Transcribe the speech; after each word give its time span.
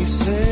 mi 0.00 0.06
ser 0.06 0.49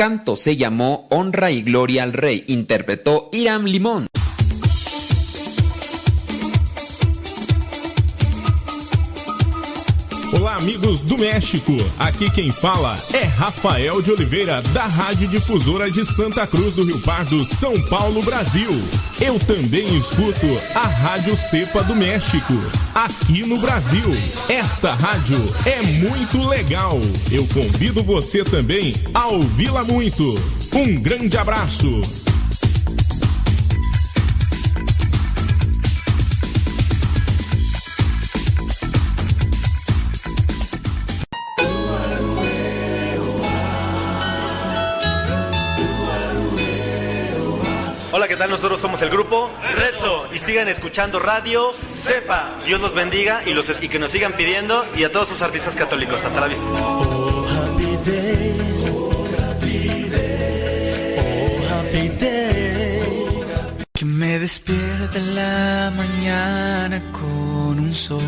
canto 0.00 0.34
se 0.34 0.56
llamó 0.56 1.06
Honra 1.10 1.50
y 1.50 1.60
Gloria 1.60 2.04
al 2.04 2.14
Rey. 2.14 2.42
Interpretó 2.46 3.28
Iram 3.32 3.66
Limón. 3.66 4.06
Do 10.98 11.16
México. 11.16 11.76
Aqui 12.00 12.28
quem 12.30 12.50
fala 12.50 12.98
é 13.14 13.22
Rafael 13.22 14.02
de 14.02 14.10
Oliveira, 14.10 14.60
da 14.72 14.86
Rádio 14.86 15.28
Difusora 15.28 15.88
de 15.88 16.04
Santa 16.04 16.44
Cruz 16.48 16.74
do 16.74 16.82
Rio 16.82 16.98
Pardo, 17.02 17.44
São 17.44 17.80
Paulo, 17.82 18.20
Brasil. 18.22 18.70
Eu 19.20 19.38
também 19.38 19.96
escuto 19.96 20.46
a 20.74 20.88
Rádio 20.88 21.36
Cepa 21.36 21.84
do 21.84 21.94
México, 21.94 22.54
aqui 22.92 23.46
no 23.46 23.58
Brasil. 23.58 24.12
Esta 24.48 24.92
rádio 24.92 25.38
é 25.64 25.80
muito 25.80 26.48
legal. 26.48 26.98
Eu 27.30 27.46
convido 27.46 28.02
você 28.02 28.42
também 28.42 28.92
a 29.14 29.28
ouvi-la 29.28 29.84
muito. 29.84 30.34
Um 30.74 31.00
grande 31.00 31.36
abraço. 31.36 32.19
Nosotros 48.46 48.80
somos 48.80 49.02
el 49.02 49.10
grupo 49.10 49.50
Redso 49.74 50.26
y 50.34 50.38
sigan 50.38 50.68
escuchando 50.68 51.18
Radio 51.18 51.72
Sepa. 51.74 52.48
Dios 52.64 52.80
los 52.80 52.94
bendiga 52.94 53.42
y, 53.46 53.52
los, 53.52 53.68
y 53.82 53.88
que 53.88 53.98
nos 53.98 54.10
sigan 54.10 54.32
pidiendo 54.32 54.84
y 54.96 55.04
a 55.04 55.12
todos 55.12 55.28
sus 55.28 55.42
artistas 55.42 55.74
católicos. 55.74 56.24
Hasta 56.24 56.40
la 56.40 56.48
vista. 56.48 56.64
Oh, 56.64 57.46
happy 57.48 58.10
day. 58.10 58.56
Oh, 58.90 59.28
happy 59.38 60.08
day. 60.10 61.16
Oh, 61.18 61.74
happy 61.74 62.08
day. 62.18 63.82
Que 63.92 64.04
me 64.04 64.38
despierte 64.38 65.18
en 65.18 65.34
la 65.34 65.92
mañana 65.94 67.02
con 67.12 67.78
un 67.78 67.92
sol. 67.92 68.20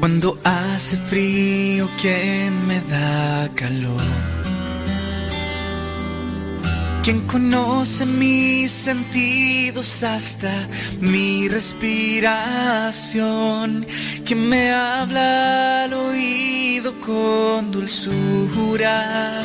Cuando 0.00 0.36
hace 0.44 0.96
frío, 0.96 1.88
¿quién 2.00 2.66
me 2.66 2.80
da 2.80 3.48
calor? 3.54 4.33
Quien 7.04 7.20
conoce 7.26 8.06
mis 8.06 8.72
sentidos 8.72 10.02
hasta 10.02 10.66
mi 11.00 11.48
respiración, 11.48 13.84
quien 14.24 14.48
me 14.48 14.72
habla 14.72 15.84
al 15.84 15.92
oído 15.92 16.98
con 17.00 17.70
dulzura, 17.70 19.42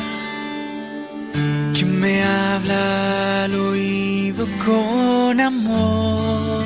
quien 1.74 2.00
me 2.00 2.22
habla 2.22 3.44
al 3.44 3.54
oído 3.54 4.46
con 4.64 5.38
amor. 5.38 6.64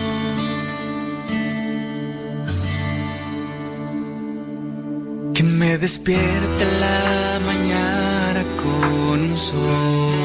Que 5.35 5.43
me 5.43 5.77
despierte 5.77 6.63
en 6.63 6.81
la 6.81 7.41
mañana 7.45 8.45
con 8.63 9.23
un 9.23 9.37
sol. 9.37 10.24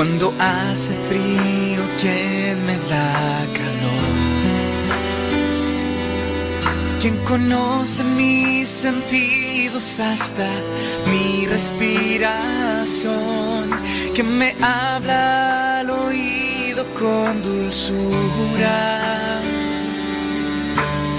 Cuando 0.00 0.32
hace 0.38 0.94
frío, 0.94 1.82
¿quién 2.00 2.64
me 2.64 2.72
da 2.88 3.46
calor? 3.52 4.14
Quien 7.02 7.18
conoce 7.18 8.02
mis 8.04 8.66
sentidos 8.66 10.00
hasta 10.00 10.48
mi 11.10 11.46
respiración, 11.48 13.12
que 14.14 14.22
me 14.22 14.56
habla 14.62 15.80
al 15.80 15.90
oído 15.90 16.86
con 16.98 17.42
dulzura, 17.42 18.72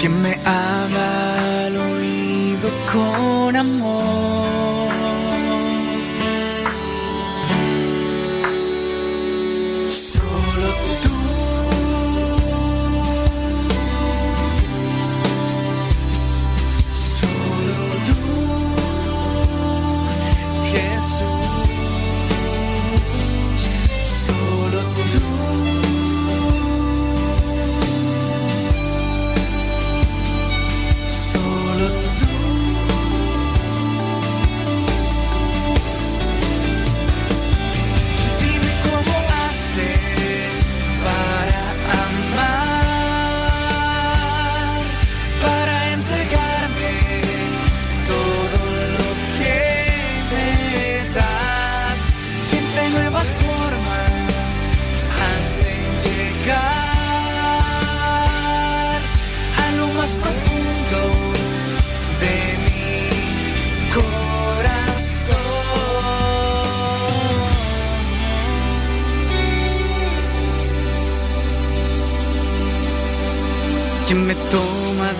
que 0.00 0.08
me 0.08 0.34
habla 0.44 1.66
al 1.66 1.76
oído 1.76 2.68
con 2.92 3.54
amor. 3.54 4.51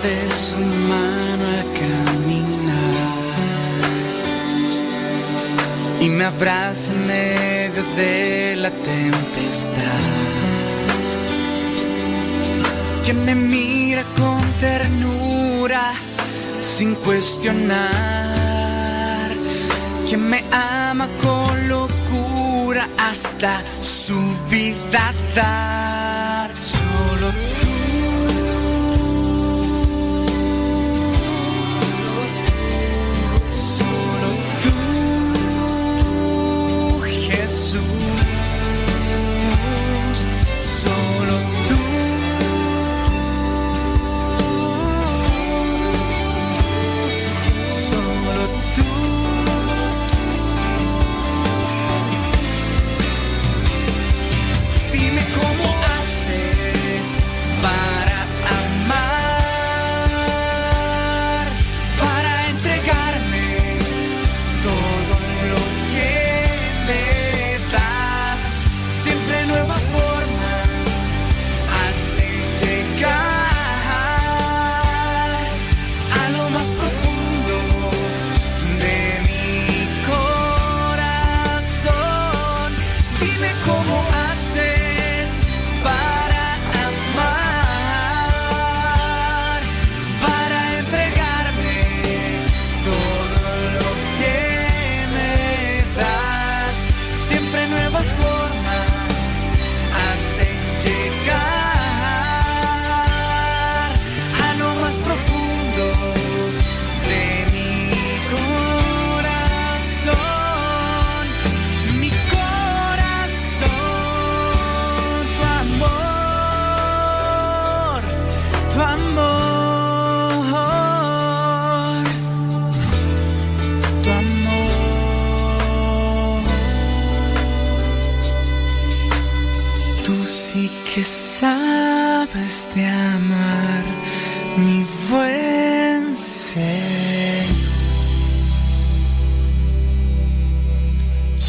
de 0.03 0.29
su 0.29 0.57
mano 0.57 1.43
al 1.47 1.63
caminar 1.79 2.53
y 6.01 6.09
me 6.09 6.25
abraza 6.25 6.91
en 6.91 7.07
medio 7.07 7.83
de 7.95 8.55
la 8.57 8.69
tempestad. 8.69 10.01
Que 13.05 13.13
me 13.13 13.35
mira 13.35 14.03
con 14.19 14.41
ternura 14.59 15.93
sin 16.61 16.95
cuestionar. 16.95 17.81
Que 20.09 20.17
me 20.17 20.43
ama 20.51 21.07
con 21.21 21.69
locura 21.69 22.89
hasta 22.97 23.61
su 23.81 24.19
vida 24.49 25.13
dar. 25.35 25.92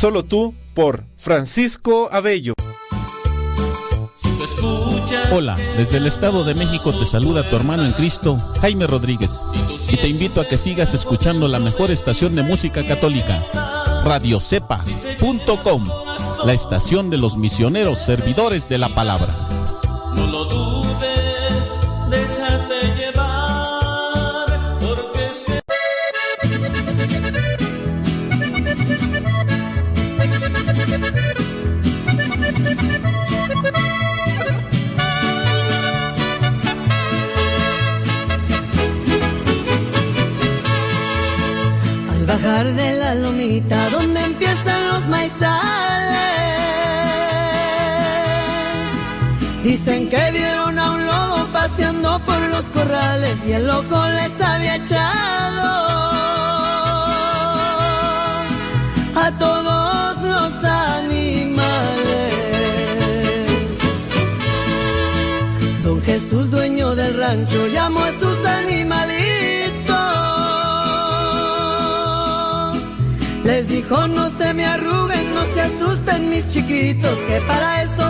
Solo 0.05 0.23
tú 0.23 0.55
por 0.75 1.07
Francisco 1.17 2.11
Abello. 2.13 2.53
Hola, 5.33 5.57
desde 5.79 5.97
el 5.97 6.07
Estado 6.07 6.45
de 6.45 6.55
México 6.55 6.93
te 6.93 7.07
saluda 7.07 7.49
tu 7.49 7.57
hermano 7.57 7.87
en 7.87 7.93
Cristo, 7.93 8.37
Jaime 8.61 8.87
Rodríguez, 8.87 9.41
y 9.89 9.97
te 9.97 10.07
invito 10.07 10.43
a 10.43 10.47
que 10.47 10.59
sigas 10.59 10.93
escuchando 10.93 11.49
la 11.49 11.59
mejor 11.59 11.91
estación 11.91 12.35
de 12.35 12.43
música 12.43 12.85
católica, 12.85 13.47
radiocepa.com, 14.05 15.85
la 16.45 16.53
estación 16.53 17.09
de 17.09 17.17
los 17.17 17.39
misioneros 17.39 17.99
servidores 17.99 18.69
de 18.69 18.77
la 18.77 18.91
palabra. 18.91 19.44
Dicen 49.85 50.09
que 50.09 50.31
vieron 50.33 50.79
a 50.79 50.91
un 50.93 51.07
lobo 51.07 51.47
paseando 51.53 52.19
por 52.21 52.41
los 52.49 52.65
corrales 52.73 53.37
y 53.47 53.53
el 53.53 53.67
loco 53.67 54.03
les 54.17 54.41
había 54.41 54.77
echado 54.77 55.69
a 59.15 59.31
todos 59.39 60.23
los 60.23 60.65
animales. 60.65 62.33
Don 65.83 66.01
Jesús, 66.03 66.51
dueño 66.51 66.95
del 66.95 67.19
rancho, 67.19 67.67
llamó 67.67 68.01
a 68.05 68.13
sus 68.13 68.47
animalitos 68.47 69.35
Les 73.45 73.69
dijo 73.69 74.09
no 74.09 74.31
se 74.39 74.55
me 74.55 74.65
arruguen, 74.65 75.35
no 75.35 75.43
se 75.53 75.61
asusten 75.61 76.31
mis 76.31 76.49
chiquitos, 76.49 77.17
que 77.29 77.41
para 77.47 77.83
esto 77.83 78.04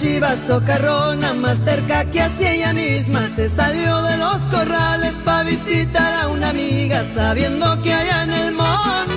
chiva 0.00 0.34
socarrona 0.46 1.34
más 1.34 1.58
cerca 1.62 2.04
que 2.06 2.22
hacia 2.22 2.52
ella 2.52 2.72
misma. 2.72 3.20
Se 3.36 3.50
salió 3.50 4.02
de 4.02 4.16
los 4.16 4.38
corrales 4.50 5.12
para 5.24 5.44
visitar 5.44 6.20
a 6.20 6.28
una 6.28 6.50
amiga 6.50 7.04
sabiendo 7.14 7.82
que 7.82 7.92
allá 7.92 8.22
en 8.24 8.30
el 8.30 8.54
monte 8.54 9.09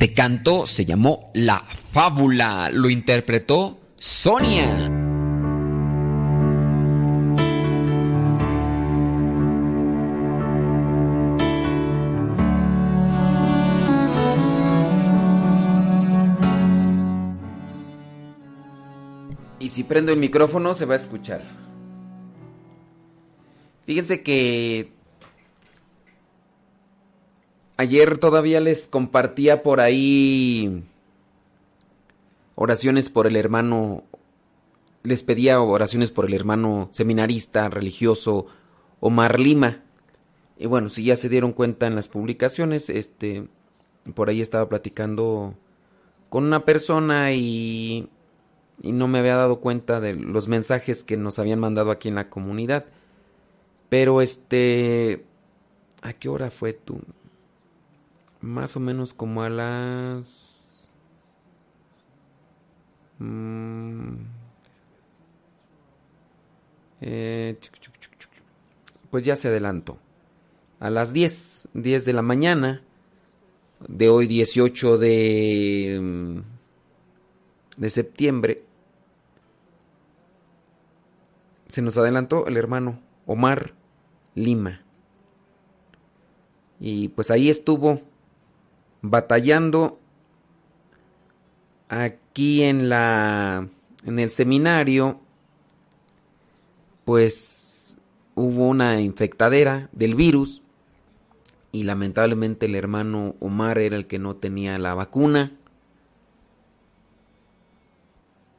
Este 0.00 0.14
canto 0.14 0.64
se 0.64 0.84
llamó 0.84 1.28
La 1.34 1.58
Fábula, 1.58 2.70
lo 2.72 2.88
interpretó 2.88 3.80
Sonia. 3.96 4.88
Y 19.58 19.68
si 19.68 19.82
prendo 19.82 20.12
el 20.12 20.18
micrófono 20.20 20.74
se 20.74 20.84
va 20.84 20.94
a 20.94 20.98
escuchar. 20.98 21.42
Fíjense 23.84 24.22
que 24.22 24.97
ayer 27.78 28.18
todavía 28.18 28.60
les 28.60 28.86
compartía 28.86 29.62
por 29.62 29.80
ahí 29.80 30.82
oraciones 32.54 33.08
por 33.08 33.26
el 33.26 33.36
hermano, 33.36 34.02
les 35.04 35.22
pedía 35.22 35.60
oraciones 35.62 36.10
por 36.10 36.26
el 36.26 36.34
hermano 36.34 36.90
seminarista, 36.92 37.68
religioso, 37.70 38.46
Omar 39.00 39.38
Lima. 39.38 39.82
Y 40.58 40.66
bueno, 40.66 40.88
si 40.90 41.04
ya 41.04 41.14
se 41.16 41.28
dieron 41.28 41.52
cuenta 41.52 41.86
en 41.86 41.94
las 41.94 42.08
publicaciones, 42.08 42.90
este, 42.90 43.48
por 44.14 44.28
ahí 44.28 44.40
estaba 44.40 44.68
platicando 44.68 45.54
con 46.30 46.44
una 46.44 46.64
persona 46.64 47.32
y, 47.32 48.08
y 48.82 48.90
no 48.90 49.06
me 49.06 49.20
había 49.20 49.36
dado 49.36 49.60
cuenta 49.60 50.00
de 50.00 50.14
los 50.14 50.48
mensajes 50.48 51.04
que 51.04 51.16
nos 51.16 51.38
habían 51.38 51.60
mandado 51.60 51.92
aquí 51.92 52.08
en 52.08 52.16
la 52.16 52.28
comunidad. 52.28 52.86
Pero 53.88 54.20
este, 54.20 55.24
¿a 56.02 56.12
qué 56.12 56.28
hora 56.28 56.50
fue 56.50 56.72
tú? 56.72 57.00
Más 58.40 58.76
o 58.76 58.80
menos 58.80 59.14
como 59.14 59.42
a 59.42 59.48
las 59.48 60.58
Mm. 63.18 64.14
Eh, 67.00 67.58
pues 69.10 69.24
ya 69.24 69.36
se 69.36 69.48
adelantó. 69.48 69.98
A 70.80 70.90
las 70.90 71.12
10, 71.12 71.70
10 71.74 72.04
de 72.04 72.12
la 72.12 72.22
mañana 72.22 72.82
de 73.88 74.08
hoy 74.08 74.26
18 74.26 74.98
de, 74.98 75.98
mm, 76.00 76.38
de 77.80 77.90
septiembre, 77.90 78.64
se 81.68 81.82
nos 81.82 81.98
adelantó 81.98 82.46
el 82.46 82.56
hermano 82.56 83.00
Omar 83.26 83.74
Lima. 84.34 84.82
Y 86.80 87.08
pues 87.08 87.30
ahí 87.30 87.48
estuvo 87.50 88.02
batallando 89.02 89.98
aquí 91.88 92.62
en 92.62 92.88
la 92.88 93.68
en 94.04 94.18
el 94.18 94.30
seminario 94.30 95.20
pues 97.04 97.98
hubo 98.34 98.68
una 98.68 99.00
infectadera 99.00 99.88
del 99.92 100.14
virus 100.14 100.62
y 101.72 101.84
lamentablemente 101.84 102.66
el 102.66 102.74
hermano 102.74 103.34
Omar 103.40 103.78
era 103.78 103.96
el 103.96 104.06
que 104.06 104.18
no 104.18 104.36
tenía 104.36 104.78
la 104.78 104.94
vacuna. 104.94 105.52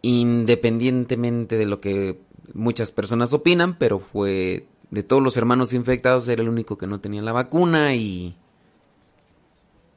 Independientemente 0.01 1.57
de 1.57 1.65
lo 1.65 1.81
que 1.81 2.19
muchas 2.53 2.91
personas 2.91 3.33
opinan, 3.33 3.77
pero 3.77 3.99
fue 3.99 4.67
de 4.91 5.03
todos 5.03 5.21
los 5.21 5.37
hermanos 5.37 5.73
infectados 5.73 6.27
era 6.27 6.41
el 6.41 6.49
único 6.49 6.77
que 6.77 6.87
no 6.87 6.99
tenía 6.99 7.21
la 7.21 7.31
vacuna 7.31 7.93
y 7.95 8.35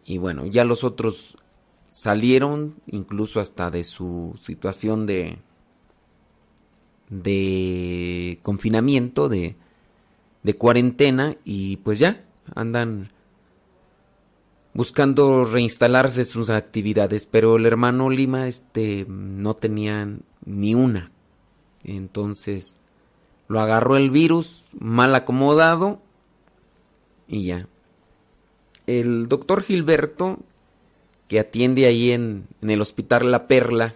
y 0.04 0.18
bueno, 0.18 0.46
ya 0.46 0.64
los 0.64 0.84
otros 0.84 1.36
salieron 1.90 2.76
incluso 2.86 3.40
hasta 3.40 3.70
de 3.70 3.84
su 3.84 4.34
situación 4.40 5.06
de 5.06 5.38
de 7.12 8.38
confinamiento, 8.42 9.28
de, 9.28 9.56
de 10.42 10.56
cuarentena 10.56 11.36
y 11.44 11.76
pues 11.78 11.98
ya 11.98 12.24
andan 12.54 13.10
buscando 14.72 15.44
reinstalarse 15.44 16.24
sus 16.24 16.48
actividades, 16.48 17.26
pero 17.26 17.56
el 17.56 17.66
hermano 17.66 18.08
Lima 18.08 18.48
este 18.48 19.04
no 19.08 19.54
tenía 19.54 20.08
ni 20.46 20.74
una. 20.74 21.12
Entonces 21.84 22.78
lo 23.46 23.60
agarró 23.60 23.98
el 23.98 24.10
virus 24.10 24.64
mal 24.78 25.14
acomodado 25.14 26.00
y 27.28 27.44
ya. 27.44 27.68
El 28.86 29.28
doctor 29.28 29.62
Gilberto 29.62 30.38
que 31.32 31.40
atiende 31.40 31.86
ahí 31.86 32.10
en, 32.10 32.46
el 32.60 32.82
hospital 32.82 33.30
La 33.30 33.46
Perla, 33.48 33.94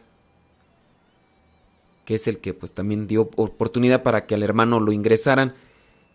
que 2.06 2.14
es 2.14 2.28
el 2.28 2.38
que 2.38 2.54
pues 2.54 2.72
también 2.72 3.06
dio 3.06 3.28
oportunidad 3.36 4.02
para 4.02 4.24
que 4.24 4.34
al 4.34 4.42
hermano 4.42 4.80
lo 4.80 4.90
ingresaran. 4.90 5.54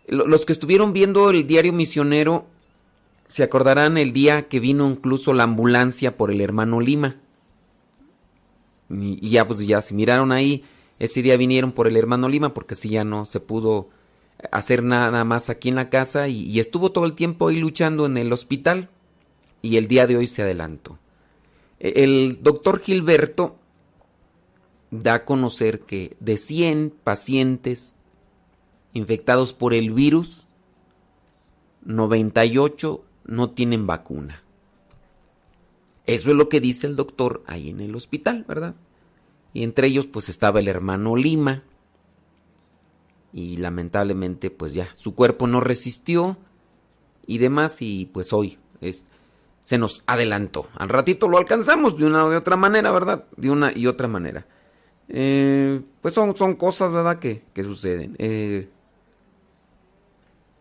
Los 0.08 0.44
que 0.44 0.52
estuvieron 0.52 0.92
viendo 0.92 1.30
el 1.30 1.46
diario 1.46 1.72
misionero 1.72 2.46
se 3.28 3.44
acordarán 3.44 3.98
el 3.98 4.12
día 4.12 4.48
que 4.48 4.58
vino 4.58 4.90
incluso 4.90 5.32
la 5.32 5.44
ambulancia 5.44 6.16
por 6.16 6.32
el 6.32 6.40
hermano 6.40 6.80
Lima. 6.80 7.14
Y, 8.90 9.30
ya 9.30 9.46
pues 9.46 9.60
ya 9.60 9.80
se 9.80 9.94
miraron 9.94 10.32
ahí, 10.32 10.64
ese 10.98 11.22
día 11.22 11.36
vinieron 11.36 11.70
por 11.70 11.86
el 11.86 11.96
hermano 11.96 12.28
Lima 12.28 12.52
porque 12.52 12.74
así 12.74 12.88
ya 12.88 13.04
no 13.04 13.26
se 13.26 13.38
pudo 13.38 13.90
hacer 14.50 14.82
nada 14.82 15.24
más 15.24 15.50
aquí 15.50 15.68
en 15.68 15.76
la 15.76 15.88
casa 15.88 16.28
y, 16.28 16.58
estuvo 16.58 16.92
todo 16.92 17.04
el 17.04 17.14
tiempo 17.14 17.48
ahí 17.48 17.60
luchando 17.60 18.06
en 18.06 18.16
el 18.16 18.32
hospital 18.32 18.88
y 19.60 19.76
el 19.76 19.88
día 19.88 20.06
de 20.06 20.16
hoy 20.16 20.26
se 20.26 20.42
adelantó. 20.42 20.98
El 21.78 22.42
doctor 22.42 22.80
Gilberto 22.80 23.56
da 24.90 25.14
a 25.14 25.24
conocer 25.24 25.80
que 25.80 26.16
de 26.20 26.36
100 26.36 26.94
pacientes 27.02 27.96
infectados 28.92 29.52
por 29.52 29.74
el 29.74 29.90
virus, 29.90 30.46
98 31.84 33.04
no 33.24 33.50
tienen 33.50 33.86
vacuna. 33.86 34.42
Eso 36.06 36.30
es 36.30 36.36
lo 36.36 36.48
que 36.48 36.60
dice 36.60 36.86
el 36.86 36.96
doctor 36.96 37.42
ahí 37.46 37.70
en 37.70 37.80
el 37.80 37.94
hospital, 37.94 38.44
¿verdad? 38.46 38.74
Y 39.54 39.62
entre 39.62 39.88
ellos 39.88 40.06
pues 40.06 40.28
estaba 40.28 40.60
el 40.60 40.68
hermano 40.68 41.16
Lima. 41.16 41.62
Y 43.32 43.56
lamentablemente 43.56 44.50
pues 44.50 44.74
ya 44.74 44.88
su 44.94 45.14
cuerpo 45.14 45.46
no 45.46 45.60
resistió 45.60 46.36
y 47.26 47.38
demás 47.38 47.80
y 47.80 48.06
pues 48.12 48.32
hoy 48.32 48.58
es 48.80 49.06
se 49.64 49.78
nos 49.78 50.02
adelantó. 50.06 50.68
Al 50.76 50.88
ratito 50.88 51.28
lo 51.28 51.38
alcanzamos 51.38 51.96
de 51.96 52.04
una 52.04 52.24
o 52.24 52.30
de 52.30 52.36
otra 52.36 52.56
manera, 52.56 52.90
¿verdad? 52.90 53.24
De 53.36 53.50
una 53.50 53.72
y 53.74 53.86
otra 53.86 54.08
manera. 54.08 54.46
Eh, 55.08 55.80
pues 56.00 56.14
son, 56.14 56.36
son 56.36 56.54
cosas, 56.54 56.92
¿verdad? 56.92 57.18
Que, 57.18 57.42
que 57.52 57.62
suceden. 57.62 58.16
Eh, 58.18 58.68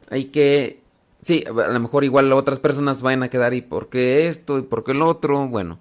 hay 0.09 0.25
que... 0.25 0.81
Sí, 1.21 1.43
a 1.47 1.51
lo 1.51 1.79
mejor 1.79 2.03
igual 2.03 2.31
otras 2.33 2.59
personas 2.59 3.01
van 3.01 3.21
a 3.23 3.29
quedar 3.29 3.53
y 3.53 3.61
por 3.61 3.89
qué 3.89 4.27
esto 4.27 4.57
y 4.57 4.63
por 4.63 4.83
qué 4.83 4.91
el 4.91 5.03
otro. 5.03 5.47
Bueno, 5.47 5.79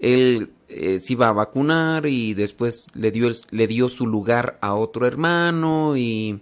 él 0.00 0.52
eh, 0.74 0.98
se 0.98 1.12
iba 1.14 1.28
a 1.28 1.32
vacunar 1.32 2.06
y 2.06 2.34
después 2.34 2.86
le 2.94 3.10
dio, 3.10 3.30
le 3.50 3.66
dio 3.66 3.88
su 3.88 4.06
lugar 4.06 4.58
a 4.60 4.74
otro 4.74 5.06
hermano 5.06 5.96
y 5.96 6.40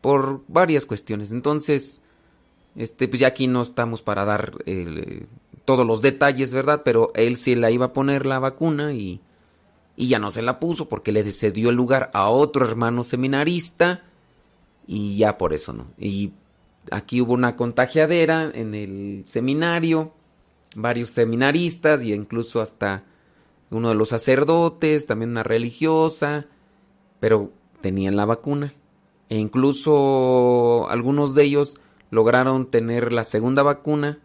por 0.00 0.42
varias 0.48 0.86
cuestiones. 0.86 1.32
Entonces, 1.32 2.02
este, 2.76 3.08
pues 3.08 3.20
ya 3.20 3.28
aquí 3.28 3.46
no 3.46 3.62
estamos 3.62 4.02
para 4.02 4.24
dar 4.24 4.52
eh, 4.66 5.26
todos 5.64 5.86
los 5.86 6.02
detalles, 6.02 6.52
¿verdad? 6.52 6.82
Pero 6.84 7.12
él 7.14 7.36
sí 7.36 7.54
la 7.54 7.70
iba 7.70 7.86
a 7.86 7.92
poner 7.92 8.26
la 8.26 8.38
vacuna 8.38 8.92
y, 8.92 9.20
y 9.96 10.08
ya 10.08 10.18
no 10.18 10.30
se 10.30 10.42
la 10.42 10.60
puso 10.60 10.88
porque 10.88 11.12
le 11.12 11.30
cedió 11.32 11.70
el 11.70 11.76
lugar 11.76 12.10
a 12.12 12.28
otro 12.28 12.66
hermano 12.66 13.04
seminarista 13.04 14.02
y 14.86 15.16
ya 15.16 15.38
por 15.38 15.52
eso 15.54 15.72
no. 15.72 15.86
Y 15.98 16.32
aquí 16.90 17.20
hubo 17.20 17.32
una 17.32 17.56
contagiadera 17.56 18.50
en 18.52 18.74
el 18.74 19.24
seminario, 19.26 20.12
varios 20.74 21.10
seminaristas 21.10 22.02
y 22.04 22.12
incluso 22.12 22.60
hasta 22.60 23.04
uno 23.70 23.88
de 23.88 23.94
los 23.94 24.10
sacerdotes, 24.10 25.06
también 25.06 25.30
una 25.30 25.42
religiosa, 25.42 26.46
pero 27.20 27.50
tenían 27.80 28.16
la 28.16 28.24
vacuna. 28.24 28.72
E 29.28 29.36
incluso 29.38 30.88
algunos 30.90 31.34
de 31.34 31.44
ellos 31.44 31.76
lograron 32.10 32.70
tener 32.70 33.12
la 33.12 33.24
segunda 33.24 33.62
vacuna 33.62 34.18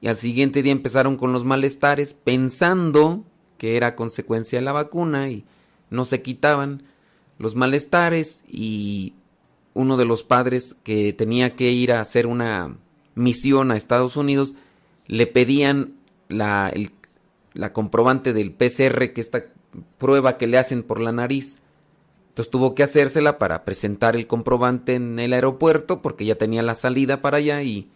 y 0.00 0.08
al 0.08 0.16
siguiente 0.16 0.62
día 0.62 0.72
empezaron 0.72 1.16
con 1.16 1.32
los 1.32 1.44
malestares 1.44 2.14
pensando 2.14 3.24
que 3.58 3.76
era 3.76 3.96
consecuencia 3.96 4.58
de 4.58 4.64
la 4.64 4.72
vacuna 4.72 5.28
y 5.28 5.44
no 5.90 6.04
se 6.04 6.22
quitaban 6.22 6.84
los 7.38 7.54
malestares 7.56 8.44
y 8.46 9.14
uno 9.74 9.96
de 9.96 10.04
los 10.04 10.22
padres 10.22 10.74
que 10.82 11.12
tenía 11.12 11.56
que 11.56 11.70
ir 11.70 11.92
a 11.92 12.00
hacer 12.00 12.26
una 12.26 12.76
misión 13.14 13.70
a 13.70 13.76
Estados 13.76 14.16
Unidos 14.16 14.54
le 15.08 15.26
pedían 15.26 15.94
la, 16.28 16.72
la 17.54 17.72
comprobante 17.72 18.32
del 18.32 18.52
PCR, 18.52 19.12
que 19.12 19.20
esta 19.20 19.44
prueba 19.98 20.38
que 20.38 20.46
le 20.46 20.58
hacen 20.58 20.82
por 20.82 21.00
la 21.00 21.12
nariz. 21.12 21.58
Entonces 22.28 22.50
tuvo 22.50 22.74
que 22.74 22.84
hacérsela 22.84 23.38
para 23.38 23.64
presentar 23.64 24.14
el 24.14 24.26
comprobante 24.26 24.94
en 24.94 25.18
el 25.18 25.32
aeropuerto 25.32 26.02
porque 26.02 26.24
ya 26.24 26.36
tenía 26.36 26.62
la 26.62 26.76
salida 26.76 27.20
para 27.20 27.38
allá 27.38 27.62
y 27.62 27.90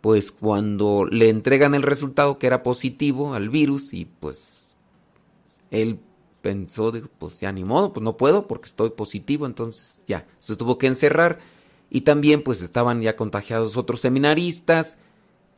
pues 0.00 0.30
cuando 0.30 1.06
le 1.10 1.28
entregan 1.28 1.74
el 1.74 1.82
resultado 1.82 2.38
que 2.38 2.46
era 2.46 2.62
positivo 2.62 3.34
al 3.34 3.48
virus 3.48 3.92
y 3.92 4.04
pues 4.04 4.76
él 5.70 5.98
pensó, 6.40 6.92
dijo, 6.92 7.08
pues 7.18 7.40
ya 7.40 7.52
ni 7.52 7.64
modo, 7.64 7.92
pues 7.92 8.02
no 8.02 8.16
puedo 8.16 8.46
porque 8.46 8.66
estoy 8.66 8.90
positivo, 8.90 9.44
entonces 9.44 10.02
ya, 10.06 10.26
se 10.38 10.56
tuvo 10.56 10.78
que 10.78 10.86
encerrar 10.86 11.38
y 11.90 12.02
también 12.02 12.42
pues 12.42 12.62
estaban 12.62 13.02
ya 13.02 13.16
contagiados 13.16 13.76
otros 13.76 14.00
seminaristas 14.00 14.98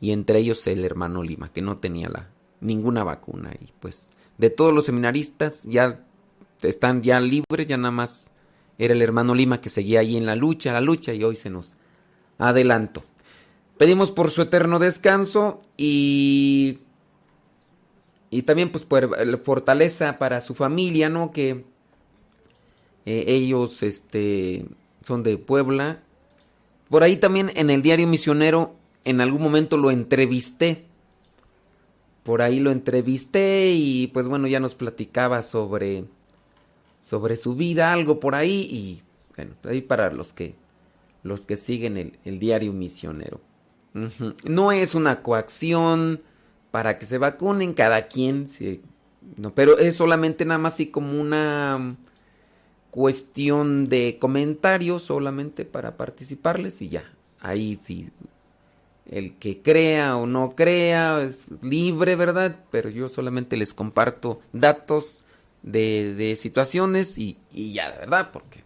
y 0.03 0.11
entre 0.11 0.39
ellos 0.39 0.67
el 0.67 0.83
hermano 0.83 1.23
Lima 1.23 1.53
que 1.53 1.61
no 1.61 1.77
tenía 1.77 2.09
la 2.09 2.27
ninguna 2.59 3.05
vacuna 3.05 3.53
y 3.57 3.71
pues 3.79 4.09
de 4.37 4.49
todos 4.49 4.73
los 4.73 4.85
seminaristas 4.85 5.63
ya 5.63 5.97
están 6.61 7.01
ya 7.01 7.21
libres, 7.21 7.67
ya 7.67 7.77
nada 7.77 7.91
más 7.91 8.29
era 8.77 8.93
el 8.93 9.01
hermano 9.01 9.33
Lima 9.33 9.61
que 9.61 9.69
seguía 9.69 10.01
ahí 10.01 10.17
en 10.17 10.25
la 10.25 10.35
lucha, 10.35 10.73
la 10.73 10.81
lucha 10.81 11.13
y 11.13 11.23
hoy 11.23 11.37
se 11.37 11.49
nos 11.49 11.77
adelantó. 12.37 13.05
Pedimos 13.77 14.11
por 14.11 14.29
su 14.29 14.41
eterno 14.41 14.77
descanso 14.77 15.61
y 15.77 16.79
y 18.29 18.41
también 18.41 18.73
pues 18.73 18.83
por 18.83 19.39
fortaleza 19.45 20.19
para 20.19 20.41
su 20.41 20.53
familia, 20.53 21.07
¿no? 21.07 21.31
Que 21.31 21.63
eh, 23.05 23.23
ellos 23.25 23.81
este 23.83 24.65
son 25.01 25.23
de 25.23 25.37
Puebla. 25.37 26.01
Por 26.89 27.03
ahí 27.03 27.15
también 27.15 27.53
en 27.55 27.69
el 27.69 27.81
diario 27.81 28.05
misionero 28.05 28.82
en 29.05 29.21
algún 29.21 29.41
momento 29.41 29.77
lo 29.77 29.91
entrevisté. 29.91 30.85
Por 32.23 32.41
ahí 32.41 32.59
lo 32.59 32.71
entrevisté 32.71 33.71
y 33.71 34.07
pues 34.07 34.27
bueno, 34.27 34.47
ya 34.47 34.59
nos 34.59 34.75
platicaba 34.75 35.41
sobre 35.41 36.05
sobre 37.01 37.35
su 37.35 37.55
vida, 37.55 37.91
algo 37.91 38.21
por 38.21 38.33
ahí 38.33 38.61
y 38.61 39.01
bueno, 39.35 39.55
ahí 39.65 39.81
para 39.81 40.11
los 40.11 40.31
que 40.31 40.55
los 41.21 41.45
que 41.45 41.57
siguen 41.57 41.97
el, 41.97 42.19
el 42.23 42.39
diario 42.39 42.71
misionero. 42.71 43.41
No 44.45 44.71
es 44.71 44.95
una 44.95 45.21
coacción 45.21 46.21
para 46.71 46.97
que 46.97 47.05
se 47.05 47.19
vacunen 47.19 47.73
cada 47.73 48.07
quien, 48.07 48.47
no, 49.37 49.53
pero 49.53 49.77
es 49.77 49.95
solamente 49.95 50.45
nada 50.45 50.57
más 50.57 50.73
así 50.73 50.87
como 50.87 51.19
una 51.21 51.95
cuestión 52.89 53.89
de 53.89 54.17
comentarios 54.19 55.03
solamente 55.03 55.65
para 55.65 55.97
participarles 55.97 56.81
y 56.81 56.89
ya. 56.89 57.03
Ahí 57.39 57.75
sí, 57.75 58.09
el 59.09 59.35
que 59.37 59.61
crea 59.61 60.17
o 60.17 60.25
no 60.25 60.51
crea 60.55 61.21
es 61.23 61.45
libre, 61.61 62.15
¿verdad? 62.15 62.55
Pero 62.71 62.89
yo 62.89 63.09
solamente 63.09 63.57
les 63.57 63.73
comparto 63.73 64.41
datos 64.53 65.23
de, 65.61 66.13
de 66.15 66.35
situaciones 66.35 67.17
y, 67.17 67.37
y 67.51 67.73
ya, 67.73 67.91
¿verdad? 67.91 68.29
Porque 68.31 68.63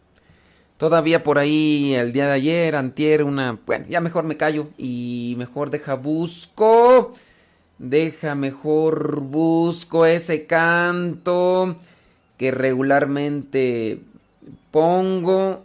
Todavía 0.78 1.24
por 1.24 1.40
ahí 1.40 1.96
el 1.96 2.14
día 2.14 2.28
de 2.28 2.34
ayer, 2.34 2.76
antier, 2.76 3.24
una... 3.24 3.60
Bueno, 3.66 3.86
ya 3.90 4.00
mejor 4.00 4.26
me 4.26 4.38
callo 4.38 4.70
y 4.78 5.34
mejor 5.38 5.72
deja 5.72 5.96
busco. 5.96 7.16
Deja 7.80 8.36
mejor 8.36 9.22
busco 9.22 10.06
ese 10.06 10.46
canto 10.46 11.78
que 12.38 12.52
regularmente 12.52 14.02
pongo 14.70 15.64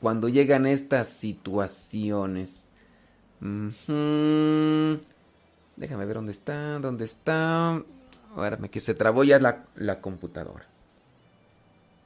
cuando 0.00 0.28
llegan 0.28 0.66
estas 0.66 1.08
situaciones. 1.08 2.63
Déjame 3.40 5.00
ver 6.06 6.14
dónde 6.14 6.32
está, 6.32 6.78
dónde 6.78 7.04
está. 7.04 7.82
Ahora 8.34 8.56
que 8.58 8.80
se 8.80 8.94
trabó 8.94 9.24
ya 9.24 9.38
la, 9.38 9.64
la 9.76 10.00
computadora. 10.00 10.66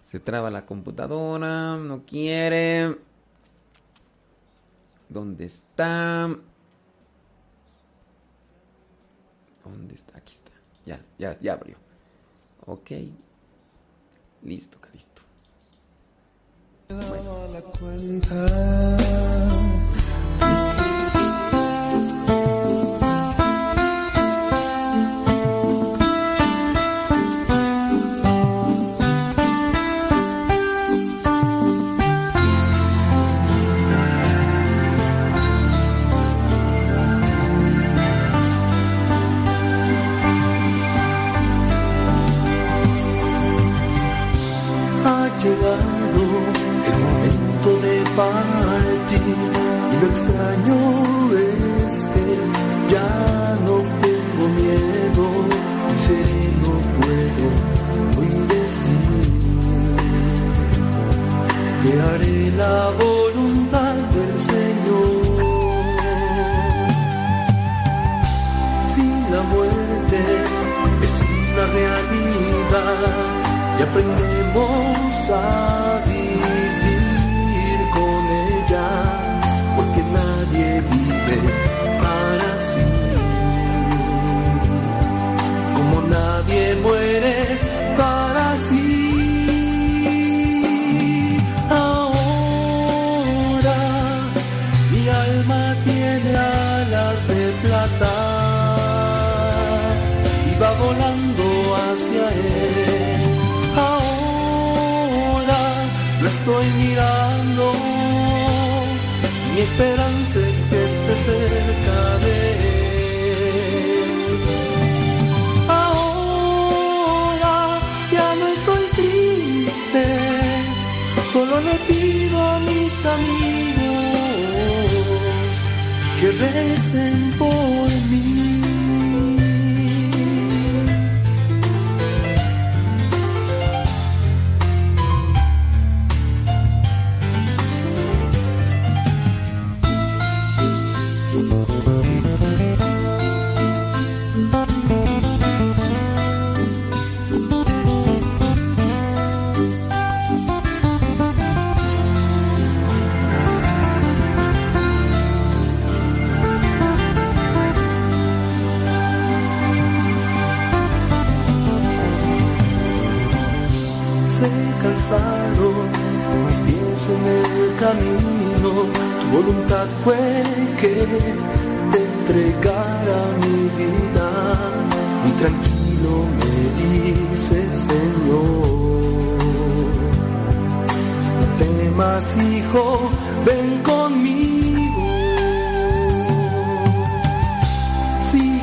Se 0.07 0.21
traba 0.21 0.51
la 0.51 0.65
computadora, 0.65 1.77
no 1.77 2.05
quiere. 2.05 2.97
¿Dónde 5.09 5.47
está? 5.47 6.29
¿Dónde 9.65 9.95
está? 9.95 10.19
Aquí 10.19 10.35
está. 10.35 10.53
Ya, 10.87 11.01
ya, 11.19 11.39
ya 11.41 11.55
abrió. 11.55 11.77
Ok. 12.67 12.91
Listo, 14.43 14.79
Caristo. 14.81 15.23
Ha 16.91 16.95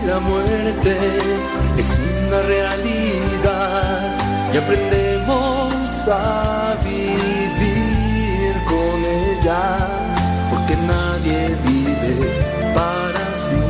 la 0.08 0.20
muerte 0.20 0.98
es 1.78 1.88
una 2.28 2.41
realidad 2.44 4.15
y 4.54 4.58
aprendemos 4.58 5.74
a 6.08 6.76
vivir 6.84 8.54
con 8.72 8.98
ella, 9.04 9.63
porque 10.52 10.76
nadie 10.94 11.39
vive 11.65 12.13
para 12.76 13.26
sí, 13.44 13.63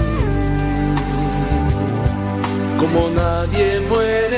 como 2.79 3.09
nadie 3.09 3.79
muere 3.89 4.34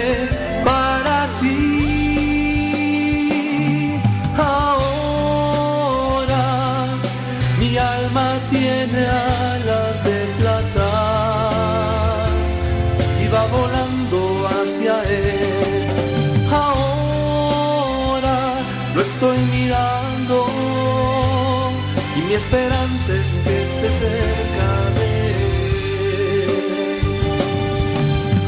esperanza 22.38 23.14
es 23.14 23.40
que 23.44 23.62
esté 23.64 23.90
cerca 23.90 24.70
de. 24.98 25.12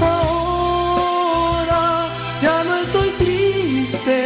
Ahora 0.01 1.85
ya 2.41 2.63
no 2.65 2.75
estoy 2.85 3.09
triste, 3.23 4.17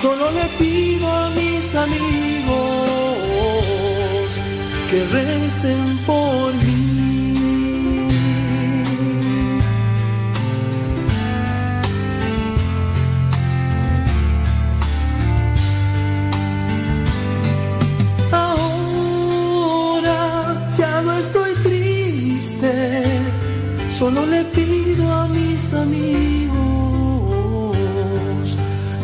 solo 0.00 0.30
le 0.30 0.46
pido 0.58 1.06
a 1.08 1.30
mis 1.30 1.74
amigos 1.74 3.12
que 4.90 4.98
recen 5.18 5.98
por 6.06 6.54
mí. 6.54 6.61
Amigos 26.02 27.76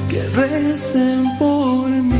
que 0.08 0.22
recen 0.30 1.24
por 1.38 1.88
mí. 1.88 2.18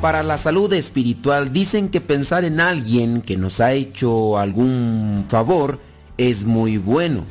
Para 0.00 0.22
la 0.22 0.36
salud 0.36 0.72
espiritual 0.74 1.52
dicen 1.52 1.88
que 1.88 2.00
pensar 2.00 2.44
en 2.44 2.60
alguien 2.60 3.22
que 3.22 3.36
nos 3.36 3.60
ha 3.60 3.72
hecho 3.72 4.38
algún 4.38 5.24
favor 5.28 5.78
es 6.18 6.44
muy 6.44 6.76
bueno. 6.76 7.24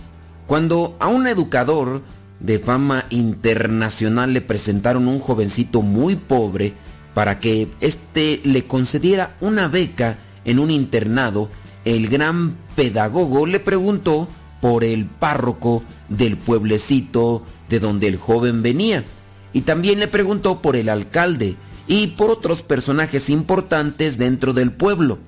Cuando 0.48 0.98
a 1.00 1.08
un 1.08 1.28
educador 1.28 2.02
de 2.40 2.60
fama 2.60 3.06
internacional 3.10 4.34
le 4.34 4.42
presentaron 4.42 5.08
un 5.08 5.20
jovencito 5.20 5.82
muy 5.82 6.16
pobre 6.16 6.74
para 7.14 7.40
que 7.40 7.70
éste 7.80 8.42
le 8.44 8.66
concediera 8.66 9.36
una 9.40 9.68
beca 9.68 10.18
en 10.46 10.60
un 10.60 10.72
internado, 10.72 11.50
el 11.86 12.08
gran 12.08 12.56
pedagogo 12.76 13.46
le 13.46 13.60
preguntó 13.60 14.28
por 14.62 14.84
el 14.84 15.06
párroco 15.06 15.84
del 16.10 16.38
pueblecito 16.38 17.44
de 17.70 17.80
donde 17.80 18.08
el 18.08 18.18
joven 18.18 18.62
venía 18.62 19.04
y 19.52 19.62
también 19.62 20.00
le 20.00 20.08
preguntó 20.08 20.62
por 20.62 20.76
el 20.76 20.90
alcalde 20.90 21.56
y 21.88 22.08
por 22.08 22.32
otros 22.32 22.62
personajes 22.62 23.30
importantes 23.30 24.18
dentro 24.18 24.54
del 24.54 24.72
pueblo. 24.72 25.20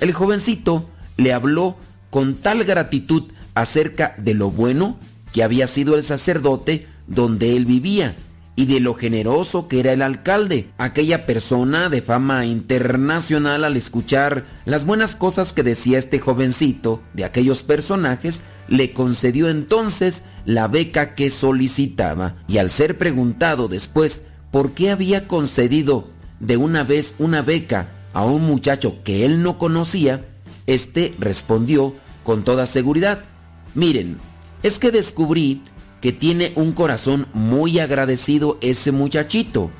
El 0.00 0.12
jovencito 0.12 0.88
le 1.16 1.32
habló 1.32 1.76
con 2.10 2.34
tal 2.34 2.64
gratitud 2.64 3.24
acerca 3.54 4.14
de 4.18 4.34
lo 4.34 4.50
bueno 4.50 4.98
que 5.32 5.42
había 5.42 5.66
sido 5.66 5.94
el 5.94 6.02
sacerdote 6.02 6.86
donde 7.06 7.56
él 7.56 7.66
vivía 7.66 8.16
y 8.58 8.66
de 8.66 8.80
lo 8.80 8.94
generoso 8.94 9.68
que 9.68 9.78
era 9.78 9.92
el 9.92 10.02
alcalde, 10.02 10.68
aquella 10.78 11.26
persona 11.26 11.88
de 11.88 12.02
fama 12.02 12.44
internacional 12.44 13.62
al 13.62 13.76
escuchar 13.76 14.46
las 14.64 14.84
buenas 14.84 15.14
cosas 15.14 15.52
que 15.52 15.62
decía 15.62 15.96
este 15.96 16.18
jovencito 16.18 17.00
de 17.14 17.24
aquellos 17.24 17.62
personajes, 17.62 18.40
le 18.66 18.92
concedió 18.92 19.48
entonces 19.48 20.24
la 20.44 20.66
beca 20.66 21.14
que 21.14 21.30
solicitaba. 21.30 22.34
Y 22.48 22.58
al 22.58 22.68
ser 22.68 22.98
preguntado 22.98 23.68
después 23.68 24.22
por 24.50 24.72
qué 24.72 24.90
había 24.90 25.28
concedido 25.28 26.08
de 26.40 26.56
una 26.56 26.82
vez 26.82 27.14
una 27.20 27.42
beca 27.42 27.86
a 28.12 28.24
un 28.24 28.42
muchacho 28.42 29.04
que 29.04 29.24
él 29.24 29.44
no 29.44 29.56
conocía, 29.56 30.24
este 30.66 31.14
respondió 31.20 31.94
con 32.24 32.42
toda 32.42 32.66
seguridad, 32.66 33.20
miren, 33.76 34.16
es 34.64 34.80
que 34.80 34.90
descubrí 34.90 35.62
que 36.00 36.12
tiene 36.12 36.52
un 36.54 36.72
corazón 36.72 37.26
muy 37.32 37.78
agradecido 37.78 38.58
ese 38.60 38.92
muchachito 38.92 39.70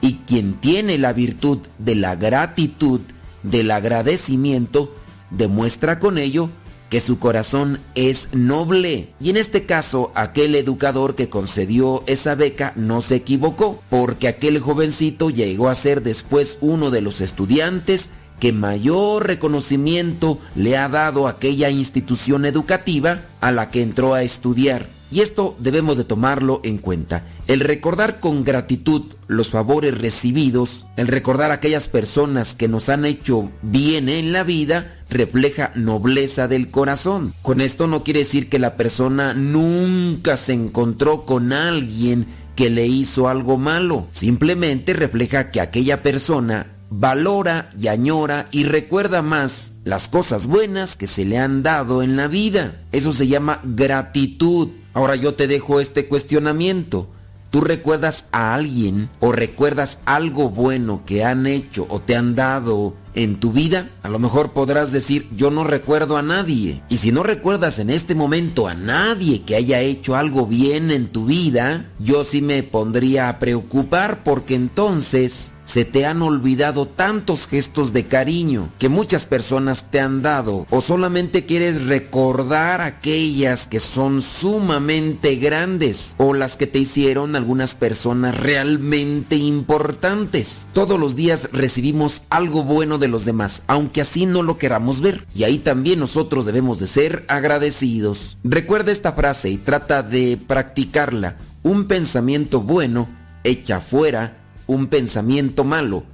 y 0.00 0.14
quien 0.26 0.54
tiene 0.54 0.98
la 0.98 1.12
virtud 1.12 1.58
de 1.78 1.94
la 1.94 2.16
gratitud, 2.16 3.00
del 3.42 3.70
agradecimiento, 3.70 4.94
demuestra 5.30 5.98
con 5.98 6.18
ello 6.18 6.50
que 6.88 7.00
su 7.00 7.18
corazón 7.18 7.80
es 7.94 8.28
noble. 8.32 9.08
Y 9.20 9.30
en 9.30 9.36
este 9.36 9.66
caso, 9.66 10.12
aquel 10.14 10.54
educador 10.54 11.14
que 11.14 11.28
concedió 11.28 12.04
esa 12.06 12.34
beca 12.34 12.72
no 12.76 13.00
se 13.00 13.16
equivocó, 13.16 13.82
porque 13.90 14.28
aquel 14.28 14.60
jovencito 14.60 15.30
llegó 15.30 15.68
a 15.68 15.74
ser 15.74 16.02
después 16.02 16.58
uno 16.60 16.90
de 16.90 17.00
los 17.00 17.20
estudiantes 17.20 18.08
que 18.40 18.52
mayor 18.52 19.26
reconocimiento 19.26 20.38
le 20.54 20.76
ha 20.76 20.88
dado 20.88 21.26
aquella 21.26 21.70
institución 21.70 22.44
educativa 22.44 23.22
a 23.40 23.50
la 23.50 23.70
que 23.70 23.82
entró 23.82 24.14
a 24.14 24.22
estudiar. 24.22 24.95
Y 25.10 25.20
esto 25.20 25.56
debemos 25.58 25.96
de 25.96 26.04
tomarlo 26.04 26.60
en 26.64 26.78
cuenta. 26.78 27.26
El 27.46 27.60
recordar 27.60 28.18
con 28.18 28.42
gratitud 28.42 29.02
los 29.28 29.50
favores 29.50 29.96
recibidos, 29.96 30.84
el 30.96 31.06
recordar 31.06 31.52
aquellas 31.52 31.88
personas 31.88 32.54
que 32.54 32.66
nos 32.66 32.88
han 32.88 33.04
hecho 33.04 33.50
bien 33.62 34.08
en 34.08 34.32
la 34.32 34.42
vida, 34.42 34.98
refleja 35.08 35.70
nobleza 35.76 36.48
del 36.48 36.70
corazón. 36.70 37.32
Con 37.42 37.60
esto 37.60 37.86
no 37.86 38.02
quiere 38.02 38.20
decir 38.20 38.48
que 38.48 38.58
la 38.58 38.76
persona 38.76 39.32
nunca 39.32 40.36
se 40.36 40.54
encontró 40.54 41.20
con 41.22 41.52
alguien 41.52 42.26
que 42.56 42.70
le 42.70 42.86
hizo 42.86 43.28
algo 43.28 43.58
malo. 43.58 44.08
Simplemente 44.10 44.92
refleja 44.92 45.52
que 45.52 45.60
aquella 45.60 46.02
persona 46.02 46.72
valora 46.90 47.68
y 47.78 47.88
añora 47.88 48.48
y 48.50 48.64
recuerda 48.64 49.22
más 49.22 49.72
las 49.84 50.08
cosas 50.08 50.46
buenas 50.46 50.96
que 50.96 51.06
se 51.06 51.24
le 51.24 51.38
han 51.38 51.62
dado 51.62 52.02
en 52.02 52.16
la 52.16 52.26
vida. 52.26 52.82
Eso 52.90 53.12
se 53.12 53.28
llama 53.28 53.60
gratitud. 53.62 54.70
Ahora 54.96 55.14
yo 55.14 55.34
te 55.34 55.46
dejo 55.46 55.78
este 55.78 56.08
cuestionamiento. 56.08 57.06
¿Tú 57.50 57.60
recuerdas 57.60 58.24
a 58.32 58.54
alguien 58.54 59.10
o 59.20 59.30
recuerdas 59.30 59.98
algo 60.06 60.48
bueno 60.48 61.02
que 61.04 61.22
han 61.22 61.46
hecho 61.46 61.86
o 61.90 62.00
te 62.00 62.16
han 62.16 62.34
dado 62.34 62.94
en 63.14 63.38
tu 63.38 63.52
vida? 63.52 63.90
A 64.02 64.08
lo 64.08 64.18
mejor 64.18 64.52
podrás 64.52 64.92
decir, 64.92 65.28
yo 65.36 65.50
no 65.50 65.64
recuerdo 65.64 66.16
a 66.16 66.22
nadie. 66.22 66.80
Y 66.88 66.96
si 66.96 67.12
no 67.12 67.22
recuerdas 67.22 67.78
en 67.78 67.90
este 67.90 68.14
momento 68.14 68.68
a 68.68 68.74
nadie 68.74 69.42
que 69.42 69.56
haya 69.56 69.80
hecho 69.80 70.16
algo 70.16 70.46
bien 70.46 70.90
en 70.90 71.08
tu 71.08 71.26
vida, 71.26 71.84
yo 71.98 72.24
sí 72.24 72.40
me 72.40 72.62
pondría 72.62 73.28
a 73.28 73.38
preocupar 73.38 74.24
porque 74.24 74.54
entonces 74.54 75.50
se 75.66 75.84
te 75.84 76.06
han 76.06 76.22
olvidado 76.22 76.86
tantos 76.86 77.46
gestos 77.46 77.92
de 77.92 78.06
cariño 78.06 78.70
que 78.78 78.88
muchas 78.88 79.26
personas 79.26 79.90
te 79.90 80.00
han 80.00 80.22
dado 80.22 80.66
o 80.70 80.80
solamente 80.80 81.44
quieres 81.44 81.86
recordar 81.86 82.80
aquellas 82.80 83.66
que 83.66 83.78
son 83.78 84.22
sumamente 84.22 85.36
grandes 85.36 86.14
o 86.18 86.32
las 86.32 86.56
que 86.56 86.66
te 86.66 86.78
hicieron 86.78 87.36
algunas 87.36 87.74
personas 87.74 88.40
realmente 88.40 89.36
importantes. 89.36 90.66
Todos 90.72 90.98
los 90.98 91.16
días 91.16 91.48
recibimos 91.52 92.22
algo 92.30 92.62
bueno 92.62 92.98
de 92.98 93.08
los 93.08 93.24
demás, 93.24 93.62
aunque 93.66 94.00
así 94.00 94.26
no 94.26 94.42
lo 94.42 94.58
queramos 94.58 95.00
ver, 95.00 95.26
y 95.34 95.44
ahí 95.44 95.58
también 95.58 95.98
nosotros 95.98 96.46
debemos 96.46 96.78
de 96.78 96.86
ser 96.86 97.24
agradecidos. 97.28 98.38
Recuerda 98.44 98.92
esta 98.92 99.12
frase 99.12 99.50
y 99.50 99.56
trata 99.56 100.02
de 100.02 100.38
practicarla. 100.46 101.36
Un 101.62 101.88
pensamiento 101.88 102.60
bueno 102.60 103.08
echa 103.44 103.80
fuera 103.80 104.45
un 104.66 104.88
pensamiento 104.88 105.64
malo. 105.64 106.04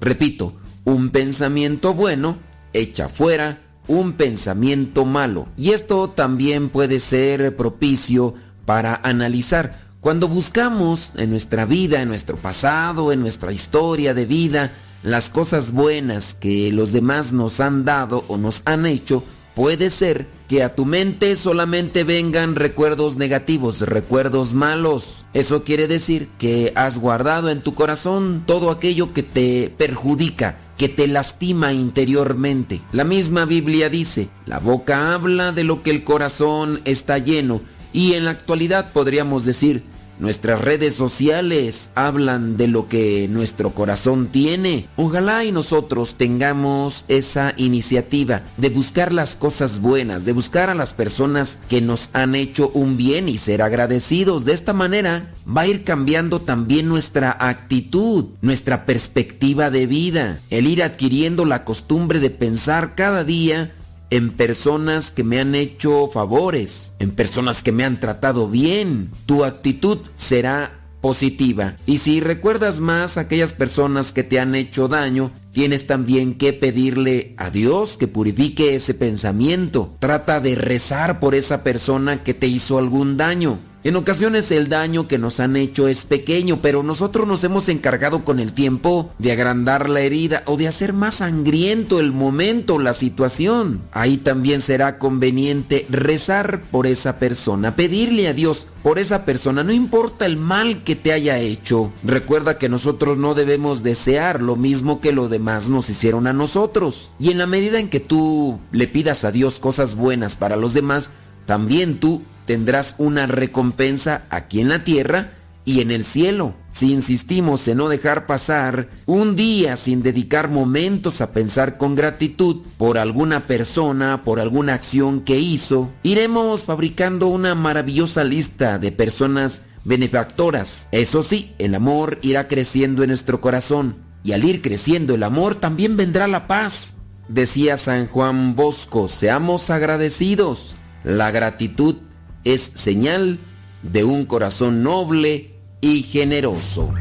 Repito, 0.00 0.54
un 0.84 1.10
pensamiento 1.10 1.94
bueno 1.94 2.36
echa 2.72 3.08
fuera 3.08 3.60
un 3.90 4.12
pensamiento 4.12 5.04
malo. 5.04 5.48
Y 5.56 5.70
esto 5.70 6.10
también 6.10 6.68
puede 6.68 7.00
ser 7.00 7.56
propicio 7.56 8.34
para 8.64 9.00
analizar. 9.02 9.80
Cuando 10.00 10.28
buscamos 10.28 11.10
en 11.16 11.30
nuestra 11.30 11.66
vida, 11.66 12.00
en 12.00 12.08
nuestro 12.08 12.36
pasado, 12.36 13.12
en 13.12 13.20
nuestra 13.20 13.52
historia 13.52 14.14
de 14.14 14.26
vida, 14.26 14.70
las 15.02 15.28
cosas 15.28 15.72
buenas 15.72 16.34
que 16.34 16.70
los 16.72 16.92
demás 16.92 17.32
nos 17.32 17.58
han 17.58 17.84
dado 17.84 18.24
o 18.28 18.38
nos 18.38 18.62
han 18.64 18.86
hecho, 18.86 19.24
Puede 19.54 19.90
ser 19.90 20.28
que 20.48 20.62
a 20.62 20.74
tu 20.74 20.84
mente 20.84 21.34
solamente 21.36 22.04
vengan 22.04 22.56
recuerdos 22.56 23.16
negativos, 23.16 23.80
recuerdos 23.80 24.54
malos. 24.54 25.24
Eso 25.34 25.64
quiere 25.64 25.88
decir 25.88 26.28
que 26.38 26.72
has 26.76 26.98
guardado 26.98 27.50
en 27.50 27.60
tu 27.60 27.74
corazón 27.74 28.44
todo 28.46 28.70
aquello 28.70 29.12
que 29.12 29.22
te 29.22 29.72
perjudica, 29.76 30.58
que 30.78 30.88
te 30.88 31.08
lastima 31.08 31.72
interiormente. 31.72 32.80
La 32.92 33.04
misma 33.04 33.44
Biblia 33.44 33.90
dice, 33.90 34.28
la 34.46 34.60
boca 34.60 35.14
habla 35.14 35.52
de 35.52 35.64
lo 35.64 35.82
que 35.82 35.90
el 35.90 36.04
corazón 36.04 36.80
está 36.84 37.18
lleno 37.18 37.60
y 37.92 38.14
en 38.14 38.24
la 38.24 38.30
actualidad 38.30 38.92
podríamos 38.92 39.44
decir, 39.44 39.82
Nuestras 40.20 40.60
redes 40.60 40.94
sociales 40.94 41.88
hablan 41.94 42.58
de 42.58 42.68
lo 42.68 42.88
que 42.88 43.26
nuestro 43.28 43.70
corazón 43.70 44.26
tiene. 44.26 44.86
Ojalá 44.96 45.44
y 45.44 45.50
nosotros 45.50 46.16
tengamos 46.18 47.06
esa 47.08 47.54
iniciativa 47.56 48.42
de 48.58 48.68
buscar 48.68 49.14
las 49.14 49.34
cosas 49.34 49.80
buenas, 49.80 50.26
de 50.26 50.34
buscar 50.34 50.68
a 50.68 50.74
las 50.74 50.92
personas 50.92 51.58
que 51.70 51.80
nos 51.80 52.10
han 52.12 52.34
hecho 52.34 52.70
un 52.74 52.98
bien 52.98 53.30
y 53.30 53.38
ser 53.38 53.62
agradecidos. 53.62 54.44
De 54.44 54.52
esta 54.52 54.74
manera 54.74 55.32
va 55.48 55.62
a 55.62 55.68
ir 55.68 55.84
cambiando 55.84 56.38
también 56.38 56.86
nuestra 56.86 57.34
actitud, 57.40 58.26
nuestra 58.42 58.84
perspectiva 58.84 59.70
de 59.70 59.86
vida, 59.86 60.38
el 60.50 60.66
ir 60.66 60.82
adquiriendo 60.82 61.46
la 61.46 61.64
costumbre 61.64 62.20
de 62.20 62.28
pensar 62.28 62.94
cada 62.94 63.24
día 63.24 63.72
en 64.10 64.30
personas 64.30 65.10
que 65.10 65.24
me 65.24 65.40
han 65.40 65.54
hecho 65.54 66.08
favores, 66.08 66.92
en 66.98 67.12
personas 67.12 67.62
que 67.62 67.72
me 67.72 67.84
han 67.84 68.00
tratado 68.00 68.48
bien. 68.48 69.10
Tu 69.26 69.44
actitud 69.44 69.98
será 70.16 70.80
positiva. 71.00 71.76
Y 71.86 71.98
si 71.98 72.20
recuerdas 72.20 72.80
más 72.80 73.16
a 73.16 73.22
aquellas 73.22 73.52
personas 73.52 74.12
que 74.12 74.22
te 74.22 74.38
han 74.38 74.54
hecho 74.54 74.88
daño, 74.88 75.30
tienes 75.52 75.86
también 75.86 76.34
que 76.34 76.52
pedirle 76.52 77.34
a 77.38 77.50
Dios 77.50 77.96
que 77.96 78.08
purifique 78.08 78.74
ese 78.74 78.94
pensamiento. 78.94 79.94
Trata 79.98 80.40
de 80.40 80.54
rezar 80.54 81.20
por 81.20 81.34
esa 81.34 81.62
persona 81.62 82.22
que 82.22 82.34
te 82.34 82.46
hizo 82.46 82.78
algún 82.78 83.16
daño. 83.16 83.58
En 83.82 83.96
ocasiones 83.96 84.50
el 84.50 84.68
daño 84.68 85.08
que 85.08 85.16
nos 85.16 85.40
han 85.40 85.56
hecho 85.56 85.88
es 85.88 86.04
pequeño, 86.04 86.58
pero 86.60 86.82
nosotros 86.82 87.26
nos 87.26 87.42
hemos 87.44 87.70
encargado 87.70 88.26
con 88.26 88.38
el 88.38 88.52
tiempo 88.52 89.10
de 89.18 89.32
agrandar 89.32 89.88
la 89.88 90.00
herida 90.00 90.42
o 90.44 90.58
de 90.58 90.68
hacer 90.68 90.92
más 90.92 91.14
sangriento 91.14 91.98
el 91.98 92.12
momento, 92.12 92.78
la 92.78 92.92
situación. 92.92 93.80
Ahí 93.92 94.18
también 94.18 94.60
será 94.60 94.98
conveniente 94.98 95.86
rezar 95.88 96.60
por 96.70 96.86
esa 96.86 97.16
persona, 97.18 97.74
pedirle 97.74 98.28
a 98.28 98.34
Dios 98.34 98.66
por 98.82 98.98
esa 98.98 99.24
persona, 99.24 99.64
no 99.64 99.72
importa 99.72 100.26
el 100.26 100.36
mal 100.36 100.84
que 100.84 100.94
te 100.94 101.14
haya 101.14 101.38
hecho. 101.38 101.90
Recuerda 102.04 102.58
que 102.58 102.68
nosotros 102.68 103.16
no 103.16 103.32
debemos 103.32 103.82
desear 103.82 104.42
lo 104.42 104.56
mismo 104.56 105.00
que 105.00 105.12
los 105.12 105.30
demás 105.30 105.70
nos 105.70 105.88
hicieron 105.88 106.26
a 106.26 106.34
nosotros. 106.34 107.08
Y 107.18 107.30
en 107.30 107.38
la 107.38 107.46
medida 107.46 107.78
en 107.78 107.88
que 107.88 108.00
tú 108.00 108.60
le 108.72 108.86
pidas 108.88 109.24
a 109.24 109.32
Dios 109.32 109.58
cosas 109.58 109.94
buenas 109.94 110.36
para 110.36 110.56
los 110.56 110.74
demás, 110.74 111.10
también 111.46 111.98
tú 111.98 112.22
tendrás 112.46 112.94
una 112.98 113.26
recompensa 113.26 114.22
aquí 114.30 114.60
en 114.60 114.68
la 114.68 114.84
tierra 114.84 115.32
y 115.64 115.80
en 115.80 115.90
el 115.90 116.04
cielo. 116.04 116.54
Si 116.72 116.92
insistimos 116.92 117.66
en 117.68 117.78
no 117.78 117.88
dejar 117.88 118.26
pasar 118.26 118.88
un 119.06 119.36
día 119.36 119.76
sin 119.76 120.02
dedicar 120.02 120.48
momentos 120.48 121.20
a 121.20 121.32
pensar 121.32 121.76
con 121.78 121.94
gratitud 121.94 122.62
por 122.78 122.98
alguna 122.98 123.46
persona, 123.46 124.22
por 124.22 124.40
alguna 124.40 124.74
acción 124.74 125.20
que 125.20 125.38
hizo, 125.38 125.90
iremos 126.02 126.64
fabricando 126.64 127.26
una 127.26 127.54
maravillosa 127.54 128.24
lista 128.24 128.78
de 128.78 128.92
personas 128.92 129.62
benefactoras. 129.84 130.88
Eso 130.92 131.22
sí, 131.22 131.54
el 131.58 131.74
amor 131.74 132.18
irá 132.22 132.48
creciendo 132.48 133.02
en 133.02 133.08
nuestro 133.08 133.40
corazón 133.40 133.96
y 134.22 134.32
al 134.32 134.44
ir 134.44 134.62
creciendo 134.62 135.14
el 135.14 135.22
amor 135.22 135.54
también 135.54 135.96
vendrá 135.96 136.28
la 136.28 136.46
paz. 136.46 136.94
Decía 137.28 137.76
San 137.76 138.08
Juan 138.08 138.56
Bosco, 138.56 139.08
seamos 139.08 139.70
agradecidos. 139.70 140.74
La 141.04 141.30
gratitud 141.30 141.96
es 142.44 142.72
señal 142.74 143.38
de 143.82 144.04
un 144.04 144.26
corazón 144.26 144.82
noble 144.82 145.54
y 145.80 146.02
generoso. 146.02 146.92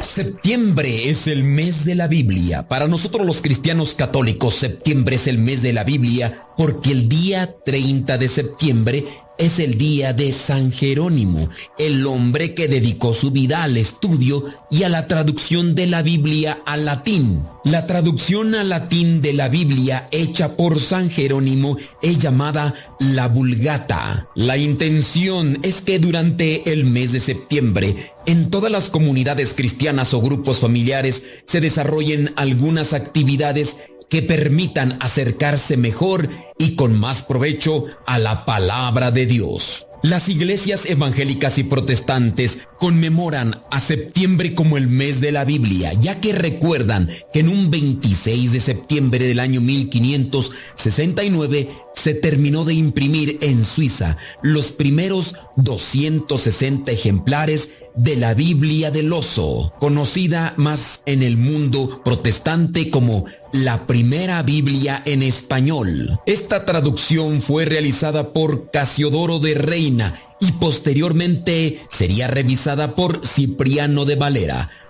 Septiembre 0.00 1.08
es 1.08 1.28
el 1.28 1.44
mes 1.44 1.84
de 1.84 1.94
la 1.94 2.08
Biblia. 2.08 2.66
Para 2.66 2.88
nosotros 2.88 3.24
los 3.24 3.40
cristianos 3.40 3.94
católicos, 3.94 4.54
septiembre 4.54 5.14
es 5.14 5.28
el 5.28 5.38
mes 5.38 5.62
de 5.62 5.72
la 5.72 5.84
Biblia 5.84 6.48
porque 6.56 6.90
el 6.90 7.08
día 7.08 7.48
30 7.64 8.18
de 8.18 8.26
septiembre 8.26 9.04
es 9.38 9.60
el 9.60 9.78
día 9.78 10.12
de 10.12 10.32
San 10.32 10.72
Jerónimo, 10.72 11.48
el 11.78 12.06
hombre 12.06 12.54
que 12.54 12.66
dedicó 12.66 13.14
su 13.14 13.30
vida 13.30 13.62
al 13.62 13.76
estudio 13.76 14.44
y 14.70 14.82
a 14.82 14.88
la 14.88 15.06
traducción 15.06 15.74
de 15.74 15.86
la 15.86 16.02
Biblia 16.02 16.60
al 16.66 16.84
latín. 16.84 17.42
La 17.64 17.86
traducción 17.86 18.54
al 18.56 18.68
latín 18.68 19.22
de 19.22 19.32
la 19.32 19.48
Biblia 19.48 20.06
hecha 20.10 20.56
por 20.56 20.80
San 20.80 21.08
Jerónimo 21.08 21.78
es 22.02 22.18
llamada 22.18 22.74
la 22.98 23.28
Vulgata. 23.28 24.28
La 24.34 24.56
intención 24.56 25.58
es 25.62 25.80
que 25.82 25.98
durante 25.98 26.72
el 26.72 26.84
mes 26.86 27.12
de 27.12 27.20
septiembre 27.20 27.94
en 28.26 28.50
todas 28.50 28.70
las 28.72 28.90
comunidades 28.90 29.54
cristianas 29.54 30.12
o 30.14 30.20
grupos 30.20 30.58
familiares 30.58 31.22
se 31.46 31.60
desarrollen 31.60 32.32
algunas 32.36 32.92
actividades 32.92 33.76
que 34.08 34.22
permitan 34.22 34.96
acercarse 35.00 35.76
mejor 35.76 36.28
y 36.58 36.74
con 36.74 36.98
más 36.98 37.22
provecho 37.22 37.86
a 38.06 38.18
la 38.18 38.44
palabra 38.44 39.10
de 39.10 39.26
Dios. 39.26 39.88
Las 40.02 40.28
iglesias 40.28 40.86
evangélicas 40.86 41.58
y 41.58 41.64
protestantes 41.64 42.60
conmemoran 42.78 43.60
a 43.72 43.80
septiembre 43.80 44.54
como 44.54 44.76
el 44.76 44.86
mes 44.86 45.20
de 45.20 45.32
la 45.32 45.44
Biblia, 45.44 45.92
ya 45.92 46.20
que 46.20 46.32
recuerdan 46.32 47.10
que 47.32 47.40
en 47.40 47.48
un 47.48 47.68
26 47.68 48.52
de 48.52 48.60
septiembre 48.60 49.26
del 49.26 49.40
año 49.40 49.60
1569 49.60 51.68
se 51.94 52.14
terminó 52.14 52.64
de 52.64 52.74
imprimir 52.74 53.38
en 53.40 53.64
Suiza 53.64 54.18
los 54.40 54.70
primeros 54.70 55.34
260 55.56 56.92
ejemplares 56.92 57.70
de 57.96 58.14
la 58.14 58.34
Biblia 58.34 58.92
del 58.92 59.12
Oso, 59.12 59.72
conocida 59.80 60.54
más 60.56 61.02
en 61.06 61.24
el 61.24 61.36
mundo 61.36 62.02
protestante 62.04 62.90
como 62.90 63.24
la 63.52 63.86
primera 63.86 64.42
Biblia 64.42 65.02
en 65.04 65.22
español. 65.22 66.20
Esta 66.26 66.64
traducción 66.64 67.40
fue 67.40 67.64
realizada 67.64 68.32
por 68.32 68.70
Casiodoro 68.70 69.38
de 69.38 69.54
Reina 69.54 70.20
y 70.40 70.52
posteriormente 70.52 71.80
sería 71.88 72.28
revisada 72.28 72.94
por 72.94 73.26
Cipriano 73.26 74.04
de 74.04 74.16
Valera. 74.16 74.70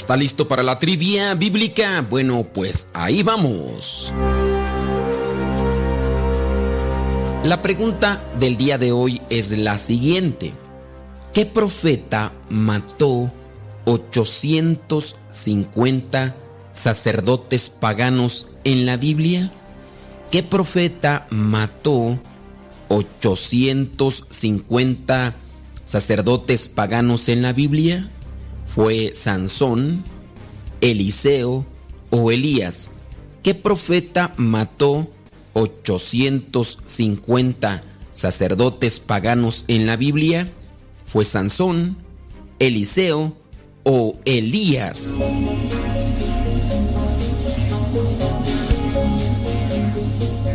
Está 0.00 0.16
listo 0.16 0.48
para 0.48 0.62
la 0.62 0.78
trivia 0.78 1.34
bíblica? 1.34 2.00
Bueno, 2.08 2.46
pues 2.54 2.86
ahí 2.94 3.22
vamos. 3.22 4.10
La 7.44 7.60
pregunta 7.60 8.24
del 8.38 8.56
día 8.56 8.78
de 8.78 8.92
hoy 8.92 9.20
es 9.28 9.52
la 9.52 9.76
siguiente. 9.76 10.54
¿Qué 11.34 11.44
profeta 11.44 12.32
mató 12.48 13.30
850 13.84 16.34
sacerdotes 16.72 17.68
paganos 17.68 18.48
en 18.64 18.86
la 18.86 18.96
Biblia? 18.96 19.52
¿Qué 20.30 20.42
profeta 20.42 21.26
mató 21.28 22.18
850 22.88 25.34
sacerdotes 25.84 26.70
paganos 26.70 27.28
en 27.28 27.42
la 27.42 27.52
Biblia? 27.52 28.08
¿Fue 28.74 29.12
Sansón, 29.12 30.02
Eliseo 30.80 31.66
o 32.10 32.30
Elías? 32.30 32.90
¿Qué 33.42 33.54
profeta 33.54 34.32
mató 34.36 35.10
850 35.54 37.82
sacerdotes 38.14 39.00
paganos 39.00 39.64
en 39.66 39.86
la 39.86 39.96
Biblia? 39.96 40.48
¿Fue 41.04 41.24
Sansón, 41.24 41.96
Eliseo 42.60 43.36
o 43.82 44.16
Elías? 44.24 45.18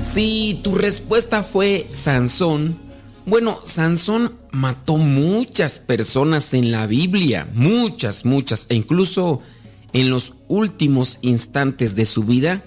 Si 0.04 0.62
tu 0.63 0.75
respuesta 0.75 1.43
fue 1.43 1.86
Sansón, 1.91 2.78
bueno, 3.25 3.60
Sansón 3.65 4.38
mató 4.56 4.96
muchas 4.96 5.80
personas 5.80 6.54
en 6.54 6.72
la 6.72 6.88
Biblia, 6.88 7.48
muchas, 7.54 8.24
muchas, 8.24 8.65
e 8.70 8.76
incluso 8.76 9.41
en 9.91 10.10
los 10.10 10.34
últimos 10.48 11.20
instantes 11.22 11.94
de 11.96 12.06
su 12.06 12.24
vida, 12.24 12.63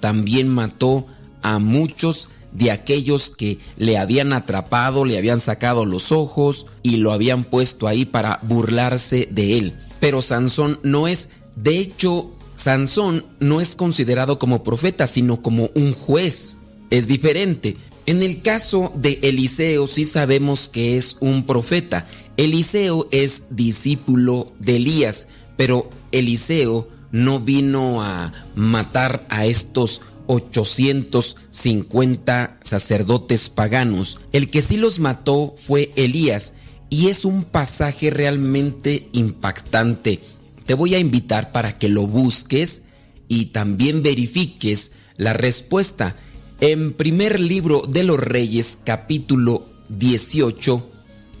también 0.00 0.48
mató 0.48 1.06
a 1.42 1.58
muchos 1.58 2.28
de 2.52 2.70
aquellos 2.70 3.30
que 3.30 3.58
le 3.78 3.96
habían 3.96 4.34
atrapado, 4.34 5.06
le 5.06 5.16
habían 5.16 5.40
sacado 5.40 5.86
los 5.86 6.12
ojos 6.12 6.66
y 6.82 6.96
lo 6.96 7.12
habían 7.12 7.44
puesto 7.44 7.88
ahí 7.88 8.04
para 8.04 8.38
burlarse 8.42 9.26
de 9.30 9.56
él. 9.56 9.74
Pero 10.00 10.20
Sansón 10.20 10.80
no 10.82 11.08
es, 11.08 11.30
de 11.56 11.78
hecho, 11.78 12.30
Sansón 12.54 13.24
no 13.40 13.62
es 13.62 13.74
considerado 13.74 14.38
como 14.38 14.62
profeta, 14.62 15.06
sino 15.06 15.40
como 15.40 15.70
un 15.74 15.94
juez. 15.94 16.58
Es 16.90 17.06
diferente. 17.06 17.78
En 18.06 18.22
el 18.22 18.42
caso 18.42 18.92
de 18.96 19.20
Eliseo 19.22 19.86
sí 19.86 20.04
sabemos 20.04 20.68
que 20.68 20.96
es 20.96 21.16
un 21.20 21.46
profeta. 21.46 22.08
Eliseo 22.36 23.08
es 23.12 23.44
discípulo 23.50 24.52
de 24.58 24.76
Elías, 24.76 25.28
pero 25.56 25.88
Eliseo 26.10 26.88
no 27.12 27.40
vino 27.40 28.02
a 28.02 28.32
matar 28.56 29.24
a 29.28 29.46
estos 29.46 30.02
850 30.26 32.58
sacerdotes 32.62 33.48
paganos. 33.48 34.18
El 34.32 34.50
que 34.50 34.62
sí 34.62 34.76
los 34.76 34.98
mató 34.98 35.54
fue 35.56 35.92
Elías 35.94 36.54
y 36.90 37.08
es 37.08 37.24
un 37.24 37.44
pasaje 37.44 38.10
realmente 38.10 39.08
impactante. 39.12 40.18
Te 40.66 40.74
voy 40.74 40.94
a 40.94 40.98
invitar 40.98 41.52
para 41.52 41.78
que 41.78 41.88
lo 41.88 42.06
busques 42.06 42.82
y 43.28 43.46
también 43.46 44.02
verifiques 44.02 44.92
la 45.16 45.32
respuesta. 45.32 46.16
En 46.62 46.92
primer 46.92 47.40
libro 47.40 47.82
de 47.88 48.04
los 48.04 48.20
Reyes, 48.20 48.78
capítulo 48.84 49.66
18, 49.88 50.88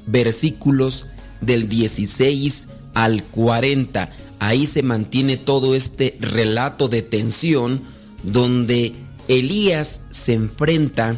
versículos 0.04 1.06
del 1.40 1.68
16 1.68 2.66
al 2.92 3.22
40. 3.22 4.10
Ahí 4.40 4.66
se 4.66 4.82
mantiene 4.82 5.36
todo 5.36 5.76
este 5.76 6.16
relato 6.18 6.88
de 6.88 7.02
tensión 7.02 7.82
donde 8.24 8.94
Elías 9.28 10.02
se 10.10 10.32
enfrenta 10.32 11.14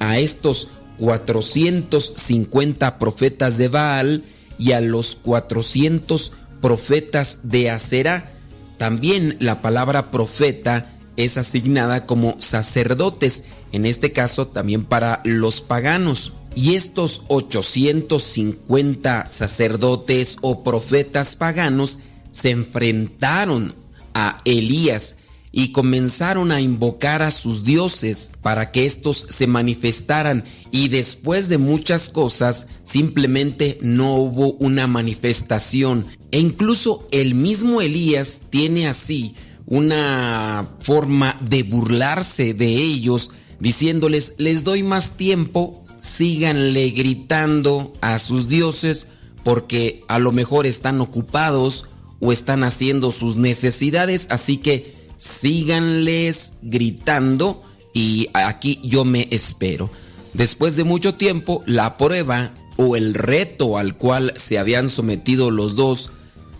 a 0.00 0.18
estos 0.18 0.70
450 0.98 2.98
profetas 2.98 3.56
de 3.56 3.68
Baal 3.68 4.24
y 4.58 4.72
a 4.72 4.80
los 4.80 5.14
400 5.14 6.32
profetas 6.60 7.38
de 7.44 7.70
Acera. 7.70 8.32
También 8.78 9.36
la 9.38 9.62
palabra 9.62 10.10
profeta 10.10 10.93
es 11.16 11.38
asignada 11.38 12.06
como 12.06 12.36
sacerdotes, 12.40 13.44
en 13.72 13.86
este 13.86 14.12
caso 14.12 14.48
también 14.48 14.84
para 14.84 15.20
los 15.24 15.60
paganos. 15.60 16.32
Y 16.56 16.74
estos 16.74 17.22
850 17.28 19.30
sacerdotes 19.30 20.36
o 20.40 20.62
profetas 20.62 21.34
paganos 21.34 21.98
se 22.30 22.50
enfrentaron 22.50 23.74
a 24.14 24.38
Elías 24.44 25.16
y 25.56 25.70
comenzaron 25.70 26.50
a 26.50 26.60
invocar 26.60 27.22
a 27.22 27.30
sus 27.30 27.62
dioses 27.62 28.32
para 28.42 28.72
que 28.72 28.86
éstos 28.86 29.28
se 29.30 29.46
manifestaran 29.46 30.42
y 30.72 30.88
después 30.88 31.48
de 31.48 31.58
muchas 31.58 32.10
cosas 32.10 32.66
simplemente 32.82 33.78
no 33.80 34.16
hubo 34.16 34.54
una 34.54 34.88
manifestación 34.88 36.06
e 36.32 36.40
incluso 36.40 37.06
el 37.12 37.36
mismo 37.36 37.80
Elías 37.80 38.40
tiene 38.50 38.88
así 38.88 39.36
una 39.66 40.68
forma 40.80 41.38
de 41.40 41.62
burlarse 41.62 42.54
de 42.54 42.66
ellos 42.66 43.30
diciéndoles 43.60 44.34
les 44.38 44.64
doy 44.64 44.82
más 44.82 45.16
tiempo 45.16 45.84
síganle 46.00 46.90
gritando 46.90 47.92
a 48.00 48.18
sus 48.18 48.48
dioses 48.48 49.06
porque 49.42 50.02
a 50.08 50.18
lo 50.18 50.32
mejor 50.32 50.66
están 50.66 51.00
ocupados 51.00 51.86
o 52.20 52.32
están 52.32 52.62
haciendo 52.64 53.10
sus 53.10 53.36
necesidades 53.36 54.26
así 54.30 54.58
que 54.58 54.94
síganles 55.16 56.54
gritando 56.62 57.62
y 57.94 58.28
aquí 58.34 58.80
yo 58.82 59.04
me 59.04 59.28
espero. 59.30 59.88
Después 60.34 60.76
de 60.76 60.84
mucho 60.84 61.14
tiempo, 61.14 61.62
la 61.66 61.96
prueba 61.96 62.52
o 62.76 62.96
el 62.96 63.14
reto 63.14 63.78
al 63.78 63.96
cual 63.96 64.34
se 64.36 64.58
habían 64.58 64.90
sometido 64.90 65.50
los 65.50 65.76
dos, 65.76 66.10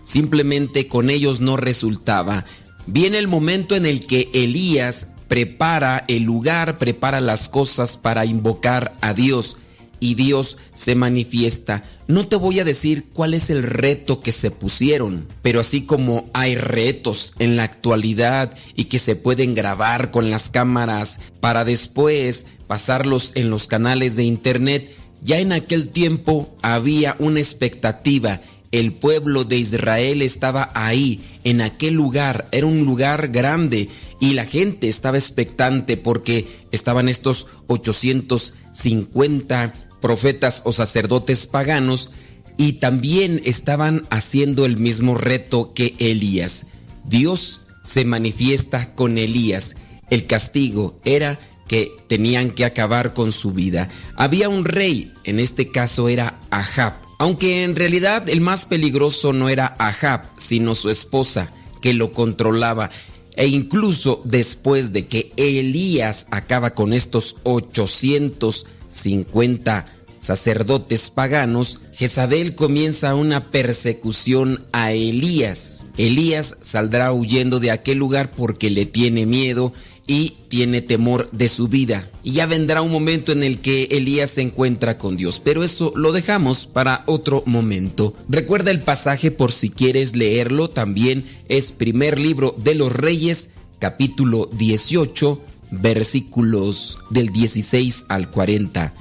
simplemente 0.03 0.87
con 0.87 1.09
ellos 1.09 1.41
no 1.41 1.57
resultaba. 1.57 2.45
Viene 2.87 3.17
el 3.17 3.27
momento 3.27 3.75
en 3.75 3.85
el 3.85 4.05
que 4.05 4.29
Elías 4.33 5.07
prepara 5.27 6.03
el 6.07 6.23
lugar, 6.23 6.77
prepara 6.77 7.19
las 7.19 7.49
cosas 7.49 7.97
para 7.97 8.25
invocar 8.25 8.93
a 9.01 9.13
Dios 9.13 9.57
y 9.99 10.15
Dios 10.15 10.57
se 10.73 10.93
manifiesta. 10.93 11.83
No 12.07 12.27
te 12.27 12.35
voy 12.35 12.59
a 12.59 12.63
decir 12.63 13.05
cuál 13.11 13.33
es 13.33 13.49
el 13.49 13.63
reto 13.63 14.19
que 14.19 14.31
se 14.31 14.51
pusieron, 14.51 15.27
pero 15.41 15.59
así 15.59 15.81
como 15.81 16.29
hay 16.33 16.55
retos 16.55 17.33
en 17.39 17.55
la 17.55 17.63
actualidad 17.63 18.55
y 18.75 18.85
que 18.85 18.99
se 18.99 19.15
pueden 19.15 19.55
grabar 19.55 20.11
con 20.11 20.29
las 20.29 20.49
cámaras 20.51 21.19
para 21.39 21.65
después 21.65 22.45
pasarlos 22.67 23.31
en 23.35 23.49
los 23.49 23.65
canales 23.67 24.15
de 24.15 24.23
internet, 24.23 24.95
ya 25.23 25.39
en 25.39 25.53
aquel 25.53 25.89
tiempo 25.89 26.55
había 26.61 27.15
una 27.17 27.39
expectativa. 27.39 28.41
El 28.75 28.91
pueblo 28.91 29.45
de 29.45 29.57
Israel 29.57 30.21
estaba 30.21 30.69
ahí, 30.75 31.21
en 31.45 31.61
aquel 31.61 31.93
lugar, 31.93 32.49
era 32.51 32.67
un 32.67 32.83
lugar 32.83 33.29
grande 33.29 33.87
y 34.19 34.33
la 34.33 34.43
gente 34.43 34.89
estaba 34.89 35.17
expectante 35.17 35.95
porque 35.95 36.45
estaban 36.73 37.07
estos 37.07 37.47
850 37.67 39.73
profetas 40.01 40.61
o 40.65 40.73
sacerdotes 40.73 41.47
paganos 41.47 42.11
y 42.57 42.73
también 42.73 43.39
estaban 43.45 44.05
haciendo 44.09 44.65
el 44.65 44.75
mismo 44.75 45.15
reto 45.15 45.73
que 45.73 45.95
Elías. 45.97 46.65
Dios 47.05 47.61
se 47.81 48.03
manifiesta 48.03 48.93
con 48.93 49.17
Elías. 49.17 49.77
El 50.09 50.25
castigo 50.25 50.99
era 51.05 51.39
que 51.69 51.93
tenían 52.09 52.51
que 52.51 52.65
acabar 52.65 53.13
con 53.13 53.31
su 53.31 53.53
vida. 53.53 53.87
Había 54.17 54.49
un 54.49 54.65
rey, 54.65 55.13
en 55.23 55.39
este 55.39 55.71
caso 55.71 56.09
era 56.09 56.41
Ahab, 56.49 57.04
aunque 57.17 57.63
en 57.63 57.75
realidad 57.75 58.29
el 58.29 58.41
más 58.41 58.65
peligroso 58.65 59.33
no 59.33 59.49
era 59.49 59.75
Ahab, 59.79 60.29
sino 60.37 60.75
su 60.75 60.89
esposa, 60.89 61.51
que 61.81 61.93
lo 61.93 62.13
controlaba. 62.13 62.91
E 63.35 63.47
incluso 63.47 64.21
después 64.23 64.93
de 64.93 65.07
que 65.07 65.33
Elías 65.35 66.27
acaba 66.31 66.73
con 66.73 66.93
estos 66.93 67.35
850 67.43 69.87
sacerdotes 70.19 71.09
paganos, 71.09 71.81
Jezabel 71.93 72.55
comienza 72.55 73.13
una 73.13 73.51
persecución 73.51 74.65
a 74.71 74.93
Elías. 74.93 75.85
Elías 75.97 76.55
saldrá 76.61 77.11
huyendo 77.13 77.59
de 77.59 77.71
aquel 77.71 77.97
lugar 77.99 78.31
porque 78.31 78.69
le 78.69 78.85
tiene 78.85 79.25
miedo 79.25 79.73
y 80.07 80.37
tiene 80.49 80.81
temor 80.81 81.29
de 81.31 81.49
su 81.49 81.67
vida. 81.67 82.09
Y 82.23 82.33
ya 82.33 82.45
vendrá 82.45 82.81
un 82.81 82.91
momento 82.91 83.31
en 83.31 83.43
el 83.43 83.59
que 83.59 83.83
Elías 83.91 84.31
se 84.31 84.41
encuentra 84.41 84.97
con 84.97 85.17
Dios, 85.17 85.39
pero 85.39 85.63
eso 85.63 85.91
lo 85.95 86.11
dejamos 86.11 86.65
para 86.65 87.03
otro 87.07 87.43
momento. 87.45 88.15
Recuerda 88.29 88.71
el 88.71 88.81
pasaje 88.81 89.31
por 89.31 89.51
si 89.51 89.69
quieres 89.69 90.15
leerlo, 90.15 90.67
también 90.67 91.25
es 91.49 91.71
primer 91.71 92.19
libro 92.19 92.55
de 92.57 92.75
los 92.75 92.93
reyes, 92.93 93.49
capítulo 93.79 94.47
18, 94.53 95.41
versículos 95.71 96.99
del 97.09 97.31
16 97.31 98.05
al 98.09 98.29
40. 98.29 98.93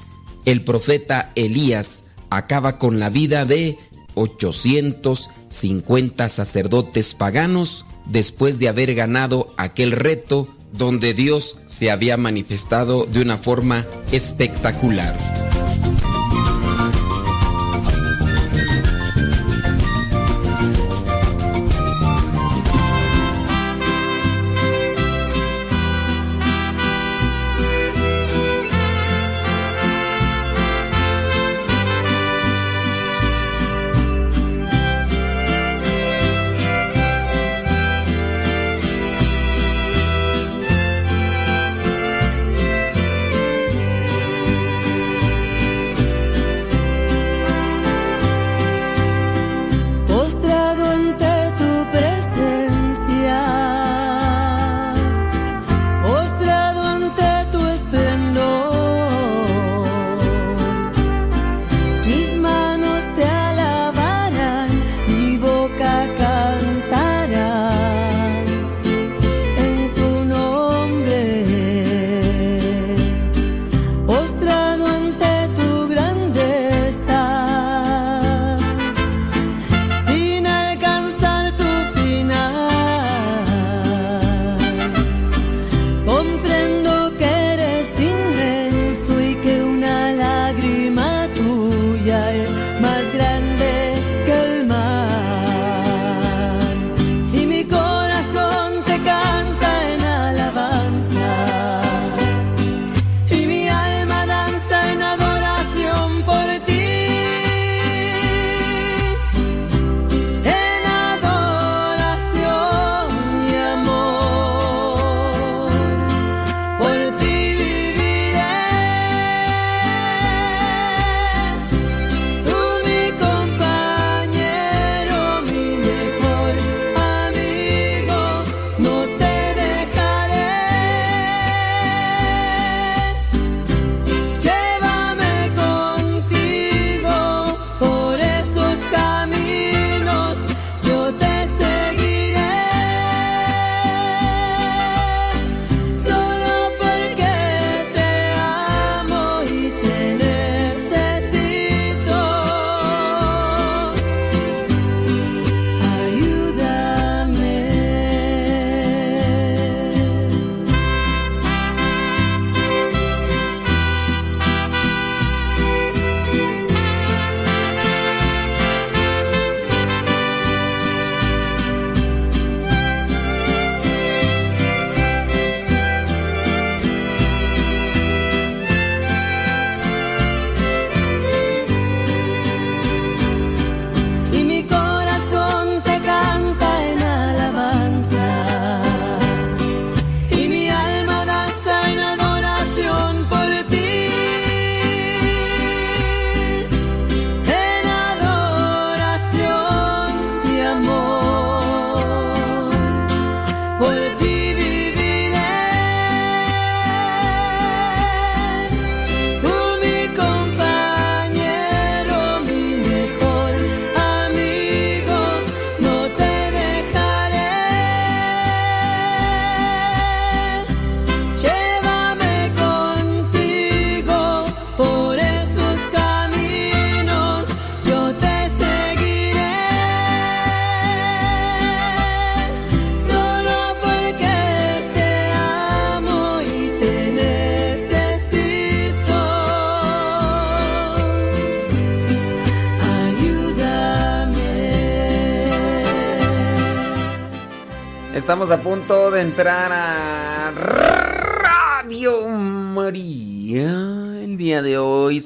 El 0.44 0.62
profeta 0.62 1.32
Elías 1.34 2.04
acaba 2.30 2.78
con 2.78 3.00
la 3.00 3.10
vida 3.10 3.44
de 3.44 3.76
850 4.14 6.28
sacerdotes 6.28 7.14
paganos 7.14 7.84
después 8.06 8.58
de 8.58 8.68
haber 8.68 8.94
ganado 8.94 9.52
aquel 9.56 9.92
reto 9.92 10.53
donde 10.74 11.14
Dios 11.14 11.56
se 11.66 11.90
había 11.90 12.16
manifestado 12.16 13.06
de 13.06 13.22
una 13.22 13.38
forma 13.38 13.86
espectacular. 14.10 15.33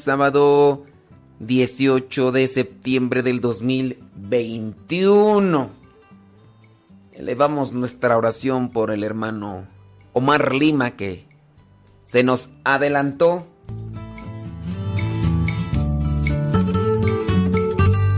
Sábado 0.09 0.85
18 1.41 2.33
de 2.33 2.47
septiembre 2.47 3.23
del 3.23 3.43
2021. 3.43 5.69
Elevamos 7.13 7.75
nuestra 7.75 8.17
oración 8.17 8.71
por 8.71 8.91
el 8.91 9.05
hermano 9.05 9.67
Omar 10.15 10.55
Lima 10.55 10.93
que 10.93 11.27
se 12.05 12.23
nos 12.23 12.49
adelantó. 12.65 13.47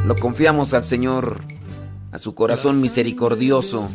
Lo 0.07 0.15
confiamos 0.15 0.73
al 0.75 0.85
Señor, 0.85 1.41
a 2.13 2.19
su 2.19 2.37
corazón 2.37 2.81
misericordioso. 2.81 3.89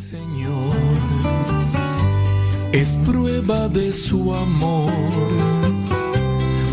es 2.72 2.98
prueba 3.06 3.70
de 3.70 3.90
su 3.94 4.34
amor. 4.34 4.92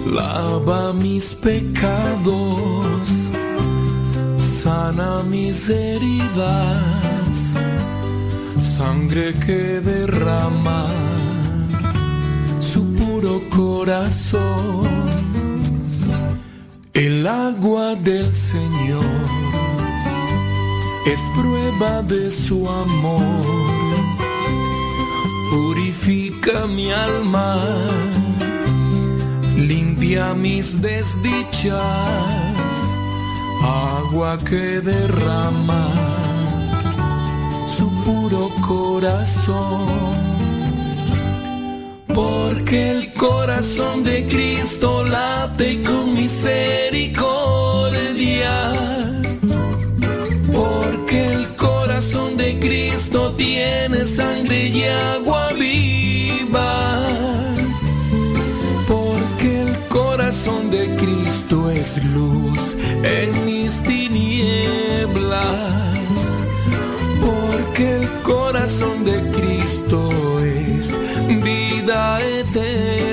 Lava 0.06 0.93
mis 0.93 1.34
pecados, 1.34 3.32
sana 4.38 5.24
mis 5.24 5.70
heridas, 5.70 7.56
sangre 8.62 9.34
que 9.45 9.80
derrama 9.80 10.86
su 12.60 12.84
puro 12.95 13.41
corazón. 13.49 15.04
El 16.93 17.26
agua 17.26 17.95
del 17.95 18.34
Señor 18.34 19.04
es 21.06 21.20
prueba 21.36 22.04
de 22.04 22.30
su 22.30 22.68
amor 22.70 23.74
purifica 25.54 26.66
mi 26.66 26.91
alma, 26.91 27.62
limpia 29.68 30.34
mis 30.34 30.82
desdichas, 30.82 31.78
agua 33.61 34.38
que 34.49 34.82
derrama 34.82 35.86
su 37.78 37.89
puro 38.03 38.49
corazón. 38.68 39.86
Porque 42.07 42.91
el 42.91 43.14
corazón 43.14 44.03
de 44.03 44.28
Cristo 44.28 45.03
late 45.05 45.82
con 45.82 46.14
misericordia 46.14 47.34
de 52.38 52.59
Cristo 52.59 53.34
tiene 53.34 54.03
sangre 54.03 54.68
y 54.68 54.84
agua 54.84 55.53
viva. 55.53 56.12
Corazón 60.34 60.72
de 60.72 60.96
Cristo 60.96 61.70
es 61.70 62.04
luz 62.06 62.76
en 63.04 63.46
mis 63.46 63.80
tinieblas. 63.84 65.14
Porque 67.22 67.98
el 67.98 68.10
corazón 68.24 69.06
de 69.06 69.22
Cristo 69.30 70.10
es 70.40 70.98
vida 71.44 72.20
eterna. 72.20 73.12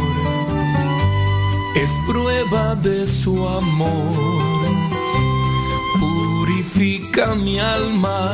es 1.81 1.97
prueba 2.05 2.75
de 2.75 3.07
su 3.07 3.47
amor. 3.47 3.89
Purifica 5.99 7.33
mi 7.33 7.59
alma, 7.59 8.33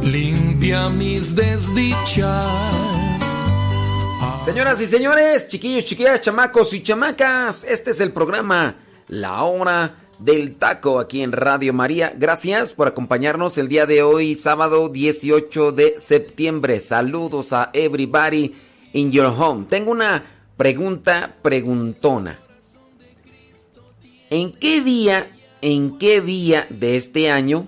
limpia 0.00 0.88
mis 0.88 1.34
desdichas. 1.34 2.30
Señoras 4.44 4.80
y 4.82 4.86
señores, 4.86 5.48
chiquillos, 5.48 5.84
chiquillas, 5.84 6.20
chamacos 6.20 6.72
y 6.74 6.82
chamacas, 6.82 7.64
este 7.64 7.90
es 7.90 8.00
el 8.00 8.12
programa 8.12 8.76
La 9.08 9.42
Hora 9.42 9.96
del 10.20 10.56
Taco 10.56 11.00
aquí 11.00 11.22
en 11.22 11.32
Radio 11.32 11.72
María. 11.72 12.12
Gracias 12.16 12.72
por 12.72 12.86
acompañarnos 12.86 13.58
el 13.58 13.66
día 13.66 13.84
de 13.84 14.04
hoy, 14.04 14.36
sábado 14.36 14.90
18 14.90 15.72
de 15.72 15.94
septiembre. 15.96 16.78
Saludos 16.78 17.52
a 17.52 17.70
everybody 17.72 18.54
in 18.92 19.10
your 19.10 19.26
home. 19.26 19.66
Tengo 19.68 19.90
una 19.90 20.33
Pregunta 20.56 21.36
preguntona. 21.42 22.38
¿En 24.30 24.52
qué 24.52 24.82
día, 24.82 25.30
en 25.62 25.98
qué 25.98 26.20
día 26.20 26.66
de 26.70 26.94
este 26.94 27.30
año, 27.30 27.66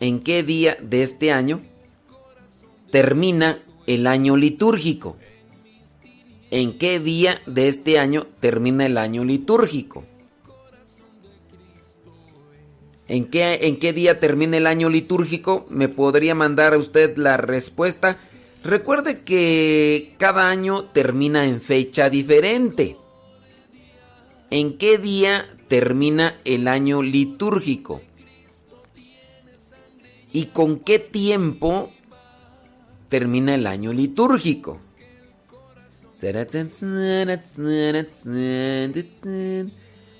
en 0.00 0.20
qué 0.20 0.42
día 0.42 0.78
de 0.80 1.02
este 1.02 1.32
año 1.32 1.60
termina 2.90 3.58
el 3.86 4.06
año 4.06 4.36
litúrgico? 4.38 5.18
¿En 6.50 6.78
qué 6.78 6.98
día 6.98 7.42
de 7.46 7.68
este 7.68 7.98
año 7.98 8.26
termina 8.40 8.86
el 8.86 8.96
año 8.96 9.22
litúrgico? 9.24 10.04
¿En 13.06 13.26
qué, 13.26 13.66
¿En 13.66 13.78
qué 13.78 13.92
día 13.92 14.18
termina 14.18 14.56
el 14.56 14.66
año 14.66 14.88
litúrgico? 14.88 15.66
¿Me 15.68 15.88
podría 15.88 16.34
mandar 16.34 16.72
a 16.72 16.78
usted 16.78 17.18
la 17.18 17.36
respuesta? 17.36 18.18
Recuerde 18.64 19.20
que 19.20 20.14
cada 20.18 20.48
año 20.48 20.84
termina 20.86 21.44
en 21.44 21.60
fecha 21.60 22.10
diferente. 22.10 22.96
¿En 24.50 24.78
qué 24.78 24.98
día 24.98 25.46
termina 25.68 26.36
el 26.44 26.66
año 26.66 27.02
litúrgico? 27.02 28.00
¿Y 30.32 30.46
con 30.46 30.80
qué 30.80 30.98
tiempo 30.98 31.92
termina 33.08 33.54
el 33.54 33.66
año 33.66 33.92
litúrgico? 33.92 34.80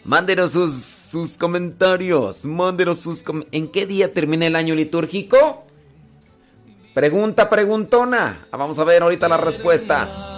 Mándenos 0.04 0.52
sus, 0.52 0.74
sus 0.74 1.36
comentarios. 1.36 2.44
Mándenos 2.44 3.00
sus 3.00 3.24
¿En 3.50 3.68
qué 3.68 3.84
día 3.84 4.14
termina 4.14 4.46
el 4.46 4.54
año 4.54 4.74
litúrgico? 4.74 5.67
Pregunta 6.98 7.48
preguntona. 7.48 8.48
Vamos 8.50 8.76
a 8.80 8.82
ver 8.82 9.02
ahorita 9.04 9.28
las 9.28 9.38
respuestas. 9.38 10.37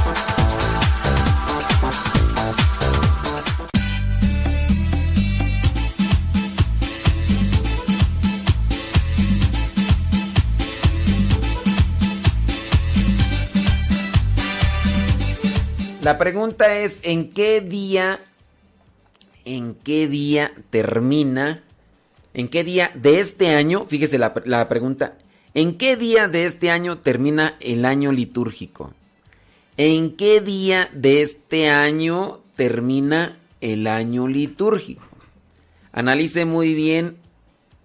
La 16.01 16.17
pregunta 16.17 16.79
es, 16.79 16.99
¿en 17.03 17.29
qué 17.31 17.61
día, 17.61 18.21
en 19.45 19.75
qué 19.75 20.07
día 20.07 20.51
termina, 20.71 21.63
en 22.33 22.47
qué 22.47 22.63
día 22.63 22.91
de 22.95 23.19
este 23.19 23.53
año, 23.53 23.85
fíjese 23.85 24.17
la, 24.17 24.33
la 24.45 24.67
pregunta, 24.67 25.19
¿en 25.53 25.77
qué 25.77 25.97
día 25.97 26.27
de 26.27 26.45
este 26.45 26.71
año 26.71 26.97
termina 26.97 27.55
el 27.59 27.85
año 27.85 28.11
litúrgico? 28.11 28.95
¿En 29.77 30.15
qué 30.15 30.41
día 30.41 30.89
de 30.91 31.21
este 31.21 31.69
año 31.69 32.39
termina 32.55 33.37
el 33.61 33.85
año 33.85 34.27
litúrgico? 34.27 35.07
Analice 35.91 36.45
muy 36.45 36.73
bien 36.73 37.17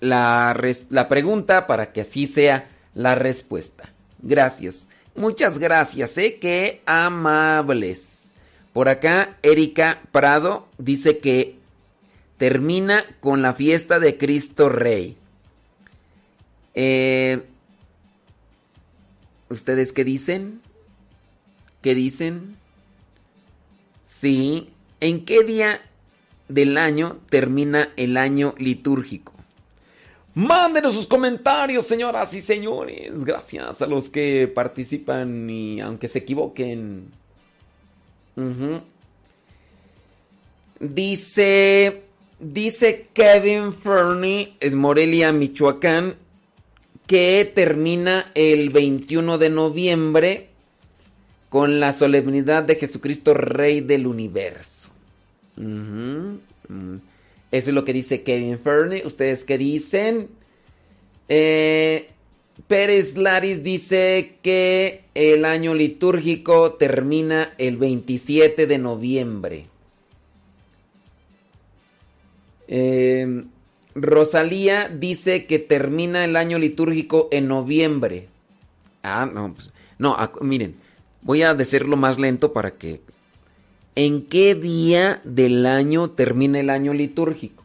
la, 0.00 0.58
la 0.88 1.08
pregunta 1.08 1.66
para 1.66 1.92
que 1.92 2.00
así 2.00 2.26
sea 2.26 2.70
la 2.94 3.14
respuesta. 3.14 3.92
Gracias. 4.22 4.88
Muchas 5.16 5.58
gracias, 5.58 6.18
¿eh? 6.18 6.38
Qué 6.38 6.82
amables. 6.84 8.34
Por 8.74 8.90
acá, 8.90 9.38
Erika 9.42 10.02
Prado 10.12 10.68
dice 10.76 11.18
que 11.18 11.56
termina 12.36 13.02
con 13.20 13.40
la 13.40 13.54
fiesta 13.54 13.98
de 13.98 14.18
Cristo 14.18 14.68
Rey. 14.68 15.16
Eh, 16.74 17.46
¿Ustedes 19.48 19.94
qué 19.94 20.04
dicen? 20.04 20.60
¿Qué 21.80 21.94
dicen? 21.94 22.56
Sí. 24.02 24.70
¿En 25.00 25.24
qué 25.24 25.44
día 25.44 25.80
del 26.48 26.76
año 26.76 27.20
termina 27.30 27.88
el 27.96 28.18
año 28.18 28.54
litúrgico? 28.58 29.36
Mándenos 30.37 30.95
sus 30.95 31.07
comentarios, 31.07 31.87
señoras 31.87 32.34
y 32.34 32.43
señores. 32.43 33.24
Gracias 33.24 33.80
a 33.80 33.87
los 33.87 34.11
que 34.11 34.47
participan 34.55 35.49
y 35.49 35.80
aunque 35.80 36.09
se 36.09 36.18
equivoquen. 36.18 37.07
Dice, 40.78 42.03
dice 42.39 43.09
Kevin 43.14 43.72
Fernie 43.72 44.53
en 44.61 44.76
Morelia, 44.76 45.32
Michoacán, 45.32 46.16
que 47.07 47.51
termina 47.55 48.30
el 48.34 48.68
21 48.68 49.39
de 49.39 49.49
noviembre 49.49 50.51
con 51.49 51.80
la 51.80 51.95
solemnidad 51.95 52.62
de 52.62 52.74
Jesucristo, 52.74 53.32
Rey 53.32 53.80
del 53.80 54.07
Universo. 54.07 54.91
Eso 57.51 57.70
es 57.70 57.74
lo 57.74 57.84
que 57.84 57.92
dice 57.92 58.22
Kevin 58.22 58.59
Fernie. 58.59 59.03
¿Ustedes 59.05 59.44
qué 59.44 59.59
dicen? 59.59 60.28
Eh, 61.28 62.09
Pérez 62.66 63.16
Laris 63.16 63.62
dice 63.62 64.36
que 64.42 65.05
el 65.14 65.44
año 65.44 65.74
litúrgico 65.74 66.74
termina 66.74 67.55
el 67.59 67.76
27 67.76 68.66
de 68.66 68.78
noviembre. 68.78 69.66
Eh, 72.68 73.44
Rosalía 73.94 74.88
dice 74.88 75.47
que 75.47 75.59
termina 75.59 76.24
el 76.24 76.36
año 76.36 76.59
litúrgico 76.59 77.28
en 77.30 77.49
noviembre. 77.49 78.28
Ah, 79.03 79.30
no, 79.32 79.55
pues, 79.55 79.72
no, 79.99 80.16
miren, 80.40 80.74
voy 81.22 81.42
a 81.42 81.55
decirlo 81.55 81.97
más 81.97 82.18
lento 82.18 82.53
para 82.53 82.72
que 82.72 83.01
¿En 83.97 84.26
qué 84.26 84.55
día 84.55 85.22
del 85.24 85.64
año 85.64 86.11
termina 86.11 86.61
el 86.61 86.68
año 86.68 86.92
litúrgico? 86.92 87.64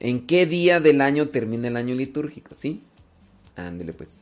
¿En 0.00 0.26
qué 0.26 0.46
día 0.46 0.80
del 0.80 1.00
año 1.00 1.28
termina 1.28 1.68
el 1.68 1.76
año 1.76 1.94
litúrgico? 1.94 2.56
¿Sí? 2.56 2.82
Ándele 3.54 3.92
pues. 3.92 4.18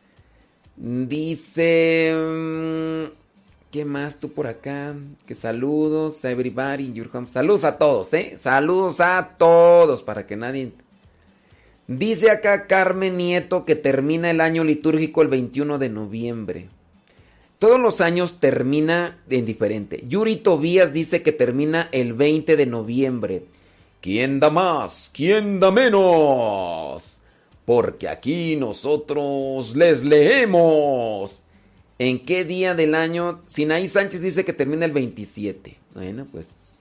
Dice... 0.76 2.12
Mm, 2.14 3.22
¿Qué 3.70 3.86
más 3.86 4.20
tú 4.20 4.30
por 4.30 4.46
acá? 4.46 4.94
Que 5.24 5.34
saludos 5.34 6.22
a 6.26 6.30
everybody 6.30 6.92
your 6.92 7.08
home. 7.10 7.26
Saludos 7.26 7.64
a 7.64 7.78
todos, 7.78 8.12
¿eh? 8.12 8.34
Saludos 8.36 9.00
a 9.00 9.36
todos 9.38 10.02
para 10.02 10.26
que 10.26 10.36
nadie... 10.36 10.72
Dice 11.88 12.30
acá 12.30 12.66
Carmen 12.66 13.16
Nieto 13.16 13.64
que 13.64 13.74
termina 13.74 14.30
el 14.30 14.42
año 14.42 14.64
litúrgico 14.64 15.22
el 15.22 15.28
21 15.28 15.78
de 15.78 15.88
noviembre. 15.88 16.68
Todos 17.62 17.78
los 17.78 18.00
años 18.00 18.40
termina 18.40 19.18
en 19.30 19.44
diferente. 19.44 20.02
Yuri 20.08 20.34
Tobías 20.34 20.92
dice 20.92 21.22
que 21.22 21.30
termina 21.30 21.88
el 21.92 22.12
20 22.12 22.56
de 22.56 22.66
noviembre. 22.66 23.44
¿Quién 24.00 24.40
da 24.40 24.50
más? 24.50 25.12
¿Quién 25.14 25.60
da 25.60 25.70
menos? 25.70 27.20
Porque 27.64 28.08
aquí 28.08 28.56
nosotros 28.56 29.76
les 29.76 30.02
leemos. 30.02 31.44
¿En 32.00 32.24
qué 32.24 32.44
día 32.44 32.74
del 32.74 32.96
año? 32.96 33.42
Sinaí 33.46 33.86
Sánchez 33.86 34.22
dice 34.22 34.44
que 34.44 34.52
termina 34.52 34.84
el 34.84 34.90
27. 34.90 35.76
Bueno, 35.94 36.26
pues. 36.32 36.80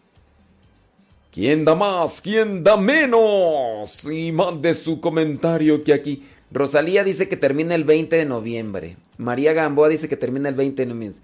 ¿Quién 1.31 1.63
da 1.63 1.75
más? 1.75 2.19
¿Quién 2.21 2.63
da 2.63 2.75
menos? 2.75 4.03
Y 4.05 4.31
mande 4.31 4.73
su 4.73 4.99
comentario 4.99 5.83
que 5.83 5.93
aquí. 5.93 6.23
Rosalía 6.51 7.03
dice 7.03 7.29
que 7.29 7.37
termina 7.37 7.75
el 7.75 7.83
20 7.83 8.15
de 8.15 8.25
noviembre. 8.25 8.97
María 9.17 9.53
Gamboa 9.53 9.89
dice 9.89 10.09
que 10.09 10.17
termina 10.17 10.49
el 10.49 10.55
20 10.55 10.81
de 10.81 10.93
noviembre. 10.93 11.19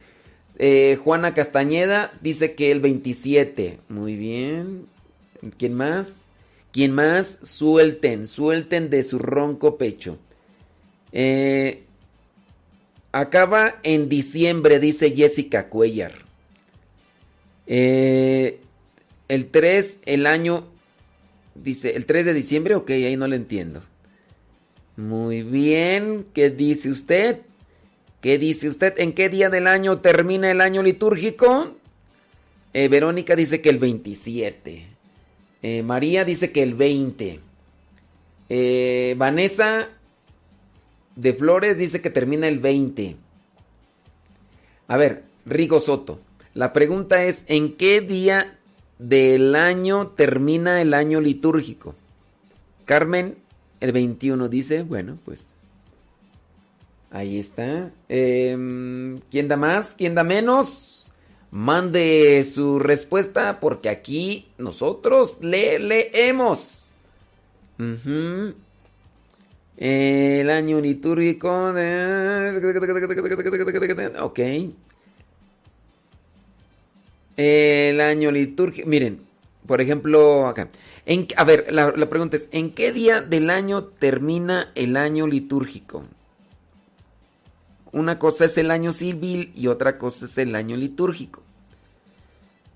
Eh, 0.59 0.97
Juana 1.03 1.33
Castañeda 1.33 2.13
dice 2.21 2.55
que 2.55 2.71
el 2.71 2.79
27. 2.79 3.79
Muy 3.89 4.15
bien. 4.15 4.85
¿Quién 5.57 5.73
más? 5.73 6.27
¿Quién 6.71 6.91
más? 6.93 7.39
Suelten, 7.41 8.27
suelten 8.27 8.89
de 8.89 9.03
su 9.03 9.19
ronco 9.19 9.77
pecho. 9.77 10.17
Eh, 11.11 11.83
acaba 13.11 13.79
en 13.83 14.09
diciembre, 14.09 14.79
dice 14.79 15.11
Jessica 15.11 15.69
Cuellar. 15.69 16.13
Eh, 17.67 18.59
el 19.27 19.47
3, 19.47 19.99
el 20.05 20.25
año, 20.25 20.65
dice, 21.55 21.95
el 21.95 22.05
3 22.05 22.27
de 22.27 22.33
diciembre, 22.33 22.75
ok, 22.75 22.89
ahí 22.91 23.17
no 23.17 23.27
le 23.27 23.35
entiendo. 23.35 23.81
Muy 24.97 25.43
bien, 25.43 26.25
¿qué 26.33 26.49
dice 26.49 26.89
usted? 26.89 27.41
¿Qué 28.19 28.39
dice 28.39 28.67
usted? 28.67 28.95
¿En 28.97 29.13
qué 29.13 29.29
día 29.29 29.51
del 29.51 29.67
año 29.67 29.99
termina 29.99 30.49
el 30.49 30.59
año 30.59 30.81
litúrgico? 30.81 31.75
Eh, 32.73 32.87
Verónica 32.87 33.35
dice 33.35 33.61
que 33.61 33.69
el 33.69 33.77
27. 33.77 34.87
Eh, 35.61 35.83
María 35.83 36.25
dice 36.25 36.51
que 36.51 36.63
el 36.63 36.73
20. 36.73 37.39
Eh, 38.49 39.13
Vanessa 39.19 39.87
de 41.15 41.33
Flores 41.33 41.77
dice 41.77 42.01
que 42.01 42.09
termina 42.09 42.47
el 42.47 42.57
20. 42.57 43.17
A 44.87 44.97
ver, 44.97 45.25
Rigo 45.45 45.79
Soto. 45.79 46.19
La 46.55 46.73
pregunta 46.73 47.23
es, 47.23 47.45
¿en 47.49 47.75
qué 47.75 48.01
día 48.01 48.57
del 48.97 49.55
año 49.55 50.07
termina 50.07 50.81
el 50.81 50.95
año 50.95 51.21
litúrgico? 51.21 51.93
Carmen 52.85 53.37
el 53.79 53.91
21 53.91 54.49
dice, 54.49 54.83
bueno, 54.83 55.17
pues 55.23 55.55
ahí 57.11 57.39
está. 57.39 57.91
Em, 58.09 59.19
¿Quién 59.31 59.47
da 59.47 59.57
más? 59.57 59.95
¿Quién 59.97 60.15
da 60.15 60.23
menos? 60.23 61.09
Mande 61.51 62.43
su 62.43 62.79
respuesta 62.79 63.59
porque 63.59 63.89
aquí 63.89 64.47
nosotros 64.57 65.37
le 65.41 65.79
leemos. 65.79 66.91
El 69.77 70.49
año 70.49 70.81
litúrgico. 70.81 71.73
Ok. 74.19 74.39
El 77.37 78.01
año 78.01 78.31
litúrgico. 78.31 78.89
Miren, 78.89 79.19
por 79.65 79.79
ejemplo, 79.79 80.47
acá 80.47 80.67
a 81.37 81.43
ver, 81.45 81.67
la, 81.71 82.09
pregunta 82.09 82.35
es, 82.35 82.49
¿en 82.51 82.71
qué 82.71 82.91
día 82.91 83.21
del 83.21 83.49
año 83.49 83.85
termina 83.85 84.71
el 84.75 84.97
año 84.97 85.25
litúrgico? 85.25 86.03
Una 87.93 88.19
cosa 88.19 88.45
es 88.45 88.57
el 88.57 88.71
año 88.71 88.91
civil 88.91 89.51
y 89.55 89.67
otra 89.67 89.97
cosa 89.97 90.25
es 90.25 90.37
el 90.37 90.53
año 90.53 90.75
litúrgico. 90.75 91.41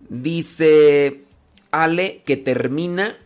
Dice 0.07 1.23
Ale 1.71 2.21
que 2.25 2.37
termina 2.37 3.17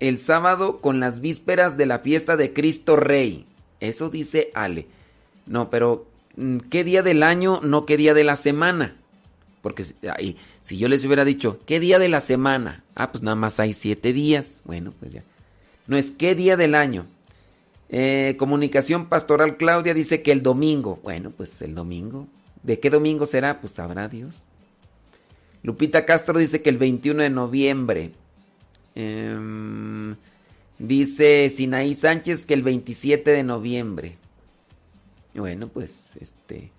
el 0.00 0.18
sábado 0.18 0.80
con 0.80 0.98
las 0.98 1.20
vísperas 1.20 1.76
de 1.76 1.86
la 1.86 1.98
fiesta 1.98 2.36
de 2.36 2.54
Cristo 2.54 2.96
Rey. 2.96 3.44
Eso 3.80 4.08
dice 4.08 4.50
Ale. 4.54 4.86
No, 5.46 5.68
pero 5.68 6.06
mm, 6.36 6.58
¿qué 6.70 6.84
día 6.84 7.02
del 7.02 7.22
año? 7.22 7.60
No 7.62 7.84
qué 7.84 7.98
día 7.98 8.14
de 8.14 8.24
la 8.24 8.36
semana. 8.36 8.96
Porque 9.60 9.84
si 10.68 10.76
yo 10.76 10.88
les 10.88 11.02
hubiera 11.06 11.24
dicho, 11.24 11.60
¿qué 11.64 11.80
día 11.80 11.98
de 11.98 12.10
la 12.10 12.20
semana? 12.20 12.84
Ah, 12.94 13.10
pues 13.10 13.22
nada 13.22 13.36
más 13.36 13.58
hay 13.58 13.72
siete 13.72 14.12
días. 14.12 14.60
Bueno, 14.66 14.92
pues 15.00 15.10
ya. 15.10 15.24
No 15.86 15.96
es 15.96 16.10
qué 16.10 16.34
día 16.34 16.58
del 16.58 16.74
año. 16.74 17.06
Eh, 17.88 18.36
comunicación 18.38 19.06
Pastoral 19.06 19.56
Claudia 19.56 19.94
dice 19.94 20.20
que 20.20 20.30
el 20.30 20.42
domingo. 20.42 21.00
Bueno, 21.02 21.30
pues 21.30 21.62
el 21.62 21.74
domingo. 21.74 22.28
¿De 22.62 22.80
qué 22.80 22.90
domingo 22.90 23.24
será? 23.24 23.62
Pues 23.62 23.72
sabrá 23.72 24.08
Dios. 24.08 24.44
Lupita 25.62 26.04
Castro 26.04 26.38
dice 26.38 26.60
que 26.60 26.68
el 26.68 26.76
21 26.76 27.22
de 27.22 27.30
noviembre. 27.30 28.10
Em, 28.94 30.16
dice 30.78 31.48
Sinaí 31.48 31.94
Sánchez 31.94 32.44
que 32.44 32.52
el 32.52 32.62
27 32.62 33.30
de 33.30 33.42
noviembre. 33.42 34.18
Bueno, 35.34 35.68
pues 35.68 36.18
este. 36.20 36.72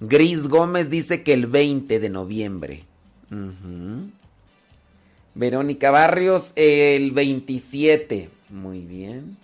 Gris 0.00 0.48
Gómez 0.48 0.88
dice 0.88 1.22
que 1.22 1.34
el 1.34 1.44
20 1.44 2.00
de 2.00 2.08
noviembre. 2.08 2.86
Verónica 5.34 5.90
Barrios 5.90 6.52
el 6.56 7.12
27. 7.12 8.30
Muy 8.50 8.80
bien. 8.80 9.36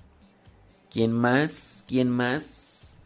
¿Quién 0.90 1.12
más? 1.12 1.84
¿Quién 1.86 2.10
más? 2.10 2.98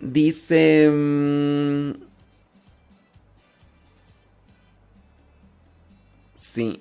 Dice... 0.00 0.90
Sí. 6.34 6.80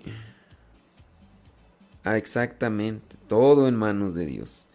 Ah, 2.03 2.17
exactamente. 2.17 3.15
Todo 3.27 3.67
en 3.67 3.75
manos 3.75 4.13
de 4.13 4.25
Dios. 4.25 4.67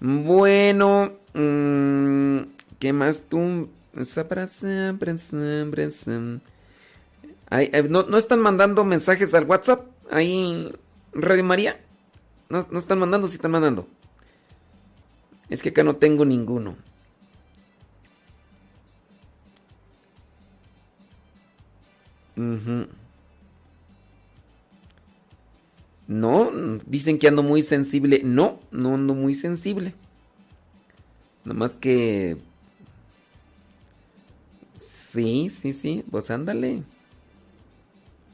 Bueno, 0.00 1.12
mm, 1.34 2.38
¿qué 2.78 2.92
más 2.92 3.22
tú? 3.28 3.70
¿No, 7.88 8.02
¿No 8.02 8.18
están 8.18 8.40
mandando 8.40 8.84
mensajes 8.84 9.32
al 9.34 9.44
WhatsApp? 9.44 9.86
Ahí, 10.10 10.70
Radio 11.12 11.44
María. 11.44 11.80
No, 12.48 12.66
no 12.70 12.78
están 12.78 12.98
mandando, 12.98 13.28
sí 13.28 13.36
están 13.36 13.50
mandando. 13.52 13.88
Es 15.48 15.62
que 15.62 15.70
acá 15.70 15.82
no 15.82 15.96
tengo 15.96 16.24
ninguno. 16.24 16.76
No, 26.08 26.52
dicen 26.86 27.18
que 27.18 27.28
ando 27.28 27.42
muy 27.42 27.62
sensible. 27.62 28.20
No, 28.24 28.60
no 28.70 28.94
ando 28.94 29.14
muy 29.14 29.34
sensible. 29.34 29.94
Nada 31.44 31.58
más 31.58 31.76
que... 31.76 32.36
Sí, 34.76 35.50
sí, 35.50 35.72
sí. 35.72 36.04
Pues 36.10 36.30
ándale. 36.30 36.82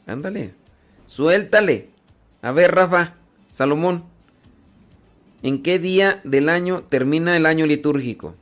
Ándale. 0.07 0.55
Suéltale. 1.07 1.89
A 2.43 2.53
ver, 2.53 2.75
Rafa. 2.75 3.15
Salomón. 3.51 4.05
¿En 5.43 5.63
qué 5.63 5.79
día 5.79 6.21
del 6.25 6.49
año 6.49 6.85
termina 6.85 7.37
el 7.37 7.47
año 7.47 7.67
litúrgico? 7.67 8.35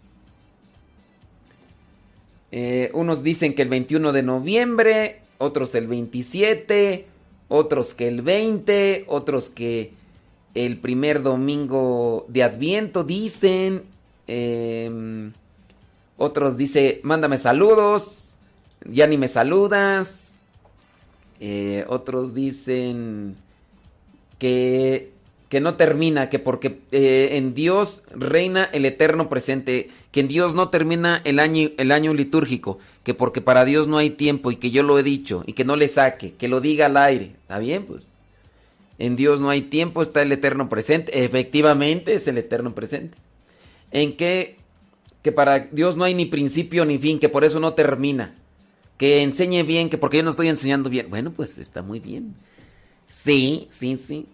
Eh, 2.53 2.91
unos 2.95 3.23
dicen 3.23 3.55
que 3.55 3.63
el 3.63 3.69
21 3.69 4.13
de 4.13 4.23
noviembre, 4.23 5.23
otros 5.39 5.75
el 5.75 5.87
27, 5.87 7.07
otros 7.51 7.95
que 7.95 8.07
el 8.07 8.23
20, 8.23 9.05
otros 9.09 9.51
que 9.51 9.93
el 10.55 10.79
primer 10.79 11.23
domingo 11.23 12.25
de 12.29 12.45
Adviento 12.45 13.03
dicen, 13.03 13.83
em, 14.29 15.33
otros 16.17 16.57
dice, 16.57 17.01
mándame 17.03 17.39
saludos, 17.39 18.37
ya 18.89 19.09
ni 19.09 19.19
me 19.19 19.27
saludas, 19.27 20.37
eh, 21.41 21.85
otros 21.89 22.35
dicen 22.35 23.35
que, 24.39 25.11
que, 25.49 25.61
no 25.61 25.75
termina, 25.75 26.29
que 26.29 26.39
porque 26.39 26.79
eh, 26.93 27.31
en 27.33 27.53
Dios 27.53 28.05
reina 28.15 28.65
el 28.73 28.85
eterno 28.85 29.29
presente, 29.29 29.91
que 30.13 30.21
en 30.21 30.29
Dios 30.29 30.55
no 30.55 30.69
termina 30.69 31.21
el 31.25 31.41
año, 31.41 31.71
el 31.79 31.91
año 31.91 32.15
litúrgico, 32.15 32.79
que 33.11 33.15
porque 33.15 33.41
para 33.41 33.65
Dios 33.65 33.89
no 33.89 33.99
hay 33.99 34.11
tiempo 34.11 34.53
y 34.53 34.57
que 34.57 34.71
yo 34.71 34.85
lo 34.85 34.97
he 34.97 35.03
dicho 35.03 35.43
y 35.45 35.55
que 35.55 35.65
no 35.65 35.75
le 35.75 35.89
saque, 35.89 36.35
que 36.35 36.47
lo 36.47 36.61
diga 36.61 36.87
al 36.87 36.97
aire. 36.97 37.33
¿Está 37.43 37.59
bien? 37.59 37.85
Pues 37.85 38.13
en 39.01 39.17
Dios 39.17 39.41
no 39.41 39.51
hay 39.51 39.63
tiempo, 39.63 40.01
está 40.01 40.23
el 40.23 40.31
eterno 40.31 40.69
presente. 40.69 41.25
Efectivamente 41.25 42.15
es 42.15 42.29
el 42.29 42.39
eterno 42.39 42.73
presente. 42.73 43.19
En 43.91 44.17
que, 44.17 44.59
que 45.25 45.33
para 45.33 45.59
Dios 45.59 45.97
no 45.97 46.05
hay 46.05 46.15
ni 46.15 46.27
principio 46.27 46.85
ni 46.85 46.99
fin, 46.99 47.19
que 47.19 47.29
por 47.29 47.43
eso 47.43 47.59
no 47.59 47.73
termina. 47.75 48.37
Que 48.97 49.23
enseñe 49.23 49.65
bien, 49.65 49.91
que 49.91 49.99
porque 49.99 50.19
yo 50.19 50.23
no 50.23 50.31
estoy 50.31 50.47
enseñando 50.47 50.89
bien. 50.89 51.11
Bueno, 51.11 51.33
pues 51.33 51.59
está 51.59 51.83
muy 51.83 51.99
bien. 51.99 52.37
Sí, 53.09 53.67
sí, 53.69 53.97
sí. 53.97 54.29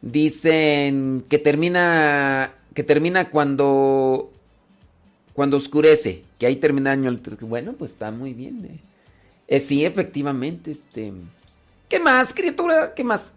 Dicen 0.00 1.24
que 1.28 1.40
termina 1.40 2.54
que 2.72 2.84
termina 2.84 3.30
cuando 3.30 4.30
cuando 5.32 5.56
oscurece, 5.56 6.22
que 6.42 6.46
ahí 6.46 6.56
termina 6.56 6.92
el 6.92 7.06
año 7.06 7.20
Bueno, 7.42 7.74
pues 7.74 7.92
está 7.92 8.10
muy 8.10 8.34
bien. 8.34 8.64
Eh. 8.64 8.80
Eh, 9.46 9.60
sí, 9.60 9.84
efectivamente, 9.84 10.72
este... 10.72 11.12
¿Qué 11.88 12.00
más, 12.00 12.34
criatura? 12.34 12.94
¿Qué 12.94 13.04
más? 13.04 13.30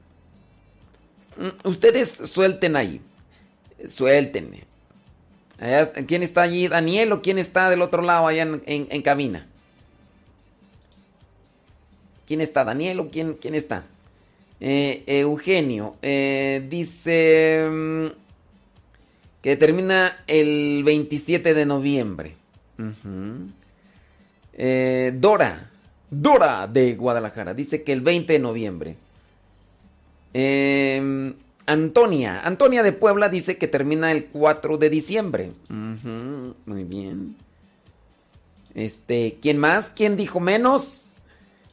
Mm, 1.37 1.67
ustedes 1.67 2.09
suelten 2.09 2.75
ahí. 2.75 2.99
Suelten. 3.87 4.53
¿Quién 6.07 6.23
está 6.23 6.41
allí? 6.41 6.67
¿Daniel 6.67 7.11
o 7.11 7.21
quién 7.21 7.37
está 7.37 7.69
del 7.69 7.83
otro 7.83 8.01
lado 8.01 8.25
allá 8.25 8.41
en, 8.65 9.01
cabina? 9.03 9.45
¿Quién 12.25 12.41
está? 12.41 12.63
¿Daniel 12.63 13.01
o 13.01 13.09
quién, 13.11 13.35
quién 13.35 13.53
está? 13.53 13.85
Eh, 14.59 15.03
Eugenio. 15.05 15.97
dice... 16.01 17.67
Mm, 17.69 18.07
que 19.43 19.55
termina 19.57 20.23
el 20.25 20.83
27 20.83 21.53
de 21.53 21.67
noviembre. 21.67 22.44
Eh, 24.53 25.13
Dora, 25.15 25.71
Dora 26.09 26.67
de 26.67 26.95
Guadalajara, 26.95 27.53
dice 27.53 27.83
que 27.83 27.91
el 27.91 28.01
20 28.01 28.33
de 28.33 28.39
noviembre. 28.39 28.95
Em, 30.33 31.33
Antonia, 31.65 32.41
Antonia 32.41 32.83
de 32.83 32.91
Puebla 32.91 33.29
dice 33.29 33.57
que 33.57 33.67
termina 33.67 34.11
el 34.11 34.25
4 34.25 34.77
de 34.77 34.89
diciembre. 34.89 35.51
muy 35.67 36.83
bien. 36.83 37.35
Este, 38.73 39.37
¿quién 39.41 39.57
más? 39.57 39.93
¿Quién 39.95 40.17
dijo 40.17 40.39
menos? 40.39 41.15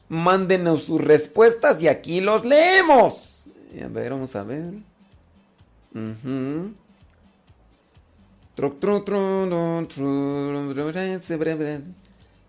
Mándenos 0.07 0.83
sus 0.83 1.01
respuestas 1.01 1.81
y 1.83 1.87
aquí 1.87 2.21
los 2.21 2.45
leemos. 2.45 3.47
A 3.83 3.87
ver, 3.87 4.11
vamos 4.11 4.35
a 4.35 4.43
ver. 4.43 4.73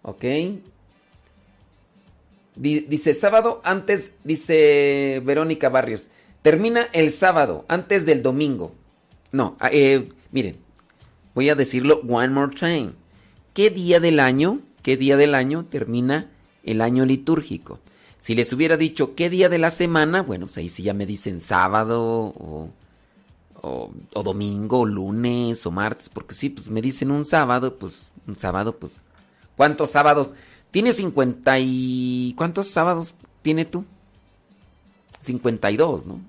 Ok. 0.03 0.25
Dice 2.57 3.15
sábado 3.15 3.61
antes, 3.65 4.13
dice 4.23 5.23
Verónica 5.25 5.71
Barrios. 5.71 6.11
Termina 6.43 6.89
el 6.93 7.11
sábado 7.11 7.65
antes 7.69 8.05
del 8.05 8.23
domingo. 8.23 8.75
No, 9.33 9.57
ah, 9.59 9.71
eh, 9.73 10.09
miren, 10.31 10.59
voy 11.35 11.49
a 11.49 11.55
decirlo 11.55 12.03
one 12.07 12.29
more 12.29 12.53
time. 12.55 12.93
¿Qué 13.55 13.71
día 13.71 13.99
del 13.99 14.21
año, 14.21 14.61
qué 14.83 14.97
día 14.97 15.17
del 15.17 15.35
año 15.35 15.65
termina 15.65 16.31
el 16.63 16.83
año 16.83 17.07
litúrgico? 17.07 17.81
Si 18.19 18.35
les 18.35 18.53
hubiera 18.53 18.77
dicho 18.77 19.15
qué 19.15 19.31
día 19.31 19.49
de 19.49 19.59
la 19.59 19.71
semana, 19.71 20.23
bueno, 20.23 20.47
pues 20.47 20.59
ahí 20.59 20.69
sí 20.69 20.83
ya 20.83 20.95
me 20.95 21.07
dicen 21.07 21.41
sábado 21.41 22.01
o 22.37 22.71
o, 23.65 24.23
domingo, 24.23 24.85
lunes, 24.85 25.65
o 25.67 25.71
martes, 25.71 26.09
porque 26.09 26.35
sí, 26.35 26.51
pues 26.51 26.71
me 26.71 26.83
dicen 26.83 27.11
un 27.11 27.25
sábado, 27.25 27.77
pues 27.77 28.11
un 28.27 28.37
sábado, 28.37 28.77
pues... 28.77 29.03
¿Cuántos 29.57 29.91
sábados? 29.91 30.35
Tiene 30.71 30.93
50 30.93 31.59
y... 31.61 32.35
¿Cuántos 32.37 32.71
sábados 32.71 33.15
tiene 33.43 33.65
tú? 33.65 33.85
52, 35.21 36.07
¿no? 36.07 36.21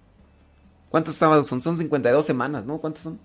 ¿Cuántos 0.89 1.15
sábados 1.15 1.47
son? 1.47 1.61
Son 1.61 1.77
52 1.77 2.25
semanas, 2.25 2.65
¿no? 2.65 2.77
¿Cuántos 2.77 3.03
son? 3.03 3.19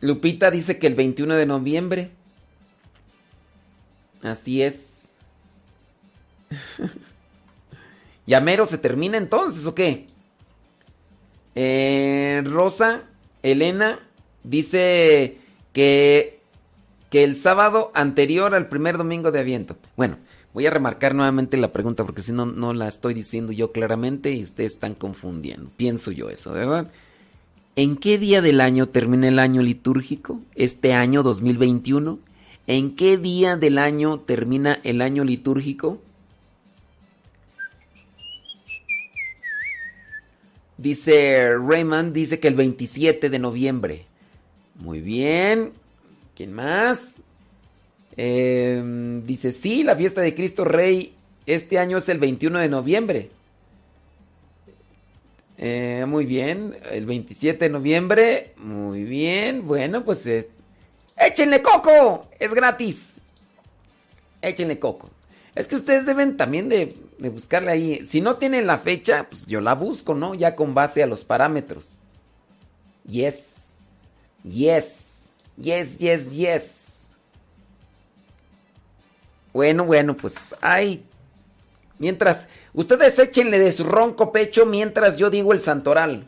Lupita 0.00 0.50
dice 0.50 0.78
que 0.78 0.86
el 0.86 0.94
21 0.94 1.34
de 1.34 1.46
noviembre. 1.46 2.10
Así 4.22 4.62
es. 4.62 5.14
¿Llamero 8.30 8.64
se 8.64 8.78
termina 8.78 9.16
entonces 9.16 9.66
o 9.66 9.74
qué? 9.74 10.06
Eh, 11.56 12.40
Rosa, 12.44 13.02
Elena, 13.42 13.98
dice 14.44 15.38
que, 15.72 16.38
que 17.10 17.24
el 17.24 17.34
sábado 17.34 17.90
anterior 17.92 18.54
al 18.54 18.68
primer 18.68 18.98
domingo 18.98 19.32
de 19.32 19.40
aviento. 19.40 19.76
Bueno, 19.96 20.16
voy 20.54 20.64
a 20.64 20.70
remarcar 20.70 21.12
nuevamente 21.12 21.56
la 21.56 21.72
pregunta 21.72 22.04
porque 22.04 22.22
si 22.22 22.30
no, 22.30 22.46
no 22.46 22.72
la 22.72 22.86
estoy 22.86 23.14
diciendo 23.14 23.50
yo 23.50 23.72
claramente 23.72 24.30
y 24.30 24.44
ustedes 24.44 24.74
están 24.74 24.94
confundiendo. 24.94 25.68
Pienso 25.76 26.12
yo 26.12 26.30
eso, 26.30 26.52
¿verdad? 26.52 26.88
¿En 27.74 27.96
qué 27.96 28.16
día 28.16 28.40
del 28.42 28.60
año 28.60 28.88
termina 28.90 29.26
el 29.26 29.40
año 29.40 29.60
litúrgico? 29.60 30.38
Este 30.54 30.92
año 30.92 31.24
2021. 31.24 32.20
¿En 32.68 32.94
qué 32.94 33.16
día 33.16 33.56
del 33.56 33.78
año 33.78 34.20
termina 34.20 34.78
el 34.84 35.02
año 35.02 35.24
litúrgico? 35.24 35.98
Dice 40.80 41.58
Raymond, 41.58 42.14
dice 42.14 42.40
que 42.40 42.48
el 42.48 42.54
27 42.54 43.28
de 43.28 43.38
noviembre. 43.38 44.06
Muy 44.76 45.02
bien. 45.02 45.72
¿Quién 46.34 46.54
más? 46.54 47.20
Em, 48.16 49.26
dice, 49.26 49.52
sí, 49.52 49.84
la 49.84 49.94
fiesta 49.94 50.22
de 50.22 50.34
Cristo 50.34 50.64
Rey 50.64 51.14
este 51.44 51.78
año 51.78 51.98
es 51.98 52.08
el 52.08 52.18
21 52.18 52.60
de 52.60 52.68
noviembre. 52.70 53.30
Eh, 55.58 56.06
muy 56.08 56.24
bien, 56.24 56.74
el 56.90 57.04
27 57.04 57.66
de 57.66 57.70
noviembre. 57.70 58.54
Muy 58.56 59.04
bien, 59.04 59.66
bueno, 59.66 60.02
pues 60.02 60.24
eh, 60.24 60.48
échenle 61.18 61.60
coco, 61.60 62.26
es 62.38 62.54
gratis. 62.54 63.18
Échenle 64.40 64.78
coco. 64.78 65.10
Es 65.54 65.68
que 65.68 65.76
ustedes 65.76 66.06
deben 66.06 66.38
también 66.38 66.70
de, 66.70 66.96
buscarle 67.28 67.70
ahí. 67.70 68.06
Si 68.06 68.20
no 68.20 68.36
tienen 68.36 68.66
la 68.66 68.78
fecha, 68.78 69.28
pues 69.28 69.44
yo 69.46 69.60
la 69.60 69.74
busco, 69.74 70.14
¿no? 70.14 70.34
Ya 70.34 70.56
con 70.56 70.74
base 70.74 71.02
a 71.02 71.06
los 71.06 71.24
parámetros. 71.24 72.00
Yes. 73.04 73.76
Yes. 74.42 75.28
Yes, 75.56 75.98
yes, 75.98 76.30
yes. 76.32 77.10
Bueno, 79.52 79.84
bueno, 79.84 80.16
pues 80.16 80.54
hay 80.62 81.04
Mientras, 82.00 82.48
ustedes 82.72 83.18
échenle 83.18 83.58
de 83.58 83.70
su 83.70 83.84
ronco 83.84 84.32
pecho 84.32 84.64
mientras 84.64 85.18
yo 85.18 85.28
digo 85.28 85.52
el 85.52 85.60
santoral. 85.60 86.26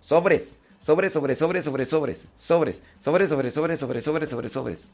Sobres, 0.00 0.58
sobres, 0.80 1.12
sobres, 1.12 1.38
sobres, 1.38 1.64
sobres, 1.64 1.88
sobres, 1.88 2.32
sobres, 2.36 2.82
sobres, 2.98 3.28
sobres, 3.28 3.54
sobres, 3.54 3.78
sobres, 3.78 4.04
sobres, 4.04 4.28
sobres, 4.28 4.52
sobres. 4.52 4.92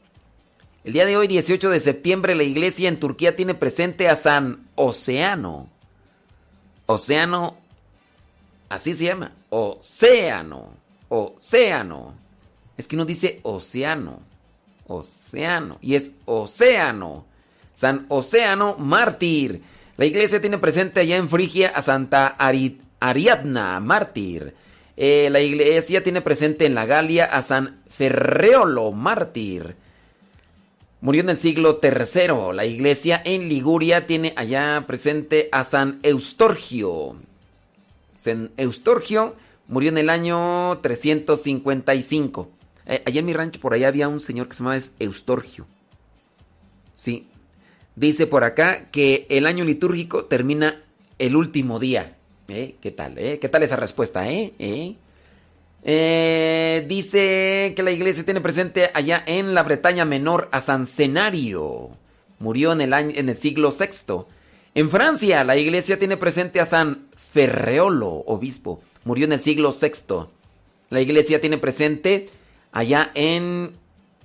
El 0.83 0.91
día 0.91 1.05
de 1.05 1.15
hoy, 1.15 1.27
18 1.27 1.69
de 1.69 1.79
septiembre, 1.79 2.35
la 2.35 2.43
iglesia 2.43 2.89
en 2.89 2.99
Turquía 2.99 3.37
tiene 3.37 3.53
presente 3.53 4.09
a 4.09 4.15
San 4.15 4.67
Océano. 4.75 5.69
Océano, 6.87 7.55
así 8.67 8.93
se 8.93 9.05
llama, 9.05 9.31
Océano, 9.49 10.73
Océano. 11.07 12.15
Es 12.77 12.89
que 12.89 12.97
no 12.97 13.05
dice 13.05 13.39
océano, 13.43 14.19
océano, 14.87 15.77
y 15.79 15.95
es 15.95 16.11
océano. 16.25 17.25
San 17.71 18.05
Océano 18.09 18.75
Mártir. 18.77 19.61
La 19.95 20.05
iglesia 20.05 20.41
tiene 20.41 20.57
presente 20.57 20.99
allá 20.99 21.15
en 21.15 21.29
Frigia 21.29 21.69
a 21.69 21.81
Santa 21.81 22.35
Ariadna 22.99 23.79
Mártir. 23.79 24.53
Eh, 24.97 25.29
la 25.31 25.39
iglesia 25.39 26.03
tiene 26.03 26.21
presente 26.21 26.65
en 26.65 26.75
la 26.75 26.85
Galia 26.85 27.25
a 27.25 27.41
San 27.41 27.81
Ferreolo 27.89 28.91
Mártir. 28.91 29.75
Murió 31.03 31.21
en 31.21 31.29
el 31.29 31.37
siglo 31.37 31.81
III. 31.83 32.55
La 32.55 32.65
iglesia 32.65 33.21
en 33.25 33.49
Liguria 33.49 34.07
tiene 34.07 34.33
allá 34.37 34.85
presente 34.87 35.49
a 35.51 35.65
San 35.65 35.99
Eustorgio. 36.01 37.17
San 38.15 38.51
Eustorgio 38.55 39.33
murió 39.67 39.89
en 39.89 39.97
el 39.97 40.09
año 40.09 40.79
355. 40.79 42.49
Eh, 42.85 43.03
allá 43.05 43.19
en 43.19 43.25
mi 43.25 43.33
rancho 43.33 43.59
por 43.59 43.73
allá 43.73 43.89
había 43.89 44.07
un 44.07 44.21
señor 44.21 44.47
que 44.47 44.53
se 44.53 44.63
llamaba 44.63 44.81
Eustorgio. 44.99 45.67
Sí, 46.93 47.27
Dice 47.95 48.25
por 48.25 48.43
acá 48.43 48.89
que 48.89 49.27
el 49.29 49.45
año 49.45 49.65
litúrgico 49.65 50.25
termina 50.25 50.81
el 51.19 51.35
último 51.35 51.79
día. 51.79 52.15
¿Eh? 52.47 52.75
¿Qué 52.81 52.91
tal? 52.91 53.17
Eh? 53.17 53.39
¿Qué 53.39 53.49
tal 53.49 53.63
esa 53.63 53.75
respuesta? 53.75 54.29
Eh? 54.29 54.53
¿Eh? 54.57 54.95
Eh 55.83 56.85
dice 56.87 57.73
que 57.75 57.83
la 57.83 57.91
iglesia 57.91 58.23
tiene 58.23 58.41
presente 58.41 58.89
allá 58.93 59.23
en 59.25 59.53
la 59.53 59.63
Bretaña 59.63 60.05
Menor 60.05 60.49
a 60.51 60.61
San 60.61 60.85
Cenario. 60.85 61.89
Murió 62.39 62.71
en 62.71 62.81
el, 62.81 62.93
año, 62.93 63.11
en 63.15 63.29
el 63.29 63.37
siglo 63.37 63.71
VI. 63.71 64.25
En 64.75 64.89
Francia, 64.89 65.43
la 65.43 65.57
iglesia 65.57 65.99
tiene 65.99 66.17
presente 66.17 66.59
a 66.59 66.65
San 66.65 67.07
Ferreolo, 67.33 68.09
obispo. 68.09 68.81
Murió 69.03 69.25
en 69.25 69.33
el 69.33 69.39
siglo 69.39 69.71
VI. 69.71 70.27
La 70.89 71.01
iglesia 71.01 71.41
tiene 71.41 71.57
presente 71.57 72.29
allá 72.71 73.11
en 73.13 73.71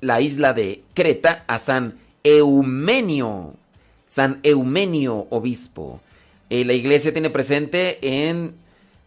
la 0.00 0.20
isla 0.20 0.52
de 0.52 0.82
Creta 0.94 1.44
a 1.46 1.58
San 1.58 1.98
Eumenio, 2.22 3.54
San 4.06 4.40
Eumenio 4.42 5.26
obispo. 5.30 6.00
Eh, 6.50 6.64
la 6.64 6.72
iglesia 6.72 7.12
tiene 7.12 7.30
presente 7.30 7.98
en 8.26 8.54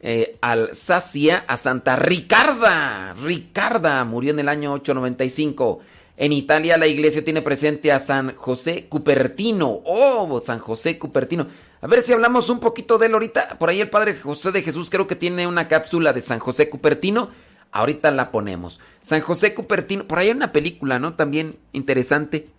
eh, 0.01 0.37
Alsacia 0.41 1.45
a 1.47 1.55
Santa 1.55 1.95
Ricarda. 1.95 3.13
Ricarda 3.13 4.03
murió 4.03 4.31
en 4.31 4.39
el 4.39 4.49
año 4.49 4.73
895. 4.73 5.79
En 6.17 6.33
Italia 6.33 6.77
la 6.77 6.87
iglesia 6.87 7.23
tiene 7.23 7.41
presente 7.41 7.91
a 7.91 7.99
San 7.99 8.35
José 8.35 8.87
Cupertino. 8.89 9.81
Oh, 9.85 10.41
San 10.41 10.59
José 10.59 10.99
Cupertino. 10.99 11.47
A 11.81 11.87
ver 11.87 12.01
si 12.01 12.11
hablamos 12.11 12.49
un 12.49 12.59
poquito 12.59 12.97
de 12.97 13.05
él 13.05 13.13
ahorita. 13.13 13.57
Por 13.57 13.69
ahí 13.69 13.79
el 13.79 13.89
Padre 13.89 14.15
José 14.15 14.51
de 14.51 14.61
Jesús 14.61 14.89
creo 14.89 15.07
que 15.07 15.15
tiene 15.15 15.47
una 15.47 15.67
cápsula 15.67 16.11
de 16.11 16.21
San 16.21 16.39
José 16.39 16.69
Cupertino. 16.69 17.29
Ahorita 17.71 18.11
la 18.11 18.31
ponemos. 18.31 18.81
San 19.01 19.21
José 19.21 19.53
Cupertino. 19.53 20.03
Por 20.03 20.19
ahí 20.19 20.27
hay 20.27 20.35
una 20.35 20.51
película, 20.51 20.99
¿no? 20.99 21.13
También 21.13 21.57
interesante 21.71 22.49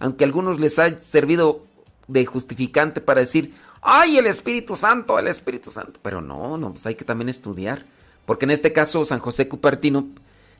aunque 0.00 0.24
a 0.24 0.26
algunos 0.26 0.60
les 0.60 0.78
ha 0.78 1.00
servido 1.00 1.64
de 2.06 2.24
justificante 2.24 3.00
para 3.00 3.20
decir, 3.20 3.54
ay, 3.82 4.18
el 4.18 4.26
Espíritu 4.26 4.76
Santo, 4.76 5.18
el 5.18 5.28
Espíritu 5.28 5.70
Santo. 5.70 6.00
Pero 6.02 6.20
no, 6.20 6.56
no, 6.58 6.72
pues 6.72 6.86
hay 6.86 6.94
que 6.94 7.04
también 7.04 7.28
estudiar. 7.28 7.84
Porque 8.26 8.44
en 8.44 8.50
este 8.50 8.72
caso 8.72 9.04
San 9.04 9.18
José 9.20 9.48
Cupertino 9.48 10.08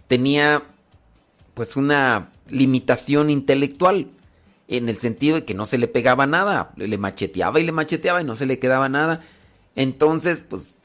tenía 0.07 0.63
pues 1.55 1.77
una 1.77 2.31
limitación 2.49 3.31
intelectual, 3.31 4.09
en 4.69 4.89
el 4.89 4.99
sentido 4.99 5.37
de 5.37 5.45
que 5.45 5.55
no 5.55 5.67
se 5.67 5.79
le 5.79 5.89
pegaba 5.89 6.27
nada, 6.27 6.73
le 6.77 6.99
macheteaba 6.99 7.59
y 7.59 7.65
le 7.65 7.73
macheteaba 7.73 8.21
y 8.21 8.25
no 8.25 8.37
se 8.37 8.47
le 8.47 8.59
quedaba 8.59 8.89
nada. 8.89 9.25
Entonces, 9.75 10.45
pues 10.47 10.77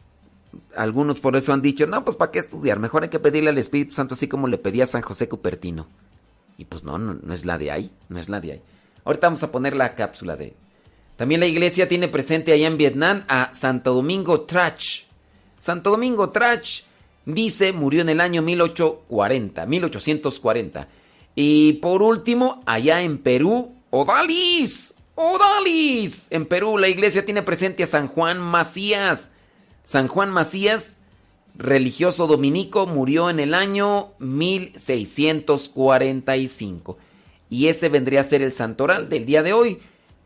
algunos 0.75 1.19
por 1.19 1.35
eso 1.35 1.53
han 1.53 1.61
dicho, 1.61 1.85
no, 1.85 2.03
pues 2.05 2.15
¿para 2.15 2.31
qué 2.31 2.39
estudiar? 2.39 2.79
Mejor 2.79 3.03
hay 3.03 3.09
que 3.09 3.19
pedirle 3.19 3.49
al 3.49 3.57
Espíritu 3.57 3.93
Santo 3.93 4.13
así 4.13 4.27
como 4.27 4.47
le 4.47 4.57
pedía 4.57 4.85
San 4.85 5.01
José 5.01 5.27
Cupertino. 5.27 5.87
Y 6.57 6.65
pues 6.65 6.83
no, 6.83 6.97
no, 6.97 7.33
es 7.33 7.45
la 7.45 7.57
de 7.57 7.71
ahí, 7.71 7.91
no 8.09 8.19
es 8.19 8.29
la 8.29 8.39
de 8.39 8.53
ahí. 8.53 8.61
Ahorita 9.03 9.27
vamos 9.27 9.43
a 9.43 9.51
poner 9.51 9.75
la 9.75 9.95
cápsula 9.95 10.35
de... 10.35 10.55
También 11.15 11.41
la 11.41 11.47
iglesia 11.47 11.87
tiene 11.87 12.07
presente 12.07 12.51
allá 12.51 12.67
en 12.67 12.77
Vietnam 12.77 13.23
a 13.27 13.53
Santo 13.53 13.93
Domingo 13.93 14.41
Trach. 14.41 15.03
Santo 15.59 15.91
Domingo 15.91 16.31
Trach, 16.31 16.81
dice, 17.25 17.71
murió 17.71 18.01
en 18.01 18.09
el 18.09 18.21
año 18.21 18.41
1840, 18.41 19.65
1840. 19.65 20.87
Y 21.35 21.73
por 21.73 22.01
último, 22.01 22.61
allá 22.65 23.01
en 23.01 23.19
Perú, 23.19 23.73
Odalis, 23.89 24.93
Odalis. 25.15 26.27
En 26.29 26.45
Perú 26.45 26.77
la 26.77 26.87
iglesia 26.87 27.25
tiene 27.25 27.43
presente 27.43 27.83
a 27.83 27.87
San 27.87 28.07
Juan 28.07 28.39
Macías. 28.39 29.31
San 29.83 30.07
Juan 30.07 30.31
Macías 30.31 30.99
religioso 31.55 32.27
dominico, 32.27 32.85
murió 32.87 33.29
en 33.29 33.39
el 33.39 33.53
año 33.53 34.09
1645. 34.19 36.97
Y 37.49 37.67
ese 37.67 37.89
vendría 37.89 38.21
a 38.21 38.23
ser 38.23 38.41
el 38.41 38.51
santoral 38.51 39.09
del 39.09 39.25
día 39.25 39.43
de 39.43 39.53
hoy, 39.53 39.79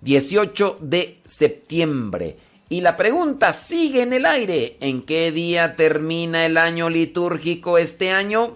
18 0.08 0.78
de 0.80 1.20
septiembre. 1.26 2.38
Y 2.70 2.80
la 2.80 2.96
pregunta 2.96 3.52
sigue 3.52 4.04
en 4.04 4.14
el 4.14 4.26
aire. 4.26 4.78
¿En 4.80 5.02
qué 5.02 5.34
día 5.34 5.76
termina 5.76 6.46
el 6.46 6.58
año 6.58 6.90
litúrgico 6.90 7.78
este 7.78 8.12
año? 8.12 8.56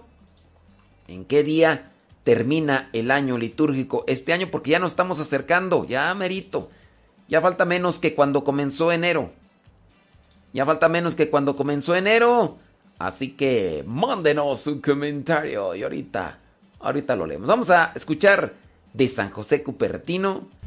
¿En 1.08 1.26
qué 1.26 1.44
día 1.44 1.90
termina 2.24 2.88
el 2.94 3.10
año 3.10 3.36
litúrgico 3.36 4.04
este 4.06 4.32
año? 4.32 4.48
Porque 4.50 4.70
ya 4.70 4.78
nos 4.78 4.92
estamos 4.92 5.20
acercando, 5.20 5.84
ya 5.84 6.14
merito. 6.14 6.70
Ya 7.28 7.42
falta 7.42 7.66
menos 7.66 7.98
que 7.98 8.14
cuando 8.14 8.44
comenzó 8.44 8.90
enero. 8.90 9.30
Ya 10.54 10.64
falta 10.64 10.88
menos 10.88 11.14
que 11.14 11.28
cuando 11.28 11.54
comenzó 11.54 11.94
enero. 11.94 12.56
Así 12.98 13.32
que 13.32 13.84
mándenos 13.86 14.60
su 14.60 14.80
comentario 14.80 15.74
y 15.74 15.82
ahorita, 15.82 16.38
ahorita 16.80 17.14
lo 17.14 17.26
leemos. 17.26 17.46
Vamos 17.46 17.68
a 17.68 17.92
escuchar 17.94 18.54
de 18.94 19.08
San 19.08 19.28
José 19.28 19.62
Cupertino. 19.62 20.61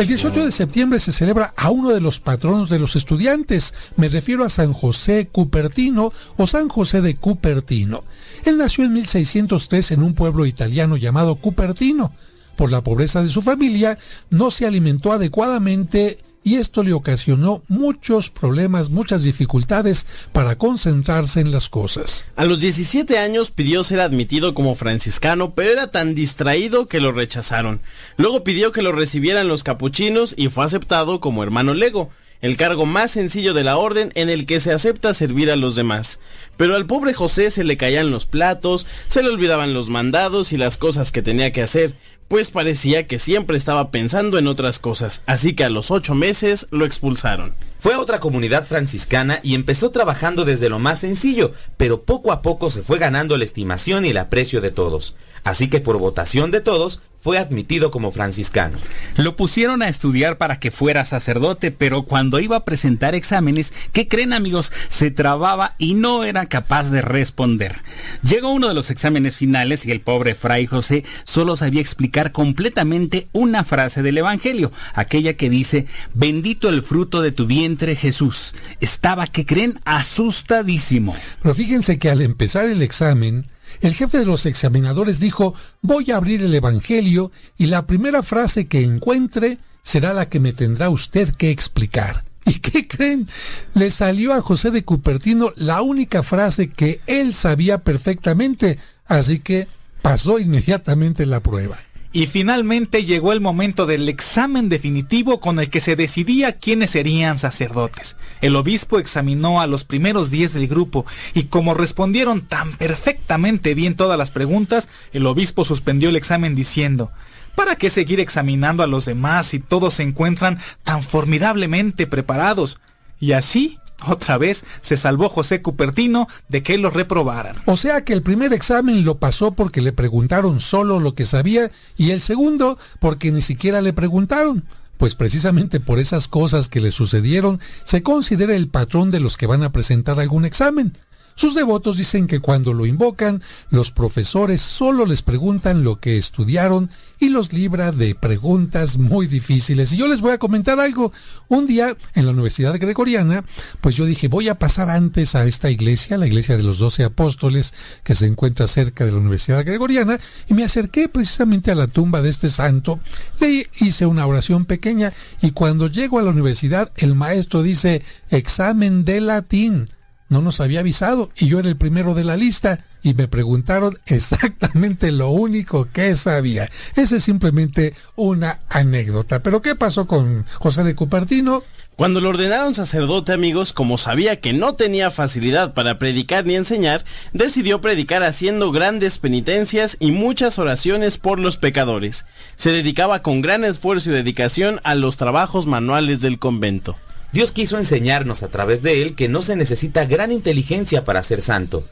El 0.00 0.06
18 0.06 0.46
de 0.46 0.50
septiembre 0.50 0.98
se 0.98 1.12
celebra 1.12 1.52
a 1.58 1.68
uno 1.68 1.90
de 1.90 2.00
los 2.00 2.20
patronos 2.20 2.70
de 2.70 2.78
los 2.78 2.96
estudiantes. 2.96 3.74
Me 3.96 4.08
refiero 4.08 4.44
a 4.44 4.48
San 4.48 4.72
José 4.72 5.28
Cupertino 5.30 6.14
o 6.38 6.46
San 6.46 6.70
José 6.70 7.02
de 7.02 7.16
Cupertino. 7.16 8.04
Él 8.46 8.56
nació 8.56 8.84
en 8.84 8.94
1603 8.94 9.90
en 9.90 10.02
un 10.02 10.14
pueblo 10.14 10.46
italiano 10.46 10.96
llamado 10.96 11.36
Cupertino. 11.36 12.14
Por 12.56 12.72
la 12.72 12.82
pobreza 12.82 13.22
de 13.22 13.28
su 13.28 13.42
familia, 13.42 13.98
no 14.30 14.50
se 14.50 14.64
alimentó 14.64 15.12
adecuadamente 15.12 16.18
y 16.42 16.56
esto 16.56 16.82
le 16.82 16.92
ocasionó 16.92 17.62
muchos 17.68 18.30
problemas, 18.30 18.90
muchas 18.90 19.22
dificultades 19.24 20.06
para 20.32 20.56
concentrarse 20.56 21.40
en 21.40 21.52
las 21.52 21.68
cosas. 21.68 22.24
A 22.36 22.44
los 22.44 22.60
17 22.60 23.18
años 23.18 23.50
pidió 23.50 23.84
ser 23.84 24.00
admitido 24.00 24.54
como 24.54 24.74
franciscano, 24.74 25.54
pero 25.54 25.70
era 25.70 25.90
tan 25.90 26.14
distraído 26.14 26.86
que 26.86 27.00
lo 27.00 27.12
rechazaron. 27.12 27.80
Luego 28.16 28.44
pidió 28.44 28.72
que 28.72 28.82
lo 28.82 28.92
recibieran 28.92 29.48
los 29.48 29.64
capuchinos 29.64 30.34
y 30.36 30.48
fue 30.48 30.64
aceptado 30.64 31.20
como 31.20 31.42
hermano 31.42 31.74
lego 31.74 32.10
el 32.40 32.56
cargo 32.56 32.86
más 32.86 33.10
sencillo 33.10 33.52
de 33.54 33.64
la 33.64 33.76
orden 33.76 34.12
en 34.14 34.30
el 34.30 34.46
que 34.46 34.60
se 34.60 34.72
acepta 34.72 35.14
servir 35.14 35.50
a 35.50 35.56
los 35.56 35.74
demás. 35.74 36.18
Pero 36.56 36.74
al 36.74 36.86
pobre 36.86 37.12
José 37.12 37.50
se 37.50 37.64
le 37.64 37.76
caían 37.76 38.10
los 38.10 38.26
platos, 38.26 38.86
se 39.08 39.22
le 39.22 39.28
olvidaban 39.28 39.74
los 39.74 39.90
mandados 39.90 40.52
y 40.52 40.56
las 40.56 40.76
cosas 40.76 41.12
que 41.12 41.22
tenía 41.22 41.52
que 41.52 41.62
hacer, 41.62 41.96
pues 42.30 42.52
parecía 42.52 43.08
que 43.08 43.18
siempre 43.18 43.56
estaba 43.56 43.90
pensando 43.90 44.38
en 44.38 44.46
otras 44.46 44.78
cosas, 44.78 45.20
así 45.26 45.52
que 45.56 45.64
a 45.64 45.68
los 45.68 45.90
ocho 45.90 46.14
meses 46.14 46.68
lo 46.70 46.84
expulsaron. 46.84 47.54
Fue 47.80 47.94
a 47.94 47.98
otra 47.98 48.20
comunidad 48.20 48.66
franciscana 48.66 49.40
y 49.42 49.56
empezó 49.56 49.90
trabajando 49.90 50.44
desde 50.44 50.68
lo 50.68 50.78
más 50.78 51.00
sencillo, 51.00 51.50
pero 51.76 51.98
poco 51.98 52.30
a 52.30 52.40
poco 52.40 52.70
se 52.70 52.84
fue 52.84 52.98
ganando 52.98 53.36
la 53.36 53.42
estimación 53.42 54.04
y 54.04 54.10
el 54.10 54.16
aprecio 54.16 54.60
de 54.60 54.70
todos. 54.70 55.16
Así 55.42 55.68
que 55.68 55.80
por 55.80 55.98
votación 55.98 56.52
de 56.52 56.60
todos, 56.60 57.00
fue 57.20 57.38
admitido 57.38 57.90
como 57.90 58.12
franciscano. 58.12 58.78
Lo 59.16 59.36
pusieron 59.36 59.82
a 59.82 59.88
estudiar 59.88 60.38
para 60.38 60.58
que 60.58 60.70
fuera 60.70 61.04
sacerdote, 61.04 61.70
pero 61.70 62.02
cuando 62.02 62.40
iba 62.40 62.56
a 62.56 62.64
presentar 62.64 63.14
exámenes, 63.14 63.72
¿qué 63.92 64.08
creen 64.08 64.32
amigos? 64.32 64.72
Se 64.88 65.10
trababa 65.10 65.74
y 65.78 65.94
no 65.94 66.24
era 66.24 66.46
capaz 66.46 66.90
de 66.90 67.02
responder. 67.02 67.76
Llegó 68.22 68.50
uno 68.50 68.68
de 68.68 68.74
los 68.74 68.90
exámenes 68.90 69.36
finales 69.36 69.84
y 69.84 69.90
el 69.90 70.00
pobre 70.00 70.34
fray 70.34 70.66
José 70.66 71.04
solo 71.24 71.56
sabía 71.56 71.80
explicar 71.80 72.32
completamente 72.32 73.28
una 73.32 73.64
frase 73.64 74.02
del 74.02 74.18
Evangelio, 74.18 74.72
aquella 74.94 75.34
que 75.34 75.50
dice, 75.50 75.86
bendito 76.14 76.68
el 76.68 76.82
fruto 76.82 77.20
de 77.20 77.32
tu 77.32 77.46
vientre 77.46 77.96
Jesús. 77.96 78.54
Estaba, 78.80 79.26
¿qué 79.26 79.44
creen? 79.44 79.78
Asustadísimo. 79.84 81.14
Pero 81.42 81.54
fíjense 81.54 81.98
que 81.98 82.10
al 82.10 82.22
empezar 82.22 82.66
el 82.66 82.82
examen, 82.82 83.46
el 83.80 83.94
jefe 83.94 84.18
de 84.18 84.26
los 84.26 84.46
examinadores 84.46 85.20
dijo, 85.20 85.54
voy 85.80 86.10
a 86.10 86.16
abrir 86.16 86.42
el 86.42 86.54
Evangelio 86.54 87.32
y 87.56 87.66
la 87.66 87.86
primera 87.86 88.22
frase 88.22 88.66
que 88.66 88.82
encuentre 88.82 89.58
será 89.82 90.12
la 90.12 90.28
que 90.28 90.40
me 90.40 90.52
tendrá 90.52 90.90
usted 90.90 91.30
que 91.30 91.50
explicar. 91.50 92.24
¿Y 92.44 92.60
qué 92.60 92.88
creen? 92.88 93.28
Le 93.74 93.90
salió 93.90 94.32
a 94.34 94.42
José 94.42 94.70
de 94.70 94.84
Cupertino 94.84 95.52
la 95.56 95.82
única 95.82 96.22
frase 96.22 96.70
que 96.70 97.00
él 97.06 97.34
sabía 97.34 97.78
perfectamente, 97.78 98.78
así 99.06 99.40
que 99.40 99.68
pasó 100.02 100.38
inmediatamente 100.38 101.26
la 101.26 101.40
prueba. 101.40 101.78
Y 102.12 102.26
finalmente 102.26 103.04
llegó 103.04 103.32
el 103.32 103.40
momento 103.40 103.86
del 103.86 104.08
examen 104.08 104.68
definitivo 104.68 105.38
con 105.38 105.60
el 105.60 105.70
que 105.70 105.80
se 105.80 105.94
decidía 105.94 106.58
quiénes 106.58 106.90
serían 106.90 107.38
sacerdotes. 107.38 108.16
El 108.40 108.56
obispo 108.56 108.98
examinó 108.98 109.60
a 109.60 109.68
los 109.68 109.84
primeros 109.84 110.30
diez 110.30 110.54
del 110.54 110.66
grupo 110.66 111.06
y 111.34 111.44
como 111.44 111.72
respondieron 111.72 112.42
tan 112.42 112.76
perfectamente 112.76 113.74
bien 113.74 113.94
todas 113.94 114.18
las 114.18 114.32
preguntas, 114.32 114.88
el 115.12 115.24
obispo 115.26 115.64
suspendió 115.64 116.08
el 116.08 116.16
examen 116.16 116.56
diciendo, 116.56 117.12
¿Para 117.54 117.76
qué 117.76 117.90
seguir 117.90 118.20
examinando 118.20 118.82
a 118.82 118.86
los 118.86 119.04
demás 119.04 119.46
si 119.46 119.60
todos 119.60 119.94
se 119.94 120.02
encuentran 120.02 120.58
tan 120.82 121.02
formidablemente 121.02 122.06
preparados? 122.06 122.78
Y 123.20 123.32
así 123.32 123.78
otra 124.06 124.38
vez 124.38 124.64
se 124.80 124.96
salvó 124.96 125.28
José 125.28 125.62
Cupertino 125.62 126.28
de 126.48 126.62
que 126.62 126.78
lo 126.78 126.90
reprobaran. 126.90 127.56
O 127.66 127.76
sea 127.76 128.04
que 128.04 128.12
el 128.12 128.22
primer 128.22 128.52
examen 128.52 129.04
lo 129.04 129.18
pasó 129.18 129.52
porque 129.52 129.80
le 129.80 129.92
preguntaron 129.92 130.60
solo 130.60 131.00
lo 131.00 131.14
que 131.14 131.26
sabía 131.26 131.70
y 131.96 132.10
el 132.10 132.20
segundo 132.20 132.78
porque 132.98 133.32
ni 133.32 133.42
siquiera 133.42 133.80
le 133.80 133.92
preguntaron. 133.92 134.64
Pues 134.96 135.14
precisamente 135.14 135.80
por 135.80 135.98
esas 135.98 136.28
cosas 136.28 136.68
que 136.68 136.80
le 136.80 136.92
sucedieron 136.92 137.58
se 137.84 138.02
considera 138.02 138.54
el 138.54 138.68
patrón 138.68 139.10
de 139.10 139.20
los 139.20 139.36
que 139.36 139.46
van 139.46 139.62
a 139.62 139.72
presentar 139.72 140.20
algún 140.20 140.44
examen. 140.44 140.92
Sus 141.36 141.54
devotos 141.54 141.96
dicen 141.96 142.26
que 142.26 142.40
cuando 142.40 142.74
lo 142.74 142.84
invocan, 142.84 143.42
los 143.70 143.90
profesores 143.90 144.60
solo 144.60 145.06
les 145.06 145.22
preguntan 145.22 145.84
lo 145.84 145.98
que 145.98 146.18
estudiaron 146.18 146.90
y 147.20 147.28
los 147.28 147.52
libra 147.52 147.92
de 147.92 148.14
preguntas 148.14 148.96
muy 148.96 149.26
difíciles. 149.26 149.92
Y 149.92 149.98
yo 149.98 150.08
les 150.08 150.22
voy 150.22 150.32
a 150.32 150.38
comentar 150.38 150.80
algo. 150.80 151.12
Un 151.48 151.66
día 151.66 151.94
en 152.14 152.24
la 152.24 152.32
Universidad 152.32 152.78
Gregoriana, 152.78 153.44
pues 153.80 153.94
yo 153.94 154.06
dije, 154.06 154.28
voy 154.28 154.48
a 154.48 154.58
pasar 154.58 154.88
antes 154.88 155.34
a 155.34 155.44
esta 155.44 155.70
iglesia, 155.70 156.16
la 156.16 156.26
iglesia 156.26 156.56
de 156.56 156.62
los 156.62 156.78
doce 156.78 157.04
apóstoles, 157.04 157.74
que 158.02 158.14
se 158.14 158.26
encuentra 158.26 158.66
cerca 158.66 159.04
de 159.04 159.12
la 159.12 159.18
Universidad 159.18 159.64
Gregoriana, 159.64 160.18
y 160.48 160.54
me 160.54 160.64
acerqué 160.64 161.08
precisamente 161.08 161.70
a 161.70 161.74
la 161.74 161.86
tumba 161.86 162.22
de 162.22 162.30
este 162.30 162.48
santo, 162.48 162.98
le 163.38 163.68
hice 163.80 164.06
una 164.06 164.26
oración 164.26 164.64
pequeña 164.64 165.12
y 165.42 165.50
cuando 165.50 165.88
llego 165.88 166.18
a 166.18 166.22
la 166.22 166.30
universidad, 166.30 166.90
el 166.96 167.14
maestro 167.14 167.62
dice, 167.62 168.02
examen 168.30 169.04
de 169.04 169.20
latín 169.20 169.86
no 170.28 170.40
nos 170.40 170.60
había 170.60 170.80
avisado 170.80 171.30
y 171.36 171.48
yo 171.48 171.58
era 171.58 171.68
el 171.68 171.76
primero 171.76 172.14
de 172.14 172.24
la 172.24 172.36
lista 172.36 172.86
y 173.02 173.14
me 173.14 173.28
preguntaron 173.28 173.98
exactamente 174.06 175.12
lo 175.12 175.30
único 175.30 175.88
que 175.92 176.16
sabía. 176.16 176.70
Esa 176.96 177.16
es 177.16 177.24
simplemente 177.24 177.94
una 178.16 178.60
anécdota. 178.68 179.42
Pero 179.42 179.62
¿qué 179.62 179.74
pasó 179.74 180.06
con 180.06 180.44
José 180.58 180.84
de 180.84 180.94
Cupertino? 180.94 181.62
Cuando 182.00 182.20
lo 182.22 182.30
ordenaron 182.30 182.74
sacerdote, 182.74 183.34
amigos, 183.34 183.74
como 183.74 183.98
sabía 183.98 184.40
que 184.40 184.54
no 184.54 184.74
tenía 184.74 185.10
facilidad 185.10 185.74
para 185.74 185.98
predicar 185.98 186.46
ni 186.46 186.54
enseñar, 186.54 187.04
decidió 187.34 187.82
predicar 187.82 188.22
haciendo 188.22 188.72
grandes 188.72 189.18
penitencias 189.18 189.98
y 190.00 190.10
muchas 190.10 190.58
oraciones 190.58 191.18
por 191.18 191.38
los 191.38 191.58
pecadores. 191.58 192.24
Se 192.56 192.72
dedicaba 192.72 193.20
con 193.20 193.42
gran 193.42 193.64
esfuerzo 193.64 194.08
y 194.08 194.14
dedicación 194.14 194.80
a 194.82 194.94
los 194.94 195.18
trabajos 195.18 195.66
manuales 195.66 196.22
del 196.22 196.38
convento. 196.38 196.96
Dios 197.32 197.52
quiso 197.52 197.78
enseñarnos 197.78 198.42
a 198.42 198.48
través 198.48 198.82
de 198.82 199.02
él 199.02 199.14
que 199.14 199.28
no 199.28 199.40
se 199.42 199.54
necesita 199.54 200.04
gran 200.04 200.32
inteligencia 200.32 201.04
para 201.04 201.22
ser 201.22 201.42
santo. 201.42 201.84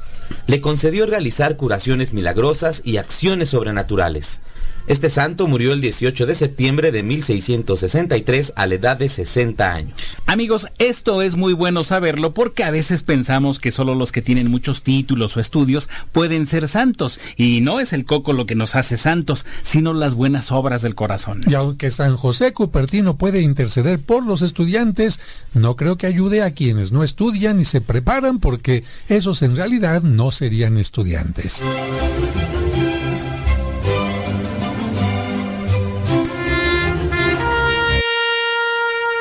Le 0.47 0.61
concedió 0.61 1.07
realizar 1.07 1.57
curaciones 1.57 2.13
milagrosas 2.13 2.81
y 2.85 2.97
acciones 2.97 3.51
sobrenaturales. 3.51 4.41
Este 4.89 5.11
santo 5.11 5.47
murió 5.47 5.75
el 5.75 5.83
18 5.83 6.25
de 6.25 6.35
septiembre 6.35 6.91
de 6.91 7.03
1663 7.03 8.55
a 8.57 8.67
la 8.67 8.75
edad 8.75 8.97
de 8.97 9.11
60 9.11 9.71
años. 9.75 10.17
Amigos, 10.25 10.67
esto 10.79 11.21
es 11.21 11.37
muy 11.37 11.53
bueno 11.53 11.85
saberlo 11.85 12.33
porque 12.33 12.65
a 12.65 12.71
veces 12.71 13.03
pensamos 13.03 13.61
que 13.61 13.71
solo 13.71 13.95
los 13.95 14.13
que 14.13 14.23
tienen 14.23 14.51
muchos 14.51 14.83
títulos 14.83 15.37
o 15.37 15.41
estudios 15.41 15.91
pueden 16.11 16.47
ser 16.47 16.69
santos 16.69 17.21
y 17.37 17.61
no 17.61 17.81
es 17.81 17.93
el 17.93 18.07
coco 18.07 18.33
lo 18.33 18.47
que 18.47 18.55
nos 18.55 18.77
hace 18.77 18.97
santos, 18.97 19.45
sino 19.61 19.93
las 19.93 20.15
buenas 20.15 20.53
obras 20.53 20.81
del 20.81 20.95
corazón. 20.95 21.43
Y 21.47 21.53
aunque 21.53 21.91
San 21.91 22.17
José 22.17 22.55
Cupertino 22.55 23.19
puede 23.19 23.43
interceder 23.43 24.01
por 24.01 24.25
los 24.25 24.41
estudiantes, 24.41 25.21
no 25.53 25.77
creo 25.77 25.99
que 25.99 26.07
ayude 26.07 26.43
a 26.43 26.55
quienes 26.55 26.93
no 26.93 27.05
estudian 27.05 27.61
y 27.61 27.67
se 27.67 27.83
preparan 27.83 28.39
porque 28.39 28.85
esos 29.11 29.43
en 29.43 29.55
realidad 29.55 30.01
no 30.01 30.33
serían 30.33 30.79
estudiantes. 30.79 31.63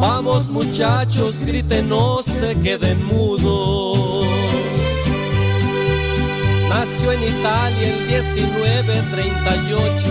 Vamos 0.00 0.48
muchachos, 0.48 1.38
griten, 1.40 1.90
no 1.90 2.22
se 2.22 2.58
queden 2.60 3.04
mudos. 3.04 4.26
Nació 6.70 7.12
en 7.12 7.22
Italia 7.22 7.86
el 7.86 8.00
1938 8.06 10.06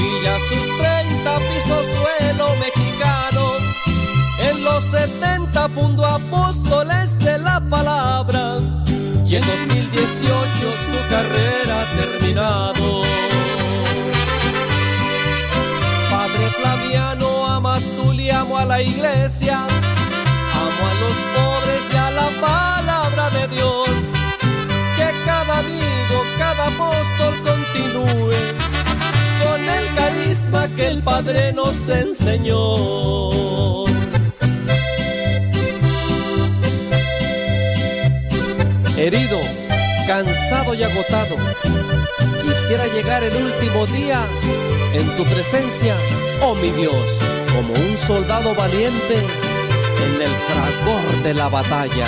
y 0.00 0.22
ya 0.24 0.36
sus 0.40 0.66
30 0.78 1.38
pisos 1.38 1.86
suelo 1.86 2.48
mexicano. 2.58 3.52
En 4.50 4.64
los 4.64 4.82
70 4.84 5.68
fundó 5.68 6.04
apóstoles 6.04 7.20
de 7.20 7.38
la 7.38 7.60
palabra 7.60 8.58
y 9.24 9.36
en 9.36 9.46
2018 9.46 10.72
su 10.86 10.96
carrera 11.08 11.82
ha 11.82 11.86
terminado. 12.00 13.02
Padre 16.10 16.50
Flaviano, 16.60 17.31
tú 17.80 18.12
y 18.12 18.30
amo 18.30 18.58
a 18.58 18.64
la 18.64 18.82
iglesia, 18.82 19.58
amo 19.58 20.82
a 20.90 20.94
los 21.02 21.16
pobres 21.34 21.84
y 21.92 21.96
a 21.96 22.10
la 22.10 22.28
palabra 22.40 23.30
de 23.30 23.48
Dios. 23.48 23.88
Que 24.96 25.08
cada 25.24 25.58
amigo, 25.58 26.16
cada 26.38 26.66
apóstol 26.68 27.34
continúe 27.42 28.42
con 29.44 29.60
el 29.68 29.94
carisma 29.94 30.68
que 30.76 30.88
el 30.88 31.02
Padre 31.02 31.52
nos 31.52 31.88
enseñó. 31.88 32.56
Herido, 38.96 39.38
cansado 40.12 40.74
y 40.74 40.82
agotado, 40.82 41.36
quisiera 42.42 42.86
llegar 42.88 43.24
el 43.24 43.34
último 43.34 43.86
día 43.86 44.20
en 44.92 45.16
tu 45.16 45.24
presencia, 45.24 45.96
oh 46.42 46.54
mi 46.54 46.68
Dios, 46.68 47.22
como 47.54 47.72
un 47.72 47.96
soldado 47.96 48.54
valiente 48.54 49.16
en 49.16 50.20
el 50.20 50.30
fragor 50.30 51.22
de 51.22 51.32
la 51.32 51.48
batalla. 51.48 52.04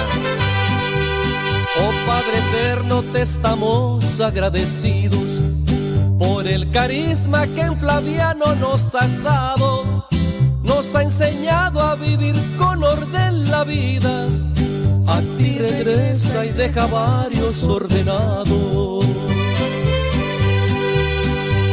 Oh 1.81 1.93
Padre 2.07 2.37
eterno, 2.51 3.03
te 3.05 3.23
estamos 3.23 4.21
agradecidos 4.21 5.41
por 6.19 6.47
el 6.47 6.71
carisma 6.73 7.47
que 7.47 7.63
en 7.63 7.79
Flaviano 7.79 8.55
nos 8.57 8.95
has 8.95 9.23
dado. 9.23 10.07
Nos 10.63 10.95
ha 10.95 11.05
enseñado 11.05 11.81
a 11.81 11.95
vivir 11.95 12.35
con 12.59 12.85
orden 12.85 13.51
la 13.51 13.65
vida. 13.65 14.29
A 15.07 15.21
ti 15.37 15.59
regresa 15.59 16.47
y 16.47 16.51
deja 16.51 16.87
varios 16.87 17.63
ordenados. 17.65 19.07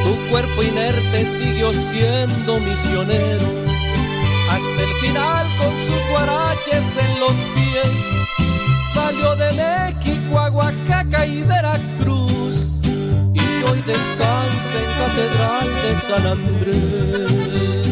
Tu 0.03 0.29
cuerpo 0.29 0.63
inerte 0.63 1.25
siguió 1.25 1.71
siendo 1.71 2.59
misionero. 2.59 3.47
Ha 4.49 4.55
hasta 4.55 4.81
el 4.83 4.93
final 5.01 5.47
con 5.57 5.73
sus 5.87 6.09
guaraches 6.09 6.85
en 7.05 7.19
los 7.19 7.33
pies. 7.55 7.93
Salió 8.93 9.35
de 9.37 9.53
México 9.53 10.39
a 10.39 10.51
Oaxaca 10.51 11.25
y 11.25 11.43
Veracruz 11.43 12.79
y 13.33 13.63
hoy 13.63 13.81
descansa 13.81 14.75
en 14.81 14.89
Catedral 14.99 15.69
de 15.83 15.95
San 16.07 16.27
Andrés. 16.27 17.90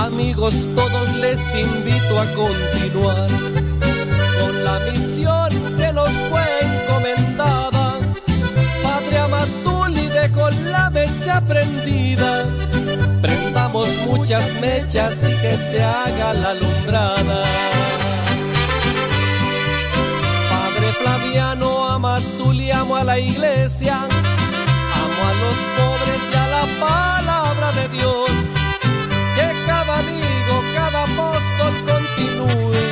Amigos, 0.00 0.54
todos 0.74 1.14
les 1.16 1.38
invito 1.54 2.18
a 2.18 2.26
continuar 2.34 3.28
con 4.40 4.64
la 4.64 4.78
misión 4.90 5.76
que 5.76 5.92
nos 5.92 6.10
fue 6.30 6.42
encomendada. 6.62 7.98
Padre 8.82 9.18
Amatuli 9.18 10.06
dejó 10.08 10.48
la 10.72 10.88
mecha 10.88 11.42
prendida. 11.42 12.46
Prendamos 13.20 13.88
muchas 14.06 14.42
mechas 14.62 15.18
y 15.22 15.32
que 15.42 15.56
se 15.68 15.82
haga 15.82 16.32
la 16.32 16.50
alumbrada. 16.52 17.44
Padre 20.50 20.92
Flaviano 20.98 21.88
Amatuli, 21.88 22.70
amo 22.70 22.96
a 22.96 23.04
la 23.04 23.18
iglesia, 23.18 23.96
amo 23.96 25.20
a 25.28 25.32
los 25.42 25.58
pobres 25.76 26.20
y 26.32 26.36
a 26.36 26.46
la 26.48 26.64
palabra 26.80 27.72
de 27.72 27.88
Dios. 27.98 28.59
Amigo, 30.00 30.54
cada 30.74 31.02
apóstol 31.04 31.74
continúe 31.92 32.84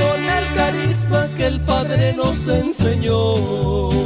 con 0.00 0.18
el 0.24 0.44
carisma 0.54 1.28
que 1.36 1.46
el 1.46 1.60
Padre 1.60 2.12
nos 2.14 2.48
enseñó. 2.48 3.97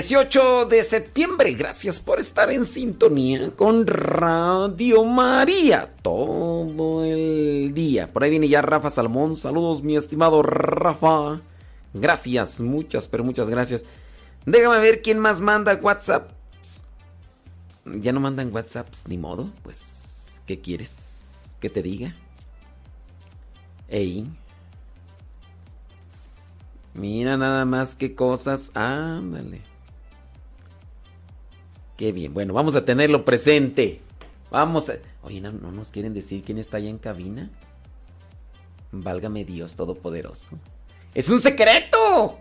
18 0.00 0.64
de 0.64 0.82
septiembre. 0.82 1.52
Gracias 1.52 2.00
por 2.00 2.20
estar 2.20 2.50
en 2.50 2.64
sintonía 2.64 3.50
con 3.50 3.86
Radio 3.86 5.04
María 5.04 5.92
todo 6.00 7.04
el 7.04 7.74
día. 7.74 8.10
Por 8.10 8.24
ahí 8.24 8.30
viene 8.30 8.48
ya 8.48 8.62
Rafa 8.62 8.88
Salmón. 8.88 9.36
Saludos, 9.36 9.82
mi 9.82 9.96
estimado 9.96 10.42
Rafa. 10.42 11.42
Gracias, 11.92 12.62
muchas, 12.62 13.08
pero 13.08 13.24
muchas 13.24 13.50
gracias. 13.50 13.84
Déjame 14.46 14.78
ver 14.78 15.02
quién 15.02 15.18
más 15.18 15.42
manda 15.42 15.74
WhatsApp. 15.74 16.30
Ya 17.84 18.12
no 18.12 18.20
mandan 18.20 18.54
WhatsApps, 18.54 19.06
ni 19.06 19.18
modo. 19.18 19.50
Pues, 19.62 20.40
¿qué 20.46 20.62
quieres? 20.62 21.58
¿Que 21.60 21.68
te 21.68 21.82
diga? 21.82 22.14
Ey. 23.88 24.26
Mira 26.94 27.36
nada 27.36 27.66
más 27.66 27.94
qué 27.94 28.14
cosas. 28.14 28.70
Ándale. 28.72 29.60
Qué 32.00 32.12
bien. 32.12 32.32
Bueno, 32.32 32.54
vamos 32.54 32.76
a 32.76 32.84
tenerlo 32.86 33.26
presente. 33.26 34.00
Vamos 34.50 34.88
a... 34.88 34.94
Oye, 35.22 35.42
¿no, 35.42 35.52
nos 35.52 35.90
quieren 35.90 36.14
decir 36.14 36.42
quién 36.42 36.56
está 36.56 36.78
allá 36.78 36.88
en 36.88 36.96
cabina? 36.96 37.50
Válgame 38.90 39.44
Dios 39.44 39.76
Todopoderoso. 39.76 40.58
¡Es 41.14 41.28
un 41.28 41.40
secreto! 41.40 42.38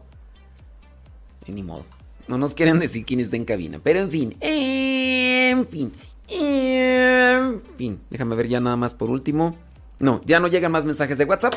ni 1.46 1.62
modo. 1.62 1.84
No 2.30 2.38
nos 2.38 2.54
quieren 2.54 2.80
decir 2.80 3.04
quién 3.06 3.20
está 3.20 3.36
en 3.36 3.44
cabina. 3.44 3.82
Pero 3.84 4.00
en 4.00 4.10
fin. 4.10 4.38
En 4.40 5.68
fin. 5.68 5.92
En 6.30 7.62
fin. 7.78 8.00
Déjame 8.10 8.38
ver 8.38 8.48
ya 8.48 8.62
nada 8.62 8.78
más 8.78 8.94
por 8.94 9.10
último. 9.10 9.54
No, 10.00 10.22
ya 10.24 10.40
no 10.40 10.48
llegan 10.48 10.72
más 10.72 10.86
mensajes 10.86 11.18
de 11.18 11.26
WhatsApp. 11.26 11.56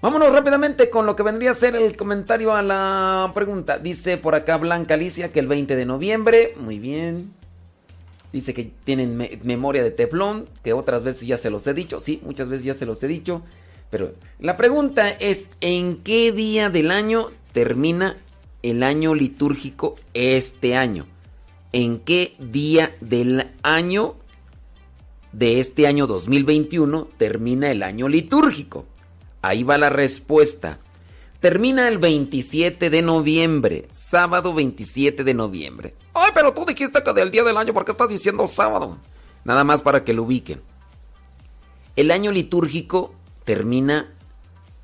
Vámonos 0.00 0.32
rápidamente 0.32 0.90
con 0.90 1.06
lo 1.06 1.16
que 1.16 1.24
vendría 1.24 1.50
a 1.50 1.54
ser 1.54 1.74
el 1.74 1.96
comentario 1.96 2.54
a 2.54 2.62
la 2.62 3.32
pregunta. 3.34 3.78
Dice 3.78 4.16
por 4.16 4.36
acá 4.36 4.56
Blanca 4.56 4.94
Alicia 4.94 5.32
que 5.32 5.40
el 5.40 5.48
20 5.48 5.74
de 5.74 5.86
noviembre, 5.86 6.54
muy 6.56 6.78
bien. 6.78 7.32
Dice 8.32 8.54
que 8.54 8.70
tienen 8.84 9.16
memoria 9.42 9.82
de 9.82 9.90
teflón, 9.90 10.46
que 10.62 10.72
otras 10.72 11.02
veces 11.02 11.26
ya 11.26 11.36
se 11.36 11.50
los 11.50 11.66
he 11.66 11.74
dicho. 11.74 11.98
Sí, 11.98 12.20
muchas 12.24 12.48
veces 12.48 12.64
ya 12.64 12.74
se 12.74 12.86
los 12.86 13.02
he 13.02 13.08
dicho. 13.08 13.42
Pero 13.90 14.12
la 14.38 14.56
pregunta 14.56 15.08
es, 15.10 15.50
¿en 15.60 15.96
qué 15.96 16.30
día 16.30 16.70
del 16.70 16.92
año 16.92 17.30
termina 17.52 18.18
el 18.62 18.84
año 18.84 19.16
litúrgico 19.16 19.96
este 20.14 20.76
año? 20.76 21.06
¿En 21.72 21.98
qué 21.98 22.36
día 22.38 22.94
del 23.00 23.48
año 23.64 24.14
de 25.32 25.58
este 25.58 25.88
año 25.88 26.06
2021 26.06 27.08
termina 27.16 27.68
el 27.72 27.82
año 27.82 28.06
litúrgico? 28.06 28.86
Ahí 29.42 29.62
va 29.62 29.78
la 29.78 29.88
respuesta. 29.88 30.78
Termina 31.40 31.86
el 31.86 31.98
27 31.98 32.90
de 32.90 33.02
noviembre, 33.02 33.86
sábado 33.90 34.52
27 34.54 35.22
de 35.22 35.34
noviembre. 35.34 35.94
Ay, 36.14 36.32
pero 36.34 36.52
tú 36.52 36.64
dijiste 36.66 37.02
que 37.02 37.12
del 37.12 37.30
día 37.30 37.44
del 37.44 37.56
año, 37.56 37.72
¿por 37.72 37.84
qué 37.84 37.92
estás 37.92 38.08
diciendo 38.08 38.48
sábado? 38.48 38.98
Nada 39.44 39.62
más 39.62 39.80
para 39.82 40.02
que 40.02 40.14
lo 40.14 40.24
ubiquen. 40.24 40.60
El 41.94 42.10
año 42.10 42.32
litúrgico 42.32 43.14
termina 43.44 44.12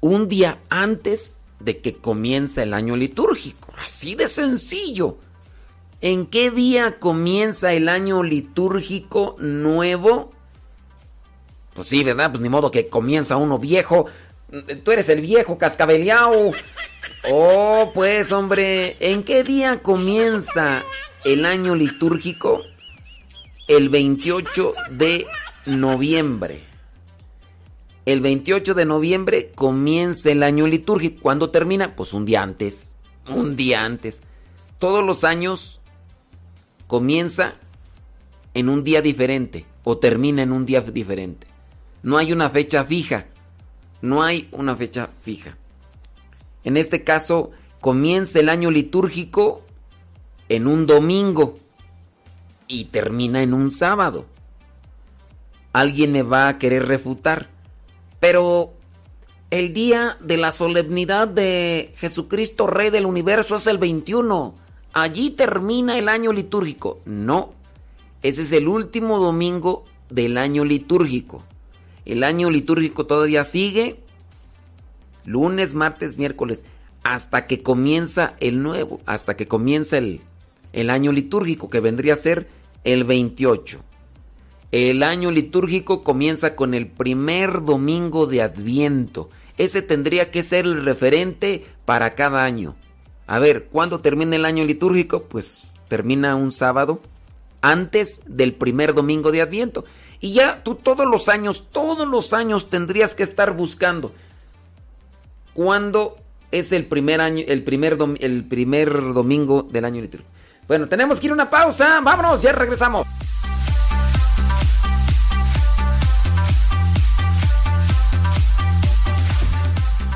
un 0.00 0.28
día 0.28 0.60
antes 0.68 1.36
de 1.58 1.80
que 1.80 1.96
comienza 1.96 2.62
el 2.62 2.72
año 2.72 2.96
litúrgico. 2.96 3.72
Así 3.84 4.14
de 4.14 4.28
sencillo. 4.28 5.18
¿En 6.00 6.26
qué 6.26 6.50
día 6.50 6.98
comienza 6.98 7.72
el 7.72 7.88
año 7.88 8.22
litúrgico 8.22 9.36
nuevo? 9.38 10.30
Pues 11.74 11.88
sí, 11.88 12.04
¿verdad? 12.04 12.30
Pues 12.30 12.42
ni 12.42 12.48
modo 12.48 12.70
que 12.70 12.88
comienza 12.88 13.36
uno 13.36 13.58
viejo 13.58 14.06
Tú 14.84 14.90
eres 14.90 15.08
el 15.08 15.20
viejo 15.20 15.58
cascabeleado. 15.58 16.52
Oh, 17.30 17.90
pues 17.94 18.32
hombre, 18.32 18.96
¿en 19.00 19.22
qué 19.22 19.42
día 19.42 19.82
comienza 19.82 20.84
el 21.24 21.46
año 21.46 21.74
litúrgico? 21.74 22.60
El 23.66 23.88
28 23.88 24.72
de 24.90 25.26
noviembre. 25.66 26.64
El 28.04 28.20
28 28.20 28.74
de 28.74 28.84
noviembre 28.84 29.52
comienza 29.54 30.30
el 30.30 30.42
año 30.42 30.66
litúrgico. 30.66 31.22
¿Cuándo 31.22 31.50
termina? 31.50 31.96
Pues 31.96 32.12
un 32.12 32.26
día 32.26 32.42
antes. 32.42 32.98
Un 33.28 33.56
día 33.56 33.84
antes. 33.84 34.20
Todos 34.78 35.02
los 35.02 35.24
años 35.24 35.80
comienza 36.86 37.54
en 38.52 38.68
un 38.68 38.84
día 38.84 39.00
diferente 39.00 39.64
o 39.84 39.96
termina 39.96 40.42
en 40.42 40.52
un 40.52 40.66
día 40.66 40.82
diferente. 40.82 41.46
No 42.02 42.18
hay 42.18 42.32
una 42.32 42.50
fecha 42.50 42.84
fija. 42.84 43.26
No 44.02 44.22
hay 44.22 44.48
una 44.52 44.76
fecha 44.76 45.10
fija. 45.22 45.56
En 46.64 46.76
este 46.76 47.04
caso, 47.04 47.50
comienza 47.80 48.40
el 48.40 48.48
año 48.48 48.70
litúrgico 48.70 49.62
en 50.48 50.66
un 50.66 50.86
domingo 50.86 51.54
y 52.66 52.86
termina 52.86 53.42
en 53.42 53.54
un 53.54 53.70
sábado. 53.70 54.26
Alguien 55.72 56.12
me 56.12 56.22
va 56.22 56.48
a 56.48 56.58
querer 56.58 56.86
refutar, 56.86 57.48
pero 58.20 58.72
el 59.50 59.74
día 59.74 60.16
de 60.20 60.36
la 60.36 60.52
solemnidad 60.52 61.28
de 61.28 61.92
Jesucristo, 61.96 62.66
Rey 62.66 62.90
del 62.90 63.06
Universo, 63.06 63.56
es 63.56 63.66
el 63.66 63.78
21. 63.78 64.54
Allí 64.92 65.30
termina 65.30 65.98
el 65.98 66.08
año 66.08 66.32
litúrgico. 66.32 67.00
No, 67.04 67.52
ese 68.22 68.42
es 68.42 68.52
el 68.52 68.68
último 68.68 69.18
domingo 69.18 69.84
del 70.08 70.38
año 70.38 70.64
litúrgico. 70.64 71.42
El 72.04 72.24
año 72.24 72.50
litúrgico 72.50 73.06
todavía 73.06 73.44
sigue. 73.44 74.00
Lunes, 75.24 75.74
martes, 75.74 76.18
miércoles. 76.18 76.64
Hasta 77.02 77.46
que 77.46 77.62
comienza 77.62 78.34
el 78.40 78.62
nuevo. 78.62 79.00
Hasta 79.06 79.36
que 79.36 79.46
comienza 79.46 79.98
el, 79.98 80.20
el 80.72 80.90
año 80.90 81.12
litúrgico, 81.12 81.70
que 81.70 81.80
vendría 81.80 82.14
a 82.14 82.16
ser 82.16 82.48
el 82.84 83.04
28. 83.04 83.80
El 84.72 85.02
año 85.02 85.30
litúrgico 85.30 86.02
comienza 86.02 86.56
con 86.56 86.74
el 86.74 86.88
primer 86.88 87.64
domingo 87.64 88.26
de 88.26 88.42
Adviento. 88.42 89.28
Ese 89.56 89.82
tendría 89.82 90.30
que 90.30 90.42
ser 90.42 90.64
el 90.64 90.84
referente 90.84 91.64
para 91.84 92.14
cada 92.14 92.44
año. 92.44 92.74
A 93.26 93.38
ver, 93.38 93.68
¿cuándo 93.70 94.00
termina 94.00 94.36
el 94.36 94.44
año 94.44 94.64
litúrgico? 94.64 95.24
Pues 95.24 95.68
termina 95.88 96.34
un 96.34 96.50
sábado 96.50 97.00
antes 97.62 98.22
del 98.26 98.52
primer 98.52 98.94
domingo 98.94 99.30
de 99.30 99.42
Adviento. 99.42 99.84
Y 100.20 100.32
ya 100.32 100.62
tú 100.62 100.74
todos 100.74 101.06
los 101.06 101.28
años, 101.28 101.64
todos 101.70 102.06
los 102.06 102.32
años 102.32 102.70
tendrías 102.70 103.14
que 103.14 103.22
estar 103.22 103.52
buscando 103.52 104.12
cuándo 105.52 106.16
es 106.50 106.72
el 106.72 106.86
primer 106.86 107.20
año, 107.20 107.44
el 107.46 107.62
primer, 107.64 107.98
el 108.20 108.44
primer 108.44 108.92
domingo 109.12 109.62
del 109.62 109.84
año. 109.84 110.04
Bueno, 110.68 110.88
tenemos 110.88 111.20
que 111.20 111.26
ir 111.26 111.30
a 111.32 111.34
una 111.34 111.50
pausa. 111.50 112.00
Vámonos, 112.02 112.42
ya 112.42 112.52
regresamos. 112.52 113.06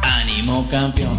Ánimo 0.02 0.68
campeón. 0.70 1.18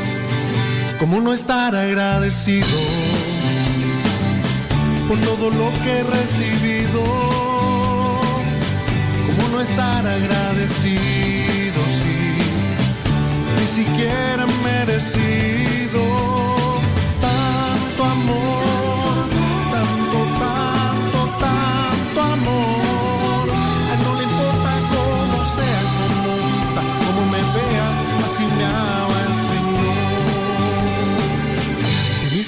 ¿Cómo 1.01 1.19
no 1.19 1.33
estar 1.33 1.75
agradecido 1.75 2.67
por 5.07 5.17
todo 5.21 5.49
lo 5.49 5.71
que 5.83 5.97
he 5.97 6.03
recibido? 6.03 7.01
¿Cómo 9.25 9.47
no 9.51 9.61
estar 9.61 10.05
agradecido 10.05 11.81
si 11.97 12.17
ni 13.59 13.65
siquiera 13.65 14.45
merecido 14.45 15.30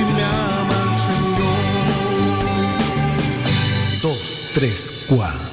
Así 0.00 0.14
me 0.14 0.24
ama 0.24 0.82
el 0.82 0.96
Señor. 1.08 1.60
Dos, 4.02 4.42
tres, 4.54 4.92
cuatro. 5.06 5.49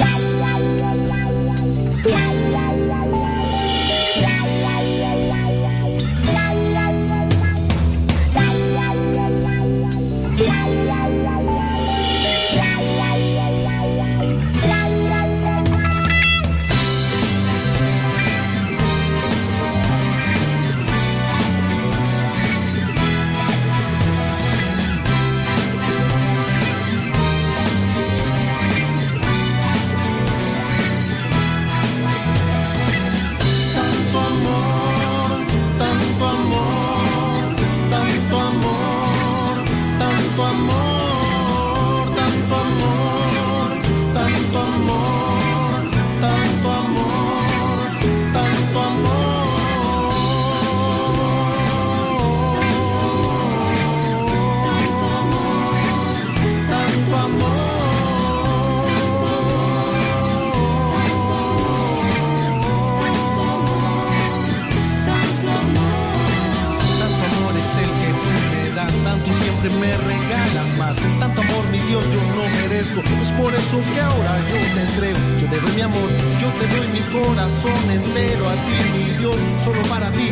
Corazón 77.78 77.92
entero 77.92 78.50
a 78.50 78.54
ti, 78.54 78.78
mi 78.94 79.18
Dios, 79.18 79.38
solo 79.64 79.82
para 79.90 80.10
ti. 80.12 80.30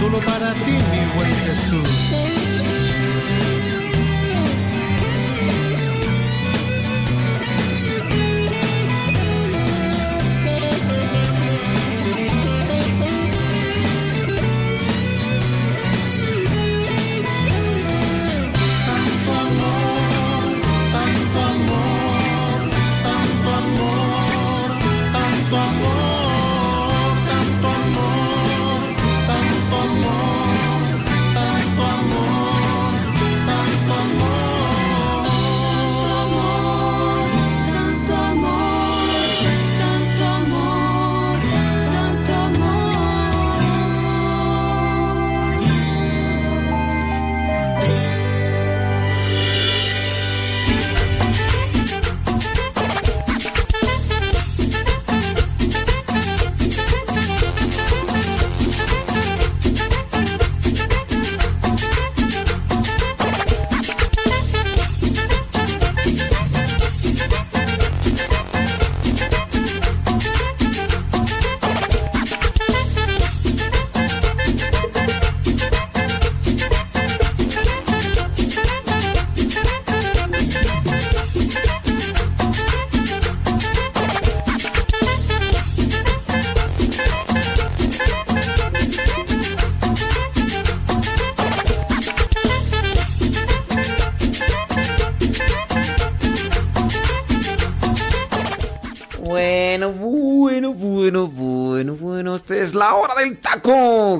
Solo 0.00 0.18
para 0.20 0.52
ti, 0.52 0.72
mi 0.72 1.16
buen 1.16 1.34
Jesús. 1.46 1.88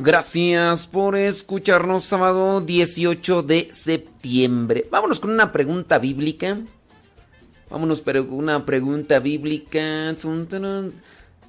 Gracias 0.03 0.87
por 0.87 1.17
escucharnos 1.17 2.05
sábado 2.05 2.61
18 2.61 3.43
de 3.43 3.71
septiembre. 3.73 4.87
Vámonos 4.91 5.21
con 5.21 5.31
una 5.31 5.53
pregunta 5.53 5.99
bíblica. 5.99 6.59
Vámonos 7.71 8.03
con 8.03 8.31
una 8.31 8.67
pregunta 8.67 9.21
bíblica. 9.21 10.15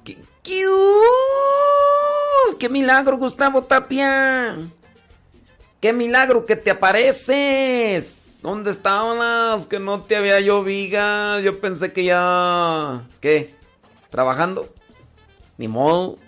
¿Qué, 0.02 0.16
qué, 0.42 0.64
qué 2.58 2.68
milagro, 2.70 3.18
Gustavo 3.18 3.64
Tapia! 3.64 4.56
¡Qué 5.78 5.92
milagro 5.92 6.46
que 6.46 6.56
te 6.56 6.70
apareces! 6.70 8.38
¿Dónde 8.42 8.70
estabas? 8.70 9.66
Que 9.66 9.78
no 9.78 10.04
te 10.04 10.16
había 10.16 10.38
viga. 10.62 11.38
Yo 11.40 11.60
pensé 11.60 11.92
que 11.92 12.04
ya... 12.04 13.02
¿Qué? 13.20 13.54
¿Trabajando? 14.08 14.72
Ni 15.58 15.68
modo. 15.68 16.23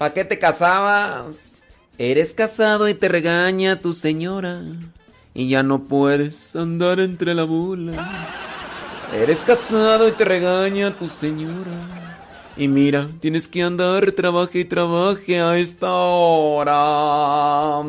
¿Para 0.00 0.14
qué 0.14 0.24
te 0.24 0.38
casabas? 0.38 1.58
Eres 1.98 2.32
casado 2.32 2.88
y 2.88 2.94
te 2.94 3.06
regaña 3.06 3.80
tu 3.80 3.92
señora. 3.92 4.62
Y 5.34 5.50
ya 5.50 5.62
no 5.62 5.84
puedes 5.84 6.56
andar 6.56 7.00
entre 7.00 7.34
la 7.34 7.44
bula. 7.44 7.92
Eres 9.14 9.40
casado 9.40 10.08
y 10.08 10.12
te 10.12 10.24
regaña 10.24 10.96
tu 10.96 11.06
señora. 11.06 11.70
Y 12.56 12.66
mira, 12.66 13.08
tienes 13.20 13.46
que 13.46 13.62
andar, 13.62 14.12
trabaje 14.12 14.60
y 14.60 14.64
trabaje 14.64 15.38
a 15.38 15.58
esta 15.58 15.92
hora. 15.92 17.82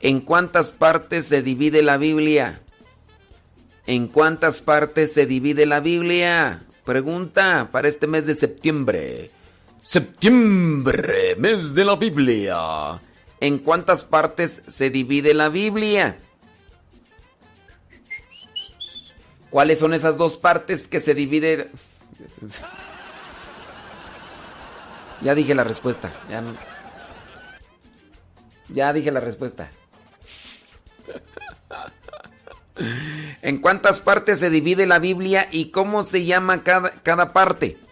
¿En 0.00 0.20
cuántas 0.20 0.72
partes 0.72 1.26
se 1.26 1.42
divide 1.42 1.80
la 1.80 1.96
Biblia? 1.96 2.60
¿En 3.86 4.08
cuántas 4.08 4.62
partes 4.62 5.12
se 5.12 5.26
divide 5.26 5.64
la 5.64 5.78
Biblia? 5.78 6.64
Pregunta 6.84 7.68
para 7.70 7.86
este 7.86 8.08
mes 8.08 8.26
de 8.26 8.34
septiembre. 8.34 9.30
Septiembre, 9.84 11.36
mes 11.36 11.74
de 11.74 11.84
la 11.84 11.94
Biblia. 11.96 13.02
¿En 13.38 13.58
cuántas 13.58 14.02
partes 14.02 14.62
se 14.66 14.88
divide 14.88 15.34
la 15.34 15.50
Biblia? 15.50 16.16
¿Cuáles 19.50 19.78
son 19.78 19.92
esas 19.92 20.16
dos 20.16 20.38
partes 20.38 20.88
que 20.88 21.00
se 21.00 21.14
dividen? 21.14 21.70
Ya 25.20 25.34
dije 25.34 25.54
la 25.54 25.64
respuesta. 25.64 26.10
Ya, 26.30 26.42
ya 28.70 28.90
dije 28.94 29.10
la 29.10 29.20
respuesta. 29.20 29.70
¿En 33.42 33.58
cuántas 33.58 34.00
partes 34.00 34.40
se 34.40 34.48
divide 34.48 34.86
la 34.86 34.98
Biblia 34.98 35.46
y 35.52 35.70
cómo 35.70 36.02
se 36.02 36.24
llama 36.24 36.62
cada, 36.62 36.90
cada, 37.02 37.34
parte? 37.34 37.83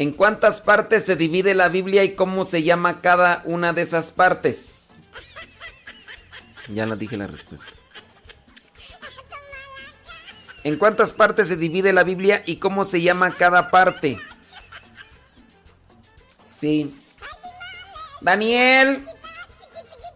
¿En 0.00 0.12
cuántas 0.12 0.62
partes 0.62 1.04
se 1.04 1.14
divide 1.14 1.54
la 1.54 1.68
Biblia 1.68 2.02
y 2.04 2.14
cómo 2.14 2.46
se 2.46 2.62
llama 2.62 3.02
cada 3.02 3.42
una 3.44 3.74
de 3.74 3.82
esas 3.82 4.12
partes? 4.12 4.94
Ya 6.68 6.86
la 6.86 6.96
dije 6.96 7.18
la 7.18 7.26
respuesta. 7.26 7.70
¿En 10.64 10.78
cuántas 10.78 11.12
partes 11.12 11.48
se 11.48 11.58
divide 11.58 11.92
la 11.92 12.02
Biblia 12.02 12.42
y 12.46 12.56
cómo 12.56 12.86
se 12.86 13.02
llama 13.02 13.30
cada 13.30 13.70
parte? 13.70 14.18
Sí. 16.48 16.98
Daniel, 18.22 19.04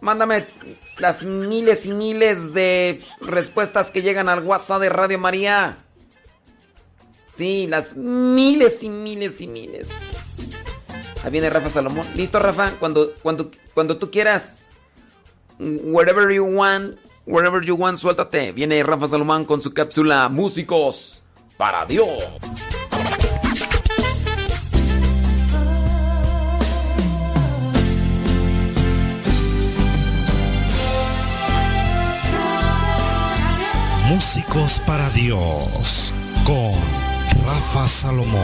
mándame 0.01 0.47
las 0.97 1.25
miles 1.25 1.85
y 1.85 1.93
miles 1.93 2.55
de 2.55 3.03
respuestas 3.21 3.91
que 3.91 4.01
llegan 4.01 4.31
al 4.31 4.45
WhatsApp 4.45 4.81
de 4.81 4.89
Radio 4.89 5.19
María. 5.19 5.84
Sí, 7.37 7.67
las 7.67 7.97
miles 7.97 8.83
y 8.83 8.89
miles 8.89 9.41
y 9.41 9.49
miles. 9.49 9.89
Ahí 11.25 11.31
viene 11.33 11.51
Rafa 11.51 11.71
Salomón. 11.71 12.07
¿Listo, 12.15 12.39
Rafa? 12.39 12.73
Cuando, 12.79 13.13
cuando, 13.23 13.51
cuando 13.73 13.97
tú 13.97 14.11
quieras. 14.11 14.65
Wherever 15.59 16.31
you 16.33 16.45
want. 16.45 16.97
Wherever 17.27 17.65
you 17.65 17.75
want, 17.75 17.99
suéltate. 17.99 18.53
Viene 18.53 18.83
Rafa 18.83 19.09
Salomón 19.09 19.47
con 19.47 19.61
su 19.61 19.73
cápsula 19.73 20.29
Músicos 20.29 21.23
para 21.57 21.87
Dios. 21.87 22.09
Músicos 34.09 34.81
para 34.87 35.09
Dios 35.11 36.13
con 36.47 37.04
Rafa 37.47 37.89
Salomón. 37.89 38.43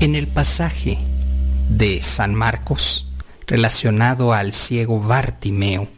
En 0.00 0.14
el 0.14 0.26
pasaje 0.28 0.96
de 1.68 2.00
San 2.00 2.34
Marcos 2.34 3.06
relacionado 3.46 4.32
al 4.32 4.52
ciego 4.52 5.00
Bartimeo 5.00 5.88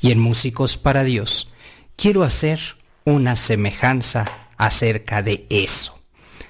y 0.00 0.10
en 0.10 0.18
Músicos 0.18 0.76
para 0.76 1.04
Dios, 1.04 1.52
quiero 1.94 2.24
hacer 2.24 2.60
una 3.04 3.36
semejanza 3.36 4.24
acerca 4.56 5.22
de 5.22 5.46
eso. 5.50 5.98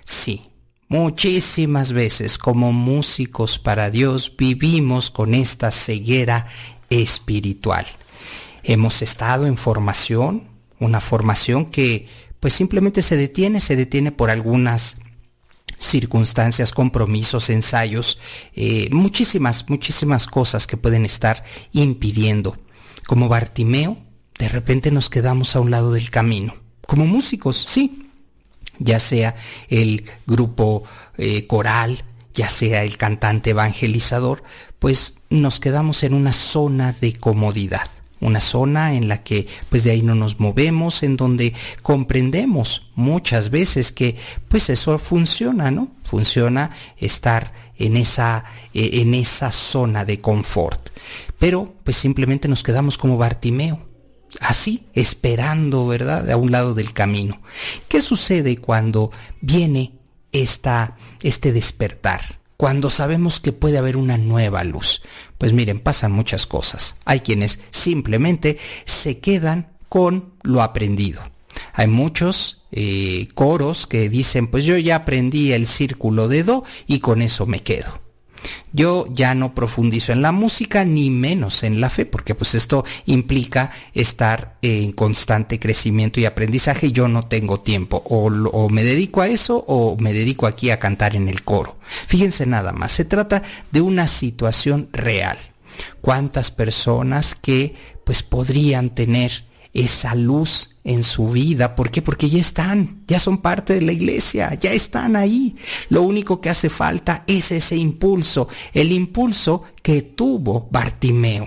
Sí, 0.04 0.42
Muchísimas 0.88 1.92
veces 1.92 2.38
como 2.38 2.70
músicos 2.70 3.58
para 3.58 3.90
Dios 3.90 4.32
vivimos 4.36 5.10
con 5.10 5.34
esta 5.34 5.72
ceguera 5.72 6.46
espiritual. 6.90 7.86
Hemos 8.62 9.02
estado 9.02 9.46
en 9.46 9.56
formación, 9.56 10.48
una 10.78 11.00
formación 11.00 11.66
que 11.66 12.08
pues 12.40 12.54
simplemente 12.54 13.02
se 13.02 13.16
detiene, 13.16 13.60
se 13.60 13.76
detiene 13.76 14.12
por 14.12 14.30
algunas 14.30 14.96
circunstancias, 15.78 16.72
compromisos, 16.72 17.50
ensayos, 17.50 18.18
eh, 18.54 18.88
muchísimas, 18.92 19.68
muchísimas 19.68 20.26
cosas 20.26 20.66
que 20.66 20.76
pueden 20.76 21.04
estar 21.04 21.44
impidiendo. 21.72 22.56
Como 23.06 23.28
Bartimeo, 23.28 23.98
de 24.38 24.48
repente 24.48 24.90
nos 24.90 25.08
quedamos 25.08 25.54
a 25.54 25.60
un 25.60 25.70
lado 25.70 25.92
del 25.92 26.10
camino. 26.10 26.54
Como 26.86 27.06
músicos, 27.06 27.56
sí, 27.56 28.10
ya 28.78 28.98
sea 28.98 29.36
el 29.68 30.04
grupo 30.26 30.84
eh, 31.16 31.46
coral, 31.46 32.04
ya 32.34 32.48
sea 32.48 32.84
el 32.84 32.98
cantante 32.98 33.50
evangelizador, 33.50 34.42
pues 34.78 35.14
nos 35.30 35.60
quedamos 35.60 36.02
en 36.02 36.14
una 36.14 36.32
zona 36.32 36.92
de 36.92 37.14
comodidad, 37.14 37.88
una 38.20 38.40
zona 38.40 38.94
en 38.94 39.08
la 39.08 39.22
que 39.22 39.46
pues 39.68 39.84
de 39.84 39.92
ahí 39.92 40.02
no 40.02 40.14
nos 40.14 40.40
movemos, 40.40 41.02
en 41.02 41.16
donde 41.16 41.54
comprendemos 41.82 42.90
muchas 42.94 43.50
veces 43.50 43.92
que 43.92 44.16
pues 44.48 44.70
eso 44.70 44.98
funciona, 44.98 45.70
¿no? 45.70 45.88
Funciona 46.02 46.70
estar 46.96 47.52
en 47.78 47.96
esa, 47.96 48.44
eh, 48.72 48.90
en 48.94 49.14
esa 49.14 49.50
zona 49.50 50.04
de 50.04 50.20
confort. 50.20 50.90
Pero 51.38 51.74
pues 51.84 51.96
simplemente 51.96 52.48
nos 52.48 52.62
quedamos 52.62 52.96
como 52.98 53.18
Bartimeo, 53.18 53.86
así, 54.40 54.86
esperando, 54.94 55.86
¿verdad?, 55.86 56.30
a 56.30 56.36
un 56.36 56.50
lado 56.50 56.74
del 56.74 56.92
camino. 56.92 57.40
¿Qué 57.88 58.00
sucede 58.00 58.56
cuando 58.56 59.10
viene 59.40 59.98
esta, 60.32 60.96
este 61.22 61.52
despertar? 61.52 62.40
Cuando 62.56 62.88
sabemos 62.90 63.40
que 63.40 63.52
puede 63.52 63.78
haber 63.78 63.96
una 63.96 64.16
nueva 64.16 64.64
luz. 64.64 65.02
Pues 65.38 65.52
miren, 65.52 65.80
pasan 65.80 66.12
muchas 66.12 66.46
cosas. 66.46 66.96
Hay 67.04 67.20
quienes 67.20 67.60
simplemente 67.70 68.58
se 68.84 69.18
quedan 69.18 69.68
con 69.88 70.32
lo 70.42 70.62
aprendido. 70.62 71.22
Hay 71.74 71.86
muchos 71.86 72.64
eh, 72.72 73.28
coros 73.34 73.86
que 73.86 74.08
dicen, 74.08 74.48
pues 74.48 74.64
yo 74.64 74.76
ya 74.78 74.96
aprendí 74.96 75.52
el 75.52 75.66
círculo 75.66 76.28
de 76.28 76.42
Do 76.44 76.64
y 76.86 77.00
con 77.00 77.22
eso 77.22 77.46
me 77.46 77.62
quedo. 77.62 78.05
Yo 78.72 79.06
ya 79.10 79.34
no 79.34 79.54
profundizo 79.54 80.12
en 80.12 80.22
la 80.22 80.32
música 80.32 80.84
ni 80.84 81.10
menos 81.10 81.62
en 81.62 81.80
la 81.80 81.90
fe, 81.90 82.06
porque 82.06 82.34
pues 82.34 82.54
esto 82.54 82.84
implica 83.06 83.70
estar 83.94 84.56
en 84.62 84.92
constante 84.92 85.58
crecimiento 85.58 86.20
y 86.20 86.24
aprendizaje 86.24 86.92
yo 86.92 87.08
no 87.08 87.26
tengo 87.26 87.60
tiempo. 87.60 88.02
O, 88.04 88.26
o, 88.26 88.68
me 88.68 88.84
dedico 88.84 89.22
a 89.22 89.28
eso 89.28 89.64
o 89.66 89.96
me 89.98 90.12
dedico 90.12 90.46
aquí 90.46 90.70
a 90.70 90.78
cantar 90.78 91.16
en 91.16 91.28
el 91.28 91.42
coro. 91.42 91.76
Fíjense 92.06 92.46
nada 92.46 92.72
más, 92.72 92.92
se 92.92 93.04
trata 93.04 93.42
de 93.70 93.80
una 93.80 94.06
situación 94.06 94.88
real. 94.92 95.38
¿Cuántas 96.00 96.50
personas 96.50 97.34
que 97.34 97.74
pues 98.04 98.22
podrían 98.22 98.90
tener 98.90 99.45
esa 99.76 100.14
luz 100.14 100.70
en 100.84 101.02
su 101.02 101.28
vida. 101.30 101.74
¿Por 101.74 101.90
qué? 101.90 102.00
Porque 102.00 102.30
ya 102.30 102.40
están, 102.40 103.02
ya 103.06 103.20
son 103.20 103.38
parte 103.38 103.74
de 103.74 103.82
la 103.82 103.92
iglesia, 103.92 104.54
ya 104.54 104.72
están 104.72 105.16
ahí. 105.16 105.54
Lo 105.90 106.02
único 106.02 106.40
que 106.40 106.48
hace 106.48 106.70
falta 106.70 107.24
es 107.26 107.52
ese 107.52 107.76
impulso, 107.76 108.48
el 108.72 108.90
impulso 108.90 109.64
que 109.82 110.00
tuvo 110.02 110.68
Bartimeo. 110.70 111.46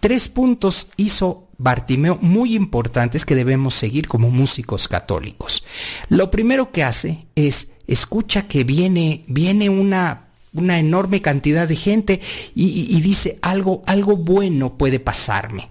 Tres 0.00 0.28
puntos 0.28 0.88
hizo 0.96 1.48
Bartimeo 1.56 2.18
muy 2.20 2.56
importantes 2.56 3.24
que 3.24 3.36
debemos 3.36 3.74
seguir 3.74 4.08
como 4.08 4.30
músicos 4.30 4.88
católicos. 4.88 5.64
Lo 6.08 6.32
primero 6.32 6.72
que 6.72 6.82
hace 6.82 7.26
es, 7.36 7.68
escucha 7.86 8.48
que 8.48 8.64
viene, 8.64 9.24
viene 9.28 9.68
una 9.70 10.28
una 10.54 10.78
enorme 10.78 11.22
cantidad 11.22 11.66
de 11.66 11.76
gente 11.76 12.20
y, 12.54 12.94
y, 12.94 13.00
dice 13.00 13.38
algo, 13.40 13.80
algo 13.86 14.18
bueno 14.18 14.76
puede 14.76 15.00
pasarme. 15.00 15.70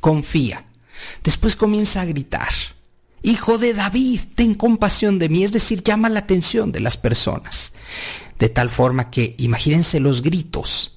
Confía 0.00 0.65
Después 1.22 1.56
comienza 1.56 2.00
a 2.00 2.04
gritar, 2.04 2.52
Hijo 3.22 3.58
de 3.58 3.74
David, 3.74 4.20
ten 4.36 4.54
compasión 4.54 5.18
de 5.18 5.28
mí, 5.28 5.42
es 5.42 5.50
decir, 5.50 5.82
llama 5.82 6.08
la 6.08 6.20
atención 6.20 6.70
de 6.70 6.78
las 6.78 6.96
personas. 6.96 7.72
De 8.38 8.48
tal 8.48 8.70
forma 8.70 9.10
que 9.10 9.34
imagínense 9.38 9.98
los 9.98 10.22
gritos 10.22 10.96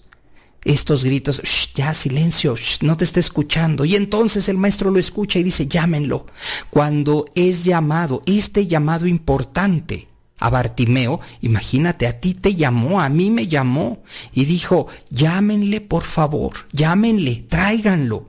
estos 0.66 1.06
gritos, 1.06 1.42
ya 1.74 1.94
silencio, 1.94 2.56
no 2.82 2.98
te 2.98 3.06
está 3.06 3.20
escuchando. 3.20 3.86
Y 3.86 3.96
entonces 3.96 4.50
el 4.50 4.58
maestro 4.58 4.92
lo 4.92 5.00
escucha 5.00 5.40
y 5.40 5.44
dice, 5.44 5.68
llámenlo. 5.68 6.26
Cuando 6.70 7.26
es 7.36 7.64
llamado, 7.64 8.22
este 8.26 8.68
llamado 8.68 9.08
importante 9.08 10.08
a 10.40 10.50
Bartimeo, 10.50 11.20
imagínate, 11.42 12.08
a 12.08 12.20
ti 12.20 12.34
te 12.34 12.56
llamó, 12.56 13.02
a 13.02 13.10
mí 13.10 13.30
me 13.30 13.48
llamó 13.48 14.04
y 14.34 14.46
dijo, 14.46 14.88
llámenle 15.10 15.82
por 15.82 16.04
favor, 16.04 16.54
llámenle, 16.72 17.46
tráiganlo. 17.48 18.29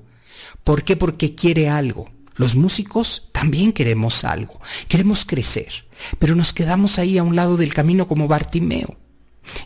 ¿Por 0.65 0.85
qué? 0.85 0.97
Porque 0.97 1.35
quiere 1.35 1.69
algo. 1.69 2.09
Los 2.37 2.55
músicos 2.55 3.29
también 3.33 3.73
queremos 3.73 4.25
algo, 4.25 4.61
queremos 4.89 5.27
crecer, 5.27 5.85
pero 6.19 6.35
nos 6.35 6.55
quedamos 6.55 6.99
ahí 6.99 7.19
a 7.19 7.23
un 7.23 7.37
lado 7.37 7.59
del 7.59 7.75
camino 7.75 8.09
como 8.09 8.29
Bartimeo. 8.29 8.97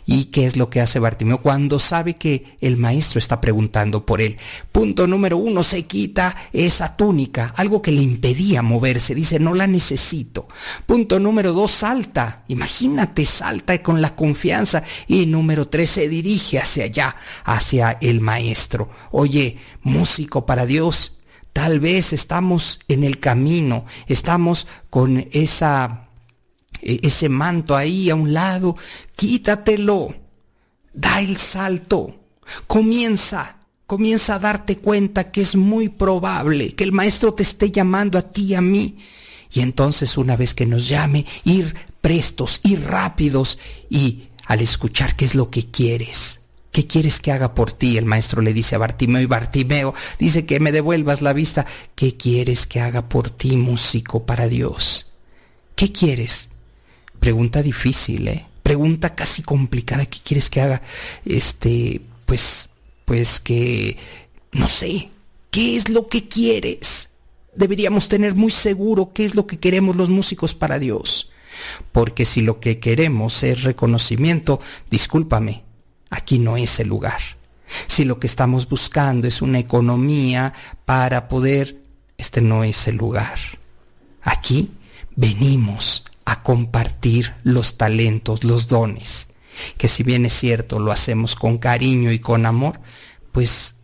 ¿Y 0.05 0.25
qué 0.25 0.45
es 0.45 0.55
lo 0.55 0.69
que 0.69 0.81
hace 0.81 0.99
Bartimeo 0.99 1.41
cuando 1.41 1.79
sabe 1.79 2.15
que 2.15 2.57
el 2.61 2.77
maestro 2.77 3.19
está 3.19 3.41
preguntando 3.41 4.05
por 4.05 4.21
él? 4.21 4.37
Punto 4.71 5.07
número 5.07 5.37
uno, 5.37 5.63
se 5.63 5.83
quita 5.83 6.35
esa 6.53 6.95
túnica, 6.95 7.53
algo 7.57 7.81
que 7.81 7.91
le 7.91 8.01
impedía 8.01 8.61
moverse. 8.61 9.15
Dice, 9.15 9.39
no 9.39 9.53
la 9.53 9.67
necesito. 9.67 10.47
Punto 10.85 11.19
número 11.19 11.53
dos, 11.53 11.71
salta. 11.71 12.43
Imagínate, 12.47 13.25
salta 13.25 13.81
con 13.81 14.01
la 14.01 14.15
confianza. 14.15 14.83
Y 15.07 15.25
número 15.25 15.67
tres, 15.67 15.91
se 15.91 16.09
dirige 16.09 16.59
hacia 16.59 16.85
allá, 16.85 17.15
hacia 17.43 17.97
el 18.01 18.21
maestro. 18.21 18.89
Oye, 19.11 19.57
músico 19.85 20.45
para 20.45 20.65
Dios, 20.65 21.19
tal 21.53 21.79
vez 21.79 22.11
estamos 22.11 22.81
en 22.89 23.05
el 23.05 23.19
camino, 23.21 23.85
estamos 24.07 24.67
con 24.89 25.25
esa 25.31 26.09
e-, 26.81 26.99
ese 27.03 27.29
manto 27.29 27.75
ahí 27.75 28.09
a 28.09 28.15
un 28.15 28.33
lado, 28.33 28.75
quítatelo, 29.15 30.13
da 30.93 31.21
el 31.21 31.37
salto, 31.37 32.15
comienza, 32.67 33.57
comienza 33.85 34.35
a 34.35 34.39
darte 34.39 34.77
cuenta 34.77 35.31
que 35.31 35.41
es 35.41 35.55
muy 35.55 35.89
probable 35.89 36.75
que 36.75 36.83
el 36.83 36.91
maestro 36.91 37.33
te 37.33 37.43
esté 37.43 37.71
llamando 37.71 38.17
a 38.17 38.21
ti 38.21 38.47
y 38.47 38.55
a 38.55 38.61
mí. 38.61 38.97
Y 39.53 39.61
entonces 39.61 40.17
una 40.17 40.35
vez 40.35 40.53
que 40.53 40.65
nos 40.65 40.89
llame, 40.89 41.25
ir 41.45 41.73
prestos, 42.01 42.59
ir 42.63 42.83
rápidos 42.83 43.59
y 43.89 44.27
al 44.47 44.61
escuchar 44.61 45.15
qué 45.15 45.25
es 45.25 45.35
lo 45.35 45.49
que 45.49 45.69
quieres. 45.71 46.41
¿Qué 46.75 46.87
quieres 46.87 47.21
que 47.21 47.31
haga 47.31 47.53
por 47.53 47.71
ti? 47.71 47.97
El 47.97 48.03
maestro 48.03 48.41
le 48.41 48.51
dice 48.51 48.75
a 48.75 48.79
Bartimeo 48.79 49.21
y 49.21 49.27
Bartimeo 49.27 49.93
dice 50.19 50.45
que 50.45 50.59
me 50.59 50.73
devuelvas 50.73 51.21
la 51.21 51.31
vista. 51.31 51.65
¿Qué 51.95 52.17
quieres 52.17 52.65
que 52.65 52.81
haga 52.81 53.07
por 53.07 53.29
ti, 53.29 53.55
músico, 53.55 54.25
para 54.25 54.49
Dios? 54.49 55.09
¿Qué 55.77 55.93
quieres? 55.93 56.49
Pregunta 57.17 57.63
difícil, 57.63 58.27
¿eh? 58.27 58.45
Pregunta 58.61 59.15
casi 59.15 59.41
complicada. 59.41 60.05
¿Qué 60.05 60.19
quieres 60.21 60.49
que 60.49 60.59
haga? 60.59 60.81
Este, 61.23 62.01
pues, 62.25 62.67
pues 63.05 63.39
que, 63.39 63.95
no 64.51 64.67
sé, 64.67 65.11
¿qué 65.51 65.77
es 65.77 65.87
lo 65.87 66.07
que 66.07 66.27
quieres? 66.27 67.07
Deberíamos 67.55 68.09
tener 68.09 68.35
muy 68.35 68.51
seguro 68.51 69.13
qué 69.13 69.23
es 69.23 69.33
lo 69.33 69.47
que 69.47 69.59
queremos 69.59 69.95
los 69.95 70.09
músicos 70.09 70.53
para 70.53 70.77
Dios. 70.77 71.31
Porque 71.93 72.25
si 72.25 72.41
lo 72.41 72.59
que 72.59 72.79
queremos 72.79 73.43
es 73.43 73.63
reconocimiento, 73.63 74.59
discúlpame, 74.89 75.63
aquí 76.09 76.39
no 76.39 76.57
es 76.57 76.79
el 76.79 76.87
lugar. 76.87 77.19
Si 77.87 78.05
lo 78.05 78.19
que 78.19 78.27
estamos 78.27 78.69
buscando 78.69 79.27
es 79.27 79.41
una 79.41 79.59
economía 79.59 80.53
para 80.85 81.27
poder, 81.27 81.81
este 82.17 82.41
no 82.41 82.63
es 82.63 82.87
el 82.87 82.95
lugar. 82.95 83.37
Aquí 84.21 84.71
venimos 85.15 86.03
a 86.25 86.41
compartir 86.41 87.33
los 87.43 87.77
talentos, 87.77 88.43
los 88.43 88.67
dones, 88.67 89.29
que 89.77 89.87
si 89.87 90.03
bien 90.03 90.25
es 90.25 90.33
cierto 90.33 90.79
lo 90.79 90.91
hacemos 90.91 91.35
con 91.35 91.57
cariño 91.57 92.11
y 92.11 92.19
con 92.19 92.45
amor, 92.45 92.79
pues 93.31 93.75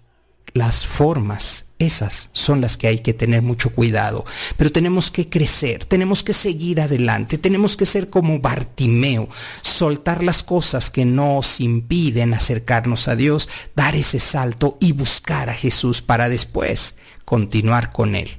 las 0.53 0.85
formas, 0.85 1.65
esas 1.81 2.29
son 2.31 2.61
las 2.61 2.77
que 2.77 2.87
hay 2.87 2.99
que 2.99 3.13
tener 3.13 3.41
mucho 3.41 3.71
cuidado. 3.71 4.25
Pero 4.57 4.71
tenemos 4.71 5.11
que 5.11 5.29
crecer, 5.29 5.85
tenemos 5.85 6.23
que 6.23 6.33
seguir 6.33 6.81
adelante, 6.81 7.37
tenemos 7.37 7.75
que 7.75 7.85
ser 7.85 8.09
como 8.09 8.39
Bartimeo, 8.39 9.29
soltar 9.61 10.23
las 10.23 10.43
cosas 10.43 10.89
que 10.89 11.05
nos 11.05 11.59
impiden 11.59 12.33
acercarnos 12.33 13.07
a 13.07 13.15
Dios, 13.15 13.49
dar 13.75 13.95
ese 13.95 14.19
salto 14.19 14.77
y 14.79 14.93
buscar 14.93 15.49
a 15.49 15.53
Jesús 15.53 16.01
para 16.01 16.29
después 16.29 16.95
continuar 17.25 17.91
con 17.91 18.15
Él 18.15 18.29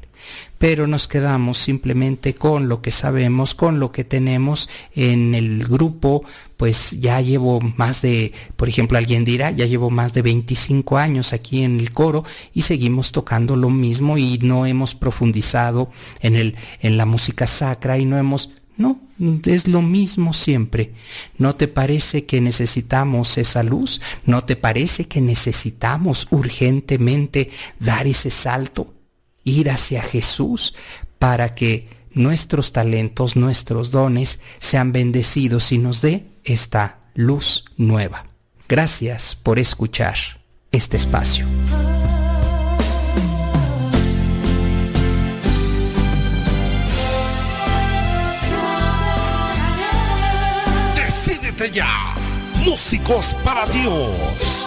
pero 0.63 0.87
nos 0.87 1.09
quedamos 1.09 1.59
simplemente 1.59 2.37
con 2.37 2.69
lo 2.69 2.83
que 2.83 2.93
sabemos, 2.93 3.53
con 3.57 3.81
lo 3.81 3.91
que 3.91 4.05
tenemos 4.05 4.71
en 4.95 5.35
el 5.35 5.67
grupo, 5.67 6.25
pues 6.63 6.93
ya 6.93 7.21
llevo 7.21 7.59
más 7.77 8.03
de, 8.03 8.33
por 8.55 8.69
ejemplo, 8.69 8.97
alguien 8.97 9.25
dirá, 9.25 9.51
ya 9.51 9.67
llevo 9.67 9.91
más 9.91 10.13
de 10.13 10.23
25 10.23 10.97
años 10.97 11.33
aquí 11.33 11.65
en 11.65 11.81
el 11.81 11.91
coro 11.91 12.23
y 12.55 12.63
seguimos 12.63 13.11
tocando 13.11 13.57
lo 13.57 13.69
mismo 13.69 14.17
y 14.17 14.39
no 14.39 14.65
hemos 14.65 14.95
profundizado 14.95 15.91
en 16.21 16.37
el 16.37 16.55
en 16.81 16.97
la 16.97 17.05
música 17.05 17.49
sacra 17.49 17.99
y 17.99 18.05
no 18.05 18.17
hemos 18.17 18.51
no, 18.77 19.01
es 19.45 19.67
lo 19.67 19.83
mismo 19.83 20.33
siempre. 20.33 20.93
¿No 21.37 21.57
te 21.57 21.67
parece 21.67 22.27
que 22.27 22.41
necesitamos 22.41 23.39
esa 23.39 23.65
luz? 23.65 24.01
¿No 24.25 24.45
te 24.45 24.55
parece 24.55 25.07
que 25.07 25.21
necesitamos 25.21 26.29
urgentemente 26.31 27.51
dar 27.81 28.07
ese 28.07 28.31
salto? 28.31 28.95
ir 29.43 29.69
hacia 29.69 30.01
Jesús 30.01 30.77
para 31.19 31.57
que 31.57 31.89
nuestros 32.15 32.71
talentos, 32.71 33.35
nuestros 33.35 33.91
dones 33.91 34.39
sean 34.61 34.93
bendecidos 34.93 35.73
y 35.73 35.79
nos 35.79 36.01
dé 36.01 36.31
esta 36.45 37.01
luz 37.15 37.65
nueva. 37.77 38.25
Gracias 38.69 39.35
por 39.35 39.59
escuchar 39.59 40.15
este 40.71 40.97
espacio. 40.97 41.47
Decídete 50.95 51.71
ya, 51.71 52.15
músicos 52.65 53.35
para 53.45 53.67
Dios. 53.67 54.62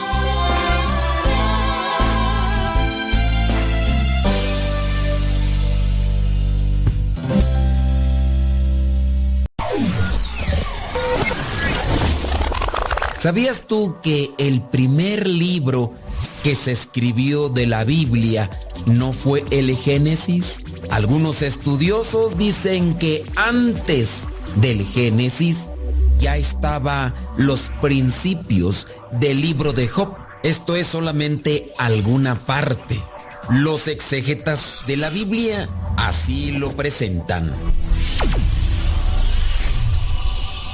¿Sabías 13.25 13.61
tú 13.61 13.97
que 14.03 14.29
el 14.37 14.61
primer 14.61 15.25
libro 15.25 15.95
que 16.43 16.53
se 16.53 16.71
escribió 16.71 17.49
de 17.49 17.65
la 17.65 17.83
Biblia 17.83 18.51
no 18.85 19.13
fue 19.13 19.43
el 19.49 19.75
Génesis? 19.75 20.59
Algunos 20.91 21.41
estudiosos 21.41 22.37
dicen 22.37 22.99
que 22.99 23.25
antes 23.35 24.25
del 24.57 24.85
Génesis 24.85 25.71
ya 26.19 26.37
estaba 26.37 27.15
los 27.35 27.71
principios 27.81 28.85
del 29.13 29.41
libro 29.41 29.73
de 29.73 29.87
Job. 29.87 30.15
Esto 30.43 30.75
es 30.75 30.85
solamente 30.85 31.73
alguna 31.79 32.35
parte. 32.35 33.01
Los 33.49 33.87
exegetas 33.87 34.81
de 34.85 34.97
la 34.97 35.09
Biblia 35.09 35.67
así 35.97 36.51
lo 36.51 36.69
presentan. 36.75 37.55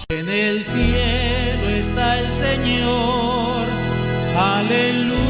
En 0.10 0.28
el 0.28 0.66
cielo 0.66 1.61
está 1.82 2.20
el 2.20 2.32
Señor, 2.32 3.66
aleluya. 4.56 5.22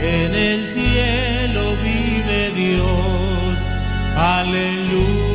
En 0.00 0.34
el 0.34 0.66
cielo 0.66 1.62
vive 1.82 2.40
Dios, 2.62 3.58
aleluya. 4.16 5.25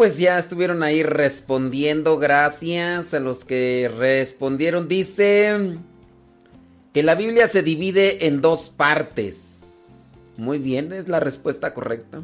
Pues 0.00 0.16
ya 0.16 0.38
estuvieron 0.38 0.82
ahí 0.82 1.02
respondiendo. 1.02 2.16
Gracias 2.16 3.12
a 3.12 3.20
los 3.20 3.44
que 3.44 3.92
respondieron. 3.94 4.88
Dice 4.88 5.76
que 6.94 7.02
la 7.02 7.14
Biblia 7.14 7.46
se 7.48 7.62
divide 7.62 8.26
en 8.26 8.40
dos 8.40 8.70
partes. 8.70 10.16
Muy 10.38 10.58
bien, 10.58 10.90
es 10.94 11.08
la 11.08 11.20
respuesta 11.20 11.74
correcta. 11.74 12.22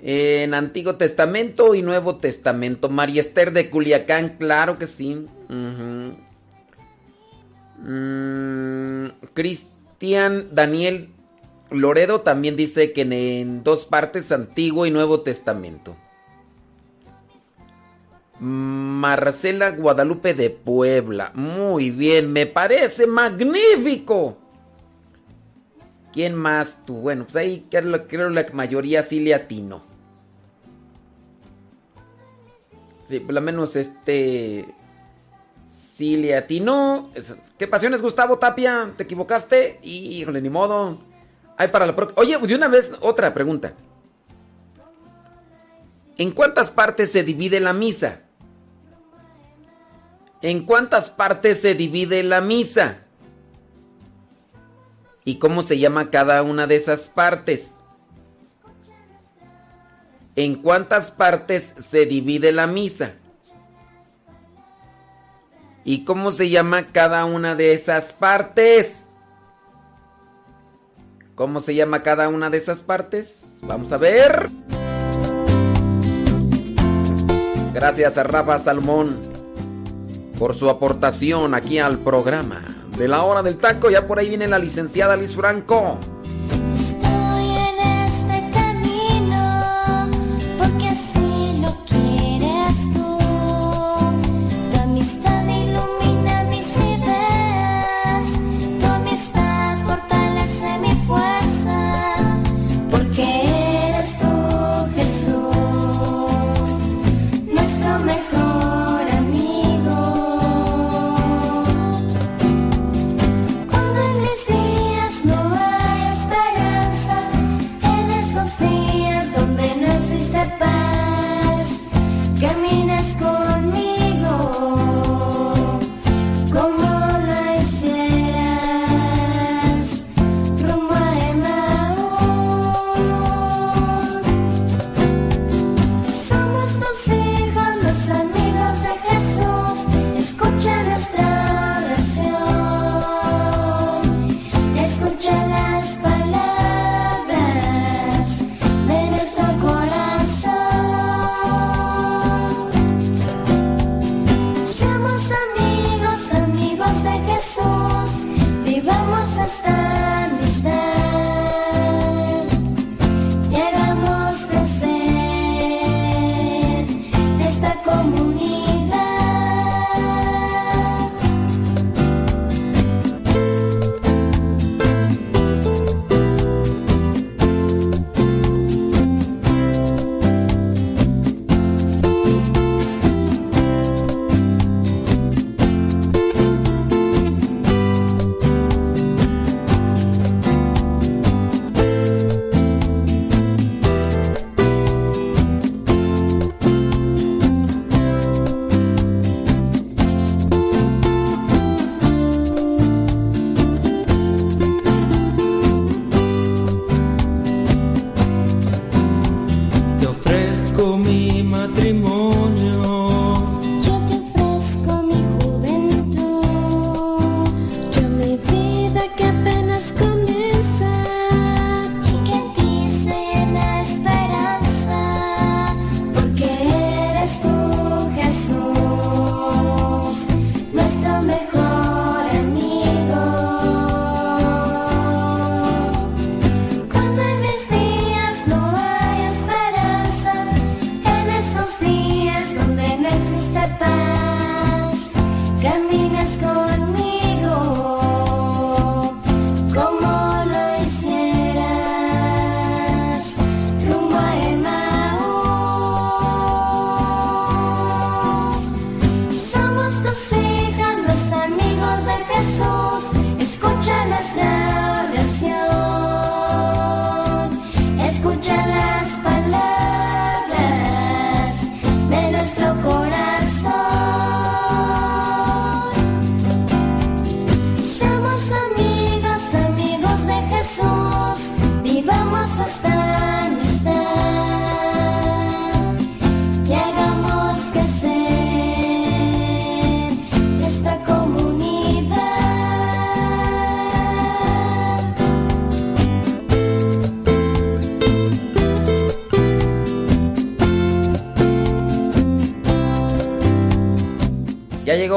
En 0.00 0.54
Antiguo 0.54 0.94
Testamento 0.94 1.74
y 1.74 1.82
Nuevo 1.82 2.18
Testamento. 2.18 2.88
María 2.88 3.22
Esther 3.22 3.52
de 3.52 3.68
Culiacán, 3.68 4.36
claro 4.38 4.78
que 4.78 4.86
sí. 4.86 5.26
Mm, 7.78 9.06
Cristian 9.34 10.50
Daniel 10.52 11.08
Loredo 11.70 12.22
también 12.22 12.56
dice 12.56 12.92
que 12.92 13.02
en, 13.02 13.62
dos 13.62 13.84
partes, 13.84 14.32
Antiguo 14.32 14.86
y 14.86 14.90
Nuevo 14.90 15.20
Testamento. 15.20 15.96
Marcela 18.40 19.70
Guadalupe 19.70 20.34
de 20.34 20.50
Puebla. 20.50 21.30
Muy 21.34 21.90
bien, 21.90 22.32
me 22.32 22.46
parece 22.46 23.06
magnífico. 23.06 24.38
¿Quién 26.12 26.34
más 26.34 26.84
tú? 26.84 26.96
Bueno, 26.96 27.24
pues 27.24 27.36
ahí 27.36 27.66
creo, 27.70 28.08
creo 28.08 28.30
la 28.30 28.46
mayoría 28.52 29.02
sí 29.02 29.20
le 29.20 29.34
atino. 29.34 29.82
Sí, 33.08 33.20
por 33.20 33.34
lo 33.34 33.40
menos 33.40 33.76
este. 33.76 34.66
Sí 35.66 36.16
le 36.16 36.34
atinó. 36.34 37.10
¿Qué 37.58 37.68
pasiones, 37.68 38.00
Gustavo 38.00 38.38
Tapia? 38.38 38.92
¿Te 38.96 39.02
equivocaste? 39.02 39.78
Híjole, 39.82 40.40
ni 40.40 40.48
modo. 40.48 41.09
Ay, 41.60 41.68
para 41.68 41.84
la 41.84 41.94
próxima. 41.94 42.22
Oye, 42.22 42.38
de 42.38 42.54
una 42.54 42.68
vez, 42.68 42.90
otra 43.02 43.34
pregunta. 43.34 43.74
¿En 46.16 46.30
cuántas 46.30 46.70
partes 46.70 47.12
se 47.12 47.22
divide 47.22 47.60
la 47.60 47.74
misa? 47.74 48.22
¿En 50.40 50.64
cuántas 50.64 51.10
partes 51.10 51.60
se 51.60 51.74
divide 51.74 52.22
la 52.22 52.40
misa? 52.40 53.00
¿Y 55.26 55.38
cómo 55.38 55.62
se 55.62 55.78
llama 55.78 56.08
cada 56.08 56.42
una 56.42 56.66
de 56.66 56.76
esas 56.76 57.10
partes? 57.10 57.84
¿En 60.36 60.62
cuántas 60.62 61.10
partes 61.10 61.74
se 61.78 62.06
divide 62.06 62.52
la 62.52 62.66
misa? 62.66 63.12
¿Y 65.84 66.04
cómo 66.06 66.32
se 66.32 66.48
llama 66.48 66.90
cada 66.90 67.26
una 67.26 67.54
de 67.54 67.74
esas 67.74 68.14
partes? 68.14 69.09
¿Cómo 71.40 71.60
se 71.60 71.74
llama 71.74 72.02
cada 72.02 72.28
una 72.28 72.50
de 72.50 72.58
esas 72.58 72.82
partes? 72.82 73.60
Vamos 73.62 73.92
a 73.92 73.96
ver. 73.96 74.50
Gracias 77.72 78.18
a 78.18 78.24
Rafa 78.24 78.58
Salmón 78.58 79.18
por 80.38 80.54
su 80.54 80.68
aportación 80.68 81.54
aquí 81.54 81.78
al 81.78 81.98
programa 82.00 82.60
de 82.94 83.08
la 83.08 83.22
hora 83.22 83.42
del 83.42 83.56
taco. 83.56 83.88
Ya 83.88 84.06
por 84.06 84.18
ahí 84.18 84.28
viene 84.28 84.48
la 84.48 84.58
licenciada 84.58 85.16
Liz 85.16 85.34
Franco. 85.34 85.98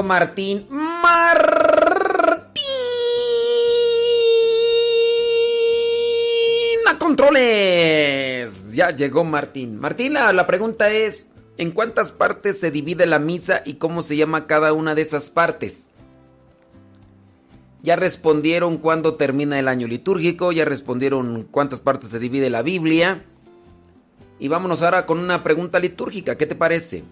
Martín. 0.01 0.65
Martín 0.71 1.43
a 6.87 6.97
controles. 6.97 8.73
Ya 8.73 8.89
llegó 8.91 9.23
Martín. 9.23 9.79
Martín, 9.79 10.13
la, 10.13 10.33
la 10.33 10.47
pregunta 10.47 10.89
es, 10.89 11.29
¿en 11.57 11.71
cuántas 11.71 12.11
partes 12.11 12.59
se 12.59 12.71
divide 12.71 13.05
la 13.05 13.19
misa 13.19 13.61
y 13.65 13.75
cómo 13.75 14.01
se 14.01 14.15
llama 14.17 14.47
cada 14.47 14.73
una 14.73 14.95
de 14.95 15.03
esas 15.03 15.29
partes? 15.29 15.89
Ya 17.83 17.97
respondieron 17.97 18.77
cuándo 18.77 19.15
termina 19.15 19.59
el 19.59 19.67
año 19.67 19.87
litúrgico, 19.87 20.53
ya 20.53 20.63
respondieron 20.63 21.43
cuántas 21.51 21.81
partes 21.81 22.11
se 22.11 22.19
divide 22.19 22.49
la 22.49 22.61
Biblia. 22.61 23.25
Y 24.39 24.47
vámonos 24.47 24.81
ahora 24.81 25.05
con 25.05 25.19
una 25.19 25.43
pregunta 25.43 25.79
litúrgica, 25.79 26.37
¿qué 26.37 26.45
te 26.45 26.55
parece? 26.55 27.03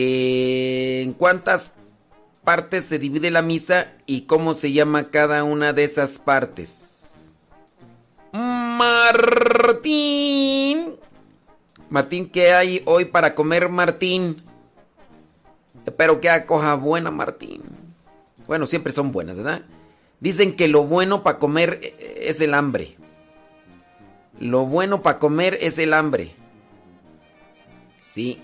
En 0.00 1.12
cuántas 1.14 1.72
partes 2.44 2.84
se 2.84 2.98
divide 2.98 3.30
la 3.30 3.42
misa 3.42 3.92
y 4.06 4.22
cómo 4.22 4.54
se 4.54 4.72
llama 4.72 5.10
cada 5.10 5.42
una 5.44 5.72
de 5.72 5.84
esas 5.84 6.18
partes. 6.18 7.32
Martín. 8.78 9.98
Martín, 11.90 12.30
¿qué 12.30 12.52
hay 12.52 12.82
hoy 12.84 13.06
para 13.06 13.34
comer, 13.34 13.68
Martín? 13.68 14.42
Espero 15.84 16.20
que 16.20 16.30
acoja 16.30 16.74
buena, 16.74 17.10
Martín. 17.10 17.62
Bueno, 18.46 18.66
siempre 18.66 18.92
son 18.92 19.10
buenas, 19.10 19.38
¿verdad? 19.38 19.62
Dicen 20.20 20.54
que 20.54 20.68
lo 20.68 20.84
bueno 20.84 21.22
para 21.22 21.38
comer 21.38 21.80
eh, 21.82 22.20
es 22.22 22.40
el 22.40 22.54
hambre. 22.54 22.96
Lo 24.38 24.64
bueno 24.64 25.02
para 25.02 25.18
comer 25.18 25.58
es 25.60 25.78
el 25.78 25.92
hambre. 25.92 26.34
Sí. 27.98 28.40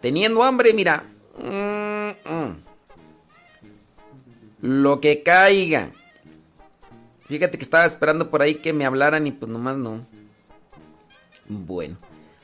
Teniendo 0.00 0.42
hambre, 0.42 0.72
mira. 0.72 1.04
Mm, 1.38 2.30
mm. 2.30 2.56
Lo 4.62 5.00
que 5.00 5.22
caiga. 5.22 5.90
Fíjate 7.26 7.58
que 7.58 7.64
estaba 7.64 7.84
esperando 7.84 8.30
por 8.30 8.42
ahí 8.42 8.56
que 8.56 8.72
me 8.72 8.84
hablaran 8.84 9.26
y 9.26 9.32
pues 9.32 9.50
nomás 9.50 9.76
no. 9.76 10.06
Bueno. 11.48 11.96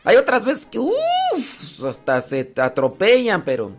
Hay 0.05 0.17
otras 0.17 0.45
veces 0.45 0.67
que 0.67 0.79
uff, 0.79 1.85
hasta 1.85 2.21
se 2.21 2.53
atropellan, 2.57 3.45
pero... 3.45 3.73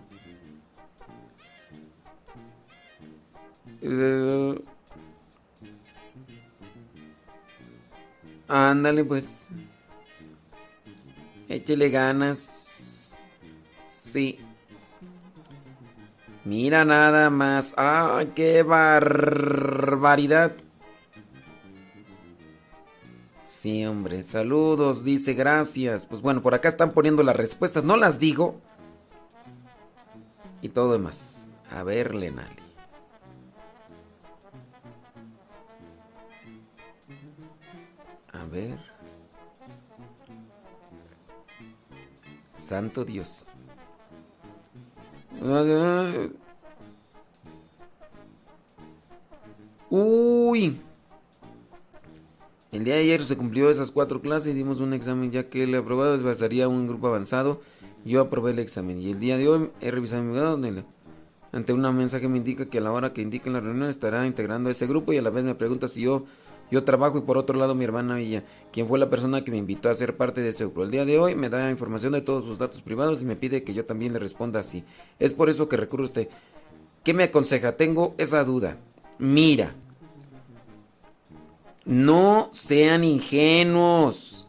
Eh, 3.81 4.61
ándale 8.49 9.05
pues. 9.05 9.47
Échele 11.47 11.89
ganas. 11.89 12.66
Sí. 14.07 14.39
Mira 16.45 16.85
nada 16.85 17.29
más. 17.29 17.73
¡Ah, 17.75 18.23
qué 18.33 18.63
barbaridad! 18.63 20.53
Sí, 23.43 23.85
hombre. 23.85 24.23
Saludos, 24.23 25.03
dice 25.03 25.33
gracias. 25.33 26.05
Pues 26.05 26.21
bueno, 26.21 26.41
por 26.41 26.53
acá 26.53 26.69
están 26.69 26.93
poniendo 26.93 27.21
las 27.21 27.35
respuestas. 27.35 27.83
No 27.83 27.97
las 27.97 28.17
digo. 28.17 28.61
Y 30.61 30.69
todo 30.69 30.93
demás. 30.93 31.49
A 31.69 31.83
ver, 31.83 32.15
Lenali. 32.15 32.55
A 38.31 38.45
ver. 38.45 38.79
Santo 42.57 43.03
Dios. 43.03 43.47
Uy. 49.89 50.77
El 52.71 52.83
día 52.83 52.95
de 52.95 53.01
ayer 53.01 53.23
se 53.23 53.37
cumplió 53.37 53.69
esas 53.69 53.91
cuatro 53.91 54.21
clases 54.21 54.53
y 54.53 54.57
dimos 54.57 54.81
un 54.81 54.93
examen 54.93 55.31
ya 55.31 55.49
que 55.49 55.63
el 55.63 55.75
aprobado 55.75 56.21
pasaría 56.21 56.67
un 56.67 56.87
grupo 56.87 57.07
avanzado. 57.07 57.61
Yo 58.03 58.21
aprobé 58.21 58.51
el 58.51 58.59
examen 58.59 58.99
y 58.99 59.11
el 59.11 59.19
día 59.19 59.37
de 59.37 59.47
hoy 59.47 59.69
he 59.81 59.91
revisado 59.91 60.23
mi 60.23 60.33
grado 60.33 60.51
donde 60.51 60.83
ante 61.51 61.73
una 61.73 61.91
mensaje 61.91 62.27
me 62.27 62.37
indica 62.37 62.67
que 62.67 62.77
a 62.77 62.81
la 62.81 62.91
hora 62.91 63.13
que 63.13 63.21
indique 63.21 63.49
la 63.49 63.59
reunión 63.59 63.89
estará 63.89 64.27
integrando 64.27 64.69
ese 64.69 64.85
grupo 64.85 65.13
y 65.13 65.17
a 65.17 65.21
la 65.21 65.29
vez 65.29 65.43
me 65.43 65.55
pregunta 65.55 65.87
si 65.87 66.01
yo 66.01 66.25
yo 66.71 66.83
trabajo 66.83 67.17
y 67.17 67.21
por 67.21 67.37
otro 67.37 67.57
lado 67.57 67.75
mi 67.75 67.83
hermana 67.83 68.15
Villa, 68.15 68.43
quien 68.71 68.87
fue 68.87 68.99
la 68.99 69.09
persona 69.09 69.43
que 69.43 69.51
me 69.51 69.57
invitó 69.57 69.89
a 69.89 69.93
ser 69.93 70.17
parte 70.17 70.41
de 70.41 70.49
ese 70.49 70.65
grupo. 70.65 70.83
El 70.83 70.91
día 70.91 71.05
de 71.05 71.19
hoy 71.19 71.35
me 71.35 71.49
da 71.49 71.69
información 71.71 72.13
de 72.13 72.21
todos 72.21 72.43
sus 72.45 72.57
datos 72.57 72.81
privados 72.81 73.21
y 73.21 73.25
me 73.25 73.35
pide 73.35 73.63
que 73.63 73.73
yo 73.73 73.85
también 73.85 74.13
le 74.13 74.19
responda 74.19 74.59
así. 74.59 74.83
Es 75.19 75.33
por 75.33 75.49
eso 75.49 75.69
que 75.69 75.77
recurro 75.77 76.03
a 76.03 76.07
usted. 76.07 76.29
¿Qué 77.03 77.13
me 77.13 77.23
aconseja? 77.23 77.71
Tengo 77.73 78.15
esa 78.17 78.43
duda. 78.43 78.77
Mira, 79.17 79.73
no 81.85 82.49
sean 82.51 83.03
ingenuos. 83.03 84.45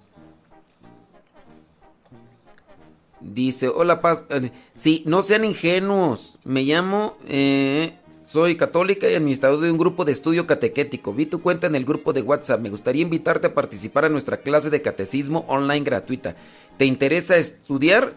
Dice, 3.20 3.68
hola 3.68 4.00
Paz. 4.00 4.24
eh, 4.30 4.50
Sí, 4.74 5.02
no 5.06 5.22
sean 5.22 5.44
ingenuos. 5.44 6.38
Me 6.44 6.62
llamo, 6.62 7.16
eh, 7.26 7.94
soy 8.28 8.56
católica 8.56 9.08
y 9.08 9.14
administrador 9.14 9.60
de 9.60 9.72
un 9.72 9.78
grupo 9.78 10.04
de 10.04 10.12
estudio 10.12 10.46
catequético. 10.46 11.14
Vi 11.14 11.24
tu 11.24 11.40
cuenta 11.40 11.66
en 11.66 11.74
el 11.74 11.86
grupo 11.86 12.12
de 12.12 12.20
WhatsApp. 12.20 12.60
Me 12.60 12.68
gustaría 12.68 13.00
invitarte 13.00 13.46
a 13.46 13.54
participar 13.54 14.04
a 14.04 14.10
nuestra 14.10 14.36
clase 14.36 14.68
de 14.68 14.82
catecismo 14.82 15.46
online 15.48 15.80
gratuita. 15.80 16.36
¿Te 16.76 16.84
interesa 16.84 17.38
estudiar? 17.38 18.12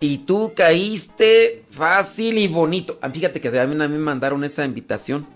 Y 0.00 0.18
tú 0.18 0.52
caíste 0.56 1.64
fácil 1.70 2.38
y 2.38 2.48
bonito. 2.48 2.98
Ah, 3.02 3.10
Fíjate 3.10 3.42
que 3.42 3.48
a 3.60 3.66
mí 3.66 3.74
me 3.74 3.88
mandaron 3.88 4.42
esa 4.42 4.64
invitación. 4.64 5.26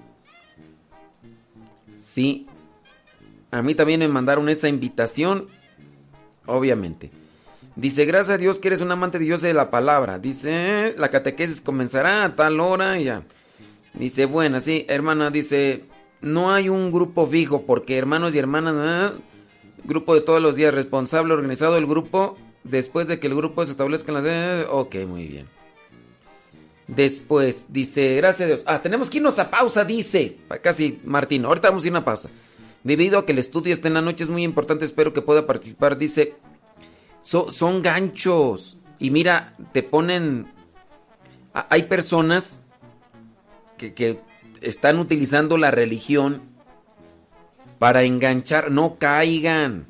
Sí. 1.98 2.46
A 3.50 3.60
mí 3.60 3.74
también 3.74 4.00
me 4.00 4.08
mandaron 4.08 4.48
esa 4.48 4.68
invitación. 4.68 5.46
Obviamente. 6.46 7.10
Dice, 7.76 8.06
gracias 8.06 8.36
a 8.36 8.38
Dios 8.38 8.58
que 8.58 8.68
eres 8.68 8.80
un 8.80 8.90
amante 8.90 9.18
de 9.18 9.26
Dios 9.26 9.42
de 9.42 9.52
la 9.52 9.70
palabra. 9.70 10.18
Dice, 10.18 10.94
la 10.96 11.10
catequesis 11.10 11.60
comenzará 11.60 12.24
a 12.24 12.34
tal 12.34 12.60
hora 12.60 12.98
y 12.98 13.04
ya. 13.04 13.24
Dice, 13.98 14.26
bueno, 14.26 14.60
sí, 14.60 14.84
hermana, 14.88 15.30
dice, 15.30 15.84
no 16.20 16.52
hay 16.52 16.68
un 16.68 16.92
grupo 16.92 17.26
fijo 17.26 17.62
porque 17.62 17.98
hermanos 17.98 18.34
y 18.34 18.38
hermanas, 18.38 19.12
grupo 19.84 20.14
de 20.14 20.20
todos 20.20 20.40
los 20.40 20.54
días, 20.54 20.72
responsable, 20.72 21.34
organizado 21.34 21.76
el 21.76 21.86
grupo, 21.86 22.36
después 22.62 23.08
de 23.08 23.18
que 23.18 23.26
el 23.26 23.34
grupo 23.34 23.64
se 23.66 23.72
establezca 23.72 24.12
en 24.12 24.24
las... 24.24 24.68
Ok, 24.70 24.94
muy 25.06 25.26
bien. 25.26 25.46
Después, 26.86 27.66
dice, 27.70 28.14
gracias 28.16 28.42
a 28.42 28.46
Dios. 28.46 28.62
Ah, 28.66 28.80
tenemos 28.80 29.10
que 29.10 29.18
irnos 29.18 29.38
a 29.38 29.50
pausa, 29.50 29.84
dice. 29.84 30.38
Casi, 30.62 31.00
Martín, 31.04 31.44
ahorita 31.44 31.68
vamos 31.68 31.84
a 31.84 31.86
ir 31.88 31.92
a 31.92 31.98
una 31.98 32.04
pausa. 32.04 32.30
Debido 32.84 33.18
a 33.18 33.26
que 33.26 33.32
el 33.32 33.38
estudio 33.38 33.74
está 33.74 33.88
en 33.88 33.94
la 33.94 34.00
noche, 34.00 34.24
es 34.24 34.30
muy 34.30 34.44
importante, 34.44 34.84
espero 34.84 35.12
que 35.12 35.20
pueda 35.22 35.46
participar. 35.46 35.98
Dice, 35.98 36.34
so- 37.20 37.50
son 37.50 37.82
ganchos. 37.82 38.78
Y 38.98 39.10
mira, 39.10 39.54
te 39.72 39.82
ponen... 39.82 40.46
Hay 41.52 41.82
personas 41.84 42.62
que, 43.78 44.20
están 44.60 44.98
utilizando 44.98 45.56
la 45.56 45.70
religión 45.70 46.42
para 47.78 48.02
enganchar. 48.02 48.70
No 48.70 48.96
caigan. 48.96 49.86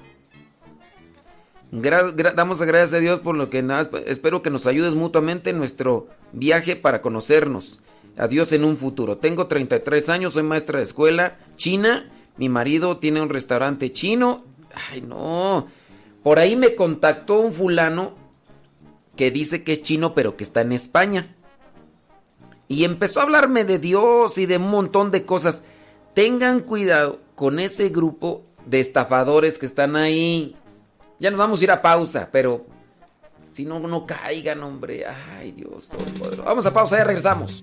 Damos 1.70 2.62
gracias 2.62 2.94
a 2.94 2.98
Dios 2.98 3.20
por 3.20 3.36
lo 3.36 3.50
que. 3.50 3.64
Espero 4.06 4.42
que 4.42 4.50
nos 4.50 4.66
ayudes 4.66 4.94
mutuamente 4.94 5.50
en 5.50 5.58
nuestro 5.58 6.06
viaje 6.32 6.76
para 6.76 7.00
conocernos. 7.00 7.80
Adiós 8.16 8.52
en 8.52 8.64
un 8.64 8.76
futuro. 8.76 9.16
Tengo 9.16 9.46
33 9.46 10.08
años, 10.08 10.34
soy 10.34 10.42
maestra 10.42 10.78
de 10.78 10.84
escuela 10.84 11.38
china. 11.56 12.10
Mi 12.36 12.48
marido 12.48 12.98
tiene 12.98 13.20
un 13.20 13.28
restaurante 13.28 13.92
chino. 13.92 14.44
Ay, 14.90 15.00
no. 15.00 15.66
Por 16.22 16.38
ahí 16.38 16.56
me 16.56 16.74
contactó 16.74 17.40
un 17.40 17.52
fulano 17.52 18.14
que 19.16 19.30
dice 19.30 19.64
que 19.64 19.72
es 19.72 19.82
chino, 19.82 20.14
pero 20.14 20.36
que 20.36 20.44
está 20.44 20.60
en 20.60 20.72
España. 20.72 21.34
Y 22.68 22.84
empezó 22.84 23.20
a 23.20 23.22
hablarme 23.24 23.64
de 23.64 23.78
Dios 23.78 24.36
y 24.38 24.46
de 24.46 24.58
un 24.58 24.70
montón 24.70 25.10
de 25.10 25.24
cosas. 25.24 25.64
Tengan 26.14 26.60
cuidado 26.60 27.20
con 27.34 27.58
ese 27.58 27.88
grupo 27.88 28.44
de 28.66 28.80
estafadores 28.80 29.58
que 29.58 29.66
están 29.66 29.96
ahí. 29.96 30.54
Ya 31.18 31.30
nos 31.30 31.38
vamos 31.38 31.60
a 31.60 31.64
ir 31.64 31.70
a 31.70 31.82
pausa, 31.82 32.28
pero 32.30 32.66
si 33.50 33.64
no, 33.64 33.80
no 33.80 34.06
caigan, 34.06 34.62
hombre. 34.62 35.06
Ay, 35.06 35.52
Dios 35.52 35.88
todopoderoso. 35.88 36.44
Vamos 36.44 36.66
a 36.66 36.72
pausa, 36.72 36.98
ya 36.98 37.04
regresamos. 37.04 37.62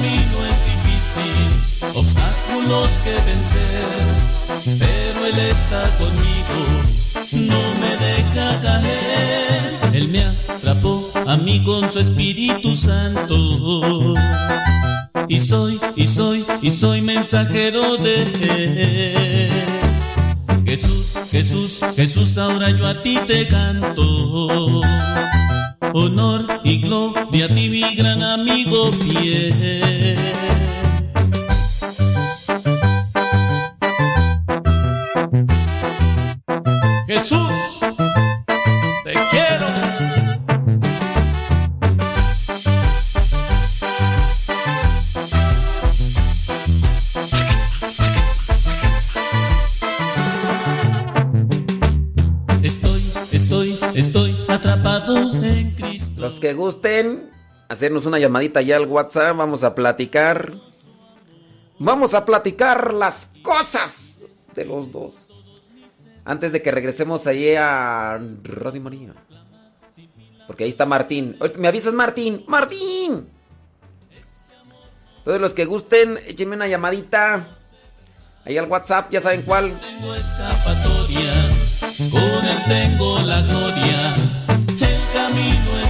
Camino 0.00 0.46
es 0.46 0.58
difícil, 0.64 1.94
obstáculos 1.94 2.88
que 3.04 3.12
vencer, 3.12 4.78
pero 4.78 5.26
él 5.26 5.38
está 5.40 5.90
conmigo, 5.98 6.58
no 7.32 7.60
me 7.80 8.06
deja 8.06 8.60
caer. 8.62 9.78
Él 9.92 10.08
me 10.08 10.24
atrapó 10.24 11.12
a 11.26 11.36
mí 11.36 11.62
con 11.62 11.92
su 11.92 11.98
Espíritu 12.00 12.74
Santo. 12.74 14.14
Y 15.28 15.38
soy, 15.38 15.78
y 15.96 16.06
soy, 16.06 16.46
y 16.62 16.70
soy 16.70 17.02
mensajero 17.02 17.98
de 17.98 18.22
él. 19.48 19.52
Jesús, 20.64 21.28
Jesús, 21.30 21.80
Jesús, 21.94 22.38
ahora 22.38 22.70
yo 22.70 22.86
a 22.86 23.02
ti 23.02 23.18
te 23.26 23.46
canto. 23.46 24.80
Honor 25.92 26.60
y 26.64 26.80
gloria 26.80 27.46
a 27.46 27.48
ti, 27.48 27.68
mi 27.68 27.94
gran 27.94 28.22
amigo 28.22 28.92
fiel. 28.92 30.16
Que 56.40 56.54
gusten 56.54 57.30
hacernos 57.68 58.06
una 58.06 58.18
llamadita 58.18 58.62
ya 58.62 58.76
al 58.76 58.86
WhatsApp, 58.86 59.36
vamos 59.36 59.62
a 59.62 59.74
platicar. 59.74 60.54
Vamos 61.78 62.14
a 62.14 62.24
platicar 62.24 62.94
las 62.94 63.30
cosas 63.42 64.20
de 64.54 64.64
los 64.64 64.90
dos. 64.92 65.60
Antes 66.24 66.52
de 66.52 66.62
que 66.62 66.70
regresemos 66.70 67.26
allí 67.26 67.54
a 67.56 68.18
Radio 68.42 68.80
María. 68.80 69.14
Porque 70.46 70.64
ahí 70.64 70.70
está 70.70 70.84
Martín. 70.84 71.38
¿Me 71.58 71.68
avisas, 71.68 71.94
Martín? 71.94 72.44
¡Martín! 72.48 73.28
Todos 75.24 75.40
los 75.40 75.54
que 75.54 75.64
gusten, 75.64 76.18
échenme 76.26 76.56
una 76.56 76.66
llamadita. 76.66 77.46
Ahí 78.44 78.56
al 78.56 78.66
WhatsApp, 78.68 79.10
ya 79.12 79.20
saben 79.20 79.42
cuál. 79.42 79.72
Tengo 79.78 80.14
escapatoria, 80.14 81.50
con 82.10 82.48
él 82.48 82.58
tengo 82.66 83.22
la 83.22 83.40
gloria. 83.42 84.16
El 84.68 84.98
camino 85.14 85.70
es 85.84 85.89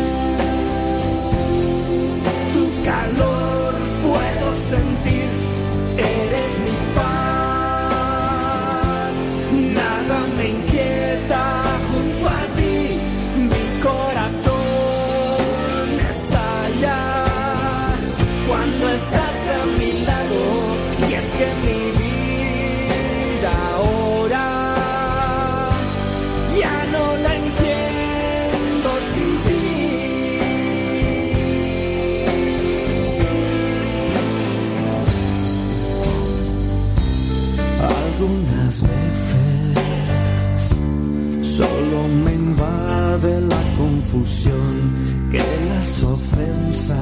invade 43.21 43.41
la 43.41 43.61
confusión 43.77 45.29
que 45.31 45.37
las 45.37 46.03
ofensas 46.03 46.97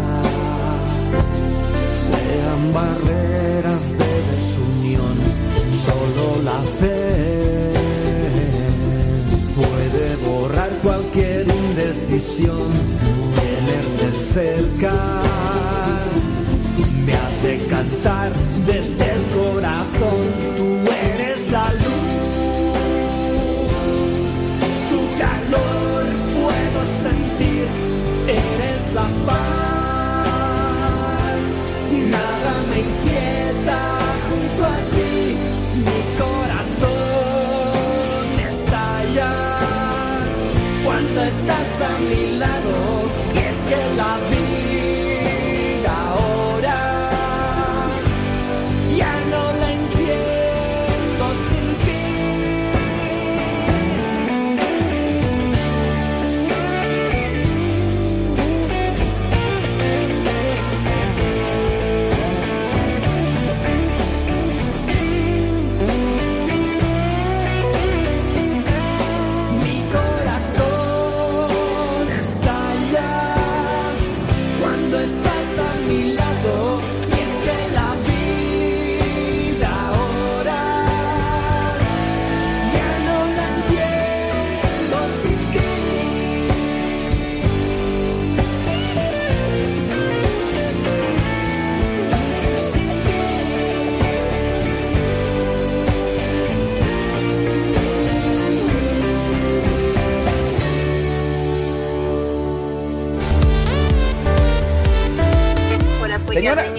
sean 1.92 2.74
barreras 2.74 3.92
de 3.98 4.12
desunión. 4.32 5.16
Solo 5.86 6.44
la 6.44 6.60
fe 6.80 7.74
puede 9.56 10.16
borrar 10.30 10.70
cualquier 10.84 11.48
indecisión. 11.48 12.68
Tenerte 13.36 14.12
cerca 14.34 14.94
me 17.06 17.14
hace 17.14 17.68
cantar 17.68 18.34
desde 18.66 19.12
el 19.12 19.22
corazón. 19.36 20.69
La 28.94 29.08
paz. 29.26 29.69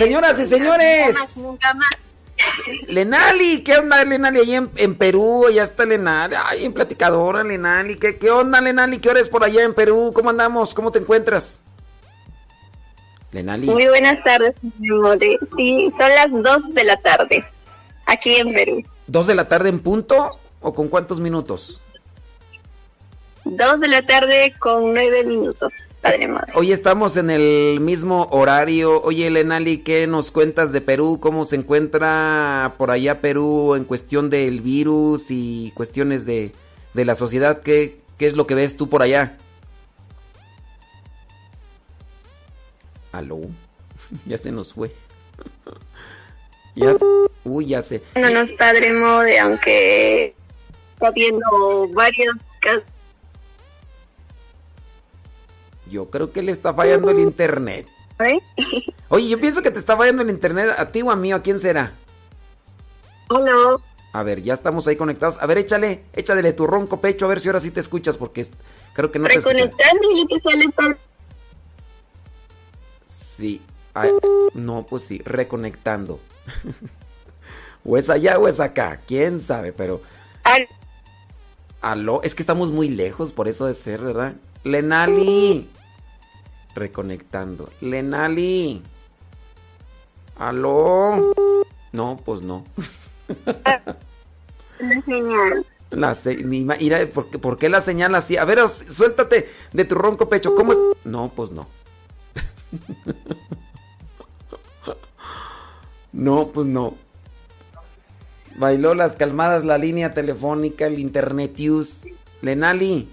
Señoras 0.04 0.40
y 0.40 0.46
señores. 0.46 1.06
Nunca 1.06 1.20
más, 1.20 1.36
nunca 1.36 1.74
más. 1.74 1.90
Lenali, 2.88 3.62
¿qué 3.62 3.76
onda 3.76 4.04
Lenali 4.04 4.40
allá 4.40 4.56
en, 4.56 4.70
en 4.76 4.94
Perú? 4.94 5.46
Ya 5.52 5.62
está 5.62 5.84
Lenali, 5.84 6.36
ay, 6.42 6.64
en 6.64 6.72
platicadora 6.72 7.44
Lenali, 7.44 7.96
¿qué, 7.96 8.18
qué 8.18 8.30
onda 8.30 8.60
Lenali? 8.60 8.98
¿Qué 8.98 9.10
hora 9.10 9.20
es 9.20 9.28
por 9.28 9.44
allá 9.44 9.62
en 9.62 9.74
Perú? 9.74 10.12
¿Cómo 10.14 10.30
andamos? 10.30 10.72
¿Cómo 10.74 10.90
te 10.90 10.98
encuentras? 11.00 11.64
Lenali. 13.32 13.66
Muy 13.66 13.86
buenas 13.86 14.22
tardes. 14.24 14.54
Sí, 15.56 15.92
son 15.96 16.08
las 16.08 16.32
2 16.32 16.74
de 16.74 16.84
la 16.84 16.96
tarde, 16.96 17.44
aquí 18.06 18.36
en 18.36 18.52
Perú. 18.52 18.82
¿Dos 19.06 19.26
de 19.26 19.34
la 19.34 19.48
tarde 19.48 19.68
en 19.68 19.80
punto? 19.80 20.30
¿O 20.60 20.74
con 20.74 20.88
cuántos 20.88 21.20
minutos? 21.20 21.80
2 23.44 23.80
de 23.80 23.88
la 23.88 24.02
tarde 24.02 24.54
con 24.58 24.92
9 24.92 25.24
minutos, 25.24 25.88
padre 26.00 26.28
madre. 26.28 26.52
Hoy 26.54 26.72
estamos 26.72 27.16
en 27.16 27.30
el 27.30 27.80
mismo 27.80 28.28
horario. 28.30 29.02
Oye, 29.02 29.30
Lenali, 29.30 29.78
¿qué 29.78 30.06
nos 30.06 30.30
cuentas 30.30 30.72
de 30.72 30.80
Perú? 30.80 31.18
¿Cómo 31.20 31.44
se 31.44 31.56
encuentra 31.56 32.74
por 32.76 32.90
allá 32.90 33.20
Perú 33.20 33.74
en 33.76 33.84
cuestión 33.84 34.28
del 34.28 34.60
virus 34.60 35.30
y 35.30 35.72
cuestiones 35.74 36.26
de, 36.26 36.52
de 36.92 37.04
la 37.04 37.14
sociedad? 37.14 37.60
¿Qué, 37.60 38.00
¿Qué 38.18 38.26
es 38.26 38.34
lo 38.34 38.46
que 38.46 38.54
ves 38.54 38.76
tú 38.76 38.88
por 38.90 39.02
allá? 39.02 39.38
¿Aló? 43.12 43.40
ya 44.26 44.36
se 44.36 44.52
nos 44.52 44.74
fue. 44.74 44.94
Ya 46.76 46.92
sé. 46.94 47.04
Uy, 47.44 47.66
ya 47.66 47.82
sé. 47.82 48.02
No 48.14 48.28
nos 48.30 48.52
padre 48.52 48.92
mode, 48.92 49.38
aunque 49.38 50.34
está 50.92 51.10
viendo 51.10 51.88
varios 51.94 52.34
casos. 52.60 52.84
Yo 55.90 56.08
creo 56.08 56.32
que 56.32 56.40
le 56.40 56.52
está 56.52 56.72
fallando 56.72 57.10
el 57.10 57.18
internet. 57.18 57.88
¿eh? 58.20 58.40
Oye, 59.08 59.28
yo 59.28 59.40
pienso 59.40 59.60
que 59.60 59.70
te 59.70 59.78
está 59.78 59.96
fallando 59.96 60.22
el 60.22 60.30
internet 60.30 60.74
a 60.78 60.86
ti 60.86 61.02
o 61.02 61.10
a 61.10 61.16
mí, 61.16 61.32
¿o 61.32 61.36
¿a 61.36 61.42
quién 61.42 61.58
será? 61.58 61.92
Hola. 63.28 63.78
A 64.12 64.22
ver, 64.22 64.42
ya 64.42 64.54
estamos 64.54 64.86
ahí 64.88 64.96
conectados. 64.96 65.38
A 65.40 65.46
ver, 65.46 65.58
échale, 65.58 66.04
échale 66.12 66.52
tu 66.52 66.66
ronco 66.66 67.00
pecho, 67.00 67.26
a 67.26 67.28
ver 67.28 67.40
si 67.40 67.48
ahora 67.48 67.60
sí 67.60 67.70
te 67.70 67.80
escuchas, 67.80 68.16
porque 68.16 68.46
creo 68.94 69.10
que 69.10 69.18
no 69.18 69.28
te. 69.28 69.34
Reconectando 69.34 70.02
y 70.12 70.20
lo 70.20 70.26
que 70.26 70.38
sale 70.38 70.68
para... 70.70 70.96
Sí. 73.06 73.60
Ay, 73.94 74.10
no, 74.54 74.86
pues 74.88 75.04
sí, 75.04 75.20
reconectando. 75.24 76.20
o 77.84 77.96
es 77.96 78.10
allá 78.10 78.38
o 78.38 78.46
es 78.48 78.60
acá, 78.60 79.00
quién 79.06 79.40
sabe, 79.40 79.72
pero... 79.72 80.00
Aló, 81.80 82.20
es 82.22 82.34
que 82.34 82.42
estamos 82.42 82.70
muy 82.70 82.88
lejos, 82.88 83.32
por 83.32 83.48
eso 83.48 83.66
de 83.66 83.74
ser, 83.74 84.00
¿verdad? 84.00 84.34
Lenali. 84.64 85.68
Reconectando. 86.74 87.70
Lenali. 87.80 88.82
Aló. 90.38 91.32
No, 91.92 92.20
pues 92.24 92.42
no. 92.42 92.64
La 94.78 95.00
señal. 95.00 95.66
La 95.90 96.14
se- 96.14 96.36
mira, 96.36 97.06
¿por 97.12 97.28
qué, 97.30 97.38
por 97.38 97.58
qué 97.58 97.68
la 97.68 97.80
señal 97.80 98.14
así? 98.14 98.36
A 98.36 98.44
ver, 98.44 98.66
suéltate 98.68 99.50
de 99.72 99.84
tu 99.84 99.96
ronco 99.96 100.28
pecho. 100.28 100.54
¿Cómo 100.54 100.72
es? 100.72 100.78
No, 101.04 101.30
pues 101.34 101.50
no. 101.50 101.66
no, 106.12 106.48
pues 106.48 106.66
no. 106.66 106.94
Bailó 108.56 108.94
las 108.94 109.16
calmadas 109.16 109.64
la 109.64 109.78
línea 109.78 110.12
telefónica, 110.14 110.86
el 110.86 110.98
internet 110.98 111.58
use. 111.60 112.14
Lenali. 112.42 113.08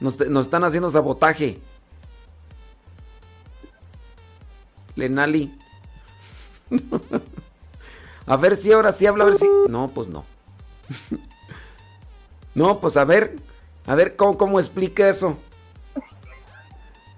Nos, 0.00 0.18
nos 0.28 0.46
están 0.46 0.64
haciendo 0.64 0.90
sabotaje. 0.90 1.58
Lenali. 4.96 5.56
a 8.26 8.36
ver 8.36 8.56
si 8.56 8.72
ahora 8.72 8.92
sí 8.92 9.06
habla, 9.06 9.24
a 9.24 9.26
ver 9.26 9.36
si. 9.36 9.48
No, 9.68 9.88
pues 9.88 10.08
no. 10.08 10.24
No, 12.54 12.80
pues 12.80 12.96
a 12.96 13.04
ver, 13.04 13.36
a 13.86 13.94
ver 13.94 14.16
cómo, 14.16 14.36
cómo 14.36 14.60
explica 14.60 15.08
eso. 15.08 15.38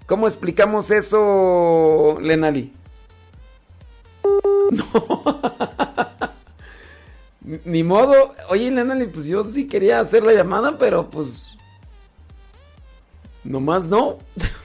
¿Cómo 0.05 0.27
explicamos 0.27 0.91
eso, 0.91 2.17
Lenali? 2.21 2.71
No. 4.71 5.39
Ni 7.63 7.83
modo. 7.83 8.33
Oye, 8.49 8.71
Lenali, 8.71 9.05
pues 9.05 9.27
yo 9.27 9.43
sí 9.43 9.67
quería 9.67 9.99
hacer 9.99 10.23
la 10.23 10.33
llamada, 10.33 10.77
pero 10.79 11.07
pues... 11.09 11.51
Nomás 13.43 13.85
no. 13.87 14.17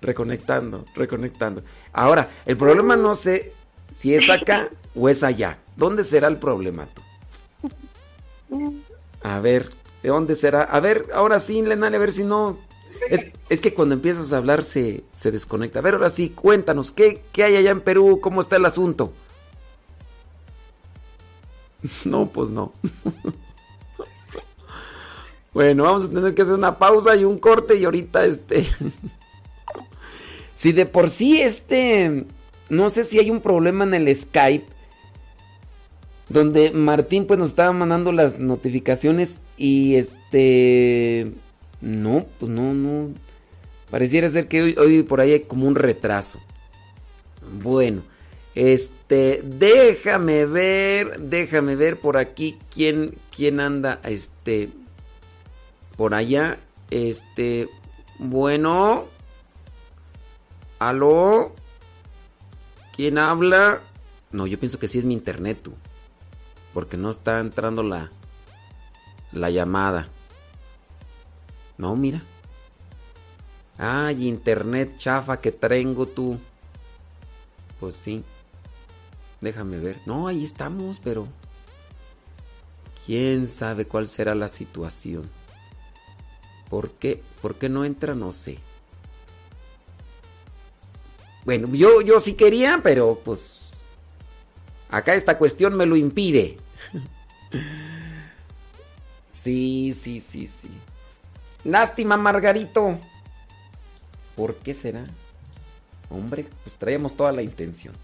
reconectando, 0.00 0.84
reconectando. 0.94 1.62
Ahora, 1.92 2.30
el 2.46 2.56
problema 2.56 2.96
no 2.96 3.14
sé 3.14 3.52
si 3.94 4.14
es 4.14 4.28
acá 4.30 4.70
o 4.94 5.08
es 5.08 5.22
allá. 5.22 5.58
¿Dónde 5.76 6.04
será 6.04 6.28
el 6.28 6.36
problema 6.36 6.86
tú? 6.94 7.02
A 9.22 9.40
ver, 9.40 9.70
¿de 10.02 10.08
dónde 10.08 10.34
será? 10.34 10.62
A 10.62 10.80
ver, 10.80 11.06
ahora 11.14 11.38
sí, 11.38 11.62
Lenale, 11.62 11.96
a 11.96 12.00
ver 12.00 12.12
si 12.12 12.24
no. 12.24 12.58
Es, 13.08 13.28
es 13.48 13.60
que 13.60 13.72
cuando 13.72 13.94
empiezas 13.94 14.32
a 14.32 14.36
hablar 14.36 14.62
se, 14.62 15.04
se 15.12 15.30
desconecta. 15.30 15.78
A 15.78 15.82
ver, 15.82 15.94
ahora 15.94 16.10
sí, 16.10 16.30
cuéntanos, 16.30 16.92
¿qué, 16.92 17.22
¿qué 17.32 17.44
hay 17.44 17.56
allá 17.56 17.70
en 17.70 17.80
Perú? 17.80 18.20
¿Cómo 18.20 18.40
está 18.40 18.56
el 18.56 18.66
asunto? 18.66 19.12
No, 22.04 22.28
pues 22.28 22.50
no. 22.50 22.72
Bueno, 25.52 25.82
vamos 25.82 26.04
a 26.04 26.08
tener 26.08 26.32
que 26.32 26.42
hacer 26.42 26.54
una 26.54 26.78
pausa 26.78 27.16
y 27.16 27.24
un 27.24 27.38
corte 27.38 27.76
y 27.76 27.84
ahorita 27.84 28.24
este... 28.24 28.68
Si 30.60 30.72
de 30.72 30.84
por 30.84 31.08
sí 31.08 31.40
este... 31.40 32.26
No 32.68 32.90
sé 32.90 33.04
si 33.04 33.18
hay 33.18 33.30
un 33.30 33.40
problema 33.40 33.84
en 33.84 33.94
el 33.94 34.14
Skype 34.14 34.66
donde 36.28 36.70
Martín 36.70 37.24
pues 37.24 37.38
nos 37.38 37.48
estaba 37.48 37.72
mandando 37.72 38.12
las 38.12 38.38
notificaciones 38.38 39.40
y 39.56 39.94
este 39.94 41.32
no, 41.80 42.26
pues 42.38 42.52
no, 42.52 42.74
no. 42.74 43.08
Pareciera 43.90 44.28
ser 44.28 44.48
que 44.48 44.60
hoy, 44.60 44.74
hoy 44.78 45.02
por 45.02 45.22
ahí 45.22 45.32
hay 45.32 45.40
como 45.40 45.66
un 45.66 45.76
retraso. 45.76 46.38
Bueno, 47.62 48.02
este, 48.54 49.42
déjame 49.42 50.44
ver, 50.44 51.20
déjame 51.20 51.74
ver 51.74 51.96
por 51.96 52.18
aquí 52.18 52.58
quién, 52.72 53.14
quién 53.34 53.60
anda, 53.60 53.98
este, 54.04 54.68
por 55.96 56.12
allá, 56.12 56.58
este, 56.90 57.66
bueno, 58.18 59.06
aló, 60.80 61.54
¿quién 62.96 63.18
habla? 63.18 63.80
No, 64.32 64.48
yo 64.48 64.58
pienso 64.58 64.80
que 64.80 64.88
sí 64.88 64.98
es 64.98 65.04
mi 65.04 65.14
internet, 65.14 65.60
tú 65.62 65.72
porque 66.72 66.96
no 66.96 67.10
está 67.10 67.40
entrando 67.40 67.82
la 67.82 68.10
la 69.32 69.50
llamada. 69.50 70.08
No, 71.78 71.96
mira. 71.96 72.22
Ay, 73.78 74.28
internet 74.28 74.96
chafa 74.96 75.40
que 75.40 75.52
tengo 75.52 76.06
tú. 76.06 76.38
Pues 77.78 77.96
sí. 77.96 78.24
Déjame 79.40 79.78
ver. 79.78 79.98
No, 80.04 80.26
ahí 80.26 80.44
estamos, 80.44 81.00
pero 81.02 81.26
quién 83.06 83.48
sabe 83.48 83.86
cuál 83.86 84.08
será 84.08 84.34
la 84.34 84.48
situación. 84.48 85.30
¿Por 86.68 86.90
qué? 86.90 87.22
¿Por 87.40 87.54
qué 87.54 87.68
no 87.68 87.84
entra? 87.84 88.14
No 88.14 88.32
sé. 88.32 88.58
Bueno, 91.44 91.68
yo, 91.72 92.00
yo 92.00 92.20
sí 92.20 92.34
quería, 92.34 92.80
pero 92.82 93.20
pues 93.24 93.60
Acá 94.90 95.14
esta 95.14 95.38
cuestión 95.38 95.76
me 95.76 95.86
lo 95.86 95.96
impide. 95.96 96.58
Sí, 99.32 99.94
sí, 99.98 100.20
sí, 100.20 100.46
sí. 100.46 100.68
Lástima, 101.64 102.18
Margarito. 102.18 102.98
¿Por 104.36 104.56
qué 104.56 104.74
será? 104.74 105.06
Hombre, 106.10 106.44
pues 106.62 106.76
traíamos 106.76 107.16
toda 107.16 107.32
la 107.32 107.40
intención. 107.40 107.94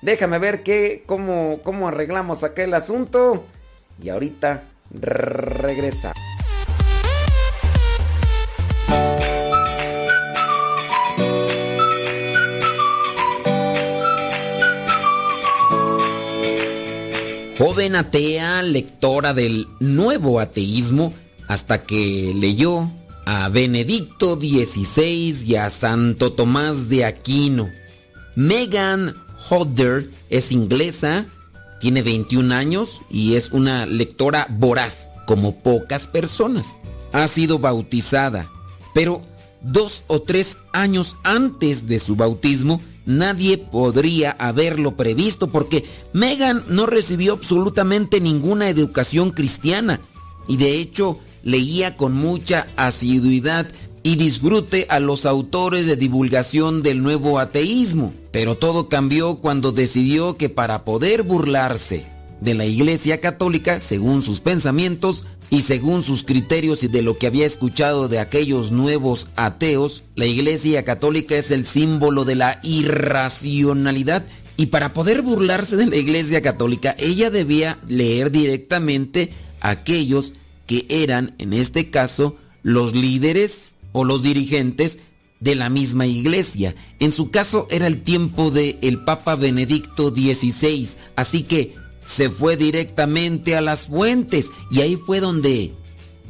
Déjame 0.00 0.38
ver 0.38 0.62
qué, 0.62 1.02
cómo, 1.04 1.60
cómo 1.62 1.88
arreglamos 1.88 2.42
acá 2.42 2.64
el 2.64 2.72
asunto. 2.72 3.44
Y 4.02 4.08
ahorita 4.08 4.62
regresa. 4.90 6.14
Joven 17.62 17.94
atea, 17.94 18.60
lectora 18.62 19.34
del 19.34 19.68
nuevo 19.78 20.40
ateísmo, 20.40 21.14
hasta 21.46 21.84
que 21.84 22.32
leyó 22.34 22.90
a 23.24 23.48
Benedicto 23.50 24.34
XVI 24.34 25.44
y 25.46 25.54
a 25.54 25.70
Santo 25.70 26.32
Tomás 26.32 26.88
de 26.88 27.04
Aquino. 27.04 27.70
Megan 28.34 29.14
Hodder 29.48 30.10
es 30.28 30.50
inglesa, 30.50 31.26
tiene 31.80 32.02
21 32.02 32.52
años 32.52 33.00
y 33.08 33.36
es 33.36 33.52
una 33.52 33.86
lectora 33.86 34.48
voraz, 34.50 35.08
como 35.24 35.54
pocas 35.62 36.08
personas. 36.08 36.74
Ha 37.12 37.28
sido 37.28 37.60
bautizada, 37.60 38.50
pero 38.92 39.22
dos 39.60 40.02
o 40.08 40.20
tres 40.20 40.56
años 40.72 41.14
antes 41.22 41.86
de 41.86 42.00
su 42.00 42.16
bautismo, 42.16 42.80
nadie 43.06 43.58
podría 43.58 44.32
haberlo 44.32 44.96
previsto 44.96 45.48
porque 45.48 45.84
Megan 46.12 46.64
no 46.68 46.86
recibió 46.86 47.34
absolutamente 47.34 48.20
ninguna 48.20 48.68
educación 48.68 49.30
cristiana 49.30 50.00
y 50.48 50.56
de 50.56 50.78
hecho 50.78 51.18
leía 51.42 51.96
con 51.96 52.14
mucha 52.14 52.66
asiduidad 52.76 53.68
y 54.02 54.16
disfrute 54.16 54.86
a 54.88 54.98
los 55.00 55.26
autores 55.26 55.86
de 55.86 55.96
divulgación 55.96 56.82
del 56.82 57.02
nuevo 57.02 57.38
ateísmo. 57.38 58.12
Pero 58.32 58.56
todo 58.56 58.88
cambió 58.88 59.36
cuando 59.36 59.72
decidió 59.72 60.36
que 60.36 60.48
para 60.48 60.84
poder 60.84 61.22
burlarse 61.22 62.06
de 62.40 62.54
la 62.54 62.64
Iglesia 62.64 63.20
Católica, 63.20 63.78
según 63.78 64.22
sus 64.22 64.40
pensamientos, 64.40 65.26
y 65.52 65.60
según 65.60 66.02
sus 66.02 66.22
criterios 66.22 66.82
y 66.82 66.88
de 66.88 67.02
lo 67.02 67.18
que 67.18 67.26
había 67.26 67.44
escuchado 67.44 68.08
de 68.08 68.18
aquellos 68.18 68.70
nuevos 68.72 69.28
ateos, 69.36 70.02
la 70.16 70.24
Iglesia 70.24 70.82
Católica 70.82 71.36
es 71.36 71.50
el 71.50 71.66
símbolo 71.66 72.24
de 72.24 72.36
la 72.36 72.58
irracionalidad 72.62 74.24
y 74.56 74.66
para 74.66 74.94
poder 74.94 75.20
burlarse 75.20 75.76
de 75.76 75.84
la 75.84 75.96
Iglesia 75.96 76.40
Católica 76.40 76.96
ella 76.98 77.28
debía 77.28 77.78
leer 77.86 78.30
directamente 78.30 79.30
aquellos 79.60 80.32
que 80.66 80.86
eran, 80.88 81.34
en 81.36 81.52
este 81.52 81.90
caso, 81.90 82.38
los 82.62 82.94
líderes 82.94 83.74
o 83.92 84.04
los 84.04 84.22
dirigentes 84.22 85.00
de 85.40 85.54
la 85.54 85.68
misma 85.68 86.06
iglesia. 86.06 86.74
En 86.98 87.12
su 87.12 87.30
caso 87.30 87.66
era 87.70 87.88
el 87.88 88.00
tiempo 88.00 88.50
de 88.50 88.78
el 88.80 89.04
Papa 89.04 89.36
Benedicto 89.36 90.08
XVI, 90.08 90.88
así 91.14 91.42
que 91.42 91.74
se 92.04 92.30
fue 92.30 92.56
directamente 92.56 93.56
a 93.56 93.60
las 93.60 93.86
fuentes 93.86 94.50
y 94.70 94.80
ahí 94.80 94.96
fue 94.96 95.20
donde 95.20 95.72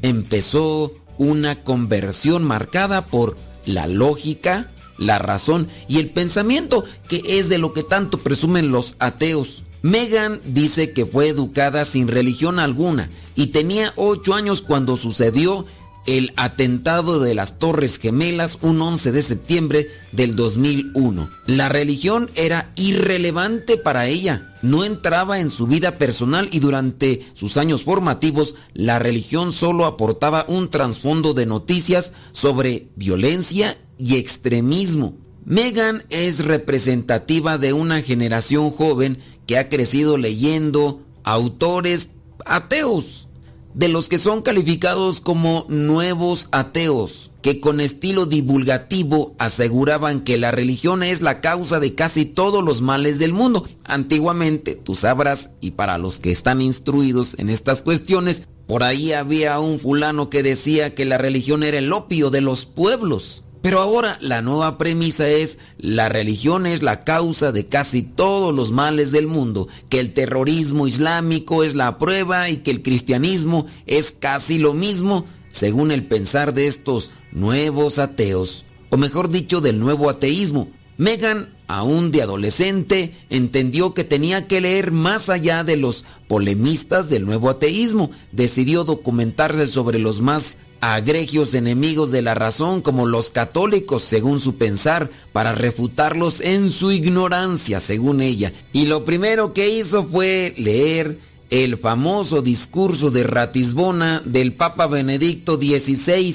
empezó 0.03 0.93
una 1.19 1.63
conversión 1.63 2.45
marcada 2.45 3.07
por 3.07 3.37
la 3.67 3.87
lógica, 3.87 4.71
la 4.99 5.19
razón 5.19 5.69
y 5.89 5.99
el 5.99 6.11
pensamiento, 6.11 6.85
que 7.09 7.23
es 7.39 7.49
de 7.49 7.59
lo 7.59 7.73
que 7.73 7.83
tanto 7.83 8.19
presumen 8.19 8.73
los 8.73 8.97
ateos. 8.99 9.65
Megan 9.83 10.41
dice 10.45 10.93
que 10.93 11.07
fue 11.07 11.29
educada 11.29 11.85
sin 11.85 12.09
religión 12.09 12.59
alguna 12.59 13.11
y 13.35 13.49
tenía 13.49 13.93
ocho 13.97 14.35
años 14.35 14.63
cuando 14.63 14.97
sucedió 14.97 15.67
el 16.07 16.33
atentado 16.37 17.21
de 17.21 17.35
las 17.35 17.59
Torres 17.59 17.99
Gemelas 17.99 18.59
un 18.63 18.81
11 18.81 19.13
de 19.13 19.23
septiembre 19.23 19.89
del 20.11 20.35
2001. 20.35 21.31
La 21.47 21.69
religión 21.69 22.31
era 22.35 22.73
irrelevante 22.77 23.77
para 23.77 24.07
ella, 24.07 24.55
no 24.63 24.85
entraba 24.85 25.39
en 25.39 25.51
su 25.51 25.67
vida 25.67 25.99
personal 25.99 26.49
y 26.51 26.61
durante 26.61 27.25
sus 27.35 27.57
años 27.57 27.83
formativos 27.83 28.55
la 28.75 28.99
religión 28.99 29.53
solo 29.53 29.85
aportaba 29.87 30.45
un 30.49 30.71
trasfondo 30.71 31.35
de 31.35 31.47
noticias 31.47 32.13
sobre 32.33 32.89
violencia 32.97 33.79
y 33.99 34.17
extremismo. 34.17 35.17
Megan 35.45 36.05
es 36.11 36.45
representativa 36.45 37.59
de 37.59 37.73
una 37.73 38.01
generación 38.01 38.71
joven 38.71 39.19
que 39.47 39.59
ha 39.59 39.69
crecido 39.69 40.17
leyendo 40.17 41.03
autores 41.25 42.11
ateos 42.45 43.29
de 43.75 43.89
los 43.89 44.09
que 44.09 44.19
son 44.19 44.43
calificados 44.43 45.21
como 45.21 45.67
nuevos 45.69 46.49
ateos, 46.53 47.31
que 47.41 47.61
con 47.61 47.81
estilo 47.81 48.27
divulgativo 48.27 49.35
aseguraban 49.39 50.21
que 50.21 50.39
la 50.39 50.51
religión 50.51 51.03
es 51.03 51.23
la 51.23 51.41
causa 51.41 51.81
de 51.81 51.95
casi 51.95 52.25
todos 52.25 52.63
los 52.63 52.81
males 52.83 53.19
del 53.19 53.33
mundo. 53.33 53.67
Antiguamente, 53.85 54.75
tú 54.75 54.95
sabrás, 54.95 55.51
y 55.61 55.73
para 55.73 55.99
los 55.99 56.21
que 56.21 56.31
están 56.31 56.61
instruidos 56.61 57.37
en 57.39 57.49
estas 57.49 57.83
cuestiones, 57.83 58.43
por 58.67 58.83
ahí 58.83 59.13
había 59.13 59.59
un 59.59 59.79
fulano 59.79 60.31
que 60.31 60.43
decía 60.43 60.95
que 60.95 61.05
la 61.05 61.19
religión 61.19 61.63
era 61.63 61.79
el 61.79 61.93
opio 61.93 62.31
de 62.31 62.41
los 62.41 62.65
pueblos. 62.65 63.45
Pero 63.63 63.79
ahora 63.79 64.19
la 64.21 64.43
nueva 64.43 64.77
premisa 64.77 65.29
es 65.29 65.59
la 65.79 66.09
religión 66.09 66.67
es 66.67 66.83
la 66.83 67.05
causa 67.05 67.53
de 67.53 67.67
casi 67.67 68.03
todos 68.03 68.53
los 68.53 68.73
males 68.73 69.13
del 69.13 69.29
mundo, 69.29 69.69
que 69.89 70.01
el 70.01 70.13
terrorismo 70.13 70.89
islámico 70.89 71.63
es 71.63 71.77
la 71.77 71.97
prueba 71.97 72.51
y 72.51 72.59
que 72.59 72.73
el 72.73 72.83
cristianismo 72.83 73.67
es 73.87 74.11
casi 74.19 74.59
lo 74.59 74.75
mismo, 74.75 75.25
según 75.49 75.93
el 75.93 76.05
pensar 76.05 76.55
de 76.55 76.67
estos 76.67 77.13
nuevos 77.31 78.01
ateos, 78.01 78.65
o 78.91 78.97
mejor 78.97 79.31
dicho, 79.31 79.61
del 79.61 79.79
nuevo 79.79 80.11
ateísmo. 80.11 80.69
Megan, 80.99 81.49
aún 81.69 82.11
de 82.11 82.23
adolescente, 82.23 83.15
entendió 83.31 83.95
que 83.95 84.05
tenía 84.05 84.49
que 84.49 84.61
leer 84.61 84.91
más 84.91 85.29
allá 85.29 85.63
de 85.63 85.77
los 85.77 86.05
polemistas 86.27 87.09
del 87.09 87.25
nuevo 87.25 87.49
ateísmo. 87.49 88.11
Decidió 88.33 88.85
documentarse 88.85 89.67
sobre 89.67 89.99
los 89.99 90.21
más 90.21 90.59
agregios 90.83 91.55
enemigos 91.55 92.11
de 92.11 92.23
la 92.23 92.35
razón 92.35 92.83
como 92.83 93.07
los 93.07 93.31
católicos 93.31 94.03
según 94.03 94.41
su 94.41 94.57
pensar 94.57 95.11
para 95.33 95.53
refutarlos 95.53 96.41
en 96.41 96.71
su 96.71 96.91
ignorancia 96.91 97.79
según 97.79 98.21
ella. 98.21 98.53
Y 98.73 98.87
lo 98.87 99.05
primero 99.05 99.53
que 99.55 99.69
hizo 99.69 100.05
fue 100.05 100.53
leer 100.57 101.21
el 101.51 101.79
famoso 101.79 102.43
discurso 102.43 103.13
de 103.13 103.23
Ratisbona 103.23 104.23
del 104.25 104.55
Papa 104.55 104.89
Benedicto 104.89 105.57
XVI 105.57 106.35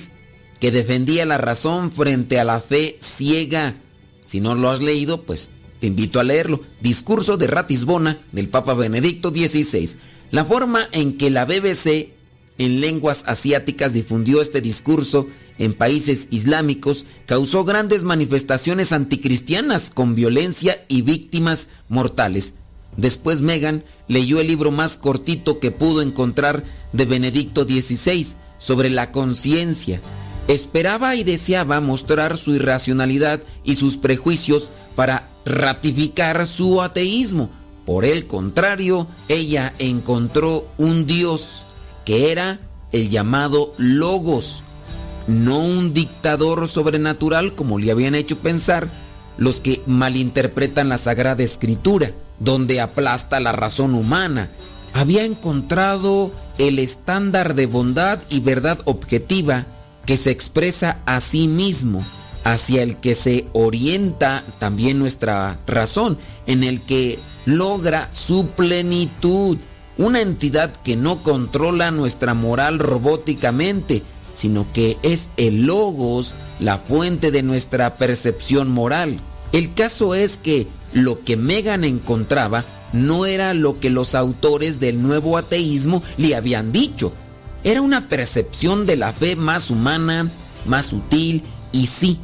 que 0.62 0.72
defendía 0.72 1.26
la 1.26 1.38
razón 1.38 1.92
frente 1.92 2.40
a 2.40 2.46
la 2.46 2.62
fe 2.62 2.98
ciega. 3.02 3.76
Si 4.26 4.40
no 4.40 4.56
lo 4.56 4.70
has 4.70 4.82
leído, 4.82 5.24
pues 5.24 5.50
te 5.82 5.88
invito 5.88 6.22
a 6.22 6.24
leerlo. 6.24 6.62
Discurso 6.80 7.36
de 7.36 7.48
Ratisbona 7.48 8.20
del 8.32 8.48
Papa 8.48 8.76
Benedicto 8.76 9.30
XVI. 9.30 9.98
La 10.32 10.46
forma 10.46 10.88
en 10.94 11.18
que 11.18 11.30
la 11.30 11.44
BBC 11.44 12.17
en 12.58 12.82
lenguas 12.82 13.24
asiáticas 13.28 13.94
difundió 13.94 14.42
este 14.42 14.62
discurso 14.62 15.28
en 15.60 15.74
países 15.74 16.28
islámicos 16.30 17.06
causó 17.26 17.64
grandes 17.64 18.04
manifestaciones 18.04 18.92
anticristianas 18.92 19.90
con 19.90 20.16
violencia 20.16 20.86
y 20.88 21.02
víctimas 21.02 21.70
mortales. 21.90 22.54
Después 22.96 23.42
Megan 23.42 23.84
leyó 24.08 24.40
el 24.40 24.48
libro 24.48 24.72
más 24.72 24.98
cortito 24.98 25.60
que 25.60 25.72
pudo 25.72 26.02
encontrar 26.02 26.64
de 26.94 27.06
Benedicto 27.06 27.64
XVI 27.64 28.28
sobre 28.58 28.90
la 28.90 29.12
conciencia. 29.12 30.02
Esperaba 30.48 31.16
y 31.16 31.24
deseaba 31.24 31.82
mostrar 31.82 32.38
su 32.38 32.56
irracionalidad 32.56 33.42
y 33.64 33.76
sus 33.76 33.98
prejuicios 33.98 34.70
para 34.96 35.30
ratificar 35.46 36.48
su 36.48 36.82
ateísmo. 36.82 37.52
Por 37.86 38.06
el 38.06 38.28
contrario, 38.28 39.08
ella 39.28 39.74
encontró 39.80 40.68
un 40.78 41.06
Dios 41.06 41.67
que 42.08 42.32
era 42.32 42.62
el 42.94 43.10
llamado 43.10 43.74
Logos, 43.78 44.64
no 45.28 45.60
un 45.60 45.94
dictador 45.94 46.70
sobrenatural 46.70 47.54
como 47.54 47.80
le 47.80 47.92
habían 47.92 48.16
hecho 48.16 48.38
pensar 48.38 48.88
los 49.36 49.60
que 49.60 49.82
malinterpretan 49.88 50.88
la 50.88 50.98
Sagrada 50.98 51.44
Escritura, 51.44 52.14
donde 52.40 52.80
aplasta 52.80 53.42
la 53.42 53.52
razón 53.52 53.94
humana. 53.94 54.50
Había 54.94 55.26
encontrado 55.26 56.32
el 56.58 56.80
estándar 56.80 57.56
de 57.56 57.66
bondad 57.66 58.20
y 58.30 58.40
verdad 58.40 58.80
objetiva 58.86 59.66
que 60.06 60.16
se 60.16 60.32
expresa 60.32 61.02
a 61.06 61.20
sí 61.20 61.50
mismo, 61.50 62.06
hacia 62.46 62.84
el 62.84 62.96
que 63.02 63.16
se 63.16 63.48
orienta 63.52 64.46
también 64.60 64.98
nuestra 64.98 65.60
razón, 65.68 66.18
en 66.46 66.64
el 66.64 66.84
que 66.84 67.20
logra 67.44 68.08
su 68.14 68.48
plenitud 68.48 69.58
una 69.98 70.22
entidad 70.22 70.76
que 70.84 70.96
no 70.96 71.24
controla 71.24 71.92
nuestra 71.92 72.34
moral 72.34 72.80
robóticamente, 72.80 74.04
sino 74.36 74.72
que 74.72 74.98
es 75.02 75.30
el 75.38 75.66
logos, 75.66 76.36
la 76.60 76.78
fuente 76.78 77.32
de 77.32 77.44
nuestra 77.44 77.98
percepción 77.98 78.70
moral. 78.70 79.20
El 79.52 79.74
caso 79.74 80.14
es 80.14 80.38
que 80.38 80.68
lo 80.94 81.24
que 81.24 81.38
Megan 81.38 81.84
encontraba 81.84 82.64
no 82.94 83.26
era 83.26 83.54
lo 83.54 83.80
que 83.80 83.90
los 83.90 84.16
autores 84.16 84.80
del 84.80 85.02
nuevo 85.02 85.38
ateísmo 85.38 86.04
le 86.18 86.36
habían 86.36 86.72
dicho. 86.72 87.12
Era 87.64 87.82
una 87.82 88.08
percepción 88.08 88.86
de 88.86 88.96
la 88.96 89.14
fe 89.14 89.36
más 89.36 89.70
humana, 89.72 90.30
más 90.66 90.88
sutil 90.88 91.44
y 91.72 91.88
sí, 91.88 92.20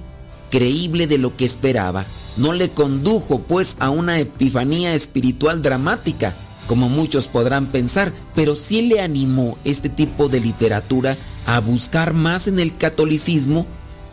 creíble 0.52 1.08
de 1.08 1.18
lo 1.18 1.36
que 1.36 1.45
esperaba. 1.45 2.06
No 2.38 2.54
le 2.54 2.70
condujo 2.70 3.41
pues 3.41 3.76
a 3.80 3.90
una 3.90 4.20
epifanía 4.20 4.94
espiritual 4.95 5.62
dramática, 5.62 6.36
como 6.68 6.90
muchos 6.90 7.27
podrán 7.27 7.68
pensar, 7.68 8.14
pero 8.35 8.56
sí 8.56 8.81
le 8.84 9.02
animó 9.02 9.57
este 9.64 9.90
tipo 9.90 10.30
de 10.30 10.40
literatura 10.40 11.18
a 11.45 11.60
buscar 11.60 12.14
más 12.14 12.48
en 12.48 12.60
el 12.60 12.77
catolicismo 12.77 13.65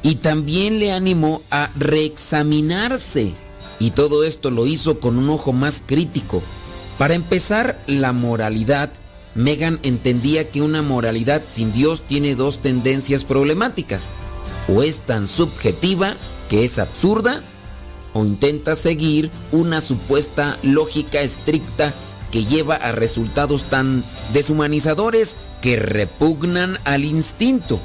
y 0.02 0.16
también 0.16 0.78
le 0.78 0.93
animó 0.93 1.43
a 1.51 1.70
reexaminarse. 1.77 3.32
Y 3.78 3.93
todo 3.93 4.24
esto 4.24 4.51
lo 4.51 4.66
hizo 4.66 5.01
con 5.01 5.18
un 5.18 5.31
ojo 5.31 5.52
más 5.52 5.82
crítico. 5.85 6.43
Para 6.98 7.14
empezar, 7.14 7.82
la 7.86 8.12
moralidad. 8.12 8.93
Megan 9.35 9.78
entendía 9.85 10.51
que 10.51 10.60
una 10.60 10.82
moralidad 10.82 11.43
sin 11.51 11.72
Dios 11.72 12.02
tiene 12.06 12.35
dos 12.35 12.59
tendencias 12.59 13.24
problemáticas. 13.24 14.09
O 14.68 14.82
es 14.82 14.98
tan 15.01 15.27
subjetiva 15.27 16.16
que 16.48 16.64
es 16.64 16.78
absurda, 16.78 17.43
o 18.12 18.24
intenta 18.24 18.74
seguir 18.74 19.31
una 19.52 19.81
supuesta 19.81 20.59
lógica 20.62 21.20
estricta 21.20 21.94
que 22.31 22.44
lleva 22.44 22.77
a 22.77 22.93
resultados 22.93 23.65
tan 23.65 24.05
deshumanizadores 24.32 25.36
que 25.61 25.77
repugnan 25.77 26.78
al 26.85 27.05
instinto. 27.05 27.81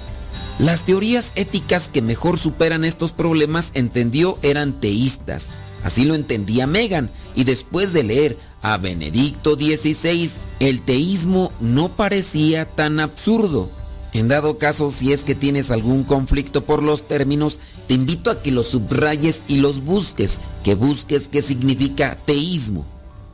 Las 0.59 0.85
teorías 0.85 1.31
éticas 1.35 1.89
que 1.89 2.01
mejor 2.01 2.37
superan 2.37 2.85
estos 2.85 3.11
problemas 3.11 3.71
entendió 3.73 4.37
eran 4.41 4.79
teístas. 4.79 5.49
Así 5.83 6.05
lo 6.05 6.15
entendía 6.15 6.65
Megan 6.65 7.11
y 7.35 7.43
después 7.43 7.93
de 7.93 8.03
leer 8.03 8.37
a 8.61 8.77
Benedicto 8.77 9.55
XVI, 9.55 10.31
el 10.59 10.81
teísmo 10.81 11.51
no 11.59 11.89
parecía 11.89 12.65
tan 12.65 12.99
absurdo. 12.99 13.69
En 14.13 14.29
dado 14.29 14.57
caso, 14.57 14.89
si 14.89 15.11
es 15.11 15.23
que 15.23 15.35
tienes 15.35 15.71
algún 15.71 16.05
conflicto 16.05 16.63
por 16.63 16.81
los 16.81 17.07
términos, 17.07 17.59
te 17.87 17.95
invito 17.95 18.31
a 18.31 18.41
que 18.41 18.49
los 18.49 18.67
subrayes 18.67 19.43
y 19.47 19.57
los 19.57 19.83
busques, 19.83 20.39
que 20.63 20.73
busques 20.73 21.27
qué 21.27 21.41
significa 21.41 22.17
teísmo. 22.25 22.85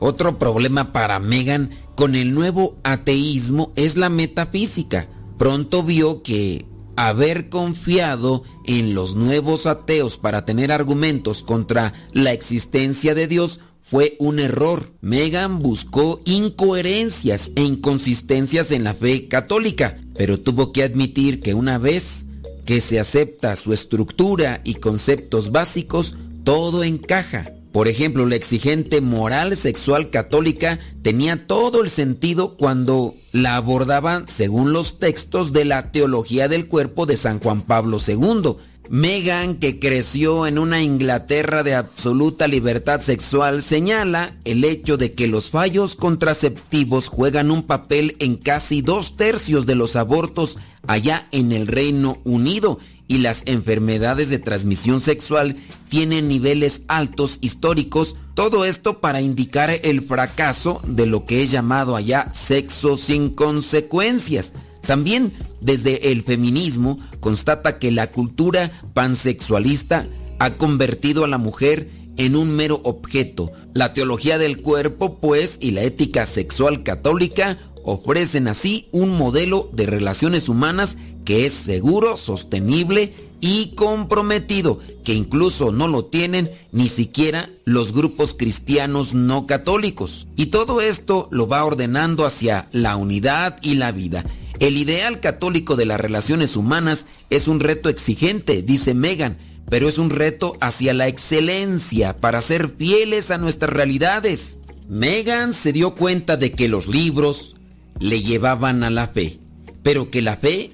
Otro 0.03 0.40
problema 0.40 0.94
para 0.94 1.19
Megan 1.19 1.69
con 1.95 2.15
el 2.15 2.34
nuevo 2.34 2.76
ateísmo 2.84 3.72
es 3.76 3.98
la 3.98 4.10
metafísica. 4.10 5.07
Pronto 5.38 5.84
vio 5.84 6.23
que 6.23 6.65
haber 6.95 7.49
confiado 7.49 8.44
en 8.65 8.95
los 8.95 9.15
nuevos 9.15 9.68
ateos 9.68 10.18
para 10.18 10.44
tener 10.44 10.72
argumentos 10.72 11.44
contra 11.44 11.94
la 12.14 12.32
existencia 12.32 13.14
de 13.14 13.28
Dios 13.28 13.60
fue 13.80 14.15
un 14.18 14.40
error. 14.40 14.91
Megan 15.02 15.60
buscó 15.60 16.19
incoherencias 16.26 17.52
e 17.56 17.61
inconsistencias 17.61 18.72
en 18.72 18.84
la 18.84 18.95
fe 18.95 19.28
católica, 19.28 19.99
pero 20.15 20.40
tuvo 20.40 20.73
que 20.73 20.82
admitir 20.82 21.41
que 21.41 21.53
una 21.53 21.78
vez 21.78 22.26
que 22.65 22.82
se 22.82 22.99
acepta 22.99 23.56
su 23.56 23.72
estructura 23.72 24.61
y 24.64 24.76
conceptos 24.76 25.52
básicos, 25.52 26.15
todo 26.44 26.84
encaja. 26.84 27.52
Por 27.72 27.88
ejemplo, 27.88 28.26
la 28.26 28.35
exigente 28.35 28.99
moral 28.99 29.56
sexual 29.56 30.10
católica 30.10 30.80
tenía 31.02 31.48
todo 31.48 31.81
el 31.81 31.89
sentido 31.89 32.57
cuando 32.57 33.15
la 33.31 33.56
abordaban 33.56 34.27
según 34.27 34.73
los 34.73 34.99
textos 34.99 35.53
de 35.53 35.64
la 35.64 35.91
teología 35.91 36.49
del 36.49 36.68
cuerpo 36.68 37.06
de 37.06 37.15
San 37.15 37.39
Juan 37.39 37.61
Pablo 37.61 37.98
II. 38.06 38.57
Megan, 38.89 39.56
que 39.56 39.80
creció 39.80 40.48
en 40.48 40.57
una 40.57 40.81
Inglaterra 40.81 41.64
de 41.64 41.76
absoluta 41.76 42.49
libertad 42.49 42.99
sexual, 42.99 43.64
señala 43.64 44.35
el 44.43 44.65
hecho 44.65 44.98
de 44.98 45.14
que 45.14 45.30
los 45.30 45.49
fallos 45.49 45.95
contraceptivos 45.95 47.07
juegan 47.07 47.52
un 47.52 47.64
papel 47.64 48.18
en 48.19 48.35
casi 48.35 48.81
dos 48.81 49.15
tercios 49.15 49.65
de 49.65 49.76
los 49.76 49.95
abortos 49.95 50.57
allá 50.88 51.30
en 51.31 51.53
el 51.53 51.68
Reino 51.68 52.18
Unido 52.26 52.80
y 53.12 53.18
las 53.18 53.44
enfermedades 53.46 54.30
de 54.30 54.40
transmisión 54.40 55.02
sexual 55.02 55.58
tienen 55.90 56.30
niveles 56.30 56.84
altos 56.88 57.40
históricos, 57.42 58.16
todo 58.36 58.64
esto 58.64 59.02
para 59.02 59.20
indicar 59.20 59.70
el 59.70 60.02
fracaso 60.02 60.82
de 60.88 61.08
lo 61.08 61.26
que 61.26 61.44
es 61.44 61.52
llamado 61.52 61.98
allá 61.98 62.32
sexo 62.32 62.96
sin 62.96 63.30
consecuencias. 63.30 64.54
También 64.82 65.30
desde 65.60 66.14
el 66.14 66.24
feminismo 66.24 66.96
constata 67.20 67.80
que 67.80 67.92
la 67.92 68.08
cultura 68.08 68.72
pansexualista 68.94 70.08
ha 70.40 70.56
convertido 70.56 71.26
a 71.26 71.28
la 71.28 71.38
mujer 71.38 71.90
en 72.16 72.38
un 72.38 72.56
mero 72.56 72.80
objeto. 72.86 73.52
La 73.74 73.92
teología 73.92 74.38
del 74.38 74.62
cuerpo, 74.62 75.20
pues, 75.20 75.58
y 75.60 75.72
la 75.72 75.82
ética 75.82 76.26
sexual 76.26 76.84
católica 76.84 77.58
ofrecen 77.84 78.48
así 78.48 78.88
un 78.94 79.10
modelo 79.18 79.70
de 79.74 79.86
relaciones 79.86 80.48
humanas 80.48 80.98
que 81.26 81.45
es 81.45 81.53
seguro, 81.53 82.18
sostenible 82.18 83.14
y 83.41 83.73
comprometido, 83.76 84.80
que 85.03 85.14
incluso 85.14 85.72
no 85.72 85.88
lo 85.88 86.06
tienen 86.06 86.52
ni 86.72 86.88
siquiera 86.88 87.49
los 87.65 87.91
grupos 87.93 88.34
cristianos 88.34 89.14
no 89.14 89.48
católicos. 89.48 90.27
Y 90.35 90.48
todo 90.48 90.81
esto 90.81 91.27
lo 91.31 91.48
va 91.48 91.65
ordenando 91.65 92.26
hacia 92.26 92.68
la 92.72 92.95
unidad 92.95 93.57
y 93.61 93.76
la 93.76 93.91
vida. 93.91 94.26
El 94.60 94.77
ideal 94.77 95.19
católico 95.19 95.76
de 95.76 95.88
las 95.88 95.99
relaciones 95.99 96.56
humanas 96.56 97.07
es 97.31 97.48
un 97.48 97.60
reto 97.60 97.89
exigente, 97.89 98.61
dice 98.61 98.93
Megan, 98.93 99.38
pero 99.72 99.88
es 99.88 99.98
un 99.98 100.11
reto 100.11 100.53
hacia 100.61 100.93
la 100.93 101.07
excelencia 101.07 102.15
para 102.15 102.41
ser 102.41 102.69
fieles 102.69 103.31
a 103.31 103.39
nuestras 103.39 103.73
realidades. 103.73 104.60
Megan 104.88 105.56
se 105.56 105.73
dio 105.73 105.95
cuenta 105.95 106.38
de 106.38 106.52
que 106.52 106.68
los 106.68 106.88
libros 106.88 107.56
le 107.99 108.22
llevaban 108.22 108.84
a 108.84 108.89
la 108.91 109.07
fe, 109.07 109.39
pero 109.81 110.11
que 110.11 110.22
la 110.22 110.35
fe 110.35 110.69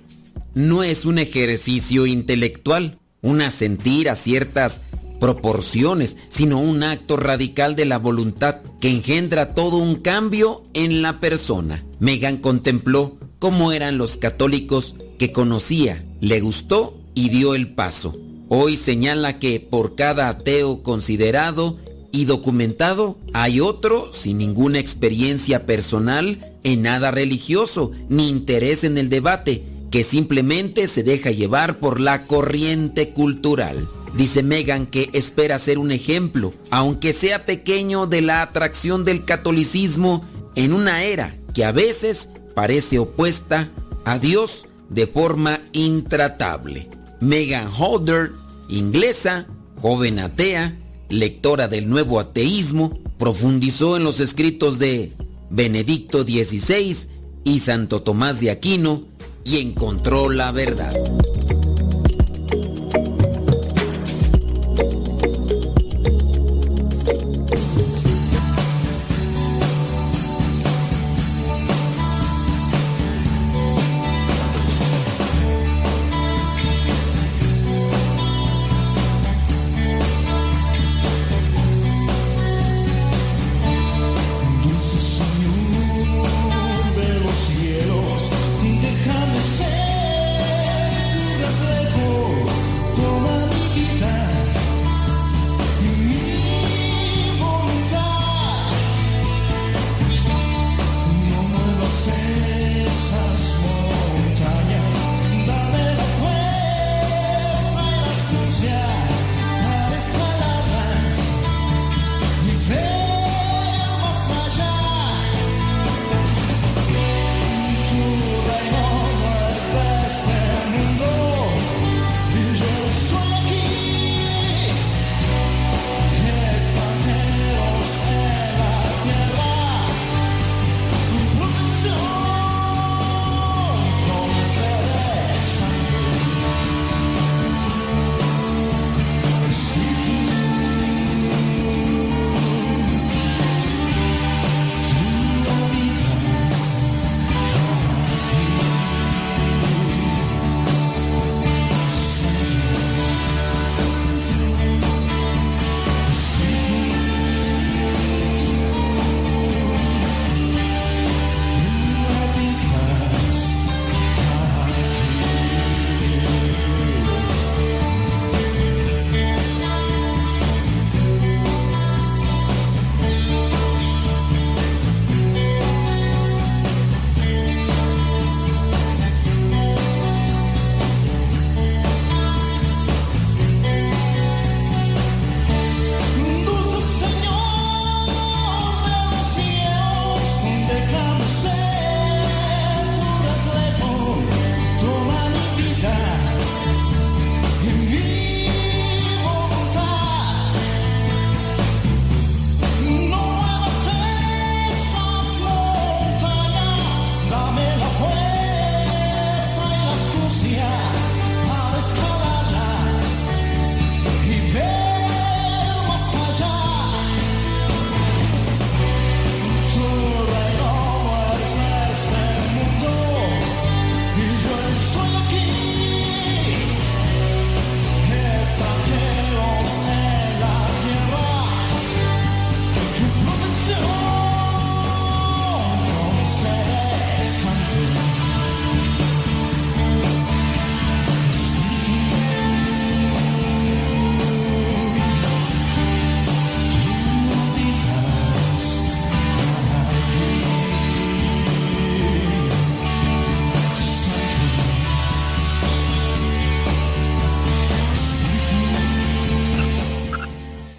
no 0.53 0.83
es 0.83 1.05
un 1.05 1.19
ejercicio 1.19 2.05
intelectual, 2.05 2.99
un 3.21 3.41
asentir 3.41 4.09
a 4.09 4.15
ciertas 4.15 4.81
proporciones, 5.19 6.17
sino 6.29 6.59
un 6.59 6.83
acto 6.83 7.17
radical 7.17 7.75
de 7.75 7.85
la 7.85 7.97
voluntad 7.97 8.61
que 8.79 8.89
engendra 8.89 9.53
todo 9.53 9.77
un 9.77 9.95
cambio 9.95 10.61
en 10.73 11.01
la 11.01 11.19
persona. 11.19 11.83
Megan 11.99 12.37
contempló 12.37 13.17
cómo 13.39 13.71
eran 13.71 13.97
los 13.97 14.17
católicos 14.17 14.95
que 15.17 15.31
conocía, 15.31 16.05
le 16.21 16.39
gustó 16.39 16.97
y 17.13 17.29
dio 17.29 17.55
el 17.55 17.73
paso. 17.73 18.15
Hoy 18.49 18.77
señala 18.77 19.39
que 19.39 19.59
por 19.59 19.95
cada 19.95 20.29
ateo 20.29 20.83
considerado 20.83 21.77
y 22.11 22.25
documentado 22.25 23.17
hay 23.33 23.59
otro 23.59 24.11
sin 24.13 24.37
ninguna 24.37 24.79
experiencia 24.79 25.65
personal 25.65 26.53
en 26.63 26.83
nada 26.83 27.11
religioso 27.11 27.91
ni 28.09 28.29
interés 28.29 28.83
en 28.83 28.97
el 28.97 29.09
debate, 29.09 29.63
que 29.91 30.03
simplemente 30.03 30.87
se 30.87 31.03
deja 31.03 31.31
llevar 31.31 31.79
por 31.79 31.99
la 31.99 32.23
corriente 32.23 33.09
cultural. 33.09 33.87
Dice 34.15 34.43
Megan 34.43 34.87
que 34.87 35.09
espera 35.13 35.59
ser 35.59 35.77
un 35.77 35.91
ejemplo, 35.91 36.51
aunque 36.71 37.13
sea 37.13 37.45
pequeño, 37.45 38.07
de 38.07 38.21
la 38.21 38.41
atracción 38.41 39.05
del 39.05 39.25
catolicismo 39.25 40.25
en 40.55 40.73
una 40.73 41.03
era 41.03 41.35
que 41.53 41.65
a 41.65 41.71
veces 41.71 42.29
parece 42.55 42.99
opuesta 42.99 43.71
a 44.05 44.17
Dios 44.17 44.65
de 44.89 45.07
forma 45.07 45.59
intratable. 45.73 46.89
Megan 47.19 47.69
Holder, 47.77 48.31
inglesa, 48.69 49.47
joven 49.81 50.19
atea, 50.19 50.79
lectora 51.09 51.67
del 51.67 51.89
nuevo 51.89 52.19
ateísmo, 52.19 52.99
profundizó 53.17 53.97
en 53.97 54.03
los 54.03 54.19
escritos 54.19 54.79
de 54.79 55.11
Benedicto 55.49 56.23
XVI 56.23 56.95
y 57.43 57.59
Santo 57.59 58.01
Tomás 58.01 58.39
de 58.39 58.51
Aquino 58.51 59.05
y 59.47 59.59
encontró 59.61 60.29
la 60.29 60.51
verdad. 60.51 60.91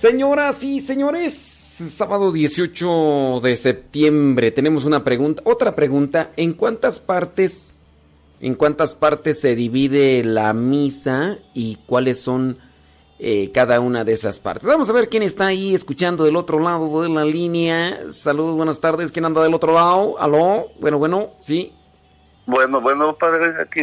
Señoras 0.09 0.65
y 0.65 0.81
señores, 0.81 1.35
sábado 1.35 2.33
18 2.33 3.41
de 3.43 3.55
septiembre 3.57 4.51
tenemos 4.51 4.87
una 4.87 5.05
pregunta, 5.05 5.43
otra 5.45 5.75
pregunta, 5.77 6.31
¿en 6.39 6.55
cuántas 6.55 6.99
partes 6.99 7.79
en 8.41 8.55
cuántas 8.55 8.95
partes 8.95 9.39
se 9.39 9.55
divide 9.55 10.25
la 10.25 10.55
misa 10.55 11.37
y 11.53 11.77
cuáles 11.85 12.19
son 12.21 12.57
eh, 13.19 13.51
cada 13.53 13.81
una 13.81 14.03
de 14.03 14.15
esas 14.15 14.41
partes? 14.41 14.67
Vamos 14.67 14.89
a 14.89 14.95
ver 14.95 15.11
quién 15.11 15.23
está 15.23 15.49
ahí 15.49 15.75
escuchando 15.75 16.25
del 16.25 16.37
otro 16.37 16.59
lado 16.59 17.03
de 17.03 17.11
la 17.11 17.27
línea. 17.27 18.11
Saludos, 18.11 18.57
buenas 18.57 18.81
tardes. 18.81 19.13
¿Quién 19.13 19.27
anda 19.27 19.43
del 19.43 19.53
otro 19.53 19.75
lado? 19.75 20.19
¿Aló? 20.19 20.69
Bueno, 20.81 20.99
bueno, 20.99 21.33
sí. 21.39 21.75
Bueno, 22.47 22.81
bueno, 22.81 23.15
padre, 23.19 23.49
aquí 23.61 23.83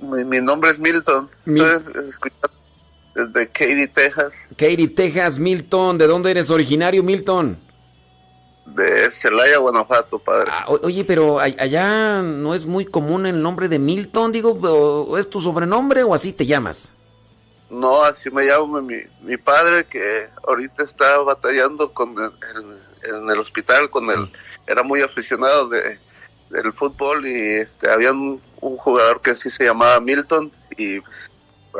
mi, 0.00 0.24
mi 0.24 0.40
nombre 0.40 0.70
es 0.70 0.80
Milton. 0.80 1.28
Estoy 1.44 2.08
escuchando 2.08 2.57
desde 3.18 3.48
Katy, 3.48 3.88
Texas, 3.88 4.46
Katy, 4.56 4.88
Texas, 4.88 5.38
Milton. 5.38 5.98
¿De 5.98 6.06
dónde 6.06 6.30
eres 6.30 6.50
originario, 6.50 7.02
Milton? 7.02 7.58
de 8.66 9.10
Celaya, 9.10 9.56
Guanajuato, 9.58 10.18
padre. 10.18 10.50
Ah, 10.52 10.66
oye, 10.82 11.02
pero 11.04 11.40
allá 11.40 12.20
no 12.22 12.54
es 12.54 12.66
muy 12.66 12.84
común 12.84 13.24
el 13.24 13.40
nombre 13.40 13.66
de 13.68 13.78
Milton, 13.78 14.30
digo, 14.30 15.16
¿es 15.16 15.30
tu 15.30 15.40
sobrenombre 15.40 16.02
o 16.02 16.12
así 16.12 16.34
te 16.34 16.44
llamas? 16.44 16.92
No, 17.70 18.02
así 18.02 18.30
me 18.30 18.44
llamo 18.44 18.82
mi, 18.82 18.96
mi 19.22 19.38
padre 19.38 19.84
que 19.84 20.28
ahorita 20.46 20.82
está 20.82 21.18
batallando 21.22 21.92
con 21.94 22.10
el, 22.18 22.30
el- 22.56 22.78
en 23.16 23.30
el 23.30 23.38
hospital, 23.38 23.88
con 23.88 24.10
el, 24.10 24.28
era 24.66 24.82
muy 24.82 25.00
aficionado 25.00 25.68
de, 25.70 25.98
del 26.50 26.72
fútbol 26.74 27.26
y 27.26 27.32
este 27.56 27.88
había 27.90 28.12
un, 28.12 28.40
un 28.60 28.76
jugador 28.76 29.22
que 29.22 29.30
así 29.30 29.48
se 29.48 29.64
llamaba 29.64 29.98
Milton 30.00 30.52
y 30.76 31.00
pues, 31.00 31.30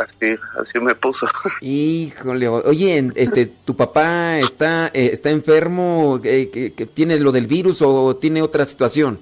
así, 0.00 0.36
así 0.60 0.78
me 0.80 0.94
puso. 0.94 1.26
Híjole, 1.60 2.48
oye, 2.48 3.10
este, 3.14 3.46
¿tu 3.46 3.76
papá 3.76 4.38
está, 4.38 4.88
eh, 4.94 5.10
está 5.12 5.30
enfermo, 5.30 6.20
eh, 6.24 6.50
que, 6.52 6.72
que 6.72 6.86
tiene 6.86 7.18
lo 7.18 7.32
del 7.32 7.46
virus 7.46 7.80
o 7.82 8.16
tiene 8.16 8.42
otra 8.42 8.64
situación? 8.64 9.18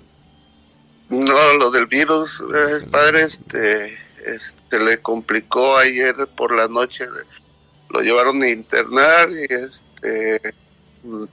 No, 1.09 1.55
lo 1.59 1.71
del 1.71 1.87
virus, 1.87 2.43
eh, 2.55 2.85
padre, 2.91 3.23
este, 3.23 3.97
este, 4.25 4.81
le 4.81 4.99
complicó 4.99 5.77
ayer 5.77 6.15
por 6.37 6.55
la 6.55 6.67
noche, 6.67 7.07
lo 7.91 8.01
llevaron 8.01 8.43
a 8.43 8.49
internar 8.49 9.31
y 9.31 9.45
este, 9.53 10.41
mm, 11.05 11.25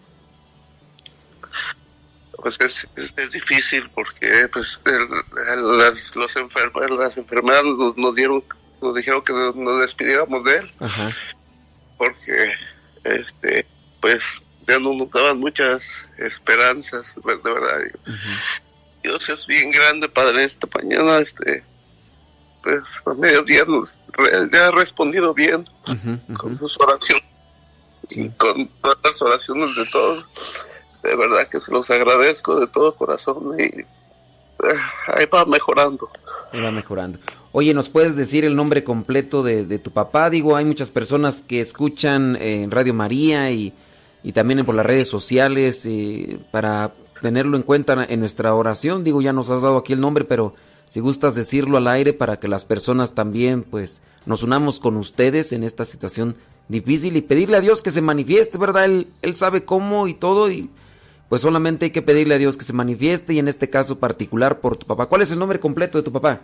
pues 2.42 2.60
es, 2.62 2.88
es, 2.96 3.14
es 3.18 3.32
difícil 3.32 3.90
porque 3.96 4.48
pues 4.52 4.82
el- 4.86 5.54
el- 5.54 5.78
las, 5.78 6.16
los 6.16 6.36
enfermos, 6.36 6.90
las 6.92 7.18
enfermedades 7.18 7.66
nos, 7.78 7.98
nos 7.98 8.14
dieron, 8.16 8.44
nos 8.84 8.96
dijeron 8.96 9.22
que 9.24 9.34
nos, 9.34 9.80
despidiéramos 9.80 10.44
de 10.44 10.58
él 10.58 10.72
Ajá. 10.80 11.10
porque 11.98 12.52
este, 13.04 13.66
pues 14.02 14.42
ya 14.68 14.80
no 14.80 14.94
nos 14.94 15.10
daban 15.12 15.40
muchas 15.40 16.06
esperanzas, 16.18 17.16
de 17.16 17.36
verdad. 17.54 17.80
Dios 19.04 19.28
es 19.30 19.46
bien 19.48 19.72
grande, 19.72 20.08
Padre, 20.08 20.44
esta 20.46 20.68
mañana, 20.74 21.18
este, 21.18 21.64
pues 22.64 23.02
a 23.06 23.14
mediodía 23.14 23.66
nos 23.66 24.02
re- 24.14 24.50
ya 24.52 24.68
ha 24.68 24.72
respondido 24.72 25.34
bien 25.34 25.66
con 26.38 26.58
sus 26.58 26.80
oraciones 26.80 27.24
y 28.10 28.30
con 28.32 28.68
todas 28.80 28.98
las 29.04 29.22
oraciones 29.22 29.76
de 29.76 29.86
todos. 29.88 30.26
De 31.04 31.14
verdad 31.18 31.46
que 31.50 31.60
se 31.60 31.72
los 31.72 31.90
agradezco 31.92 32.58
de 32.62 32.68
todo 32.68 32.96
corazón 32.96 33.56
y 33.60 33.64
eh, 33.64 33.86
ahí 35.08 35.26
va 35.26 35.44
mejorando. 35.46 36.10
Ahí 36.54 36.62
va 36.62 36.72
mejorando. 36.72 37.20
Oye, 37.56 37.76
¿nos 37.76 37.88
puedes 37.88 38.16
decir 38.16 38.46
el 38.46 38.56
nombre 38.56 38.84
completo 38.84 39.44
de, 39.44 39.64
de 39.64 39.78
tu 39.78 39.92
papá? 39.92 40.32
Digo, 40.32 40.56
hay 40.56 40.66
muchas 40.66 40.90
personas 40.90 41.44
que 41.44 41.62
escuchan 41.62 42.36
eh, 42.38 42.64
en 42.64 42.72
Radio 42.72 42.96
María 42.96 43.52
y, 43.52 43.74
y 44.24 44.32
también 44.32 44.66
por 44.66 44.74
las 44.74 44.88
redes 44.88 45.08
sociales 45.08 45.86
eh, 45.86 46.40
para 46.50 46.96
tenerlo 47.22 47.56
en 47.56 47.62
cuenta 47.62 48.08
en 48.10 48.20
nuestra 48.22 48.56
oración. 48.56 49.04
Digo, 49.04 49.22
ya 49.22 49.34
nos 49.34 49.52
has 49.52 49.62
dado 49.62 49.78
aquí 49.78 49.94
el 49.94 50.02
nombre, 50.02 50.24
pero 50.24 50.56
si 50.90 51.00
gustas 51.00 51.36
decirlo 51.36 51.78
al 51.78 51.86
aire 51.86 52.12
para 52.14 52.40
que 52.40 52.48
las 52.48 52.66
personas 52.66 53.14
también, 53.14 53.62
pues, 53.62 54.02
nos 54.26 54.42
unamos 54.42 54.80
con 54.80 54.98
ustedes 54.98 55.54
en 55.54 55.64
esta 55.64 55.86
situación 55.86 56.36
difícil 56.70 57.16
y 57.18 57.22
pedirle 57.22 57.58
a 57.58 57.62
Dios 57.62 57.84
que 57.84 57.92
se 57.92 58.02
manifieste, 58.02 58.58
¿verdad? 58.58 58.86
Él, 58.86 59.10
él 59.22 59.36
sabe 59.36 59.64
cómo 59.64 60.08
y 60.08 60.16
todo 60.16 60.50
y 60.50 60.72
pues 61.30 61.44
solamente 61.44 61.86
hay 61.86 61.92
que 61.92 62.02
pedirle 62.02 62.34
a 62.34 62.40
Dios 62.40 62.58
que 62.58 62.66
se 62.66 62.74
manifieste 62.74 63.36
y 63.36 63.40
en 63.40 63.48
este 63.48 63.70
caso 63.70 64.00
particular 64.00 64.60
por 64.60 64.76
tu 64.76 64.88
papá. 64.88 65.06
¿Cuál 65.06 65.22
es 65.22 65.30
el 65.30 65.38
nombre 65.38 65.60
completo 65.60 66.00
de 66.00 66.04
tu 66.04 66.12
papá? 66.12 66.42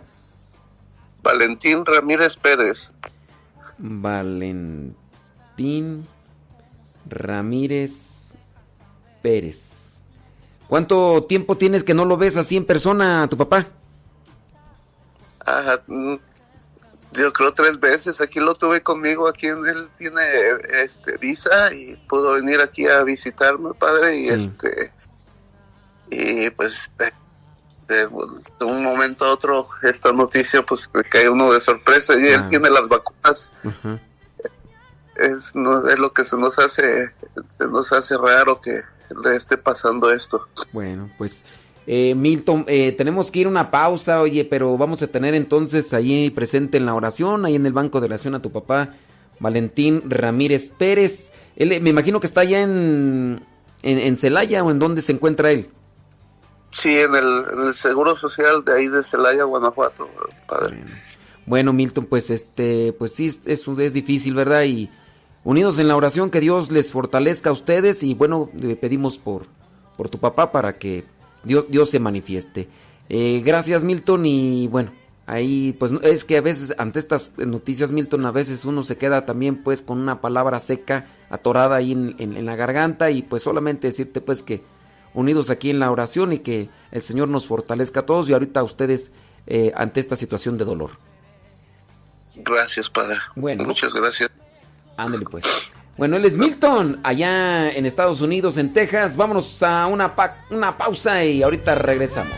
Valentín 1.22 1.84
Ramírez 1.84 2.36
Pérez. 2.36 2.92
Valentín 3.78 4.94
Ramírez 7.08 8.34
Pérez. 9.22 9.76
¿Cuánto 10.68 11.24
tiempo 11.24 11.56
tienes 11.56 11.82
que 11.82 11.94
no 11.94 12.04
lo 12.04 12.16
ves 12.16 12.36
así 12.36 12.56
en 12.56 12.64
persona, 12.64 13.26
tu 13.28 13.36
papá? 13.36 13.66
Ajá, 15.44 15.82
mm, 15.86 16.14
yo 17.12 17.32
creo 17.32 17.52
tres 17.52 17.80
veces. 17.80 18.20
Aquí 18.20 18.38
lo 18.38 18.54
tuve 18.54 18.82
conmigo. 18.82 19.26
Aquí 19.26 19.48
él 19.48 19.88
tiene 19.98 20.20
este 20.84 21.16
visa 21.16 21.74
y 21.74 21.96
pudo 22.08 22.32
venir 22.32 22.60
aquí 22.60 22.86
a 22.86 23.02
visitarme, 23.02 23.74
padre. 23.74 24.16
Y 24.18 24.26
Sí. 24.26 24.32
este 24.32 24.92
y 26.10 26.50
pues 26.50 26.90
de, 27.94 28.06
un 28.64 28.82
momento 28.82 29.24
a 29.24 29.32
otro 29.32 29.68
esta 29.82 30.12
noticia 30.12 30.62
pues 30.62 30.88
le 30.94 31.04
cae 31.04 31.28
uno 31.28 31.52
de 31.52 31.60
sorpresa 31.60 32.14
y 32.18 32.26
él 32.26 32.40
Ah. 32.42 32.46
tiene 32.46 32.70
las 32.70 32.88
vacunas. 32.88 33.50
Es, 35.16 35.54
no, 35.54 35.86
es 35.88 35.98
lo 35.98 36.12
que 36.12 36.24
se 36.24 36.36
nos 36.38 36.58
hace 36.58 37.10
se 37.58 37.68
nos 37.68 37.92
hace 37.92 38.16
raro 38.16 38.60
que 38.60 38.80
le 39.22 39.36
esté 39.36 39.58
pasando 39.58 40.10
esto. 40.10 40.46
Bueno, 40.72 41.10
pues 41.18 41.44
eh, 41.86 42.14
Milton, 42.14 42.64
eh, 42.68 42.92
tenemos 42.92 43.30
que 43.30 43.40
ir 43.40 43.46
a 43.46 43.50
una 43.50 43.70
pausa, 43.70 44.20
oye, 44.20 44.44
pero 44.44 44.78
vamos 44.78 45.02
a 45.02 45.08
tener 45.08 45.34
entonces 45.34 45.92
ahí 45.92 46.30
presente 46.30 46.78
en 46.78 46.86
la 46.86 46.94
oración, 46.94 47.44
ahí 47.44 47.56
en 47.56 47.66
el 47.66 47.72
banco 47.72 48.00
de 48.00 48.06
oración 48.06 48.34
a 48.34 48.40
tu 48.42 48.50
papá, 48.50 48.94
Valentín 49.40 50.02
Ramírez 50.08 50.70
Pérez. 50.70 51.32
Él, 51.56 51.72
eh, 51.72 51.80
me 51.80 51.90
imagino 51.90 52.20
que 52.20 52.26
está 52.26 52.42
allá 52.42 52.62
en, 52.62 53.42
en, 53.82 53.98
en 53.98 54.16
Celaya 54.16 54.62
o 54.62 54.70
en 54.70 54.78
dónde 54.78 55.02
se 55.02 55.12
encuentra 55.12 55.50
él. 55.50 55.68
Sí, 56.72 56.96
en 56.98 57.14
el, 57.14 57.44
en 57.52 57.66
el 57.66 57.74
Seguro 57.74 58.16
Social 58.16 58.64
de 58.64 58.72
ahí 58.74 58.88
de 58.88 59.02
Celaya, 59.02 59.44
Guanajuato, 59.44 60.08
padre. 60.46 60.84
Bueno, 61.46 61.72
Milton, 61.72 62.06
pues 62.06 62.30
este, 62.30 62.92
pues 62.92 63.12
sí, 63.12 63.26
es, 63.26 63.40
es, 63.46 63.92
difícil, 63.92 64.34
¿verdad? 64.34 64.62
Y 64.64 64.88
unidos 65.42 65.78
en 65.80 65.88
la 65.88 65.96
oración, 65.96 66.30
que 66.30 66.40
Dios 66.40 66.70
les 66.70 66.92
fortalezca 66.92 67.50
a 67.50 67.52
ustedes 67.52 68.02
y 68.04 68.14
bueno, 68.14 68.50
le 68.54 68.76
pedimos 68.76 69.18
por, 69.18 69.46
por 69.96 70.08
tu 70.08 70.18
papá 70.18 70.52
para 70.52 70.78
que 70.78 71.04
Dios, 71.42 71.64
Dios 71.68 71.90
se 71.90 71.98
manifieste. 71.98 72.68
Eh, 73.08 73.42
gracias, 73.44 73.82
Milton, 73.82 74.26
y 74.26 74.68
bueno, 74.68 74.92
ahí 75.26 75.74
pues 75.76 75.90
es 76.02 76.24
que 76.24 76.36
a 76.36 76.40
veces 76.40 76.74
ante 76.78 77.00
estas 77.00 77.36
noticias, 77.38 77.90
Milton, 77.90 78.24
a 78.26 78.30
veces 78.30 78.64
uno 78.64 78.84
se 78.84 78.96
queda 78.96 79.26
también 79.26 79.64
pues 79.64 79.82
con 79.82 79.98
una 79.98 80.20
palabra 80.20 80.60
seca, 80.60 81.08
atorada 81.30 81.74
ahí 81.76 81.90
en- 81.92 82.14
en 82.18 82.46
la 82.46 82.54
garganta 82.54 83.10
y 83.10 83.22
pues 83.22 83.42
solamente 83.42 83.88
decirte 83.88 84.20
pues 84.20 84.44
que 84.44 84.62
unidos 85.14 85.50
aquí 85.50 85.70
en 85.70 85.78
la 85.80 85.90
oración 85.90 86.32
y 86.32 86.38
que 86.38 86.68
el 86.90 87.02
Señor 87.02 87.28
nos 87.28 87.46
fortalezca 87.46 88.00
a 88.00 88.06
todos 88.06 88.28
y 88.28 88.32
ahorita 88.32 88.60
a 88.60 88.62
ustedes 88.62 89.10
eh, 89.46 89.72
ante 89.74 90.00
esta 90.00 90.16
situación 90.16 90.56
de 90.58 90.64
dolor. 90.64 90.90
Gracias, 92.36 92.88
padre. 92.90 93.18
Bueno. 93.34 93.64
Muchas 93.64 93.92
gracias. 93.94 94.30
Ándale 94.96 95.24
pues. 95.30 95.72
Bueno, 95.96 96.16
él 96.16 96.24
es 96.24 96.36
Milton, 96.36 97.00
allá 97.02 97.70
en 97.70 97.84
Estados 97.84 98.20
Unidos, 98.20 98.56
en 98.56 98.72
Texas. 98.72 99.16
Vámonos 99.16 99.62
a 99.62 99.86
una, 99.86 100.14
pa- 100.14 100.36
una 100.50 100.76
pausa 100.78 101.24
y 101.24 101.42
ahorita 101.42 101.74
regresamos. 101.74 102.36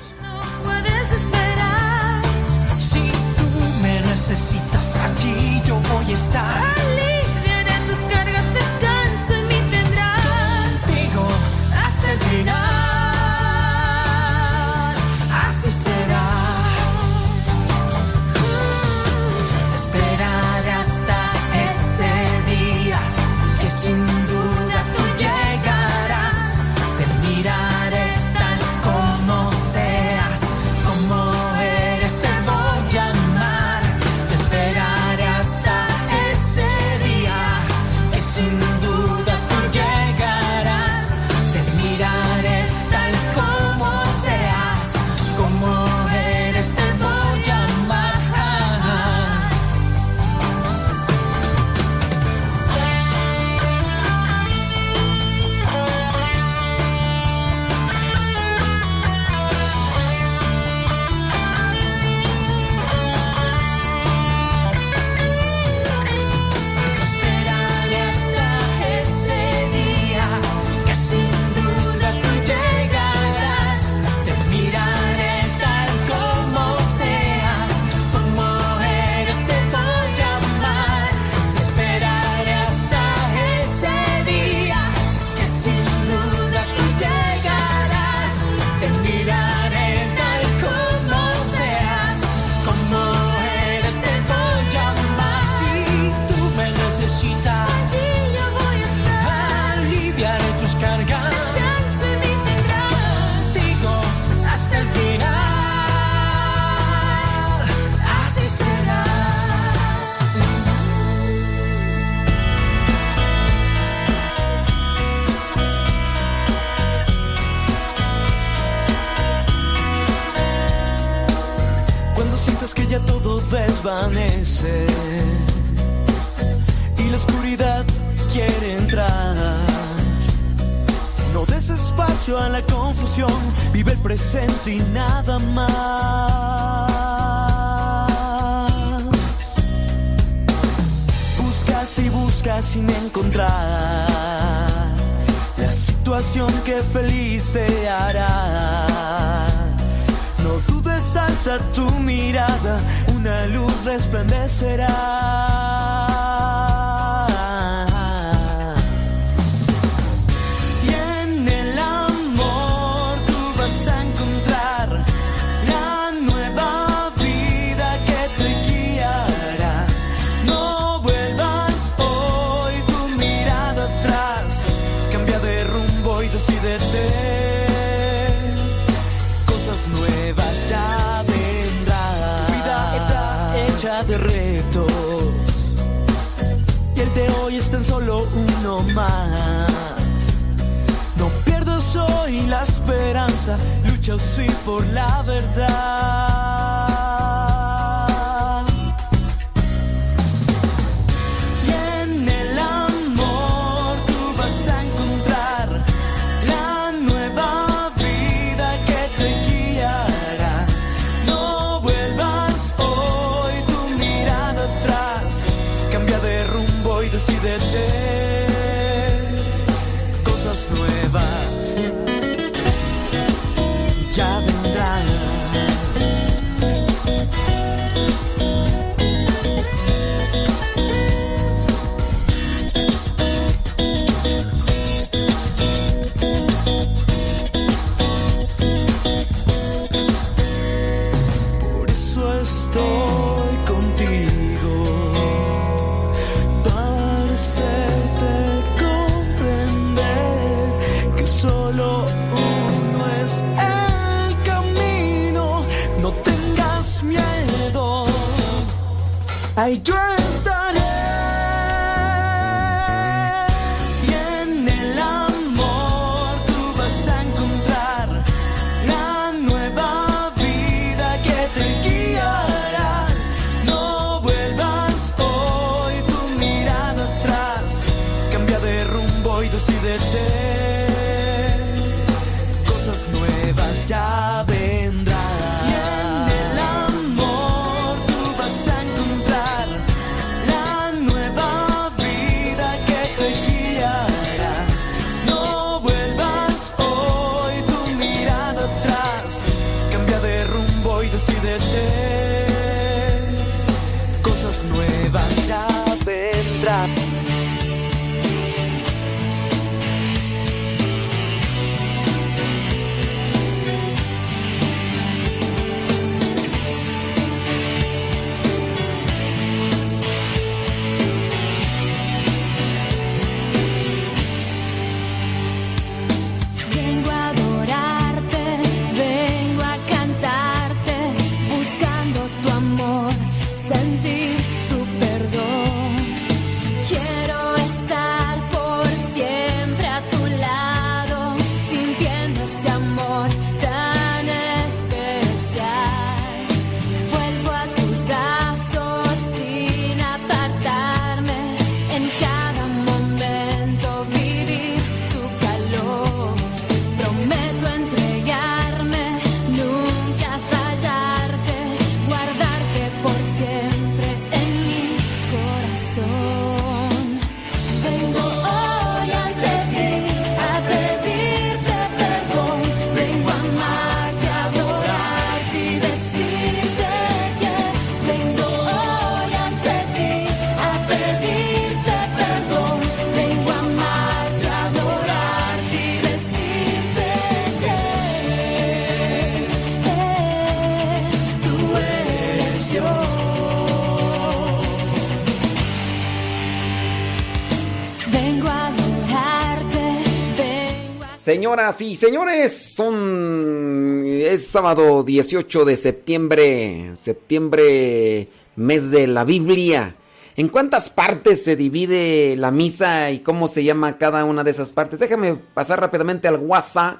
señoras 401.42 401.80
y 401.80 401.96
señores, 401.96 402.56
son 402.76 404.04
es 404.06 404.46
sábado 404.46 405.02
18 405.02 405.64
de 405.64 405.74
septiembre, 405.74 406.92
septiembre 406.94 408.28
mes 408.54 408.92
de 408.92 409.08
la 409.08 409.24
Biblia. 409.24 409.96
¿En 410.36 410.46
cuántas 410.46 410.88
partes 410.88 411.42
se 411.42 411.56
divide 411.56 412.36
la 412.36 412.52
misa 412.52 413.10
y 413.10 413.18
cómo 413.18 413.48
se 413.48 413.64
llama 413.64 413.98
cada 413.98 414.24
una 414.24 414.44
de 414.44 414.52
esas 414.52 414.70
partes? 414.70 415.00
Déjame 415.00 415.34
pasar 415.34 415.80
rápidamente 415.80 416.28
al 416.28 416.36
WhatsApp. 416.36 416.98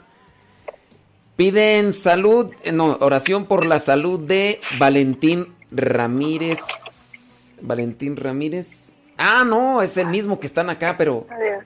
Piden 1.36 1.92
salud, 1.92 2.52
no, 2.72 2.98
oración 3.00 3.44
por 3.44 3.64
la 3.64 3.78
salud 3.78 4.26
de 4.26 4.58
Valentín 4.80 5.44
Ramírez. 5.70 7.54
Valentín 7.60 8.16
Ramírez. 8.16 8.90
Ah, 9.16 9.44
no, 9.46 9.82
es 9.82 9.96
el 9.98 10.08
mismo 10.08 10.40
que 10.40 10.48
están 10.48 10.68
acá, 10.68 10.96
pero. 10.98 11.28
Adiós. 11.30 11.64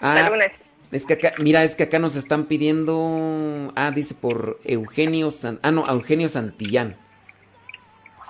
Ah. 0.00 0.26
Lunes 0.30 0.52
es 0.92 1.06
que 1.06 1.14
acá, 1.14 1.34
mira, 1.38 1.62
es 1.62 1.76
que 1.76 1.84
acá 1.84 1.98
nos 1.98 2.16
están 2.16 2.46
pidiendo. 2.46 3.72
Ah, 3.76 3.92
dice 3.92 4.14
por 4.14 4.60
Eugenio 4.64 5.30
San. 5.30 5.58
Ah, 5.62 5.70
no, 5.70 5.86
Eugenio 5.88 6.28
Santillán. 6.28 6.96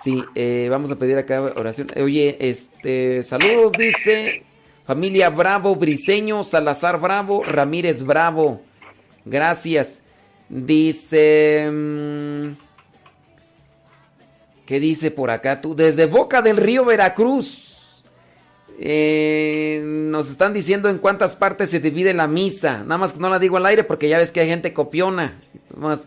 Sí, 0.02 0.22
eh, 0.34 0.68
vamos 0.70 0.90
a 0.90 0.96
pedir 0.96 1.18
acá 1.18 1.40
oración. 1.42 1.88
Oye, 1.96 2.36
este, 2.40 3.22
saludos, 3.22 3.72
dice 3.72 4.44
familia 4.86 5.30
Bravo, 5.30 5.76
Briseño, 5.76 6.42
Salazar 6.42 7.00
Bravo, 7.00 7.44
Ramírez 7.44 8.02
Bravo. 8.02 8.60
Gracias. 9.24 10.02
Dice... 10.48 11.68
mm, 11.70 12.50
¿Qué 14.66 14.80
dice 14.80 15.10
por 15.10 15.30
acá 15.30 15.60
tú? 15.60 15.74
Desde 15.76 16.06
Boca 16.06 16.42
del 16.42 16.56
Río 16.56 16.84
Veracruz. 16.84 17.69
Eh, 18.82 19.82
nos 19.84 20.30
están 20.30 20.54
diciendo 20.54 20.88
en 20.88 20.96
cuántas 20.96 21.36
partes 21.36 21.68
se 21.70 21.80
divide 21.80 22.14
la 22.14 22.26
misa. 22.26 22.78
Nada 22.78 22.96
más 22.96 23.12
que 23.12 23.20
no 23.20 23.28
la 23.28 23.38
digo 23.38 23.58
al 23.58 23.66
aire 23.66 23.84
porque 23.84 24.08
ya 24.08 24.16
ves 24.16 24.32
que 24.32 24.40
hay 24.40 24.48
gente 24.48 24.72
copiona. 24.72 25.38
Más. 25.76 26.06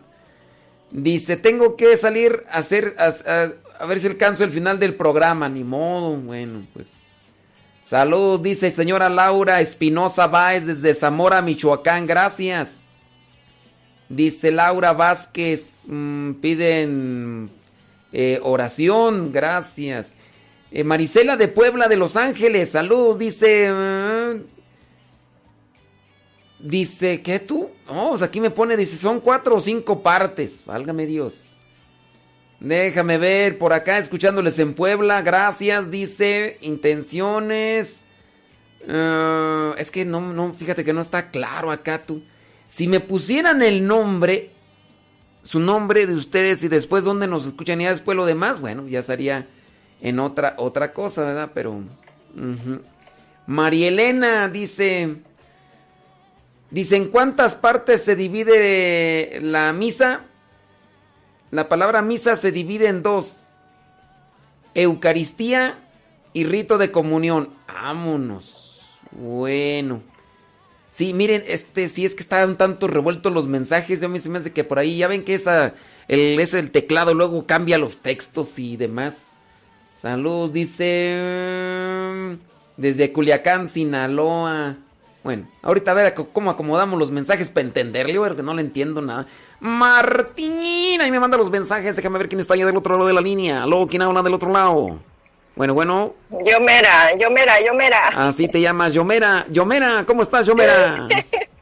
Dice, 0.89 1.37
tengo 1.37 1.75
que 1.75 1.95
salir 1.97 2.43
a 2.49 2.57
hacer, 2.57 2.95
a 2.97 3.85
ver 3.85 3.99
si 3.99 4.07
alcanzo 4.07 4.43
el 4.43 4.49
final 4.49 4.79
del 4.79 4.95
programa. 4.95 5.47
Ni 5.49 5.63
modo, 5.63 6.17
bueno, 6.17 6.65
pues. 6.73 7.15
Saludos, 7.79 8.41
dice 8.41 8.71
señora 8.71 9.09
Laura 9.09 9.59
Espinosa 9.59 10.27
Báez 10.27 10.65
desde 10.65 10.93
Zamora, 10.93 11.41
Michoacán, 11.41 12.07
gracias. 12.07 12.81
Dice 14.07 14.51
Laura 14.51 14.93
Vázquez, 14.93 15.85
mm, 15.89 16.35
piden 16.35 17.51
eh, 18.13 18.39
oración, 18.41 19.33
gracias. 19.33 20.15
Eh, 20.75 20.83
Marisela 20.83 21.37
de 21.37 21.47
Puebla 21.47 21.87
de 21.87 21.97
Los 21.97 22.17
Ángeles, 22.17 22.71
saludos, 22.71 23.19
dice... 23.19 23.71
mm, 23.71 24.41
dice, 26.67 27.21
¿qué 27.21 27.37
tú? 27.39 27.69
No, 27.85 28.09
pues 28.09 28.23
aquí 28.23 28.41
me 28.41 28.49
pone, 28.49 28.75
dice, 28.75 28.97
son 28.97 29.19
cuatro 29.19 29.57
o 29.57 29.61
cinco 29.61 30.01
partes, 30.01 30.65
válgame 30.65 31.05
Dios. 31.05 31.55
Déjame 32.59 33.19
ver 33.19 33.59
por 33.59 33.71
acá, 33.71 33.99
escuchándoles 33.99 34.57
en 34.57 34.73
Puebla. 34.73 35.21
Gracias, 35.21 35.91
dice. 35.91 36.57
Intenciones. 36.61 38.05
Ah, 38.87 39.75
es 39.77 39.91
que 39.91 40.05
no, 40.05 40.21
no, 40.33 40.53
fíjate 40.53 40.83
que 40.83 40.93
no 40.93 41.01
está 41.01 41.29
claro 41.29 41.71
acá 41.71 42.03
tú. 42.03 42.23
Si 42.67 42.87
me 42.87 42.99
pusieran 42.99 43.61
el 43.61 43.85
nombre, 43.85 44.51
su 45.43 45.59
nombre 45.59 46.07
de 46.07 46.15
ustedes 46.15 46.63
y 46.63 46.67
después 46.69 47.03
dónde 47.03 47.27
nos 47.27 47.45
escuchan 47.45 47.79
y 47.81 47.85
después 47.85 48.15
lo 48.15 48.25
demás, 48.25 48.59
bueno, 48.59 48.87
ya 48.87 48.99
estaría 48.99 49.45
en 50.03 50.19
otra, 50.19 50.55
otra 50.57 50.93
cosa, 50.93 51.23
¿verdad? 51.23 51.51
Pero. 51.53 51.71
ujú. 51.71 52.81
María 53.47 53.87
Elena 53.87 54.49
dice. 54.49 55.15
Dice, 56.69 56.97
¿en 56.97 57.07
cuántas 57.07 57.55
partes 57.55 58.03
se 58.03 58.15
divide 58.15 59.39
la 59.41 59.71
misa? 59.73 60.21
La 61.51 61.69
palabra 61.69 62.01
misa 62.01 62.35
se 62.35 62.51
divide 62.51 62.87
en 62.87 63.01
dos. 63.01 63.43
Eucaristía 64.73 65.77
y 66.33 66.45
rito 66.45 66.77
de 66.77 66.91
comunión. 66.91 67.49
Vámonos. 67.67 68.99
Bueno. 69.11 70.01
Sí, 70.89 71.13
miren, 71.13 71.43
este, 71.47 71.87
si 71.87 72.05
es 72.05 72.13
que 72.13 72.23
están 72.23 72.57
tanto 72.57 72.87
revueltos 72.87 73.31
los 73.31 73.47
mensajes, 73.47 74.01
yo 74.01 74.07
a 74.07 74.09
mí 74.09 74.19
se 74.19 74.29
me 74.29 74.39
hace 74.39 74.51
que 74.51 74.63
por 74.63 74.79
ahí, 74.79 74.97
ya 74.97 75.07
ven 75.07 75.23
que 75.23 75.33
esa, 75.33 75.75
ese 76.07 76.59
el 76.59 76.71
teclado 76.71 77.13
luego 77.13 77.47
cambia 77.47 77.77
los 77.77 77.99
textos 77.99 78.59
y 78.59 78.75
demás. 78.77 79.32
Saludos, 80.03 80.51
dice 80.51 81.17
desde 82.75 83.13
Culiacán, 83.13 83.69
Sinaloa. 83.69 84.75
Bueno, 85.23 85.47
ahorita 85.61 85.91
a 85.91 85.93
ver 85.93 86.13
cómo 86.13 86.49
acomodamos 86.49 86.99
los 86.99 87.09
mensajes 87.09 87.47
para 87.47 87.67
entenderle, 87.67 88.19
porque 88.19 88.43
no 88.43 88.53
le 88.53 88.63
entiendo 88.63 89.01
nada. 89.01 89.27
Martín, 89.61 90.99
ahí 90.99 91.09
me 91.09 91.21
manda 91.21 91.37
los 91.37 91.49
mensajes, 91.49 91.95
déjame 91.95 92.17
ver 92.17 92.27
quién 92.27 92.41
está 92.41 92.53
allá 92.53 92.65
del 92.65 92.75
otro 92.75 92.95
lado 92.95 93.07
de 93.07 93.13
la 93.13 93.21
línea. 93.21 93.65
Luego, 93.65 93.87
¿quién 93.87 94.01
habla 94.01 94.21
del 94.21 94.33
otro 94.33 94.51
lado? 94.51 94.99
Bueno, 95.55 95.73
bueno. 95.73 96.15
Yo 96.31 96.59
mera, 96.59 97.15
yo 97.17 97.31
mera, 97.31 97.61
yo 97.65 97.73
mera. 97.73 98.09
Así 98.09 98.49
te 98.49 98.59
llamas, 98.59 98.91
Yomera. 98.91 99.45
Yomera, 99.51 100.03
¿cómo 100.05 100.21
estás, 100.21 100.45
Yomera? 100.45 101.07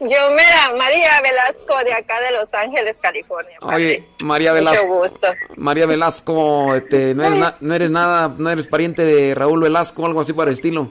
Yo 0.00 0.30
mera, 0.30 0.72
María 0.76 1.20
Velasco 1.22 1.76
de 1.84 1.92
acá 1.92 2.20
de 2.20 2.30
Los 2.32 2.52
Ángeles, 2.54 2.98
California. 3.00 3.58
Oye, 3.62 4.04
María 4.24 4.52
Mucho 4.52 4.64
Velasco. 4.64 4.86
gusto. 4.86 5.28
María 5.56 5.86
Velasco, 5.86 6.74
este, 6.74 7.14
no, 7.14 7.24
eres 7.24 7.38
na- 7.38 7.56
no 7.60 7.74
eres 7.74 7.90
nada, 7.90 8.34
no 8.36 8.50
eres 8.50 8.66
pariente 8.66 9.04
de 9.04 9.34
Raúl 9.34 9.60
Velasco, 9.62 10.06
algo 10.06 10.20
así 10.20 10.32
para 10.32 10.50
el 10.50 10.56
estilo. 10.56 10.90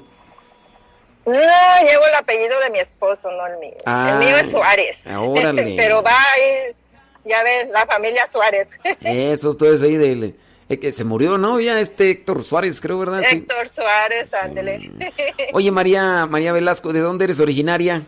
No, 1.25 1.33
llevo 1.33 2.05
el 2.07 2.15
apellido 2.17 2.59
de 2.61 2.69
mi 2.69 2.79
esposo, 2.79 3.29
no 3.31 3.45
el 3.47 3.57
mío. 3.57 3.75
Ah, 3.85 4.11
el 4.13 4.19
mío 4.19 4.37
es 4.37 4.51
Suárez. 4.51 5.05
órale. 5.07 5.73
Pero 5.77 6.01
va 6.03 6.15
ya 7.25 7.43
ven, 7.43 7.71
la 7.73 7.85
familia 7.85 8.25
Suárez. 8.25 8.79
Eso, 9.01 9.55
tú 9.57 9.65
eres 9.65 9.81
ahí 9.81 9.97
del... 9.97 10.35
eh, 10.69 10.79
que 10.79 10.93
se 10.93 11.03
murió, 11.03 11.37
¿no? 11.37 11.59
Ya 11.59 11.79
este 11.81 12.09
Héctor 12.11 12.43
Suárez, 12.45 12.79
creo, 12.79 12.99
¿verdad? 12.99 13.21
Sí. 13.29 13.37
Héctor 13.37 13.67
Suárez, 13.67 14.33
ándele. 14.33 14.89
Oye, 15.53 15.69
María, 15.71 16.25
María 16.27 16.53
Velasco, 16.53 16.93
¿de 16.93 17.01
dónde 17.01 17.25
eres 17.25 17.41
originaria? 17.41 18.03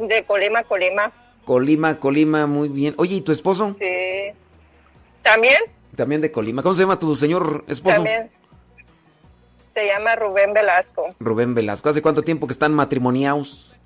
De 0.00 0.24
Colima, 0.24 0.62
Colima. 0.64 1.12
Colima, 1.44 1.98
Colima, 1.98 2.46
muy 2.46 2.68
bien. 2.68 2.94
Oye, 2.96 3.16
¿y 3.16 3.20
tu 3.20 3.32
esposo? 3.32 3.76
Sí. 3.78 4.32
¿También? 5.22 5.58
También 5.94 6.20
de 6.20 6.32
Colima. 6.32 6.62
¿Cómo 6.62 6.74
se 6.74 6.82
llama 6.82 6.98
tu 6.98 7.14
señor 7.14 7.64
esposo? 7.68 7.96
También. 7.96 8.30
Se 9.68 9.86
llama 9.86 10.16
Rubén 10.16 10.52
Velasco. 10.52 11.14
Rubén 11.20 11.54
Velasco. 11.54 11.88
¿Hace 11.88 12.02
cuánto 12.02 12.22
tiempo 12.22 12.46
que 12.46 12.52
están 12.52 12.72
matrimoniados? 12.72 13.78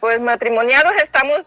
Pues 0.00 0.20
matrimoniados 0.20 0.92
estamos 1.02 1.42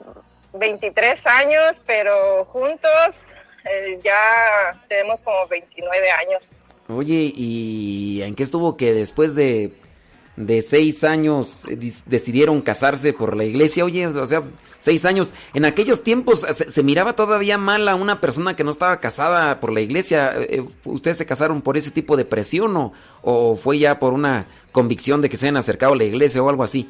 23 0.53 1.25
años, 1.27 1.81
pero 1.85 2.43
juntos 2.45 3.25
eh, 3.63 3.99
ya 4.03 4.81
tenemos 4.87 5.23
como 5.23 5.47
29 5.47 6.11
años. 6.27 6.51
Oye, 6.89 7.31
¿y 7.35 8.21
en 8.23 8.35
qué 8.35 8.43
estuvo 8.43 8.75
que 8.75 8.93
después 8.93 9.35
de, 9.35 9.73
de 10.39 10.61
seis 10.61 11.03
años 11.03 11.65
eh, 11.69 11.77
decidieron 12.05 12.61
casarse 12.61 13.11
por 13.11 13.35
la 13.35 13.43
iglesia? 13.43 13.83
Oye, 13.83 14.07
o 14.07 14.25
sea, 14.25 14.41
seis 14.79 15.03
años. 15.03 15.33
En 15.53 15.65
aquellos 15.65 16.01
tiempos 16.01 16.45
eh, 16.45 16.53
se, 16.53 16.81
miraba 16.81 17.13
todavía 17.13 17.57
mal 17.57 17.89
a 17.89 17.95
una 17.95 18.21
persona 18.21 18.55
que 18.55 18.63
no 18.63 18.71
estaba 18.71 19.01
casada 19.01 19.59
por 19.59 19.73
la 19.73 19.81
iglesia. 19.81 20.33
Eh, 20.37 20.65
¿Ustedes 20.85 21.17
se 21.17 21.25
casaron 21.25 21.61
por 21.61 21.75
ese 21.75 21.91
tipo 21.91 22.15
de 22.15 22.23
presión 22.23 22.77
o, 22.77 22.93
o 23.21 23.57
fue 23.57 23.79
ya 23.79 23.99
por 23.99 24.13
una 24.13 24.47
convicción 24.71 25.21
de 25.21 25.29
que 25.29 25.35
se 25.35 25.47
hayan 25.47 25.57
acercado 25.57 25.91
a 25.91 25.97
la 25.97 26.05
iglesia 26.05 26.41
o 26.41 26.47
algo 26.47 26.63
así? 26.63 26.89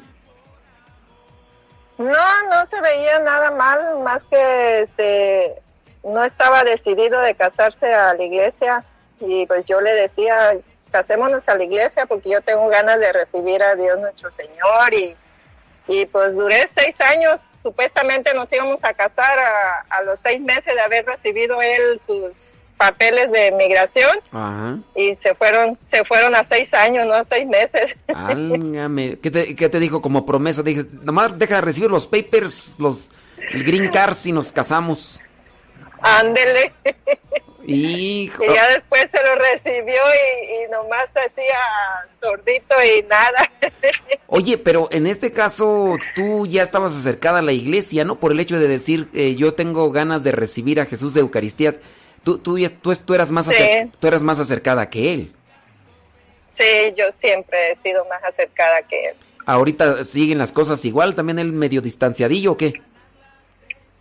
No, 1.98 2.06
no 2.08 2.66
se 2.66 2.80
veía 2.80 3.18
nada 3.18 3.50
mal, 3.50 3.98
más 4.04 4.22
que 4.24 4.80
este 4.82 5.60
no 6.04 6.24
estaba 6.24 6.62
decidido 6.62 7.20
de 7.20 7.34
casarse 7.34 7.92
a 7.92 8.14
la 8.14 8.22
iglesia 8.22 8.84
y 9.20 9.44
pues 9.46 9.66
yo 9.66 9.80
le 9.80 9.92
decía, 9.92 10.56
casémonos 10.90 11.48
a 11.48 11.54
la 11.54 11.64
iglesia 11.64 12.06
porque 12.06 12.30
yo 12.30 12.40
tengo 12.42 12.68
ganas 12.68 12.98
de 12.98 13.12
recibir 13.12 13.62
a 13.62 13.74
Dios 13.74 13.98
nuestro 14.00 14.30
Señor 14.30 14.92
y, 14.92 15.16
y 15.88 16.06
pues 16.06 16.34
duré 16.34 16.66
seis 16.68 17.00
años, 17.00 17.40
supuestamente 17.62 18.34
nos 18.34 18.52
íbamos 18.52 18.84
a 18.84 18.92
casar 18.94 19.38
a, 19.38 19.86
a 19.88 20.02
los 20.02 20.20
seis 20.20 20.40
meses 20.40 20.74
de 20.74 20.80
haber 20.80 21.06
recibido 21.06 21.60
él 21.62 21.98
sus 21.98 22.54
papeles 22.76 23.30
de 23.30 23.52
migración 23.52 24.10
Ajá. 24.32 24.78
y 24.96 25.14
se 25.14 25.34
fueron, 25.34 25.78
se 25.84 26.02
fueron 26.04 26.34
a 26.34 26.42
seis 26.42 26.72
años, 26.72 27.06
no 27.06 27.12
a 27.12 27.24
seis 27.24 27.46
meses. 27.46 27.94
Álgame. 28.08 29.18
¿Qué 29.18 29.30
te, 29.30 29.54
qué 29.54 29.68
te 29.68 29.78
dijo 29.78 30.00
como 30.00 30.24
promesa? 30.24 30.62
Dije, 30.62 30.84
nomás 31.02 31.38
deja 31.38 31.56
de 31.56 31.60
recibir 31.60 31.90
los 31.90 32.06
papers, 32.06 32.80
los 32.80 33.12
el 33.52 33.64
green 33.64 33.90
cards 33.90 34.26
y 34.26 34.32
nos 34.32 34.50
casamos. 34.52 35.20
Ándele. 36.02 36.72
Hijo. 37.66 38.42
Y 38.50 38.54
ya 38.54 38.68
después 38.72 39.10
se 39.10 39.22
lo 39.22 39.34
recibió 39.36 39.94
y, 39.94 40.64
y 40.64 40.70
nomás 40.70 41.14
hacía 41.16 41.58
sordito 42.18 42.74
y 42.98 43.02
nada. 43.02 43.50
Oye, 44.26 44.58
pero 44.58 44.88
en 44.90 45.06
este 45.06 45.30
caso 45.30 45.96
tú 46.16 46.46
ya 46.46 46.62
estabas 46.62 46.96
acercada 46.96 47.40
a 47.40 47.42
la 47.42 47.52
iglesia, 47.52 48.04
¿no? 48.04 48.18
Por 48.18 48.32
el 48.32 48.40
hecho 48.40 48.58
de 48.58 48.66
decir, 48.66 49.08
eh, 49.14 49.34
yo 49.36 49.54
tengo 49.54 49.90
ganas 49.92 50.24
de 50.24 50.32
recibir 50.32 50.80
a 50.80 50.86
Jesús 50.86 51.14
de 51.14 51.20
Eucaristía. 51.20 51.76
Tú, 52.24 52.38
tú, 52.38 52.58
tú, 52.82 52.94
tú 52.96 53.14
eras 53.14 53.30
más 53.30 53.46
Sí. 53.46 53.52
acer- 53.54 53.90
tú 53.98 54.06
eras 54.06 54.22
más 54.22 54.40
acercada 54.40 54.88
que 54.90 55.12
él. 55.12 55.32
Sí, 56.48 56.64
yo 56.96 57.12
siempre 57.12 57.70
he 57.70 57.76
sido 57.76 58.04
más 58.06 58.22
acercada 58.24 58.82
que 58.82 59.00
él. 59.00 59.14
Ahorita 59.46 60.02
siguen 60.04 60.38
las 60.38 60.52
cosas 60.52 60.84
igual, 60.84 61.14
también 61.14 61.38
él 61.38 61.52
medio 61.52 61.80
distanciadillo, 61.80 62.52
¿o 62.52 62.56
qué? 62.56 62.82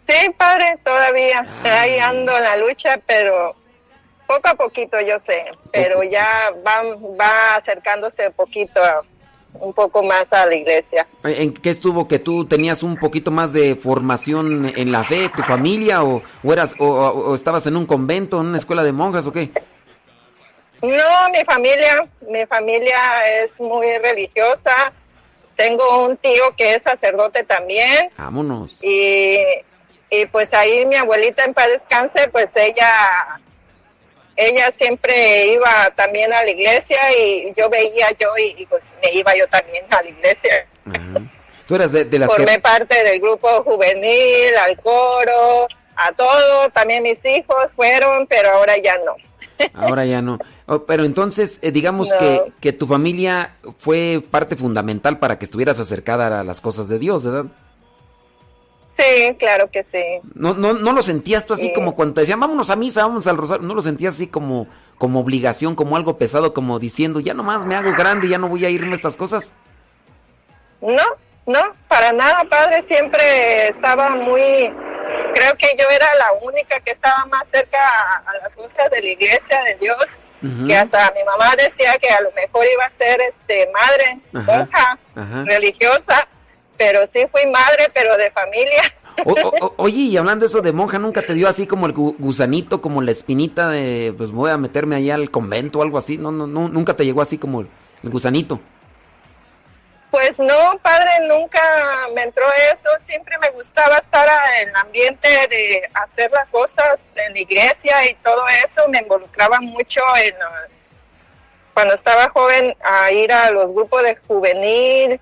Sí, 0.09 0.29
padre, 0.37 0.77
todavía. 0.83 1.45
Ahí 1.63 1.99
ando 1.99 2.35
en 2.35 2.43
la 2.43 2.55
lucha, 2.57 2.99
pero 3.05 3.53
poco 4.25 4.47
a 4.49 4.55
poquito 4.55 4.99
yo 5.01 5.19
sé. 5.19 5.45
Pero 5.71 6.01
ya 6.03 6.51
va, 6.65 6.81
va 7.19 7.55
acercándose 7.55 8.31
poquito 8.31 8.83
a, 8.83 9.01
un 9.53 9.71
poco 9.73 10.01
más 10.01 10.33
a 10.33 10.45
la 10.47 10.55
iglesia. 10.55 11.05
¿En 11.23 11.53
qué 11.53 11.69
estuvo 11.69 12.07
que 12.07 12.17
tú 12.17 12.45
tenías 12.45 12.81
un 12.81 12.97
poquito 12.97 13.29
más 13.29 13.53
de 13.53 13.75
formación 13.75 14.71
en 14.75 14.91
la 14.91 15.03
fe, 15.03 15.29
tu 15.35 15.43
familia, 15.43 16.03
o, 16.03 16.23
o 16.43 16.53
eras, 16.53 16.75
o, 16.79 16.85
o- 16.87 17.29
o 17.31 17.35
estabas 17.35 17.67
en 17.67 17.77
un 17.77 17.85
convento, 17.85 18.39
en 18.41 18.47
una 18.47 18.57
escuela 18.57 18.83
de 18.83 18.91
monjas, 18.91 19.27
o 19.27 19.31
qué? 19.31 19.51
No, 20.81 21.29
mi 21.31 21.43
familia, 21.45 22.07
mi 22.21 22.45
familia 22.45 22.97
es 23.43 23.59
muy 23.59 23.97
religiosa. 23.97 24.93
Tengo 25.55 26.05
un 26.05 26.15
tío 26.17 26.55
que 26.57 26.75
es 26.75 26.83
sacerdote 26.83 27.43
también 27.43 28.09
Vámonos. 28.17 28.81
y, 28.81 29.37
y 30.09 30.25
pues 30.27 30.53
ahí 30.53 30.85
mi 30.85 30.95
abuelita 30.95 31.43
en 31.45 31.53
paz 31.53 31.67
descanse, 31.67 32.27
pues 32.29 32.55
ella 32.55 32.89
ella 34.35 34.71
siempre 34.71 35.47
iba 35.53 35.91
también 35.95 36.31
a 36.31 36.43
la 36.43 36.49
iglesia 36.49 36.97
y 37.17 37.53
yo 37.55 37.69
veía 37.69 38.07
yo 38.17 38.29
y, 38.37 38.61
y, 38.61 38.65
pues 38.67 38.93
me 39.01 39.11
iba 39.13 39.35
yo 39.35 39.45
también 39.49 39.83
a 39.89 40.01
la 40.01 40.09
iglesia. 40.09 40.65
Tú 41.67 41.75
eras 41.75 41.91
de, 41.91 42.05
de 42.05 42.19
las 42.19 42.31
Formé 42.31 42.53
que... 42.53 42.59
parte 42.59 43.03
del 43.03 43.19
grupo 43.19 43.63
juvenil, 43.63 44.55
al 44.63 44.79
coro, 44.79 45.67
a 45.95 46.11
todo. 46.13 46.69
También 46.69 47.03
mis 47.03 47.23
hijos 47.25 47.73
fueron, 47.75 48.25
pero 48.27 48.49
ahora 48.51 48.77
ya 48.77 48.97
no. 49.05 49.15
Ahora 49.73 50.05
ya 50.05 50.21
no. 50.21 50.39
Oh, 50.67 50.85
pero 50.85 51.03
entonces, 51.03 51.59
eh, 51.61 51.71
digamos 51.71 52.07
No. 52.07 52.17
que, 52.17 52.53
que 52.61 52.71
tu 52.71 52.87
familia 52.87 53.55
fue 53.77 54.23
parte 54.31 54.55
fundamental 54.55 55.19
para 55.19 55.37
que 55.37 55.43
estuvieras 55.45 55.79
acercada 55.81 56.39
a 56.39 56.43
las 56.45 56.61
cosas 56.61 56.87
de 56.87 56.97
Dios, 56.97 57.25
¿verdad? 57.25 57.51
Sí, 58.99 59.35
claro 59.39 59.69
que 59.71 59.81
sí. 59.83 60.03
No, 60.35 60.53
no, 60.53 60.73
no 60.73 60.91
lo 60.91 61.01
sentías 61.01 61.45
tú 61.45 61.53
así 61.53 61.67
Sí. 61.67 61.73
como 61.73 61.95
cuando 61.95 62.15
te 62.15 62.21
decían, 62.21 62.39
vámonos 62.39 62.69
a 62.69 62.75
misa, 62.75 63.03
vamos 63.03 63.27
al 63.27 63.37
rosario. 63.37 63.65
No 63.65 63.73
lo 63.73 63.81
sentías 63.81 64.15
así 64.15 64.27
como, 64.27 64.67
como 64.97 65.19
obligación, 65.21 65.75
como 65.75 65.95
algo 65.95 66.17
pesado, 66.17 66.53
como 66.53 66.79
diciendo, 66.79 67.19
ya 67.19 67.33
nomás 67.33 67.65
me 67.65 67.75
hago 67.75 67.91
grande, 67.93 68.27
ya 68.27 68.37
no 68.37 68.49
voy 68.49 68.65
a 68.65 68.69
irme 68.69 68.91
a 68.91 68.95
estas 68.95 69.15
cosas. 69.15 69.55
No, 70.81 71.03
no, 71.45 71.61
para 71.87 72.11
nada, 72.13 72.43
padre. 72.49 72.81
Siempre 72.81 73.67
estaba 73.69 74.09
muy. 74.15 74.73
Creo 75.33 75.55
que 75.57 75.67
yo 75.77 75.85
era 75.89 76.07
la 76.15 76.31
única 76.43 76.79
que 76.79 76.91
estaba 76.91 77.25
más 77.27 77.47
cerca 77.49 77.77
a, 77.77 78.17
a 78.29 78.33
las 78.43 78.55
cosas 78.55 78.89
de 78.91 79.01
la 79.01 79.07
iglesia 79.09 79.61
de 79.63 79.75
Dios. 79.75 80.19
Ujú. 80.41 80.67
Que 80.67 80.75
hasta 80.75 81.11
mi 81.15 81.23
mamá 81.23 81.53
decía 81.57 81.97
que 81.99 82.09
a 82.09 82.21
lo 82.21 82.31
mejor 82.31 82.65
iba 82.73 82.85
a 82.85 82.89
ser 82.89 83.19
este 83.21 83.69
madre, 83.73 84.19
monja, 84.31 84.97
religiosa, 85.45 86.27
pero 86.79 87.05
sí 87.05 87.27
fui 87.31 87.45
madre, 87.45 87.89
pero 87.93 88.17
de 88.17 88.31
familia. 88.31 88.81
O- 89.25 89.33
o- 89.33 89.53
o- 89.65 89.73
oye, 89.75 89.97
y 90.03 90.15
hablando 90.15 90.45
eso 90.45 90.61
de 90.61 90.71
monja, 90.71 90.97
¿nunca 90.97 91.21
te 91.21 91.33
dio 91.33 91.49
así 91.49 91.67
como 91.67 91.87
el 91.87 91.93
gu- 91.93 92.15
gusanito, 92.17 92.79
como 92.81 93.01
la 93.01 93.11
espinita 93.11 93.67
de, 93.67 94.13
pues 94.17 94.31
voy 94.31 94.49
a 94.49 94.57
meterme 94.57 94.95
allá 94.95 95.15
al 95.15 95.29
convento 95.29 95.79
o 95.79 95.83
algo 95.83 95.97
así? 95.97 96.17
No, 96.17 96.31
no, 96.31 96.47
no, 96.47 96.69
nunca 96.69 96.93
te 96.95 97.03
llegó 97.03 97.21
así 97.21 97.37
como 97.37 97.59
el, 97.59 97.67
el 98.01 98.09
gusanito. 98.11 98.61
Pues 100.09 100.39
no, 100.39 100.79
padre, 100.81 101.09
nunca 101.27 101.61
me 102.15 102.23
entró 102.23 102.45
eso. 102.73 102.87
Siempre 102.97 103.37
me 103.39 103.49
gustaba 103.51 103.97
estar 103.97 104.27
en 104.61 104.69
el 104.69 104.75
ambiente 104.77 105.27
de 105.27 105.81
hacer 105.95 106.31
las 106.31 106.49
cosas 106.51 107.05
en 107.15 107.33
la 107.33 107.39
iglesia 107.39 108.09
y 108.09 108.13
todo 108.23 108.41
eso. 108.65 108.87
Me 108.87 108.99
involucraba 108.99 109.59
mucho 109.59 109.99
en, 110.23 110.33
ah, 110.41 110.61
cuando 111.73 111.93
estaba 111.93 112.29
joven, 112.29 112.73
a 112.83 113.11
ir 113.11 113.33
a 113.33 113.51
los 113.51 113.71
grupos 113.73 114.01
de 114.03 114.15
juvenil, 114.27 115.19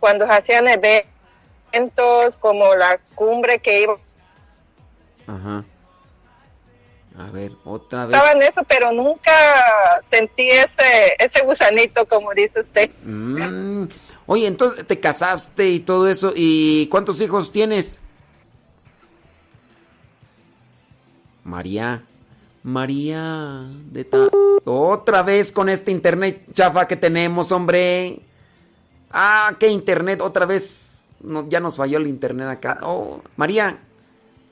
cuando 0.00 0.24
hacían 0.30 0.66
eventos 0.68 2.36
como 2.38 2.74
la 2.74 2.98
cumbre 3.14 3.58
que 3.58 3.82
iba. 3.82 3.96
Ajá. 5.26 5.64
A 7.18 7.30
ver, 7.32 7.52
otra 7.64 8.06
vez. 8.06 8.14
Estaba 8.16 8.32
en 8.32 8.42
eso, 8.42 8.62
pero 8.62 8.92
nunca 8.92 9.32
sentí 10.08 10.50
ese, 10.50 11.16
ese 11.18 11.42
gusanito, 11.42 12.06
como 12.06 12.32
dice 12.32 12.60
usted. 12.60 12.90
Mm. 13.04 13.88
Oye, 14.26 14.46
entonces 14.46 14.86
te 14.86 15.00
casaste 15.00 15.68
y 15.68 15.80
todo 15.80 16.08
eso. 16.08 16.32
¿Y 16.36 16.86
cuántos 16.88 17.20
hijos 17.20 17.50
tienes? 17.50 17.98
María. 21.44 22.02
María. 22.62 23.64
De 23.90 24.04
ta- 24.04 24.28
Otra 24.64 25.22
vez 25.22 25.50
con 25.50 25.68
este 25.68 25.90
internet 25.90 26.42
chafa 26.52 26.86
que 26.86 26.96
tenemos, 26.96 27.50
hombre. 27.52 28.20
Ah, 29.10 29.54
qué 29.58 29.68
internet. 29.68 30.20
Otra 30.20 30.46
vez. 30.46 31.08
No, 31.20 31.48
ya 31.48 31.60
nos 31.60 31.76
falló 31.76 31.98
el 31.98 32.06
internet 32.06 32.48
acá. 32.48 32.78
Oh, 32.82 33.22
María. 33.36 33.78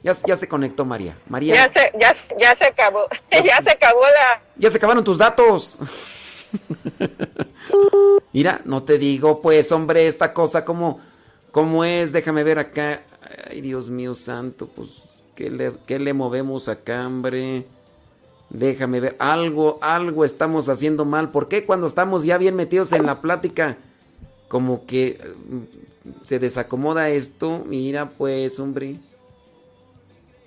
Ya, 0.03 0.13
ya 0.27 0.37
se 0.37 0.49
conectó 0.49 0.85
María. 0.85 1.17
María. 1.29 1.55
Ya 1.55 1.69
se, 1.69 1.93
ya, 1.99 2.13
ya 2.39 2.55
se 2.55 2.67
acabó, 2.67 3.07
ya 3.31 3.63
se 3.63 3.71
acabó 3.73 4.03
la, 4.03 4.43
Ya 4.57 4.71
se 4.71 4.79
acabaron 4.79 5.03
tus 5.03 5.19
datos. 5.19 5.79
Mira, 8.33 8.61
no 8.65 8.83
te 8.83 8.99
digo, 8.99 9.41
pues, 9.41 9.73
hombre, 9.73 10.07
esta 10.07 10.33
cosa 10.33 10.65
como, 10.65 11.01
como 11.51 11.85
es. 11.85 12.13
Déjame 12.13 12.45
ver 12.45 12.59
acá. 12.59 13.03
Ay, 13.51 13.61
Dios 13.61 13.91
mío 13.91 14.15
santo, 14.15 14.69
pues, 14.69 15.03
¿qué 15.35 15.51
le, 15.51 15.73
qué 15.87 15.99
le 15.99 16.13
movemos 16.13 16.69
acá, 16.69 17.07
hombre? 17.07 17.67
Déjame 18.51 19.01
ver. 19.01 19.17
Algo, 19.19 19.79
algo 19.81 20.25
estamos 20.25 20.69
haciendo 20.69 21.05
mal. 21.05 21.31
¿Por 21.31 21.49
qué 21.49 21.65
cuando 21.65 21.87
estamos 21.87 22.25
ya 22.25 22.39
bien 22.39 22.55
metidos 22.55 22.93
en 22.93 23.07
la 23.07 23.21
plática, 23.21 23.77
como 24.49 24.87
que 24.87 25.19
mm, 25.49 26.23
se 26.25 26.39
desacomoda 26.39 27.09
esto? 27.11 27.65
Mira, 27.67 28.11
pues, 28.11 28.59
hombre. 28.61 29.01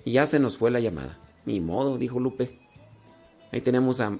Y 0.04 0.12
ya 0.12 0.26
se 0.26 0.38
nos 0.38 0.56
fue 0.56 0.70
la 0.70 0.80
llamada. 0.80 1.18
Ni 1.46 1.60
modo, 1.60 1.98
dijo 1.98 2.18
Lupe. 2.20 2.58
Ahí 3.52 3.60
tenemos 3.60 4.00
a 4.00 4.16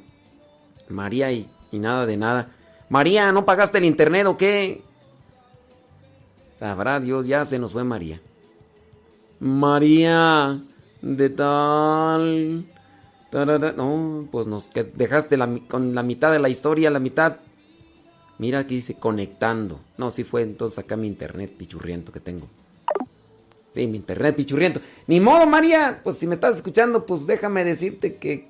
María 0.89 1.31
y, 1.33 1.49
y 1.73 1.79
nada 1.79 2.05
de 2.07 2.17
nada. 2.17 2.49
María, 2.89 3.31
¿no 3.33 3.45
pagaste 3.45 3.79
el 3.79 3.85
internet 3.85 4.27
o 4.27 4.37
qué? 4.37 4.83
Sabrá 6.59 7.01
Dios, 7.01 7.27
ya 7.27 7.45
se 7.45 7.59
nos 7.59 7.73
fue 7.73 7.85
María. 7.85 8.21
María, 9.39 10.61
de 11.01 11.31
tal. 11.31 12.67
tarara- 13.31 13.73
No, 13.73 14.29
pues 14.31 14.47
nos 14.47 14.71
dejaste 14.95 15.39
con 15.69 15.95
la 15.95 16.03
mitad 16.03 16.33
de 16.33 16.39
la 16.41 16.49
historia, 16.49 16.91
la 16.91 16.99
mitad. 16.99 17.37
Mira 18.41 18.61
aquí 18.61 18.77
dice 18.77 18.95
conectando. 18.95 19.81
No, 19.99 20.11
sí 20.11 20.25
fue 20.25 20.41
entonces 20.41 20.79
acá 20.79 20.97
mi 20.97 21.07
internet 21.07 21.53
pichurriento 21.59 22.11
que 22.11 22.21
tengo. 22.21 22.49
Sí, 23.71 23.87
mi 23.87 23.99
internet 23.99 24.35
pichurriento. 24.35 24.81
Ni 25.07 25.21
modo, 25.21 25.45
María. 25.45 26.01
Pues 26.03 26.17
si 26.17 26.27
me 26.27 26.37
estás 26.37 26.57
escuchando, 26.57 27.05
pues 27.05 27.27
déjame 27.27 27.65
decirte 27.65 28.17
que. 28.17 28.49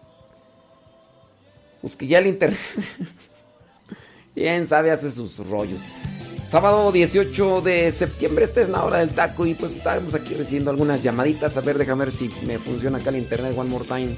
Pues 1.81 1.97
que 1.97 2.07
ya 2.07 2.21
el 2.21 2.29
internet. 2.29 2.61
Bien 4.37 4.65
sabe, 4.69 4.93
hace 4.93 5.11
sus 5.11 5.39
rollos. 5.49 5.81
Sábado 6.47 6.93
18 6.93 7.61
de 7.61 7.91
septiembre, 7.91 8.45
esta 8.45 8.61
es 8.61 8.69
la 8.69 8.85
hora 8.85 8.99
del 8.99 9.11
taco 9.11 9.45
y 9.45 9.55
pues 9.55 9.73
estamos 9.73 10.15
aquí 10.15 10.35
recibiendo 10.35 10.71
algunas 10.71 11.03
llamaditas. 11.03 11.57
A 11.57 11.63
ver, 11.63 11.79
déjame 11.79 12.05
ver 12.05 12.15
si 12.15 12.31
me 12.47 12.59
funciona 12.59 12.99
acá 12.99 13.11
el 13.11 13.17
internet 13.17 13.55
one 13.57 13.69
more 13.69 13.85
time. 13.85 14.15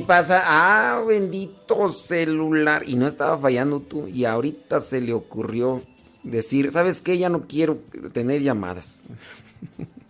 Pasa. 0.00 0.42
Ah, 0.44 1.02
bendito 1.06 1.88
celular. 1.88 2.82
Y 2.86 2.96
no 2.96 3.06
estaba 3.06 3.38
fallando 3.38 3.80
tú. 3.80 4.08
Y 4.08 4.24
ahorita 4.24 4.80
se 4.80 5.00
le 5.00 5.12
ocurrió 5.12 5.82
decir, 6.22 6.70
¿sabes 6.72 7.00
qué? 7.00 7.18
Ya 7.18 7.28
no 7.28 7.46
quiero 7.46 7.78
tener 8.12 8.42
llamadas. 8.42 9.02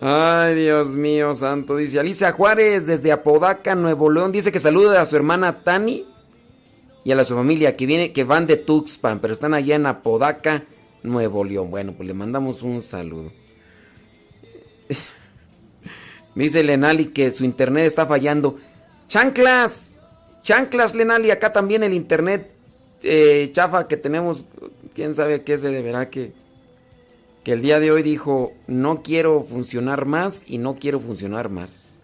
Ay, 0.00 0.54
Dios 0.54 0.94
mío, 0.94 1.34
santo. 1.34 1.76
Dice 1.76 1.98
Alicia 1.98 2.30
Juárez 2.30 2.86
desde 2.86 3.10
Apodaca, 3.10 3.74
Nuevo 3.74 4.10
León. 4.10 4.30
Dice 4.30 4.52
que 4.52 4.60
saluda 4.60 5.00
a 5.00 5.04
su 5.04 5.16
hermana 5.16 5.64
Tani 5.64 6.06
y 7.02 7.10
a 7.10 7.16
la 7.16 7.24
su 7.24 7.34
familia 7.34 7.76
que 7.76 7.86
viene, 7.86 8.12
que 8.12 8.22
van 8.22 8.46
de 8.46 8.56
Tuxpan, 8.56 9.18
pero 9.18 9.32
están 9.32 9.54
allá 9.54 9.74
en 9.74 9.86
Apodaca, 9.86 10.62
Nuevo 11.02 11.42
León. 11.42 11.70
Bueno, 11.70 11.94
pues 11.96 12.06
le 12.06 12.14
mandamos 12.14 12.62
un 12.62 12.80
saludo. 12.80 13.32
Dice 16.38 16.62
Lenali 16.62 17.06
que 17.06 17.32
su 17.32 17.44
internet 17.44 17.86
está 17.86 18.06
fallando. 18.06 18.58
Chanclas, 19.08 20.00
chanclas 20.42 20.94
Lenali, 20.94 21.32
acá 21.32 21.52
también 21.52 21.82
el 21.82 21.92
internet 21.92 22.48
eh, 23.02 23.50
chafa 23.50 23.88
que 23.88 23.96
tenemos, 23.96 24.44
quién 24.94 25.14
sabe 25.14 25.42
qué 25.42 25.58
se 25.58 25.70
deberá 25.70 26.10
que, 26.10 26.32
que 27.42 27.52
el 27.52 27.60
día 27.60 27.80
de 27.80 27.90
hoy 27.90 28.04
dijo, 28.04 28.52
no 28.68 29.02
quiero 29.02 29.42
funcionar 29.42 30.06
más 30.06 30.44
y 30.46 30.58
no 30.58 30.76
quiero 30.76 31.00
funcionar 31.00 31.48
más. 31.48 31.98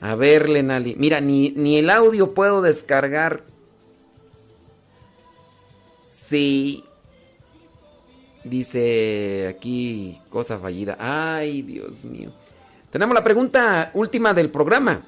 A 0.00 0.14
ver, 0.14 0.48
Lenali, 0.48 0.94
mira, 0.96 1.20
ni, 1.20 1.50
ni 1.50 1.78
el 1.78 1.90
audio 1.90 2.34
puedo 2.34 2.62
descargar. 2.62 3.42
Sí. 6.06 6.84
Dice 8.44 9.48
aquí 9.48 10.20
cosa 10.30 10.60
fallida. 10.60 10.96
Ay, 11.00 11.62
Dios 11.62 12.04
mío. 12.04 12.30
Tenemos 12.98 13.14
la 13.14 13.22
pregunta 13.22 13.92
última 13.94 14.34
del 14.34 14.50
programa. 14.50 15.06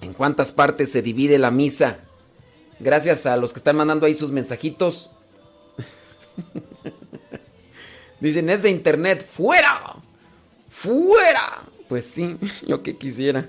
¿En 0.00 0.12
cuántas 0.12 0.50
partes 0.50 0.90
se 0.90 1.02
divide 1.02 1.38
la 1.38 1.52
misa? 1.52 1.98
Gracias 2.80 3.26
a 3.26 3.36
los 3.36 3.52
que 3.52 3.60
están 3.60 3.76
mandando 3.76 4.06
ahí 4.06 4.16
sus 4.16 4.32
mensajitos. 4.32 5.12
Dicen, 8.20 8.50
es 8.50 8.64
de 8.64 8.70
internet, 8.70 9.24
fuera. 9.24 9.94
Fuera. 10.68 11.62
Pues 11.88 12.06
sí, 12.06 12.36
yo 12.66 12.82
que 12.82 12.96
quisiera. 12.96 13.48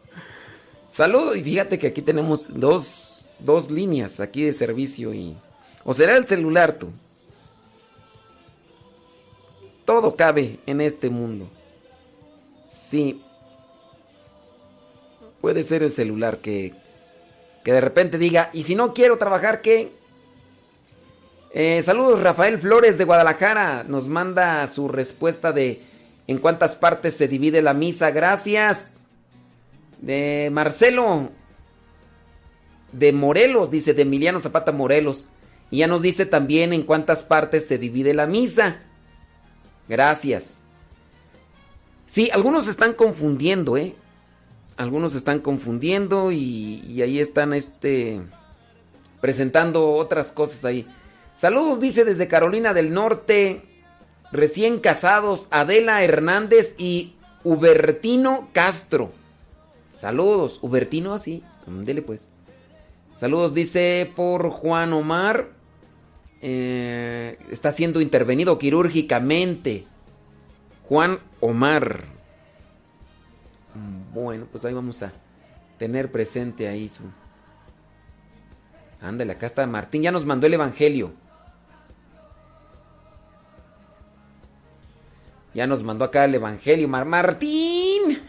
Saludos 0.92 1.36
y 1.36 1.44
fíjate 1.44 1.78
que 1.78 1.88
aquí 1.88 2.00
tenemos 2.00 2.58
dos, 2.58 3.22
dos 3.38 3.70
líneas 3.70 4.18
aquí 4.18 4.44
de 4.44 4.52
servicio 4.52 5.12
y... 5.12 5.36
¿O 5.84 5.92
será 5.92 6.16
el 6.16 6.26
celular 6.26 6.78
tú? 6.78 6.88
Todo 9.84 10.16
cabe 10.16 10.58
en 10.64 10.80
este 10.80 11.10
mundo. 11.10 11.50
Sí. 12.92 13.22
Puede 15.40 15.62
ser 15.62 15.82
el 15.82 15.90
celular 15.90 16.40
que, 16.40 16.74
que 17.64 17.72
de 17.72 17.80
repente 17.80 18.18
diga, 18.18 18.50
¿y 18.52 18.64
si 18.64 18.74
no 18.74 18.92
quiero 18.92 19.16
trabajar 19.16 19.62
qué? 19.62 19.90
Eh, 21.54 21.82
saludos 21.82 22.22
Rafael 22.22 22.58
Flores 22.58 22.98
de 22.98 23.04
Guadalajara. 23.04 23.82
Nos 23.88 24.08
manda 24.08 24.66
su 24.66 24.88
respuesta 24.88 25.52
de 25.52 25.80
en 26.26 26.36
cuántas 26.36 26.76
partes 26.76 27.16
se 27.16 27.28
divide 27.28 27.62
la 27.62 27.72
misa. 27.72 28.10
Gracias. 28.10 29.00
De 30.02 30.50
Marcelo 30.52 31.30
de 32.92 33.14
Morelos, 33.14 33.70
dice 33.70 33.94
de 33.94 34.02
Emiliano 34.02 34.38
Zapata 34.38 34.70
Morelos. 34.70 35.28
Y 35.70 35.78
ya 35.78 35.86
nos 35.86 36.02
dice 36.02 36.26
también 36.26 36.74
en 36.74 36.82
cuántas 36.82 37.24
partes 37.24 37.66
se 37.66 37.78
divide 37.78 38.12
la 38.12 38.26
misa. 38.26 38.80
Gracias. 39.88 40.61
Sí, 42.12 42.28
algunos 42.30 42.68
están 42.68 42.92
confundiendo, 42.92 43.78
¿eh? 43.78 43.94
Algunos 44.76 45.14
están 45.14 45.38
confundiendo 45.38 46.30
y, 46.30 47.00
ahí 47.00 47.18
están 47.18 47.54
este 47.54 48.20
presentando 49.22 49.92
otras 49.92 50.30
cosas 50.30 50.62
ahí. 50.66 50.86
Saludos, 51.34 51.80
dice 51.80 52.04
desde 52.04 52.28
Carolina 52.28 52.74
del 52.74 52.92
Norte, 52.92 53.62
recién 54.30 54.78
casados, 54.78 55.48
Adela 55.50 56.04
Hernández 56.04 56.74
y 56.76 57.14
Hubertino 57.44 58.50
Castro. 58.52 59.10
Saludos, 59.96 60.58
Hubertino 60.60 61.14
así, 61.14 61.42
dele 61.66 62.02
pues. 62.02 62.28
Saludos, 63.18 63.54
dice 63.54 64.12
por 64.14 64.50
Juan 64.50 64.92
Omar. 64.92 65.48
Eh, 66.42 67.38
está 67.50 67.72
siendo 67.72 68.02
intervenido 68.02 68.58
quirúrgicamente. 68.58 69.86
Juan 70.88 71.18
Omar. 71.40 72.04
Bueno, 74.12 74.46
pues 74.50 74.64
ahí 74.64 74.74
vamos 74.74 75.02
a 75.02 75.12
tener 75.78 76.10
presente 76.10 76.68
ahí 76.68 76.88
su... 76.88 77.02
Ándale, 79.00 79.32
acá 79.32 79.46
está 79.46 79.66
Martín, 79.66 80.02
ya 80.02 80.12
nos 80.12 80.24
mandó 80.24 80.46
el 80.46 80.54
Evangelio. 80.54 81.12
Ya 85.54 85.66
nos 85.66 85.82
mandó 85.82 86.04
acá 86.04 86.24
el 86.24 86.34
Evangelio. 86.34 86.88
Mar 86.88 87.04
Martín. 87.04 88.22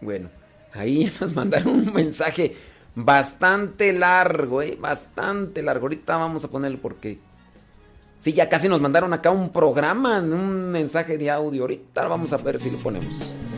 Bueno, 0.00 0.30
ahí 0.72 1.12
nos 1.20 1.34
mandaron 1.34 1.74
un 1.74 1.92
mensaje 1.92 2.56
bastante 2.94 3.92
largo, 3.92 4.62
¿eh? 4.62 4.76
Bastante 4.80 5.62
largo. 5.62 5.86
Ahorita 5.86 6.16
vamos 6.16 6.44
a 6.44 6.48
ponerlo 6.48 6.78
porque... 6.80 7.18
Sí, 8.20 8.34
ya 8.34 8.50
casi 8.50 8.68
nos 8.68 8.82
mandaron 8.82 9.14
acá 9.14 9.30
un 9.30 9.50
programa, 9.50 10.18
un 10.18 10.70
mensaje 10.70 11.16
de 11.16 11.30
audio. 11.30 11.62
Ahorita 11.62 12.06
vamos 12.06 12.32
a 12.32 12.36
ver 12.36 12.58
si 12.58 12.70
lo 12.70 12.76
ponemos. 12.78 13.49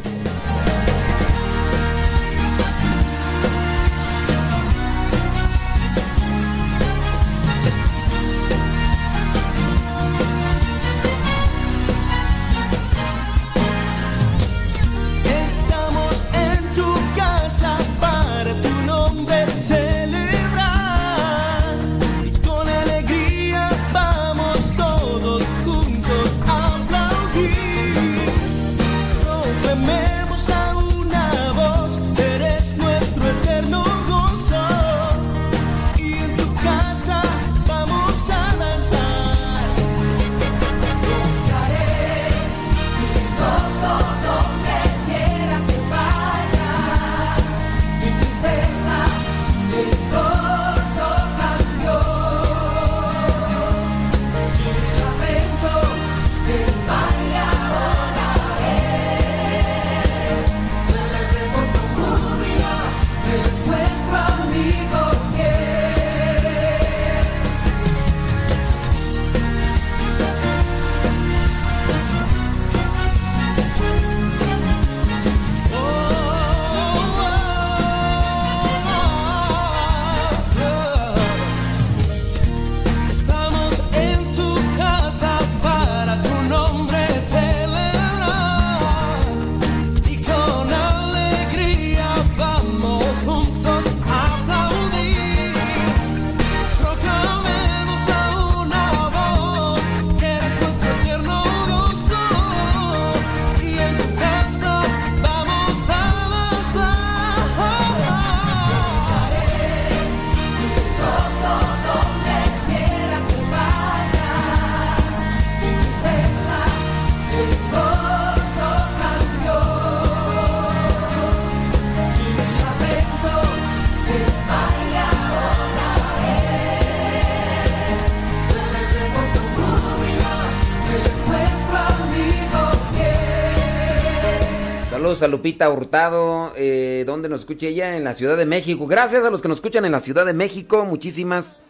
Saludos 135.22 135.34
a 135.34 135.38
Lupita 135.38 135.70
Hurtado, 135.70 136.52
eh, 136.56 137.04
donde 137.06 137.28
nos 137.28 137.42
escucha 137.42 137.68
ella 137.68 137.96
en 137.96 138.02
la 138.02 138.14
Ciudad 138.14 138.36
de 138.36 138.44
México. 138.44 138.88
Gracias 138.88 139.24
a 139.24 139.30
los 139.30 139.40
que 139.40 139.46
nos 139.46 139.58
escuchan 139.58 139.84
en 139.84 139.92
la 139.92 140.00
Ciudad 140.00 140.26
de 140.26 140.32
México, 140.32 140.84
muchísimas, 140.84 141.60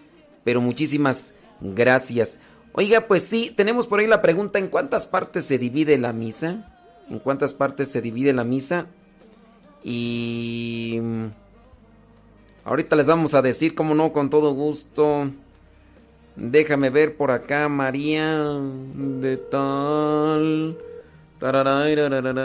pero 0.42 0.62
muchísimas 0.62 1.34
gracias. 1.60 2.38
Oiga, 2.72 3.02
pues 3.02 3.24
sí, 3.24 3.52
tenemos 3.54 3.86
por 3.86 4.00
ahí 4.00 4.06
la 4.06 4.22
pregunta, 4.22 4.58
¿en 4.58 4.68
cuántas 4.68 5.06
partes 5.06 5.44
se 5.44 5.58
divide 5.58 5.98
la 5.98 6.14
misa? 6.14 6.66
¿En 7.10 7.18
cuántas 7.18 7.52
partes 7.52 7.88
se 7.88 8.00
divide 8.00 8.32
la 8.32 8.44
misa? 8.44 8.86
Y... 9.84 10.98
mm, 11.02 11.26
Ahorita 12.64 12.96
les 12.96 13.06
vamos 13.06 13.34
a 13.34 13.42
decir, 13.42 13.74
como 13.74 13.94
no, 13.94 14.14
con 14.14 14.30
todo 14.30 14.54
gusto. 14.54 15.30
Déjame 16.36 16.88
ver 16.88 17.18
por 17.18 17.30
acá, 17.30 17.68
María. 17.68 18.34
De 18.94 19.36
tal. 19.36 20.78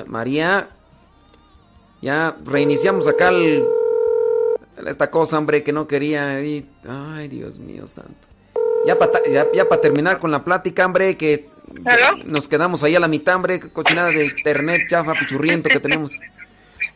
María. 0.08 0.70
Ya 2.02 2.36
reiniciamos 2.46 3.08
acá 3.08 3.30
el- 3.30 3.66
esta 4.86 5.10
cosa, 5.10 5.38
hombre, 5.38 5.64
que 5.64 5.72
no 5.74 5.88
quería. 5.88 6.42
y- 6.42 6.70
Ay, 6.88 7.28
Dios 7.28 7.60
mío 7.60 7.88
santo. 7.88 8.14
Ya 8.86 8.98
para 8.98 9.20
ya, 9.54 9.68
pa 9.68 9.82
terminar 9.82 10.20
con 10.20 10.32
la 10.32 10.44
plática, 10.46 10.86
hombre, 10.86 11.18
que 11.18 11.50
nos 12.26 12.48
quedamos 12.48 12.84
ahí 12.84 12.96
a 12.96 13.00
la 13.00 13.08
mitad, 13.08 13.36
hombre, 13.36 13.60
cochinada 13.60 14.10
de 14.10 14.26
internet, 14.26 14.84
chafa, 14.90 15.14
pichurriento 15.14 15.70
que 15.70 15.80
tenemos. 15.80 16.14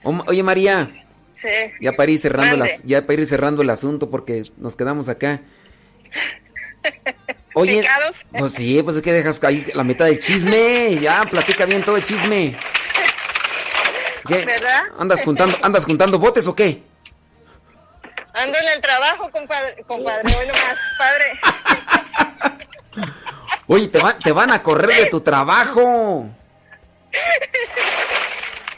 O- 0.04 0.24
Oye, 0.28 0.44
María. 0.44 0.90
Sí. 1.32 1.48
Ya 1.82 1.94
para 1.94 2.12
ir 2.12 2.20
cerrando 2.20 2.58
las, 2.58 2.84
ya 2.84 3.06
para 3.06 3.20
ir 3.20 3.26
cerrando 3.26 3.62
el 3.64 3.70
asunto 3.72 4.10
porque 4.12 4.44
nos 4.58 4.76
quedamos 4.76 5.10
acá. 5.10 5.42
Oye, 7.54 7.82
¿Picados? 7.82 8.16
pues 8.38 8.54
sí, 8.54 8.82
pues 8.84 8.96
es 8.98 9.02
que 9.02 9.12
dejas 9.12 9.44
ahí 9.44 9.66
la 9.74 9.84
mitad 9.84 10.06
del 10.06 10.20
chisme, 10.20 10.98
ya 11.02 11.24
platica 11.30 11.66
bien 11.66 11.84
todo 11.84 11.98
el 11.98 12.04
chisme. 12.06 12.56
¿Qué? 14.27 14.45
¿Verdad? 14.45 14.83
¿Andas 15.00 15.24
juntando, 15.24 15.58
andas 15.61 15.85
juntando 15.85 16.19
botes 16.19 16.48
o 16.48 16.56
qué? 16.56 16.83
Ando 18.33 18.58
en 18.58 18.67
el 18.75 18.82
trabajo, 18.82 19.30
compadre, 19.32 19.83
compadre, 19.83 20.33
hoy 20.35 20.48
nomás, 20.48 20.77
padre. 20.98 21.40
Oye, 23.67 23.88
te 23.88 24.00
van, 24.00 24.19
te 24.19 24.32
van 24.32 24.51
a 24.51 24.61
correr 24.61 25.03
de 25.03 25.09
tu 25.09 25.22
trabajo. 25.22 26.25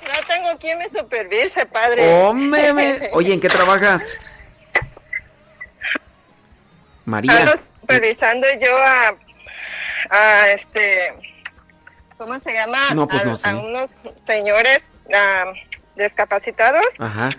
No 0.03 0.25
tengo 0.27 0.57
quien 0.59 0.77
me 0.77 0.89
supervise, 0.89 1.65
padre. 1.65 2.13
Hombre, 2.13 2.73
me- 2.73 3.09
oye, 3.13 3.33
¿en 3.33 3.39
qué 3.39 3.49
trabajas? 3.49 4.19
María. 7.05 7.37
Ando 7.37 7.53
supervisando 7.57 8.47
yo 8.61 8.77
a, 8.77 9.15
a 10.09 10.49
este, 10.49 11.13
¿cómo 12.17 12.39
se 12.39 12.53
llama? 12.53 12.91
No, 12.93 13.07
pues 13.07 13.23
a, 13.23 13.25
no 13.25 13.37
sé. 13.37 13.49
a 13.49 13.55
unos 13.55 13.89
señores 14.27 14.89
ah, 15.13 15.45
discapacitados 15.95 16.85
Ajá. 16.99 17.29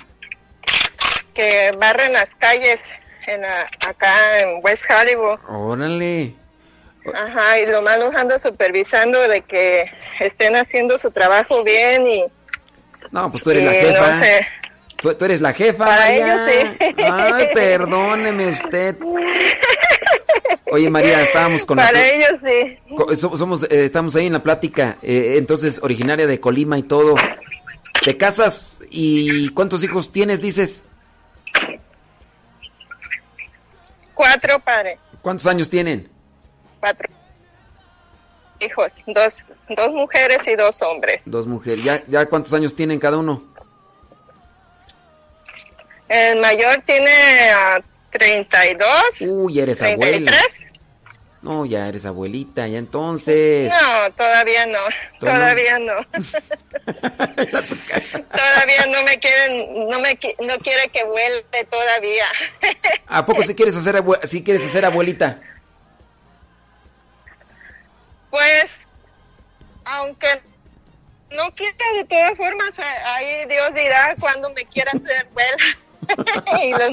que 1.34 1.72
barren 1.78 2.12
las 2.12 2.34
calles 2.34 2.90
en 3.26 3.44
acá 3.44 4.38
en 4.40 4.60
West 4.62 4.84
Hollywood. 4.90 5.38
Órale. 5.48 6.34
Ajá, 7.14 7.58
y 7.60 7.66
lo 7.66 7.82
más 7.82 7.98
los 7.98 8.14
ando 8.14 8.38
supervisando 8.38 9.20
de 9.28 9.42
que 9.42 9.90
estén 10.20 10.56
haciendo 10.56 10.96
su 10.96 11.10
trabajo 11.10 11.62
bien 11.62 12.06
y 12.06 12.24
No, 13.10 13.30
pues 13.30 13.42
tú 13.42 13.50
eres 13.50 13.64
la 13.64 13.72
jefa. 13.72 14.08
no 14.16 14.22
sé. 14.24 14.48
Tú, 15.04 15.14
tú 15.14 15.26
eres 15.26 15.42
la 15.42 15.52
jefa. 15.52 15.84
Para 15.84 16.00
María. 16.00 16.46
ellos 16.46 16.50
sí. 16.80 16.94
Ay, 16.96 17.48
perdóneme 17.52 18.48
usted. 18.48 18.96
Oye, 20.72 20.88
María, 20.88 21.20
estábamos 21.20 21.66
con 21.66 21.76
Para 21.76 22.02
ellos 22.10 22.40
sí. 22.42 23.36
somos, 23.36 23.64
eh, 23.64 23.84
estamos 23.84 24.16
ahí 24.16 24.28
en 24.28 24.32
la 24.32 24.42
plática, 24.42 24.96
eh, 25.02 25.34
entonces 25.36 25.78
originaria 25.82 26.26
de 26.26 26.40
Colima 26.40 26.78
y 26.78 26.84
todo. 26.84 27.16
¿Te 28.02 28.16
casas 28.16 28.80
y 28.88 29.50
cuántos 29.50 29.84
hijos 29.84 30.10
tienes, 30.10 30.40
dices? 30.40 30.86
Cuatro, 34.14 34.58
padre. 34.60 34.98
¿Cuántos 35.20 35.46
años 35.46 35.68
tienen? 35.68 36.08
Cuatro 36.80 37.12
hijos. 38.60 38.96
Dos, 39.06 39.44
dos 39.76 39.92
mujeres 39.92 40.48
y 40.48 40.56
dos 40.56 40.80
hombres. 40.80 41.22
Dos 41.26 41.46
mujeres. 41.46 41.84
¿Ya, 41.84 42.02
ya 42.06 42.26
cuántos 42.26 42.54
años 42.54 42.74
tienen 42.74 42.98
cada 42.98 43.18
uno? 43.18 43.53
El 46.14 46.38
mayor 46.40 46.80
tiene 46.86 47.10
ah, 47.50 47.80
32. 48.10 48.88
Uy, 49.22 49.58
eres 49.58 49.82
abuela. 49.82 50.30
33. 50.30 50.66
No, 51.42 51.66
ya 51.66 51.88
eres 51.88 52.06
abuelita, 52.06 52.68
ya 52.68 52.78
entonces. 52.78 53.68
No, 53.68 54.12
todavía 54.12 54.64
no. 54.64 54.78
Toma. 55.18 55.32
Todavía 55.32 55.80
no. 55.80 55.94
todavía 58.30 58.86
no 58.92 59.02
me 59.02 59.18
quieren, 59.18 59.88
no 59.88 59.98
me 59.98 60.16
no 60.46 60.58
quiere 60.60 60.88
que 60.90 61.02
vuelve 61.02 61.64
todavía. 61.68 62.26
¿A 63.08 63.26
poco 63.26 63.42
si 63.42 63.56
quieres 63.56 63.74
hacer 63.74 64.00
si 64.22 64.44
quieres 64.44 64.64
hacer 64.64 64.84
abuelita? 64.84 65.40
Pues, 68.30 68.82
aunque 69.84 70.28
no 71.32 71.52
quiera, 71.56 71.74
de 71.96 72.04
todas 72.04 72.36
formas, 72.36 72.78
eh, 72.78 72.82
ahí 73.04 73.46
Dios 73.48 73.74
dirá 73.74 74.14
cuando 74.20 74.48
me 74.50 74.64
quiera 74.66 74.92
hacer 74.92 75.26
abuela. 75.26 75.56
y 76.62 76.70
los 76.72 76.90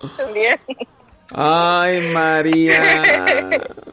muchachos 0.00 0.32
bien. 0.32 0.58
Ay, 1.32 2.12
María. 2.12 3.02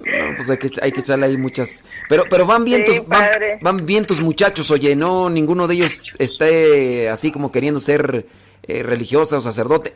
No, 0.02 0.36
pues 0.36 0.50
hay 0.50 0.58
que, 0.58 0.70
hay 0.82 0.92
que 0.92 1.00
echarle 1.00 1.28
ahí 1.28 1.38
muchas. 1.38 1.84
Pero, 2.10 2.26
pero 2.30 2.46
van 2.46 2.66
bien 2.66 2.86
Sí, 2.86 2.98
tus, 2.98 3.08
van, 3.08 3.30
van 3.62 3.86
bien 3.86 4.06
tus 4.06 4.20
muchachos, 4.20 4.70
oye, 4.72 4.96
no, 4.96 5.30
ninguno 5.30 5.68
de 5.68 5.76
ellos 5.76 6.16
esté 6.20 7.10
así 7.10 7.32
como 7.32 7.52
queriendo 7.52 7.80
ser 7.80 8.26
eh, 8.64 8.84
religiosa 8.84 9.38
o 9.38 9.42
sacerdote. 9.42 9.96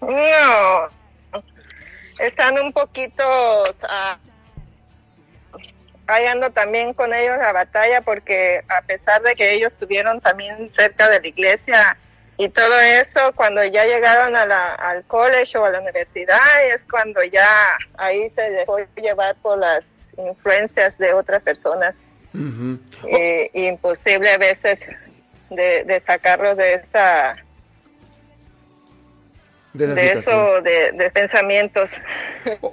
No, 0.00 1.42
están 2.18 2.58
un 2.58 2.72
poquito, 2.72 3.22
ah, 3.88 4.18
ahí 6.06 6.26
ando 6.26 6.50
también 6.50 6.94
con 6.94 7.12
ellos 7.14 7.36
la 7.38 7.52
batalla 7.52 8.00
porque 8.02 8.62
a 8.68 8.82
pesar 8.82 9.22
de 9.22 9.34
que 9.34 9.54
ellos 9.54 9.72
estuvieron 9.72 10.20
también 10.20 10.68
cerca 10.70 11.08
de 11.08 11.20
la 11.20 11.26
iglesia 11.26 11.96
y 12.38 12.48
todo 12.48 12.78
eso, 12.78 13.32
cuando 13.34 13.64
ya 13.64 13.84
llegaron 13.86 14.36
a 14.36 14.44
la, 14.44 14.74
al 14.74 15.04
college 15.04 15.56
o 15.56 15.64
a 15.64 15.70
la 15.70 15.80
universidad 15.80 16.38
es 16.72 16.84
cuando 16.84 17.22
ya 17.24 17.48
ahí 17.96 18.28
se 18.28 18.42
dejó 18.50 18.78
llevar 18.96 19.36
por 19.36 19.58
las 19.58 19.86
influencias 20.18 20.98
de 20.98 21.12
otras 21.12 21.42
personas. 21.42 21.96
Y 22.34 23.66
imposible 23.66 24.30
a 24.30 24.36
veces 24.36 24.78
de, 25.48 25.84
de 25.84 26.02
sacarlos 26.06 26.58
de 26.58 26.74
esa 26.74 27.36
De 29.76 30.12
eso, 30.12 30.62
de, 30.62 30.92
de 30.92 31.10
pensamientos. 31.10 31.92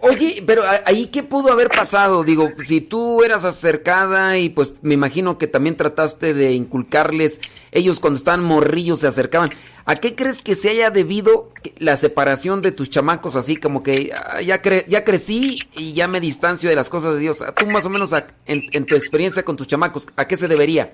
Oye, 0.01 0.43
pero 0.45 0.63
ahí 0.85 1.07
qué 1.07 1.23
pudo 1.23 1.51
haber 1.51 1.69
pasado, 1.69 2.23
digo, 2.23 2.51
si 2.63 2.81
tú 2.81 3.23
eras 3.23 3.45
acercada 3.45 4.37
y 4.37 4.49
pues 4.49 4.73
me 4.81 4.93
imagino 4.93 5.37
que 5.37 5.47
también 5.47 5.75
trataste 5.75 6.33
de 6.33 6.51
inculcarles, 6.53 7.39
ellos 7.71 7.99
cuando 7.99 8.17
estaban 8.17 8.43
morrillos 8.43 8.99
se 8.99 9.07
acercaban, 9.07 9.49
¿a 9.85 9.95
qué 9.95 10.15
crees 10.15 10.41
que 10.41 10.55
se 10.55 10.69
haya 10.69 10.89
debido 10.91 11.51
la 11.79 11.97
separación 11.97 12.61
de 12.61 12.71
tus 12.71 12.89
chamacos 12.89 13.35
así 13.35 13.55
como 13.57 13.81
que 13.83 14.11
ah, 14.15 14.41
ya, 14.41 14.61
cre- 14.61 14.85
ya 14.87 15.03
crecí 15.03 15.59
y 15.73 15.93
ya 15.93 16.07
me 16.07 16.19
distancio 16.19 16.69
de 16.69 16.75
las 16.75 16.89
cosas 16.89 17.13
de 17.15 17.19
Dios? 17.19 17.43
Tú 17.57 17.65
más 17.65 17.85
o 17.85 17.89
menos 17.89 18.13
a- 18.13 18.27
en, 18.45 18.63
en 18.71 18.85
tu 18.85 18.95
experiencia 18.95 19.43
con 19.43 19.57
tus 19.57 19.67
chamacos, 19.67 20.07
¿a 20.15 20.27
qué 20.27 20.37
se 20.37 20.47
debería? 20.47 20.91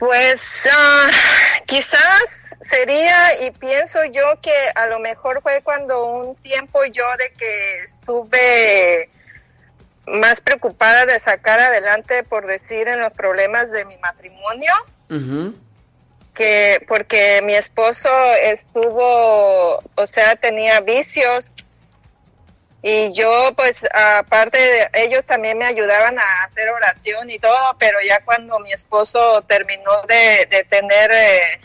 Pues 0.00 0.40
ah, 0.72 1.10
quizás 1.66 2.56
sería, 2.62 3.44
y 3.46 3.50
pienso 3.50 4.02
yo 4.06 4.40
que 4.40 4.54
a 4.74 4.86
lo 4.86 4.98
mejor 4.98 5.42
fue 5.42 5.60
cuando 5.62 6.06
un 6.06 6.36
tiempo 6.36 6.82
yo 6.86 7.04
de 7.18 7.30
que 7.36 7.78
estuve 7.84 9.10
más 10.06 10.40
preocupada 10.40 11.04
de 11.04 11.20
sacar 11.20 11.60
adelante, 11.60 12.24
por 12.24 12.46
decir, 12.46 12.88
en 12.88 13.00
los 13.00 13.12
problemas 13.12 13.70
de 13.70 13.84
mi 13.84 13.98
matrimonio, 13.98 14.72
que 16.32 16.82
porque 16.88 17.42
mi 17.44 17.54
esposo 17.54 18.08
estuvo, 18.42 19.82
o 19.94 20.06
sea, 20.06 20.34
tenía 20.36 20.80
vicios 20.80 21.52
y 22.82 23.12
yo 23.12 23.52
pues 23.56 23.78
aparte 23.92 24.58
de 24.58 24.88
ellos 24.94 25.24
también 25.26 25.58
me 25.58 25.66
ayudaban 25.66 26.18
a 26.18 26.44
hacer 26.44 26.68
oración 26.70 27.28
y 27.28 27.38
todo, 27.38 27.76
pero 27.78 27.98
ya 28.06 28.20
cuando 28.24 28.58
mi 28.60 28.72
esposo 28.72 29.42
terminó 29.42 30.02
de, 30.02 30.64
tener 30.70 31.10
eh, 31.12 31.60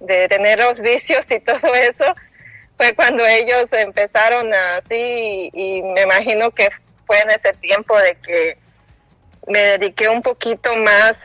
de 0.00 0.28
tener 0.28 0.58
los 0.58 0.80
vicios 0.80 1.24
y 1.30 1.38
todo 1.40 1.74
eso, 1.74 2.04
fue 2.76 2.94
cuando 2.94 3.24
ellos 3.24 3.72
empezaron 3.72 4.52
así 4.52 5.50
y, 5.52 5.82
me 5.82 6.02
imagino 6.02 6.50
que 6.50 6.70
fue 7.06 7.20
en 7.20 7.30
ese 7.30 7.52
tiempo 7.54 7.96
de 7.98 8.16
que 8.16 8.58
me 9.46 9.60
dediqué 9.60 10.08
un 10.08 10.22
poquito 10.22 10.74
más 10.76 11.22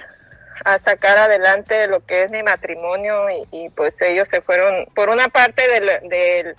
a 0.63 0.77
sacar 0.77 1.17
adelante 1.17 1.87
lo 1.87 2.05
que 2.05 2.23
es 2.23 2.29
mi 2.29 2.43
matrimonio 2.43 3.27
y, 3.31 3.47
y, 3.51 3.69
pues 3.69 3.95
ellos 4.01 4.27
se 4.27 4.41
fueron 4.41 4.85
por 4.93 5.09
una 5.09 5.27
parte 5.29 5.67
del, 5.67 6.07
del- 6.07 6.55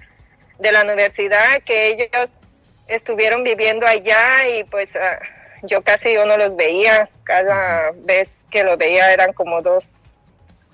de 0.59 0.73
la 0.73 0.83
universidad 0.83 1.61
que 1.65 1.89
ellos 1.89 2.35
estuvieron 2.95 3.45
viviendo 3.45 3.87
allá 3.87 4.49
y 4.49 4.65
pues 4.65 4.95
ah, 4.97 5.19
yo 5.63 5.83
casi 5.83 6.13
yo 6.15 6.25
no 6.27 6.37
los 6.37 6.55
veía. 6.57 7.09
Cada 7.25 7.93
vez 8.05 8.37
que 8.51 8.65
los 8.65 8.77
veía 8.79 9.13
eran 9.13 9.33
como 9.33 9.63
dos, 9.63 10.05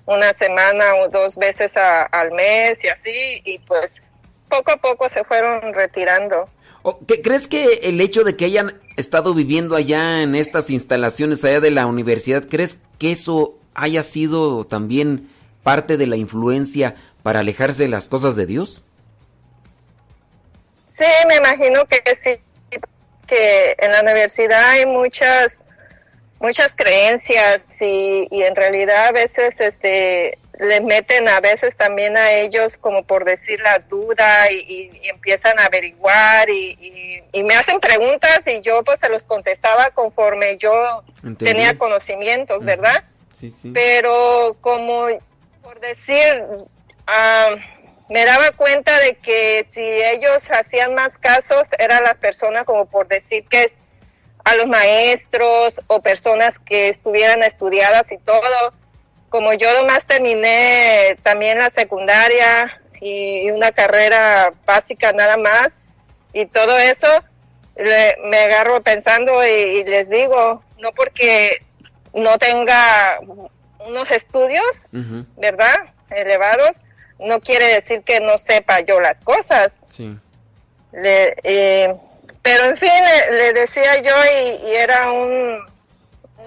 una 0.05 0.33
semana 0.33 0.95
o 0.95 1.09
dos 1.09 1.35
veces 1.35 1.75
a- 1.77 2.03
al 2.03 2.31
mes 2.31 2.83
y 2.83 2.87
así. 2.87 3.41
Y 3.45 3.59
pues 3.59 4.01
poco 4.49 4.71
a 4.71 4.77
poco 4.77 5.07
se 5.09 5.23
fueron 5.23 5.73
retirando. 5.73 6.49
¿O 6.81 6.99
¿qué- 7.05 7.21
¿Crees 7.21 7.47
que 7.47 7.81
el 7.83 7.99
hecho 8.01 8.23
de 8.23 8.35
que 8.35 8.45
hayan 8.45 8.79
estado 8.95 9.33
viviendo 9.33 9.75
allá 9.75 10.21
en 10.21 10.33
estas 10.35 10.69
instalaciones 10.71 11.43
allá 11.45 11.59
de 11.59 11.71
la 11.71 11.85
universidad, 11.85 12.45
crees 12.49 12.77
que 12.97 13.11
eso 13.11 13.55
haya 13.75 14.01
sido 14.03 14.65
también 14.65 15.29
parte 15.63 15.97
de 15.97 16.07
la 16.07 16.15
influencia 16.15 16.95
para 17.21 17.39
alejarse 17.41 17.83
de 17.83 17.89
las 17.89 18.09
cosas 18.09 18.35
de 18.35 18.45
Dios? 18.45 18.85
Sí, 20.99 21.05
me 21.27 21.37
imagino 21.37 21.85
que 21.85 22.03
sí, 22.13 22.37
que 23.27 23.75
en 23.79 23.91
la 23.93 24.01
universidad 24.01 24.69
hay 24.71 24.85
muchas 24.85 25.61
muchas 26.41 26.71
creencias 26.73 27.63
y, 27.81 28.27
y 28.31 28.43
en 28.43 28.55
realidad 28.55 29.07
a 29.07 29.11
veces 29.11 29.59
este 29.59 30.37
les 30.57 30.81
meten 30.83 31.27
a 31.29 31.39
veces 31.39 31.75
también 31.77 32.17
a 32.17 32.31
ellos 32.33 32.77
como 32.77 33.03
por 33.03 33.23
decir 33.25 33.59
la 33.61 33.79
duda 33.79 34.51
y, 34.51 34.55
y- 34.55 34.99
y 35.03 35.07
empiezan 35.09 35.57
a 35.59 35.65
averiguar 35.65 36.49
y, 36.49 37.23
y- 37.33 37.43
me 37.43 37.55
hacen 37.55 37.79
preguntas 37.79 38.45
y 38.47 38.61
yo 38.61 38.83
pues 38.83 38.99
se 38.99 39.07
los 39.09 39.25
contestaba 39.25 39.91
conforme 39.91 40.57
yo 40.57 41.03
Entendí. 41.23 41.45
tenía 41.45 41.77
conocimientos, 41.77 42.63
¿verdad? 42.65 43.03
Sí, 43.31 43.51
sí. 43.51 43.71
pero 43.73 44.57
como 44.59 45.07
por 45.61 45.79
decir, 45.79 46.43
ah, 47.07 47.51
me 48.09 48.25
daba 48.25 48.51
cuenta 48.51 48.97
de 48.99 49.15
que 49.15 49.65
si 49.71 49.81
ellos 49.81 50.43
hacían 50.51 50.95
más 50.95 51.17
casos, 51.17 51.63
eran 51.77 52.03
las 52.03 52.15
personas 52.15 52.63
como 52.63 52.85
por 52.85 53.07
decir 53.07 53.45
que 53.47 53.71
a 54.45 54.55
los 54.55 54.67
maestros 54.67 55.79
o 55.87 56.01
personas 56.01 56.57
que 56.59 56.89
estuvieran 56.89 57.43
estudiadas 57.43 58.11
y 58.11 58.17
todo. 58.17 58.73
Como 59.29 59.53
yo 59.53 59.71
nomás 59.73 60.05
terminé 60.07 61.17
también 61.21 61.59
la 61.59 61.69
secundaria 61.69 62.81
y 62.99 63.51
una 63.51 63.71
carrera 63.71 64.53
básica 64.65 65.13
nada 65.13 65.37
más 65.37 65.75
y 66.33 66.45
todo 66.47 66.77
eso, 66.79 67.07
le- 67.75 68.17
me 68.25 68.39
agarro 68.39 68.81
pensando 68.81 69.45
y, 69.45 69.49
y 69.49 69.83
les 69.83 70.09
digo, 70.09 70.63
no 70.79 70.91
porque 70.93 71.63
no 72.13 72.39
tenga 72.39 73.19
unos 73.85 74.09
estudios, 74.09 74.87
¿verdad? 75.37 75.75
Elevados, 76.09 76.77
no 77.19 77.39
quiere 77.41 77.65
decir 77.73 78.01
que 78.03 78.19
no 78.19 78.37
sepa 78.37 78.79
yo 78.81 78.99
las 78.99 79.21
cosas. 79.21 79.73
Sí. 79.89 80.09
Le, 80.91 81.35
eh, 81.43 81.93
pero 82.41 82.65
en 82.65 82.77
fin, 82.77 82.89
le, 83.29 83.37
le 83.37 83.53
decía 83.53 84.01
yo 84.01 84.13
y, 84.25 84.67
y 84.69 84.75
era 84.75 85.11
un, 85.11 85.59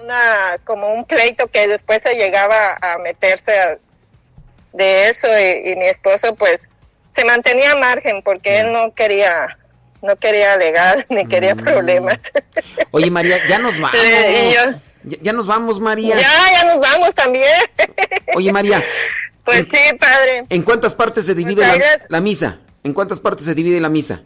una, 0.01 0.57
como 0.63 0.93
un 0.93 1.05
pleito 1.05 1.47
que 1.47 1.67
después 1.67 2.01
se 2.01 2.15
llegaba 2.15 2.75
a 2.81 2.97
meterse 2.97 3.57
a- 3.57 3.77
de 4.73 5.07
eso 5.09 5.27
y, 5.27 5.69
y 5.71 5.75
mi 5.75 5.85
esposo 5.85 6.33
pues 6.35 6.59
se 7.11 7.23
mantenía 7.25 7.73
a 7.73 7.75
margen 7.75 8.23
porque 8.23 8.59
él 8.61 8.73
no 8.73 8.91
quería, 8.95 9.57
no 10.01 10.15
quería 10.15 10.53
alegar 10.53 11.05
ni 11.09 11.25
quería 11.27 11.55
problemas. 11.55 12.17
Oye, 12.91 13.11
María, 13.11 13.37
ya 13.47 13.59
nos 13.59 13.79
vamos. 13.79 13.95
Y 13.95 14.53
yo- 14.53 14.71
Ya, 15.03 15.17
ya 15.21 15.33
nos 15.33 15.45
vamos, 15.45 15.79
María. 15.79 16.15
Ya, 16.17 16.51
ya 16.53 16.73
nos 16.73 16.79
vamos 16.81 17.13
también. 17.13 17.45
Oye, 18.35 18.51
María, 18.51 18.83
Pues 19.43 19.67
sí, 19.69 19.95
padre. 19.99 20.45
¿en 20.49 20.61
cuántas 20.63 20.93
partes 20.93 21.25
se 21.25 21.35
divide 21.35 21.65
ahí 21.65 21.81
la, 22.07 22.21
misa? 22.21 22.59
¿En 22.83 22.93
cuántas 22.93 23.19
partes 23.19 23.45
se 23.45 23.53
divide 23.53 23.79
la 23.81 23.89
misa? 23.89 24.21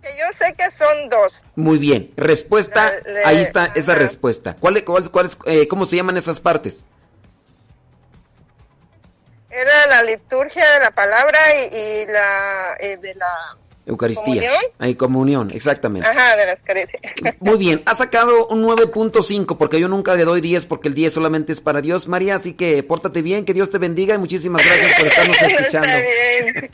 Que 0.00 0.16
yo 0.16 0.24
sé 0.38 0.54
que 0.54 0.70
son 0.70 1.08
dos. 1.08 1.42
Muy 1.56 1.78
bien. 1.78 2.12
Respuesta, 2.16 2.92
La- 3.04 3.28
ahí 3.28 3.38
está 3.40 3.72
esa 3.74 3.96
respuesta. 3.96 4.54
¿Cuál, 4.60 4.84
cuál, 4.84 5.10
cuál 5.10 5.26
es, 5.26 5.36
eh, 5.46 5.66
¿Cómo 5.66 5.84
se 5.84 5.96
llaman 5.96 6.16
esas 6.16 6.38
partes? 6.38 6.84
Era 9.50 9.86
la 9.88 10.02
liturgia 10.04 10.70
de 10.74 10.80
la 10.80 10.90
palabra 10.92 11.38
y, 11.56 11.74
y 11.74 12.06
la 12.06 12.76
eh, 12.78 12.98
de 12.98 13.14
la 13.14 13.56
Eucaristía. 13.86 14.24
¿Comunión? 14.42 14.62
Ahí, 14.80 14.94
comunión, 14.96 15.50
exactamente. 15.54 16.08
ajá 16.08 16.36
de 16.36 16.46
las 16.46 16.60
caricias. 16.60 17.00
Muy 17.40 17.56
bien, 17.56 17.82
ha 17.86 17.94
sacado 17.94 18.48
un 18.48 18.64
9.5 18.64 19.56
porque 19.56 19.78
yo 19.80 19.88
nunca 19.88 20.14
le 20.16 20.24
doy 20.24 20.40
10 20.40 20.66
porque 20.66 20.88
el 20.88 20.94
10 20.94 21.12
solamente 21.12 21.52
es 21.52 21.60
para 21.60 21.80
Dios. 21.80 22.08
María, 22.08 22.34
así 22.34 22.54
que 22.54 22.82
pórtate 22.82 23.22
bien, 23.22 23.44
que 23.44 23.54
Dios 23.54 23.70
te 23.70 23.78
bendiga 23.78 24.14
y 24.16 24.18
muchísimas 24.18 24.62
gracias 24.64 24.92
por 24.98 25.06
estarnos 25.06 25.36
escuchando. 25.42 25.88
Está 25.88 26.00
bien. 26.00 26.70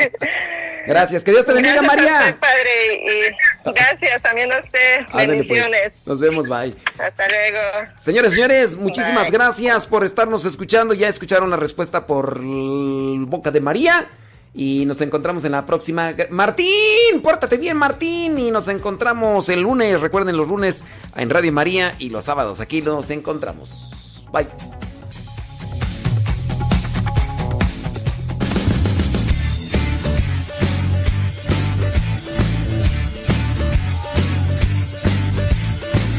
Gracias, 0.87 1.23
que 1.23 1.31
Dios 1.31 1.47
te 1.47 1.53
bendiga, 1.53 1.75
Gracias 1.77 1.93
a 1.93 1.97
María. 1.97 2.19
usted, 2.21 2.37
padre, 2.41 2.95
y 2.97 3.71
gracias 3.73 4.23
también 4.23 4.51
a 4.51 4.59
usted. 4.59 4.97
Ándale, 4.99 5.13
pues. 5.13 5.29
Bendiciones. 5.29 5.93
Nos 6.07 6.19
vemos, 6.21 6.49
bye. 6.49 6.75
Hasta 6.99 7.29
luego. 7.29 7.93
Señores, 8.01 8.33
señores, 8.33 8.77
muchísimas 8.77 9.25
Bye. 9.25 9.31
gracias 9.31 9.87
por 9.87 10.05
estarnos 10.05 10.45
escuchando. 10.45 10.93
Ya 10.95 11.09
escucharon 11.09 11.51
la 11.51 11.57
respuesta 11.57 12.07
por 12.07 12.41
boca 12.41 13.51
de 13.53 13.61
María. 13.61 14.09
Y 14.55 14.85
nos 14.85 15.01
encontramos 15.01 15.45
en 15.45 15.53
la 15.53 15.65
próxima. 15.65 16.15
Martín, 16.31 17.23
pórtate 17.23 17.57
bien, 17.57 17.77
Martín. 17.77 18.39
Y 18.39 18.51
nos 18.51 18.69
encontramos 18.69 19.49
el 19.49 19.63
lunes. 19.63 20.01
Recuerden 20.01 20.37
los 20.37 20.49
lunes 20.49 20.85
en 21.17 21.31
Radio 21.31 21.53
María 21.53 21.95
y 21.99 22.11
los 22.11 22.25
sábados 22.25 22.61
aquí 22.61 22.83
nos 22.83 23.11
encontramos. 23.11 23.91
Bye. 24.33 24.47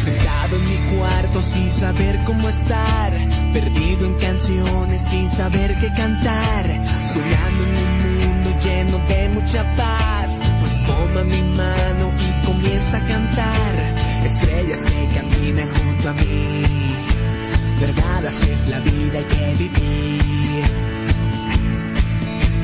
Sentado 0.04 0.56
en 0.56 0.70
mi 0.70 0.98
cuarto 0.98 1.42
sin 1.42 1.70
saber 1.70 2.20
cómo 2.26 2.50
estar, 2.50 3.14
perdido 3.54 4.06
en 4.06 4.14
canciones 4.16 5.02
sin 5.10 5.30
saber 5.30 5.78
qué 5.80 5.88
cantar, 5.96 6.84
soñando 7.08 7.64
en 7.64 7.83
no 8.86 9.00
mucha 9.34 9.64
paz. 9.76 10.40
Pues 10.60 10.86
toma 10.86 11.24
mi 11.24 11.42
mano 11.42 12.14
y 12.20 12.46
comienza 12.46 12.98
a 12.98 13.06
cantar. 13.06 13.96
Estrellas 14.24 14.86
que 14.86 15.20
caminan 15.20 15.70
junto 15.70 16.10
a 16.10 16.14
mí. 16.14 16.64
Verdad, 17.80 18.26
así 18.26 18.50
es 18.50 18.68
la 18.68 18.80
vida, 18.80 19.20
hay 19.20 19.26
que 19.26 19.56
vivir. 19.64 20.64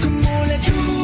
Como 0.01 0.45
la 0.45 0.57
lluvia. 0.57 0.98